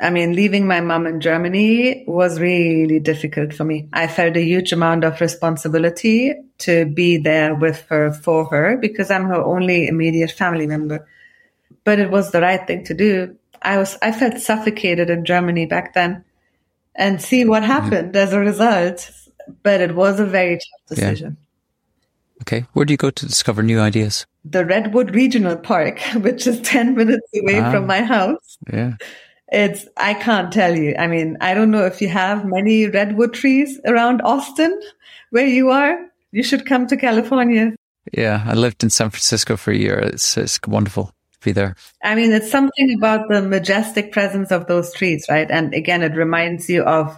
I 0.00 0.10
mean, 0.10 0.34
leaving 0.34 0.66
my 0.66 0.80
mom 0.80 1.06
in 1.06 1.20
Germany 1.20 2.04
was 2.06 2.40
really 2.40 2.98
difficult 2.98 3.54
for 3.54 3.64
me. 3.64 3.88
I 3.92 4.06
felt 4.06 4.36
a 4.36 4.42
huge 4.42 4.72
amount 4.72 5.04
of 5.04 5.20
responsibility 5.20 6.34
to 6.58 6.86
be 6.86 7.18
there 7.18 7.54
with 7.54 7.84
her 7.88 8.12
for 8.12 8.46
her 8.46 8.76
because 8.76 9.10
I'm 9.10 9.26
her 9.26 9.42
only 9.42 9.86
immediate 9.86 10.32
family 10.32 10.66
member. 10.66 11.06
But 11.84 12.00
it 12.00 12.10
was 12.10 12.32
the 12.32 12.40
right 12.40 12.66
thing 12.66 12.84
to 12.84 12.94
do. 12.94 13.36
I 13.62 13.78
was, 13.78 13.96
I 14.02 14.12
felt 14.12 14.38
suffocated 14.38 15.10
in 15.10 15.24
Germany 15.24 15.66
back 15.66 15.94
then 15.94 16.24
and 16.94 17.22
see 17.22 17.44
what 17.44 17.62
happened 17.62 18.14
as 18.16 18.32
a 18.32 18.40
result. 18.40 19.10
But 19.62 19.80
it 19.80 19.94
was 19.94 20.18
a 20.18 20.26
very 20.26 20.56
tough 20.56 20.96
decision. 20.96 21.36
Yeah. 21.38 22.42
Okay. 22.42 22.66
Where 22.72 22.84
do 22.84 22.92
you 22.92 22.98
go 22.98 23.10
to 23.10 23.26
discover 23.26 23.62
new 23.62 23.80
ideas? 23.80 24.26
The 24.44 24.64
Redwood 24.64 25.14
Regional 25.14 25.56
Park, 25.56 26.00
which 26.16 26.46
is 26.46 26.60
10 26.62 26.94
minutes 26.96 27.26
away 27.40 27.60
ah, 27.60 27.70
from 27.70 27.86
my 27.86 28.02
house. 28.02 28.58
Yeah. 28.72 28.94
It's, 29.52 29.86
I 29.96 30.14
can't 30.14 30.52
tell 30.52 30.76
you. 30.76 30.94
I 30.98 31.06
mean, 31.06 31.36
I 31.40 31.54
don't 31.54 31.70
know 31.70 31.84
if 31.86 32.00
you 32.00 32.08
have 32.08 32.44
many 32.44 32.88
redwood 32.88 33.34
trees 33.34 33.78
around 33.84 34.22
Austin 34.22 34.80
where 35.30 35.46
you 35.46 35.70
are. 35.70 35.98
You 36.32 36.42
should 36.42 36.66
come 36.66 36.86
to 36.88 36.96
California. 36.96 37.74
Yeah, 38.12 38.42
I 38.46 38.54
lived 38.54 38.82
in 38.82 38.90
San 38.90 39.10
Francisco 39.10 39.56
for 39.56 39.70
a 39.70 39.76
year. 39.76 39.98
It's, 39.98 40.36
it's 40.36 40.58
wonderful 40.66 41.06
to 41.06 41.38
be 41.42 41.52
there. 41.52 41.76
I 42.02 42.14
mean, 42.14 42.32
it's 42.32 42.50
something 42.50 42.94
about 42.94 43.28
the 43.28 43.42
majestic 43.42 44.12
presence 44.12 44.50
of 44.50 44.66
those 44.66 44.92
trees, 44.92 45.26
right? 45.28 45.50
And 45.50 45.74
again, 45.74 46.02
it 46.02 46.14
reminds 46.14 46.68
you 46.68 46.82
of 46.82 47.16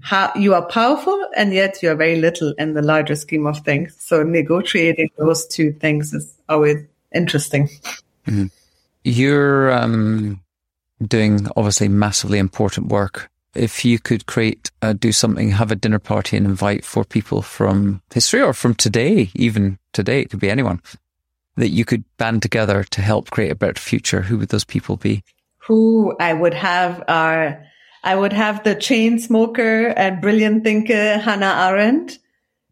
how 0.00 0.32
you 0.34 0.54
are 0.54 0.66
powerful 0.66 1.28
and 1.36 1.52
yet 1.52 1.82
you 1.82 1.90
are 1.90 1.96
very 1.96 2.20
little 2.20 2.54
in 2.58 2.74
the 2.74 2.82
larger 2.82 3.16
scheme 3.16 3.46
of 3.46 3.58
things. 3.60 3.96
So 3.98 4.22
negotiating 4.22 5.10
those 5.18 5.46
two 5.46 5.72
things 5.72 6.12
is 6.12 6.36
always 6.48 6.84
interesting. 7.14 7.68
Mm-hmm. 8.26 8.46
You're, 9.04 9.72
um, 9.72 10.40
doing 11.06 11.46
obviously 11.56 11.88
massively 11.88 12.38
important 12.38 12.88
work. 12.88 13.30
If 13.54 13.84
you 13.84 13.98
could 13.98 14.26
create, 14.26 14.70
uh, 14.82 14.92
do 14.92 15.10
something, 15.10 15.50
have 15.50 15.72
a 15.72 15.76
dinner 15.76 15.98
party 15.98 16.36
and 16.36 16.46
invite 16.46 16.84
four 16.84 17.04
people 17.04 17.42
from 17.42 18.02
history 18.12 18.42
or 18.42 18.52
from 18.52 18.74
today, 18.74 19.30
even 19.34 19.78
today, 19.92 20.20
it 20.20 20.30
could 20.30 20.40
be 20.40 20.50
anyone 20.50 20.80
that 21.58 21.70
you 21.70 21.84
could 21.84 22.04
band 22.16 22.40
together 22.40 22.84
to 22.84 23.02
help 23.02 23.30
create 23.30 23.50
a 23.50 23.56
better 23.56 23.80
future, 23.80 24.22
who 24.22 24.38
would 24.38 24.48
those 24.48 24.64
people 24.64 24.96
be? 24.96 25.22
Who 25.58 26.16
I 26.20 26.32
would 26.32 26.54
have 26.54 27.02
are, 27.08 27.64
I 28.04 28.14
would 28.14 28.32
have 28.32 28.62
the 28.62 28.74
chain 28.74 29.18
smoker 29.18 29.88
and 29.88 30.20
brilliant 30.22 30.64
thinker 30.64 31.18
Hannah 31.18 31.68
Arendt. 31.68 32.18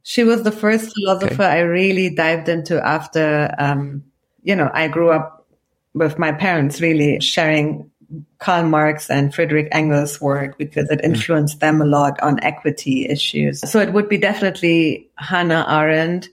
She 0.02 0.22
was 0.22 0.44
the 0.44 0.52
first 0.52 0.94
philosopher 0.94 1.42
okay. 1.42 1.44
I 1.44 1.60
really 1.60 2.14
dived 2.14 2.48
into 2.48 2.80
after, 2.86 3.52
um, 3.58 4.04
you 4.44 4.54
know, 4.54 4.70
I 4.72 4.86
grew 4.86 5.10
up 5.10 5.48
with 5.92 6.18
my 6.18 6.30
parents 6.30 6.80
really 6.80 7.18
sharing 7.20 7.90
Karl 8.38 8.64
Marx 8.64 9.10
and 9.10 9.34
Friedrich 9.34 9.68
Engels' 9.72 10.20
work 10.20 10.58
because 10.58 10.90
it 10.90 11.00
mm. 11.00 11.04
influenced 11.04 11.60
them 11.60 11.80
a 11.80 11.86
lot 11.86 12.20
on 12.20 12.42
equity 12.42 13.08
issues. 13.08 13.68
So 13.70 13.80
it 13.80 13.92
would 13.92 14.08
be 14.08 14.18
definitely 14.18 15.08
Hannah 15.16 15.66
Arendt. 15.68 16.28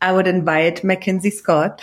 I 0.00 0.12
would 0.12 0.26
invite 0.26 0.82
MacKenzie 0.82 1.32
Scott 1.32 1.80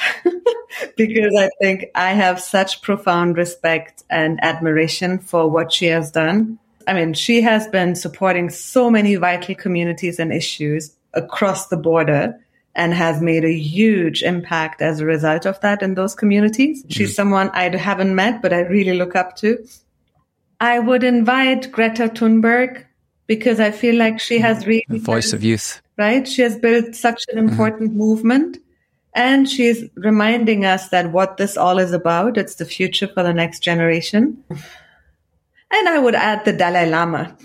because 0.97 1.33
I 1.37 1.49
think 1.61 1.85
I 1.95 2.11
have 2.11 2.41
such 2.41 2.81
profound 2.81 3.37
respect 3.37 4.03
and 4.09 4.39
admiration 4.43 5.19
for 5.19 5.49
what 5.49 5.71
she 5.71 5.85
has 5.87 6.11
done. 6.11 6.59
I 6.87 6.93
mean, 6.93 7.13
she 7.13 7.41
has 7.41 7.67
been 7.67 7.95
supporting 7.95 8.49
so 8.49 8.91
many 8.91 9.15
vital 9.15 9.55
communities 9.55 10.19
and 10.19 10.33
issues 10.33 10.95
across 11.13 11.67
the 11.67 11.77
border 11.77 12.39
and 12.75 12.93
has 12.93 13.21
made 13.21 13.45
a 13.45 13.57
huge 13.57 14.21
impact 14.21 14.81
as 14.81 14.99
a 14.99 15.05
result 15.05 15.45
of 15.45 15.59
that 15.61 15.81
in 15.81 15.95
those 15.95 16.13
communities. 16.13 16.81
Mm-hmm. 16.81 16.89
She's 16.89 17.15
someone 17.15 17.49
I 17.53 17.75
haven't 17.75 18.13
met, 18.15 18.41
but 18.41 18.53
I 18.53 18.61
really 18.61 18.97
look 18.97 19.15
up 19.15 19.35
to. 19.37 19.65
I 20.59 20.79
would 20.79 21.03
invite 21.03 21.71
Greta 21.71 22.09
Thunberg 22.09 22.85
because 23.27 23.59
I 23.59 23.71
feel 23.71 23.95
like 23.95 24.19
she 24.19 24.39
has 24.39 24.59
mm-hmm. 24.59 24.69
really 24.69 24.85
the 24.89 24.99
voice 24.99 25.31
built, 25.31 25.39
of 25.39 25.43
youth, 25.43 25.81
right? 25.97 26.27
She 26.27 26.41
has 26.41 26.57
built 26.57 26.95
such 26.95 27.25
an 27.29 27.37
mm-hmm. 27.37 27.49
important 27.49 27.89
mm-hmm. 27.91 27.99
movement 27.99 28.57
and 29.15 29.49
she's 29.49 29.85
reminding 29.95 30.65
us 30.65 30.89
that 30.89 31.13
what 31.13 31.37
this 31.37 31.55
all 31.55 31.79
is 31.79 31.93
about, 31.93 32.37
it's 32.37 32.55
the 32.55 32.65
future 32.65 33.07
for 33.07 33.23
the 33.23 33.33
next 33.33 33.61
generation. 33.61 34.43
And 34.49 35.89
I 35.89 35.97
would 35.99 36.15
add 36.15 36.43
the 36.43 36.51
Dalai 36.51 36.89
Lama, 36.89 37.35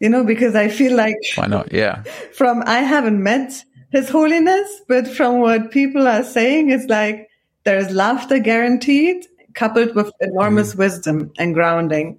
you 0.00 0.08
know, 0.08 0.24
because 0.24 0.54
I 0.54 0.68
feel 0.68 0.96
like 0.96 1.16
why 1.36 1.46
not? 1.46 1.70
Yeah. 1.70 2.02
From 2.32 2.62
I 2.66 2.78
haven't 2.78 3.22
met 3.22 3.62
his 3.90 4.08
Holiness, 4.08 4.82
but 4.86 5.08
from 5.08 5.40
what 5.40 5.70
people 5.70 6.06
are 6.06 6.22
saying, 6.22 6.70
it's 6.70 6.86
like 6.86 7.28
there's 7.64 7.90
laughter 7.90 8.38
guaranteed, 8.38 9.26
coupled 9.54 9.94
with 9.94 10.12
enormous 10.20 10.74
mm. 10.74 10.78
wisdom 10.78 11.32
and 11.38 11.54
grounding. 11.54 12.18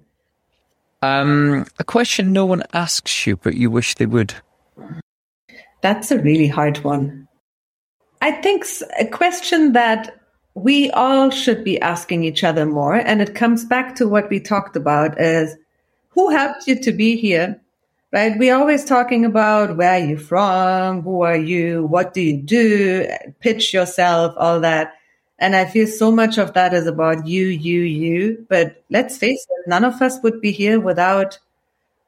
Um, 1.02 1.66
a 1.78 1.84
question 1.84 2.32
no 2.32 2.44
one 2.44 2.62
asks 2.72 3.26
you, 3.26 3.36
but 3.36 3.54
you 3.54 3.70
wish 3.70 3.94
they 3.94 4.06
would. 4.06 4.34
That's 5.80 6.10
a 6.10 6.18
really 6.18 6.48
hard 6.48 6.78
one. 6.84 7.26
I 8.20 8.32
think 8.32 8.66
a 8.98 9.06
question 9.06 9.72
that 9.72 10.20
we 10.54 10.90
all 10.90 11.30
should 11.30 11.64
be 11.64 11.80
asking 11.80 12.24
each 12.24 12.44
other 12.44 12.66
more, 12.66 12.94
and 12.96 13.22
it 13.22 13.34
comes 13.34 13.64
back 13.64 13.94
to 13.96 14.08
what 14.08 14.28
we 14.28 14.40
talked 14.40 14.76
about 14.76 15.18
is 15.18 15.56
who 16.10 16.28
helped 16.28 16.66
you 16.66 16.78
to 16.80 16.92
be 16.92 17.16
here? 17.16 17.58
Right? 18.12 18.38
We're 18.38 18.56
always 18.56 18.84
talking 18.84 19.24
about 19.24 19.76
where 19.76 19.92
are 19.92 20.06
you 20.06 20.18
from? 20.18 21.02
Who 21.02 21.22
are 21.22 21.36
you? 21.36 21.84
What 21.84 22.14
do 22.14 22.20
you 22.20 22.36
do? 22.36 23.08
Pitch 23.40 23.72
yourself, 23.72 24.34
all 24.36 24.60
that. 24.60 24.94
And 25.38 25.56
I 25.56 25.64
feel 25.64 25.86
so 25.86 26.10
much 26.10 26.36
of 26.36 26.52
that 26.52 26.74
is 26.74 26.86
about 26.86 27.26
you, 27.26 27.46
you, 27.46 27.80
you. 27.80 28.46
But 28.48 28.84
let's 28.90 29.16
face 29.16 29.46
it, 29.48 29.68
none 29.68 29.84
of 29.84 30.02
us 30.02 30.18
would 30.22 30.40
be 30.40 30.52
here 30.52 30.78
without 30.78 31.38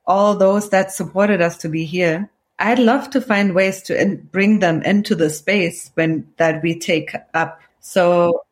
all 0.07 0.37
those 0.37 0.69
that 0.71 0.93
supported 0.93 1.41
us 1.41 1.57
to 1.59 1.69
be 1.69 1.85
here. 1.85 2.29
I'd 2.59 2.79
love 2.79 3.09
to 3.11 3.21
find 3.21 3.55
ways 3.55 3.83
to 3.83 4.01
in- 4.01 4.29
bring 4.31 4.59
them 4.59 4.83
into 4.83 5.15
the 5.15 5.31
space 5.31 5.91
when 5.95 6.29
that 6.37 6.63
we 6.63 6.79
take 6.79 7.15
up. 7.35 7.61
So 7.81 8.45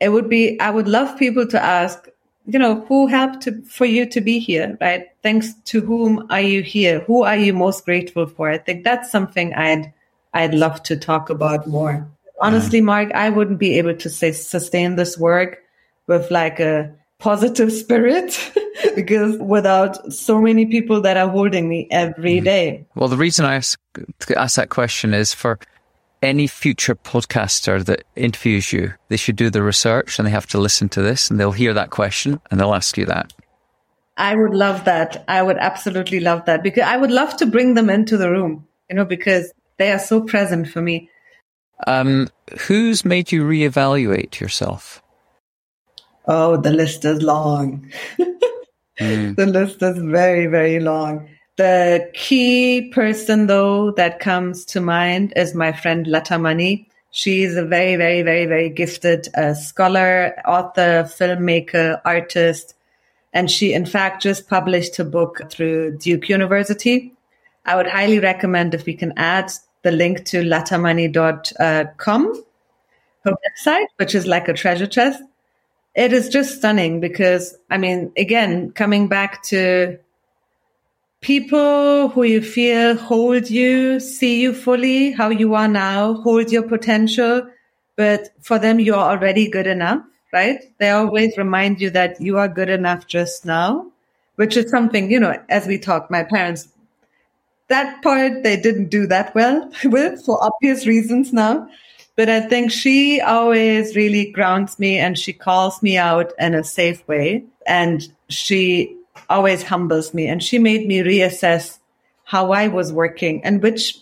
it 0.00 0.10
would 0.10 0.28
be, 0.28 0.60
I 0.60 0.70
would 0.70 0.88
love 0.88 1.18
people 1.18 1.46
to 1.48 1.62
ask, 1.62 2.08
you 2.46 2.58
know, 2.58 2.82
who 2.82 3.06
helped 3.06 3.42
to, 3.42 3.62
for 3.62 3.84
you 3.84 4.06
to 4.06 4.20
be 4.20 4.38
here, 4.38 4.78
right? 4.80 5.08
Thanks 5.24 5.54
to 5.64 5.80
whom 5.80 6.26
are 6.28 6.42
you 6.42 6.62
here? 6.62 7.00
Who 7.00 7.22
are 7.22 7.36
you 7.36 7.54
most 7.54 7.86
grateful 7.86 8.26
for? 8.26 8.50
I 8.50 8.58
think 8.58 8.84
that's 8.84 9.10
something 9.10 9.54
I'd, 9.54 9.90
I'd 10.34 10.52
love 10.52 10.82
to 10.82 10.98
talk 10.98 11.30
about 11.30 11.66
more. 11.66 12.06
Honestly, 12.42 12.82
Mark, 12.82 13.10
I 13.12 13.30
wouldn't 13.30 13.58
be 13.58 13.78
able 13.78 13.96
to 13.96 14.10
say, 14.10 14.32
sustain 14.32 14.96
this 14.96 15.16
work 15.16 15.62
with 16.08 16.30
like 16.30 16.60
a 16.60 16.94
positive 17.18 17.72
spirit 17.82 18.38
because 18.94 19.38
without 19.38 20.12
so 20.12 20.42
many 20.42 20.66
people 20.66 21.00
that 21.00 21.16
are 21.16 21.30
holding 21.30 21.70
me 21.70 21.88
every 21.90 22.36
mm-hmm. 22.36 22.44
day. 22.44 22.86
Well, 22.94 23.08
the 23.08 23.16
reason 23.16 23.46
I 23.46 23.54
ask, 23.54 23.80
ask 24.36 24.56
that 24.56 24.68
question 24.68 25.14
is 25.14 25.32
for 25.32 25.58
any 26.20 26.46
future 26.46 26.96
podcaster 26.96 27.82
that 27.86 28.04
interviews 28.14 28.74
you, 28.74 28.92
they 29.08 29.16
should 29.16 29.36
do 29.36 29.48
the 29.48 29.62
research 29.62 30.18
and 30.18 30.26
they 30.26 30.32
have 30.32 30.48
to 30.48 30.58
listen 30.58 30.90
to 30.90 31.00
this 31.00 31.30
and 31.30 31.40
they'll 31.40 31.52
hear 31.52 31.72
that 31.72 31.88
question 31.88 32.42
and 32.50 32.60
they'll 32.60 32.74
ask 32.74 32.98
you 32.98 33.06
that. 33.06 33.32
I 34.16 34.34
would 34.36 34.54
love 34.54 34.84
that. 34.84 35.24
I 35.26 35.42
would 35.42 35.58
absolutely 35.58 36.20
love 36.20 36.44
that 36.44 36.62
because 36.62 36.84
I 36.84 36.96
would 36.96 37.10
love 37.10 37.36
to 37.38 37.46
bring 37.46 37.74
them 37.74 37.90
into 37.90 38.16
the 38.16 38.30
room, 38.30 38.66
you 38.88 38.96
know, 38.96 39.04
because 39.04 39.52
they 39.76 39.90
are 39.90 39.98
so 39.98 40.20
present 40.20 40.68
for 40.68 40.80
me. 40.80 41.10
Um, 41.86 42.28
who's 42.60 43.04
made 43.04 43.32
you 43.32 43.42
reevaluate 43.42 44.38
yourself? 44.38 45.02
Oh, 46.26 46.56
the 46.56 46.70
list 46.70 47.04
is 47.04 47.22
long. 47.22 47.90
mm. 49.00 49.36
The 49.36 49.46
list 49.46 49.82
is 49.82 49.98
very, 49.98 50.46
very 50.46 50.80
long. 50.80 51.28
The 51.56 52.10
key 52.14 52.90
person, 52.92 53.46
though, 53.46 53.90
that 53.92 54.20
comes 54.20 54.64
to 54.66 54.80
mind 54.80 55.32
is 55.36 55.54
my 55.54 55.72
friend 55.72 56.06
Lata 56.06 56.38
Mani. 56.38 56.88
She's 57.10 57.56
a 57.56 57.64
very, 57.64 57.96
very, 57.96 58.22
very, 58.22 58.46
very 58.46 58.70
gifted 58.70 59.28
uh, 59.36 59.54
scholar, 59.54 60.34
author, 60.46 61.04
filmmaker, 61.04 62.00
artist. 62.04 62.74
And 63.34 63.50
she, 63.50 63.74
in 63.74 63.84
fact, 63.84 64.22
just 64.22 64.48
published 64.48 64.98
a 65.00 65.04
book 65.04 65.50
through 65.50 65.98
Duke 65.98 66.28
University. 66.28 67.12
I 67.66 67.74
would 67.76 67.88
highly 67.88 68.20
recommend 68.20 68.72
if 68.74 68.86
we 68.86 68.94
can 68.94 69.12
add 69.16 69.50
the 69.82 69.90
link 69.90 70.24
to 70.26 70.42
latamani.com, 70.42 72.26
uh, 72.26 72.40
her 73.24 73.32
website, 73.32 73.86
which 73.96 74.14
is 74.14 74.26
like 74.26 74.48
a 74.48 74.54
treasure 74.54 74.86
chest. 74.86 75.22
It 75.94 76.12
is 76.12 76.28
just 76.28 76.58
stunning 76.58 77.00
because, 77.00 77.56
I 77.70 77.78
mean, 77.78 78.12
again, 78.16 78.70
coming 78.70 79.08
back 79.08 79.42
to 79.44 79.98
people 81.20 82.08
who 82.08 82.22
you 82.22 82.42
feel 82.42 82.96
hold 82.96 83.50
you, 83.50 83.98
see 83.98 84.42
you 84.42 84.52
fully, 84.52 85.10
how 85.10 85.30
you 85.30 85.54
are 85.54 85.68
now, 85.68 86.14
hold 86.14 86.52
your 86.52 86.64
potential. 86.64 87.48
But 87.96 88.28
for 88.42 88.58
them, 88.58 88.78
you're 88.78 88.96
already 88.96 89.48
good 89.48 89.66
enough, 89.66 90.04
right? 90.34 90.60
They 90.78 90.90
always 90.90 91.38
remind 91.38 91.80
you 91.80 91.90
that 91.90 92.20
you 92.20 92.36
are 92.36 92.48
good 92.48 92.68
enough 92.68 93.06
just 93.06 93.46
now, 93.46 93.86
which 94.34 94.56
is 94.56 94.70
something, 94.70 95.10
you 95.10 95.20
know, 95.20 95.40
as 95.48 95.66
we 95.66 95.78
talked, 95.78 96.10
my 96.10 96.24
parents, 96.24 96.68
that 97.68 98.02
part 98.02 98.42
they 98.42 98.60
didn't 98.60 98.90
do 98.90 99.06
that 99.06 99.34
well 99.34 99.70
with 99.84 100.24
for 100.24 100.42
obvious 100.42 100.86
reasons 100.86 101.32
now. 101.32 101.68
But 102.16 102.28
I 102.28 102.40
think 102.40 102.70
she 102.70 103.20
always 103.20 103.96
really 103.96 104.30
grounds 104.30 104.78
me 104.78 104.98
and 104.98 105.18
she 105.18 105.32
calls 105.32 105.82
me 105.82 105.96
out 105.96 106.32
in 106.38 106.54
a 106.54 106.62
safe 106.62 107.06
way. 107.08 107.44
And 107.66 108.06
she 108.28 108.96
always 109.28 109.62
humbles 109.62 110.14
me. 110.14 110.26
And 110.26 110.42
she 110.42 110.58
made 110.58 110.86
me 110.86 110.98
reassess 110.98 111.78
how 112.24 112.52
I 112.52 112.68
was 112.68 112.92
working 112.92 113.44
and 113.44 113.62
which 113.62 113.98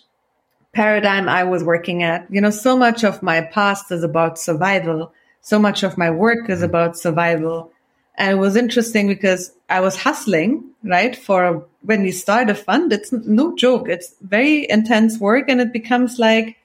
paradigm 0.75 1.29
I 1.29 1.45
was 1.45 1.65
working 1.65 2.03
at. 2.03 2.27
You 2.31 2.41
know, 2.41 2.51
so 2.51 2.77
much 2.77 3.03
of 3.05 3.23
my 3.23 3.41
past 3.41 3.91
is 3.91 4.03
about 4.03 4.39
survival. 4.39 5.13
So 5.43 5.59
much 5.59 5.82
of 5.82 5.98
my 5.98 6.10
work 6.10 6.48
is 6.48 6.62
about 6.62 6.97
survival. 6.97 7.73
And 8.14 8.32
it 8.32 8.40
was 8.40 8.56
interesting 8.56 9.09
because 9.09 9.52
I 9.69 9.81
was 9.81 9.97
hustling, 9.97 10.64
right? 10.85 11.16
For 11.16 11.66
when 11.82 12.05
you 12.05 12.12
start 12.12 12.48
a 12.48 12.55
fund, 12.55 12.93
it's 12.93 13.12
no 13.12 13.56
joke. 13.56 13.89
It's 13.89 14.14
very 14.20 14.69
intense 14.70 15.19
work 15.19 15.48
and 15.48 15.60
it 15.60 15.73
becomes 15.73 16.19
like 16.19 16.56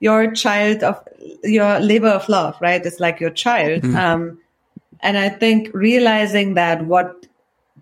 your 0.00 0.32
child 0.32 0.82
of 0.82 1.06
your 1.44 1.78
labor 1.78 2.08
of 2.08 2.28
love, 2.28 2.56
right? 2.60 2.84
It's 2.84 3.00
like 3.00 3.20
your 3.20 3.30
child. 3.30 3.82
Mm. 3.82 3.96
Um, 3.96 4.38
and 5.00 5.18
I 5.18 5.28
think 5.28 5.68
realizing 5.74 6.54
that 6.54 6.86
what 6.86 7.26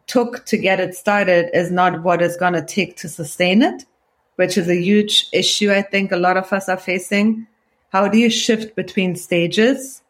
took 0.06 0.44
to 0.46 0.56
get 0.56 0.80
it 0.80 0.94
started 0.96 1.56
is 1.56 1.70
not 1.70 2.02
what 2.02 2.20
it's 2.20 2.36
going 2.36 2.54
to 2.54 2.64
take 2.64 2.96
to 2.96 3.08
sustain 3.08 3.62
it, 3.62 3.84
which 4.36 4.58
is 4.58 4.68
a 4.68 4.74
huge 4.74 5.28
issue 5.32 5.70
I 5.70 5.82
think 5.82 6.10
a 6.10 6.16
lot 6.16 6.36
of 6.36 6.52
us 6.52 6.68
are 6.68 6.76
facing. 6.76 7.46
How 7.92 8.08
do 8.08 8.18
you 8.18 8.30
shift 8.30 8.74
between 8.74 9.14
stages? 9.14 10.02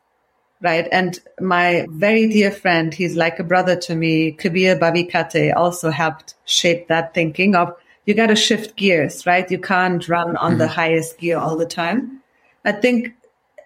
Right. 0.63 0.87
And 0.93 1.19
my 1.41 1.87
very 1.89 2.29
dear 2.29 2.51
friend, 2.51 2.93
he's 2.93 3.17
like 3.17 3.39
a 3.39 3.45
brother 3.45 3.77
to 3.77 3.95
me, 3.95 4.33
Kabir 4.33 4.77
Bavikatte, 4.77 5.57
also 5.57 5.91
helped 5.91 6.35
shape 6.45 6.89
that 6.89 7.15
thinking 7.15 7.55
of 7.55 7.75
you 8.05 8.15
got 8.15 8.27
to 8.27 8.37
shift 8.37 8.77
gears, 8.77 9.25
right? 9.27 9.51
You 9.51 9.59
can't 9.59 10.07
run 10.09 10.37
on 10.37 10.53
mm-hmm. 10.53 10.59
the 10.59 10.69
highest 10.69 11.19
gear 11.19 11.39
all 11.39 11.57
the 11.57 11.67
time. 11.67 12.21
I 12.65 12.73
think 12.73 13.15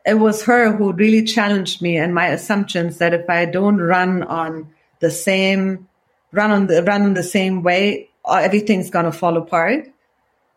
it 0.04 0.14
was 0.14 0.44
her 0.44 0.72
who 0.72 0.92
really 0.92 1.24
challenged 1.24 1.80
me 1.80 1.96
and 1.96 2.14
my 2.14 2.26
assumptions 2.26 2.98
that 2.98 3.14
if 3.14 3.28
I 3.28 3.46
don't 3.46 3.78
run 3.78 4.22
on 4.22 4.70
the 5.00 5.10
same 5.10 5.88
run 6.32 6.50
on 6.50 6.66
the 6.66 6.82
run 6.82 7.02
in 7.02 7.14
the 7.14 7.22
same 7.22 7.62
way, 7.62 8.10
everything's 8.28 8.90
going 8.90 9.04
to 9.04 9.12
fall 9.12 9.36
apart. 9.36 9.88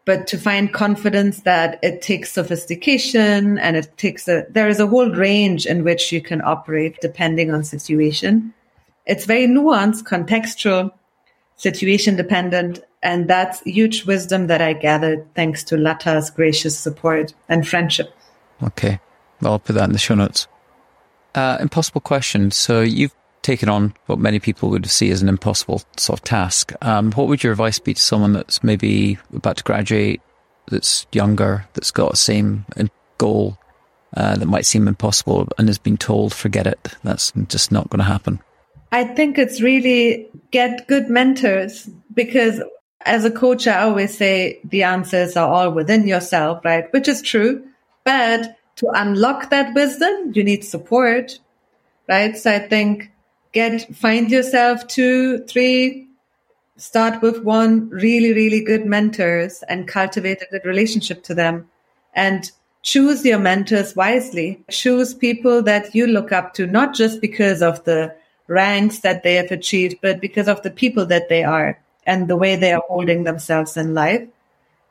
But 0.08 0.26
to 0.28 0.38
find 0.38 0.72
confidence 0.72 1.42
that 1.42 1.80
it 1.84 2.02
takes 2.02 2.32
sophistication 2.32 3.58
and 3.58 3.76
it 3.76 3.92
takes 3.98 4.30
a, 4.30 4.46
there 4.50 4.70
is 4.70 4.80
a 4.80 4.88
whole 4.88 5.12
range 5.12 5.66
in 5.66 5.84
which 5.84 6.14
you 6.14 6.22
can 6.22 6.42
operate 6.42 6.96
depending 7.02 7.54
on 7.54 7.66
situation. 7.66 8.54
It's 9.06 9.26
very 9.26 9.48
nuanced, 9.48 10.04
contextual, 10.04 10.94
situation 11.58 12.16
dependent. 12.16 12.80
And 13.04 13.28
that's 13.30 13.60
huge 13.64 14.06
wisdom 14.06 14.48
that 14.48 14.62
I 14.62 14.72
gathered 14.72 15.28
thanks 15.36 15.62
to 15.66 15.76
Lata's 15.76 16.30
gracious 16.30 16.80
support 16.80 17.34
and 17.50 17.68
friendship. 17.68 18.16
Okay. 18.64 19.02
I'll 19.44 19.60
put 19.60 19.74
that 19.74 19.88
in 19.88 19.92
the 19.92 20.00
show 20.00 20.16
notes. 20.16 20.48
Uh, 21.36 21.58
impossible 21.60 22.00
question. 22.00 22.52
So 22.52 22.80
you've 22.80 23.14
taken 23.42 23.70
on 23.70 23.94
what 24.08 24.20
many 24.20 24.40
people 24.40 24.70
would 24.70 24.86
see 24.88 25.10
as 25.10 25.22
an 25.22 25.30
impossible 25.30 25.82
sort 25.96 26.20
of 26.20 26.24
task. 26.24 26.74
Um, 26.82 27.12
what 27.14 27.28
would 27.28 27.44
your 27.44 27.54
advice 27.54 27.80
be 27.80 27.94
to 27.94 28.02
someone 28.02 28.34
that's 28.34 28.64
maybe 28.64 29.18
about 29.34 29.58
to 29.58 29.64
graduate, 29.64 30.22
that's 30.68 31.08
younger, 31.12 31.66
that's 31.74 31.92
got 31.92 32.12
the 32.12 32.18
same 32.18 32.66
goal 33.18 33.58
uh, 34.16 34.36
that 34.38 34.46
might 34.48 34.66
seem 34.66 34.88
impossible 34.88 35.48
and 35.58 35.68
has 35.68 35.78
been 35.78 35.98
told, 35.98 36.34
forget 36.34 36.68
it, 36.68 36.96
that's 37.04 37.32
just 37.48 37.72
not 37.72 37.90
going 37.90 38.00
to 38.00 38.06
happen? 38.06 38.40
I 38.92 39.04
think 39.04 39.38
it's 39.38 39.62
really 39.62 40.30
get 40.52 40.88
good 40.88 41.10
mentors 41.10 41.90
because 42.14 42.62
as 43.06 43.26
a 43.26 43.32
coach, 43.32 43.68
I 43.68 43.82
always 43.84 44.18
say 44.18 44.60
the 44.64 44.84
answers 44.84 45.38
are 45.38 45.48
all 45.48 45.72
within 45.72 46.08
yourself, 46.08 46.64
right? 46.66 46.92
Which 46.92 47.08
is 47.08 47.22
true. 47.22 47.66
But 48.04 48.58
to 48.78 48.90
unlock 48.94 49.50
that 49.50 49.74
wisdom, 49.74 50.32
you 50.34 50.44
need 50.44 50.64
support, 50.64 51.40
right? 52.08 52.38
So 52.38 52.52
I 52.52 52.60
think 52.60 53.12
get 53.58 53.96
find 53.96 54.30
yourself 54.30 54.86
two, 54.88 55.40
three, 55.46 56.08
start 56.78 57.22
with 57.24 57.44
one 57.44 57.90
really, 57.90 58.34
really 58.34 58.64
good 58.64 58.86
mentors 58.86 59.64
and 59.68 59.88
cultivate 59.88 60.42
a 60.42 60.52
good 60.52 60.66
relationship 60.66 61.24
to 61.24 61.34
them. 61.34 61.68
And 62.14 62.52
choose 62.84 63.26
your 63.26 63.40
mentors 63.40 63.96
wisely. 63.96 64.64
Choose 64.70 65.14
people 65.14 65.64
that 65.64 65.96
you 65.96 66.06
look 66.06 66.32
up 66.32 66.54
to, 66.54 66.68
not 66.68 66.94
just 66.94 67.20
because 67.20 67.62
of 67.62 67.84
the 67.86 68.16
ranks 68.48 69.00
that 69.00 69.24
they 69.24 69.36
have 69.36 69.52
achieved, 69.52 69.98
but 70.02 70.22
because 70.22 70.48
of 70.48 70.62
the 70.62 70.72
people 70.72 71.06
that 71.08 71.28
they 71.28 71.44
are 71.44 71.80
and 72.06 72.28
the 72.28 72.38
way 72.38 72.56
they 72.56 72.72
are 72.74 72.84
holding 72.88 73.24
themselves 73.24 73.76
in 73.76 73.94
life. 73.94 74.26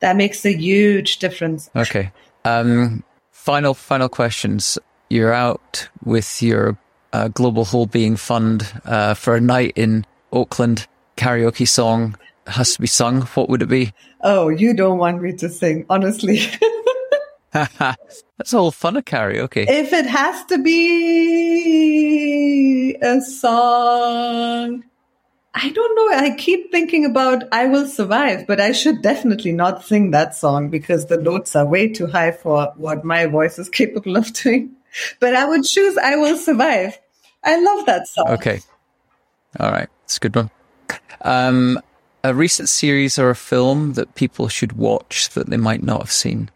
That 0.01 0.17
makes 0.17 0.45
a 0.45 0.53
huge 0.53 1.19
difference. 1.19 1.71
Okay. 1.75 2.11
Um, 2.45 3.03
final, 3.31 3.75
final 3.75 4.09
questions. 4.09 4.77
You're 5.09 5.33
out 5.33 5.89
with 6.05 6.43
your 6.43 6.77
uh, 7.13 7.29
Global 7.29 7.65
Whole 7.65 7.87
Being 7.87 8.17
Fund 8.17 8.67
uh, 8.85 9.15
for 9.15 9.37
a 9.37 9.41
night 9.41 9.73
in 9.77 10.05
Oakland. 10.33 10.87
Karaoke 11.17 11.67
song 11.67 12.17
has 12.47 12.75
to 12.75 12.81
be 12.81 12.87
sung. 12.87 13.23
What 13.23 13.49
would 13.49 13.63
it 13.63 13.69
be? 13.69 13.93
Oh, 14.21 14.49
you 14.49 14.75
don't 14.75 14.99
want 14.99 15.23
me 15.23 15.33
to 15.35 15.49
sing, 15.49 15.87
honestly. 15.89 16.41
That's 17.53 18.53
all 18.53 18.71
fun 18.71 18.97
of 18.99 19.05
karaoke. 19.05 19.67
If 19.69 19.93
it 19.93 20.07
has 20.07 20.45
to 20.47 20.59
be 20.59 21.77
a 23.01 23.21
song, 23.21 24.85
I 25.55 25.71
don't 25.71 25.97
know. 25.97 26.09
I 26.19 26.37
keep 26.37 26.71
thinking 26.71 27.07
about 27.07 27.45
I 27.51 27.67
Will 27.67 27.89
Survive, 27.89 28.47
but 28.47 28.61
I 28.61 28.73
should 28.73 29.01
definitely 29.01 29.53
not 29.53 29.85
sing 29.85 30.11
that 30.11 30.35
song 30.35 30.69
because 30.69 31.07
the 31.07 31.17
notes 31.17 31.57
are 31.57 31.65
way 31.65 31.89
too 31.89 32.09
high 32.09 32.33
for 32.33 32.75
what 32.77 33.05
my 33.05 33.25
voice 33.25 33.59
is 33.59 33.69
capable 33.81 34.17
of 34.17 34.33
doing. 34.35 34.77
But 35.21 35.35
I 35.35 35.45
would 35.45 35.65
choose 35.65 35.97
I 35.97 36.17
Will 36.17 36.37
Survive. 36.37 36.99
I 37.45 37.61
love 37.61 37.87
that 37.87 38.09
song. 38.09 38.29
Okay. 38.31 38.61
All 39.61 39.71
right. 39.71 39.89
It's 40.05 40.17
a 40.17 40.21
good 40.21 40.37
one. 40.37 40.51
Um, 41.23 41.81
a 42.25 42.35
recent 42.35 42.69
series 42.69 43.19
or 43.19 43.31
a 43.31 43.37
film 43.37 43.95
that 43.95 44.15
people 44.15 44.49
should 44.49 44.73
watch 44.73 45.31
that 45.31 45.49
they 45.49 45.57
might 45.57 45.83
not 45.83 46.01
have 46.01 46.13
seen? 46.13 46.51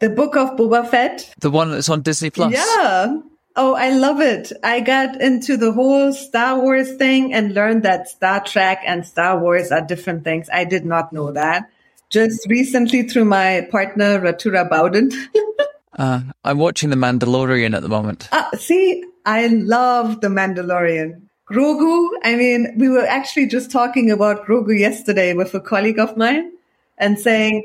The 0.00 0.10
Book 0.10 0.36
of 0.36 0.50
Boba 0.50 0.88
Fett. 0.88 1.32
The 1.40 1.50
one 1.50 1.70
that's 1.70 1.88
on 1.88 2.02
Disney 2.02 2.30
Plus. 2.30 2.52
Yeah. 2.52 3.20
Oh, 3.56 3.74
I 3.74 3.90
love 3.90 4.20
it. 4.20 4.52
I 4.62 4.80
got 4.80 5.20
into 5.20 5.56
the 5.56 5.72
whole 5.72 6.12
Star 6.12 6.58
Wars 6.58 6.96
thing 6.96 7.32
and 7.32 7.54
learned 7.54 7.84
that 7.84 8.08
Star 8.08 8.42
Trek 8.44 8.82
and 8.84 9.06
Star 9.06 9.38
Wars 9.38 9.70
are 9.70 9.80
different 9.80 10.24
things. 10.24 10.48
I 10.52 10.64
did 10.64 10.84
not 10.84 11.12
know 11.12 11.32
that. 11.32 11.70
Just 12.10 12.46
recently 12.48 13.04
through 13.04 13.24
my 13.24 13.66
partner, 13.70 14.20
Ratura 14.20 14.68
Bowden. 14.68 15.10
uh, 15.98 16.20
I'm 16.44 16.58
watching 16.58 16.90
The 16.90 16.96
Mandalorian 16.96 17.74
at 17.74 17.82
the 17.82 17.88
moment. 17.88 18.28
Uh, 18.32 18.50
see, 18.56 19.04
I 19.24 19.46
love 19.48 20.20
The 20.20 20.28
Mandalorian. 20.28 21.22
Grogu, 21.50 22.08
I 22.22 22.36
mean, 22.36 22.74
we 22.78 22.88
were 22.88 23.04
actually 23.04 23.46
just 23.46 23.70
talking 23.70 24.10
about 24.10 24.46
Grogu 24.46 24.78
yesterday 24.78 25.34
with 25.34 25.54
a 25.54 25.60
colleague 25.60 25.98
of 25.98 26.16
mine 26.16 26.52
and 26.96 27.18
saying, 27.18 27.64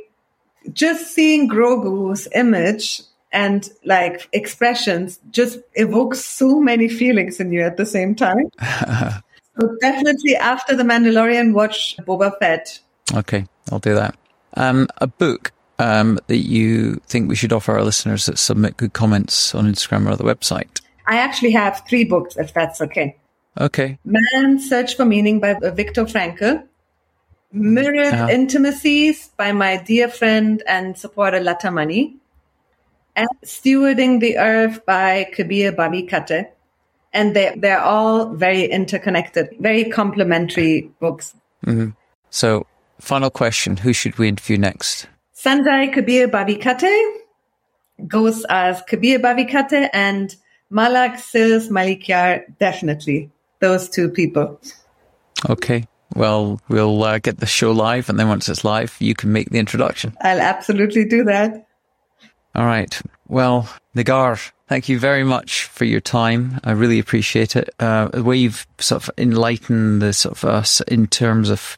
just 0.73 1.13
seeing 1.13 1.49
Grogu's 1.49 2.27
image 2.35 3.01
and 3.31 3.69
like 3.85 4.27
expressions 4.33 5.19
just 5.31 5.59
evokes 5.75 6.23
so 6.25 6.59
many 6.59 6.89
feelings 6.89 7.39
in 7.39 7.51
you 7.51 7.61
at 7.61 7.77
the 7.77 7.85
same 7.85 8.15
time. 8.15 8.49
so 8.61 9.75
definitely 9.79 10.35
after 10.35 10.75
The 10.75 10.83
Mandalorian, 10.83 11.53
watch 11.53 11.95
Boba 11.99 12.37
Fett. 12.39 12.79
Okay, 13.13 13.45
I'll 13.71 13.79
do 13.79 13.95
that. 13.95 14.15
Um, 14.55 14.87
a 14.97 15.07
book 15.07 15.53
um, 15.79 16.19
that 16.27 16.37
you 16.37 16.95
think 17.07 17.29
we 17.29 17.35
should 17.35 17.53
offer 17.53 17.73
our 17.73 17.83
listeners 17.83 18.25
that 18.27 18.37
submit 18.37 18.77
good 18.77 18.93
comments 18.93 19.55
on 19.55 19.65
Instagram 19.65 20.09
or 20.09 20.15
the 20.15 20.23
website? 20.23 20.81
I 21.07 21.17
actually 21.17 21.51
have 21.51 21.81
three 21.87 22.03
books, 22.03 22.37
if 22.37 22.53
that's 22.53 22.81
okay. 22.81 23.17
Okay. 23.59 23.97
Man's 24.05 24.69
Search 24.69 24.95
for 24.95 25.05
Meaning 25.05 25.39
by 25.39 25.55
Viktor 25.55 26.05
Frankl. 26.05 26.63
Myriad 27.51 28.13
uh-huh. 28.13 28.27
Intimacies 28.29 29.29
by 29.35 29.51
my 29.51 29.77
dear 29.77 30.07
friend 30.07 30.61
and 30.67 30.95
supporter 30.95 31.39
Lata 31.39 31.71
Mani. 31.71 32.17
and 33.15 33.27
Stewarding 33.43 34.19
the 34.19 34.37
Earth 34.37 34.85
by 34.85 35.27
Kabir 35.33 35.71
Bavikatte 35.71 36.49
And 37.11 37.35
they, 37.35 37.55
they're 37.57 37.81
all 37.81 38.35
very 38.35 38.65
interconnected, 38.65 39.49
very 39.59 39.85
complementary 39.85 40.91
books. 40.99 41.33
Mm-hmm. 41.65 41.89
So, 42.29 42.67
final 42.99 43.31
question 43.31 43.77
Who 43.77 43.93
should 43.93 44.19
we 44.19 44.27
interview 44.27 44.57
next? 44.57 45.07
Sanjay 45.41 45.93
Kabir 45.93 46.27
Bavikatte 46.27 47.13
goes 48.07 48.45
as 48.49 48.81
Kabir 48.81 49.19
Bavikatte 49.19 49.89
and 49.93 50.35
Malak 50.69 51.17
Sils 51.17 51.69
Malikyar, 51.69 52.43
definitely. 52.59 53.31
Those 53.61 53.89
two 53.89 54.09
people. 54.09 54.59
Okay. 55.49 55.87
Well, 56.15 56.59
we'll 56.67 57.03
uh, 57.03 57.19
get 57.19 57.37
the 57.39 57.45
show 57.45 57.71
live, 57.71 58.09
and 58.09 58.19
then 58.19 58.27
once 58.27 58.49
it's 58.49 58.65
live, 58.65 58.95
you 58.99 59.13
can 59.13 59.31
make 59.31 59.49
the 59.49 59.59
introduction. 59.59 60.17
I'll 60.21 60.41
absolutely 60.41 61.05
do 61.05 61.23
that. 61.25 61.67
All 62.55 62.65
right. 62.65 62.99
Well, 63.27 63.69
Negar, 63.95 64.51
thank 64.67 64.89
you 64.89 64.99
very 64.99 65.23
much 65.23 65.65
for 65.65 65.85
your 65.85 66.01
time. 66.01 66.59
I 66.63 66.71
really 66.71 66.99
appreciate 66.99 67.55
it. 67.55 67.69
Uh, 67.79 68.07
the 68.07 68.23
way 68.23 68.37
you've 68.37 68.67
sort 68.79 69.03
of 69.03 69.11
enlightened 69.17 70.01
the 70.01 70.13
sort 70.13 70.35
of 70.37 70.45
us 70.45 70.81
in 70.81 71.07
terms 71.07 71.49
of 71.49 71.77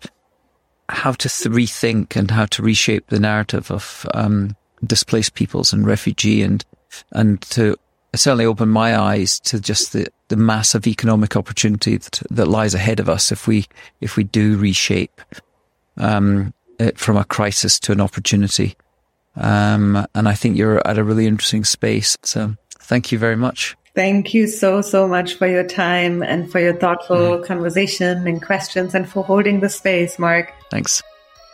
how 0.91 1.13
to 1.13 1.27
rethink 1.27 2.15
and 2.15 2.29
how 2.29 2.45
to 2.47 2.61
reshape 2.61 3.07
the 3.07 3.19
narrative 3.19 3.71
of 3.71 4.05
um, 4.13 4.55
displaced 4.85 5.33
peoples 5.33 5.73
and 5.73 5.85
refugee, 5.87 6.43
and 6.43 6.63
and 7.11 7.41
to 7.41 7.75
certainly 8.15 8.45
open 8.45 8.69
my 8.69 8.99
eyes 8.99 9.39
to 9.39 9.59
just 9.59 9.93
the, 9.93 10.05
the 10.27 10.35
massive 10.35 10.85
economic 10.85 11.35
opportunity 11.37 11.97
that, 11.97 12.21
that 12.29 12.47
lies 12.47 12.73
ahead 12.73 12.99
of 12.99 13.09
us 13.09 13.31
if 13.31 13.47
we 13.47 13.65
if 14.01 14.17
we 14.17 14.23
do 14.23 14.57
reshape 14.57 15.21
um, 15.97 16.53
it 16.77 16.97
from 16.97 17.17
a 17.17 17.23
crisis 17.25 17.79
to 17.79 17.91
an 17.91 18.01
opportunity. 18.01 18.75
Um, 19.35 20.05
and 20.13 20.27
I 20.27 20.33
think 20.33 20.57
you're 20.57 20.85
at 20.85 20.97
a 20.97 21.03
really 21.03 21.25
interesting 21.25 21.63
space. 21.63 22.17
So 22.23 22.55
thank 22.79 23.11
you 23.11 23.17
very 23.17 23.37
much. 23.37 23.77
Thank 23.93 24.33
you 24.33 24.47
so, 24.47 24.81
so 24.81 25.07
much 25.07 25.33
for 25.33 25.47
your 25.47 25.65
time 25.65 26.23
and 26.23 26.49
for 26.49 26.59
your 26.59 26.73
thoughtful 26.73 27.39
mm. 27.39 27.45
conversation 27.45 28.25
and 28.25 28.41
questions 28.41 28.95
and 28.95 29.07
for 29.07 29.23
holding 29.23 29.59
the 29.59 29.69
space, 29.69 30.17
Mark. 30.17 30.53
Thanks. 30.69 31.03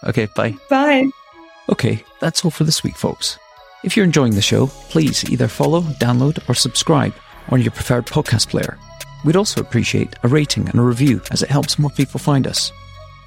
Okay, 0.04 0.28
bye. 0.36 0.56
Bye. 0.70 1.10
Okay, 1.70 2.04
that's 2.20 2.46
all 2.46 2.52
for 2.52 2.64
this 2.64 2.84
week, 2.84 2.96
folks. 2.96 3.40
If 3.84 3.96
you're 3.96 4.06
enjoying 4.06 4.36
the 4.36 4.42
show, 4.42 4.68
please 4.68 5.28
either 5.30 5.48
follow, 5.48 5.82
download, 5.82 6.48
or 6.48 6.54
subscribe 6.54 7.14
on 7.50 7.62
your 7.62 7.72
preferred 7.72 8.06
podcast 8.06 8.50
player. 8.50 8.78
We'd 9.26 9.36
also 9.36 9.62
appreciate 9.62 10.16
a 10.24 10.28
rating 10.28 10.70
and 10.70 10.80
a 10.80 10.84
review 10.84 11.22
as 11.32 11.42
it 11.42 11.50
helps 11.50 11.80
more 11.80 11.92
people 11.92 12.20
find 12.20 12.46
us. 12.46 12.72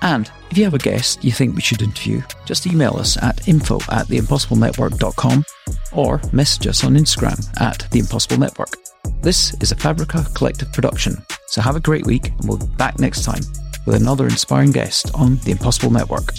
And 0.02 0.30
if 0.50 0.56
you 0.56 0.64
have 0.64 0.74
a 0.74 0.78
guest 0.78 1.22
you 1.22 1.32
think 1.32 1.54
we 1.54 1.62
should 1.62 1.82
interview, 1.82 2.22
just 2.46 2.66
email 2.66 2.96
us 2.96 3.16
at 3.22 3.46
info 3.46 3.76
at 3.90 4.06
theimpossiblenetwork.com 4.06 5.44
or 5.92 6.20
message 6.32 6.66
us 6.68 6.84
on 6.84 6.94
Instagram 6.94 7.60
at 7.60 7.86
The 7.90 7.98
Impossible 7.98 8.38
Network. 8.38 8.89
This 9.22 9.52
is 9.60 9.70
a 9.70 9.76
Fabrica 9.76 10.24
Collective 10.34 10.72
production, 10.72 11.22
so 11.46 11.60
have 11.60 11.76
a 11.76 11.80
great 11.80 12.06
week 12.06 12.28
and 12.28 12.48
we'll 12.48 12.56
be 12.56 12.66
back 12.78 12.98
next 12.98 13.22
time 13.22 13.42
with 13.84 13.96
another 13.96 14.24
inspiring 14.24 14.70
guest 14.70 15.10
on 15.14 15.36
The 15.44 15.50
Impossible 15.50 15.90
Network. 15.90 16.32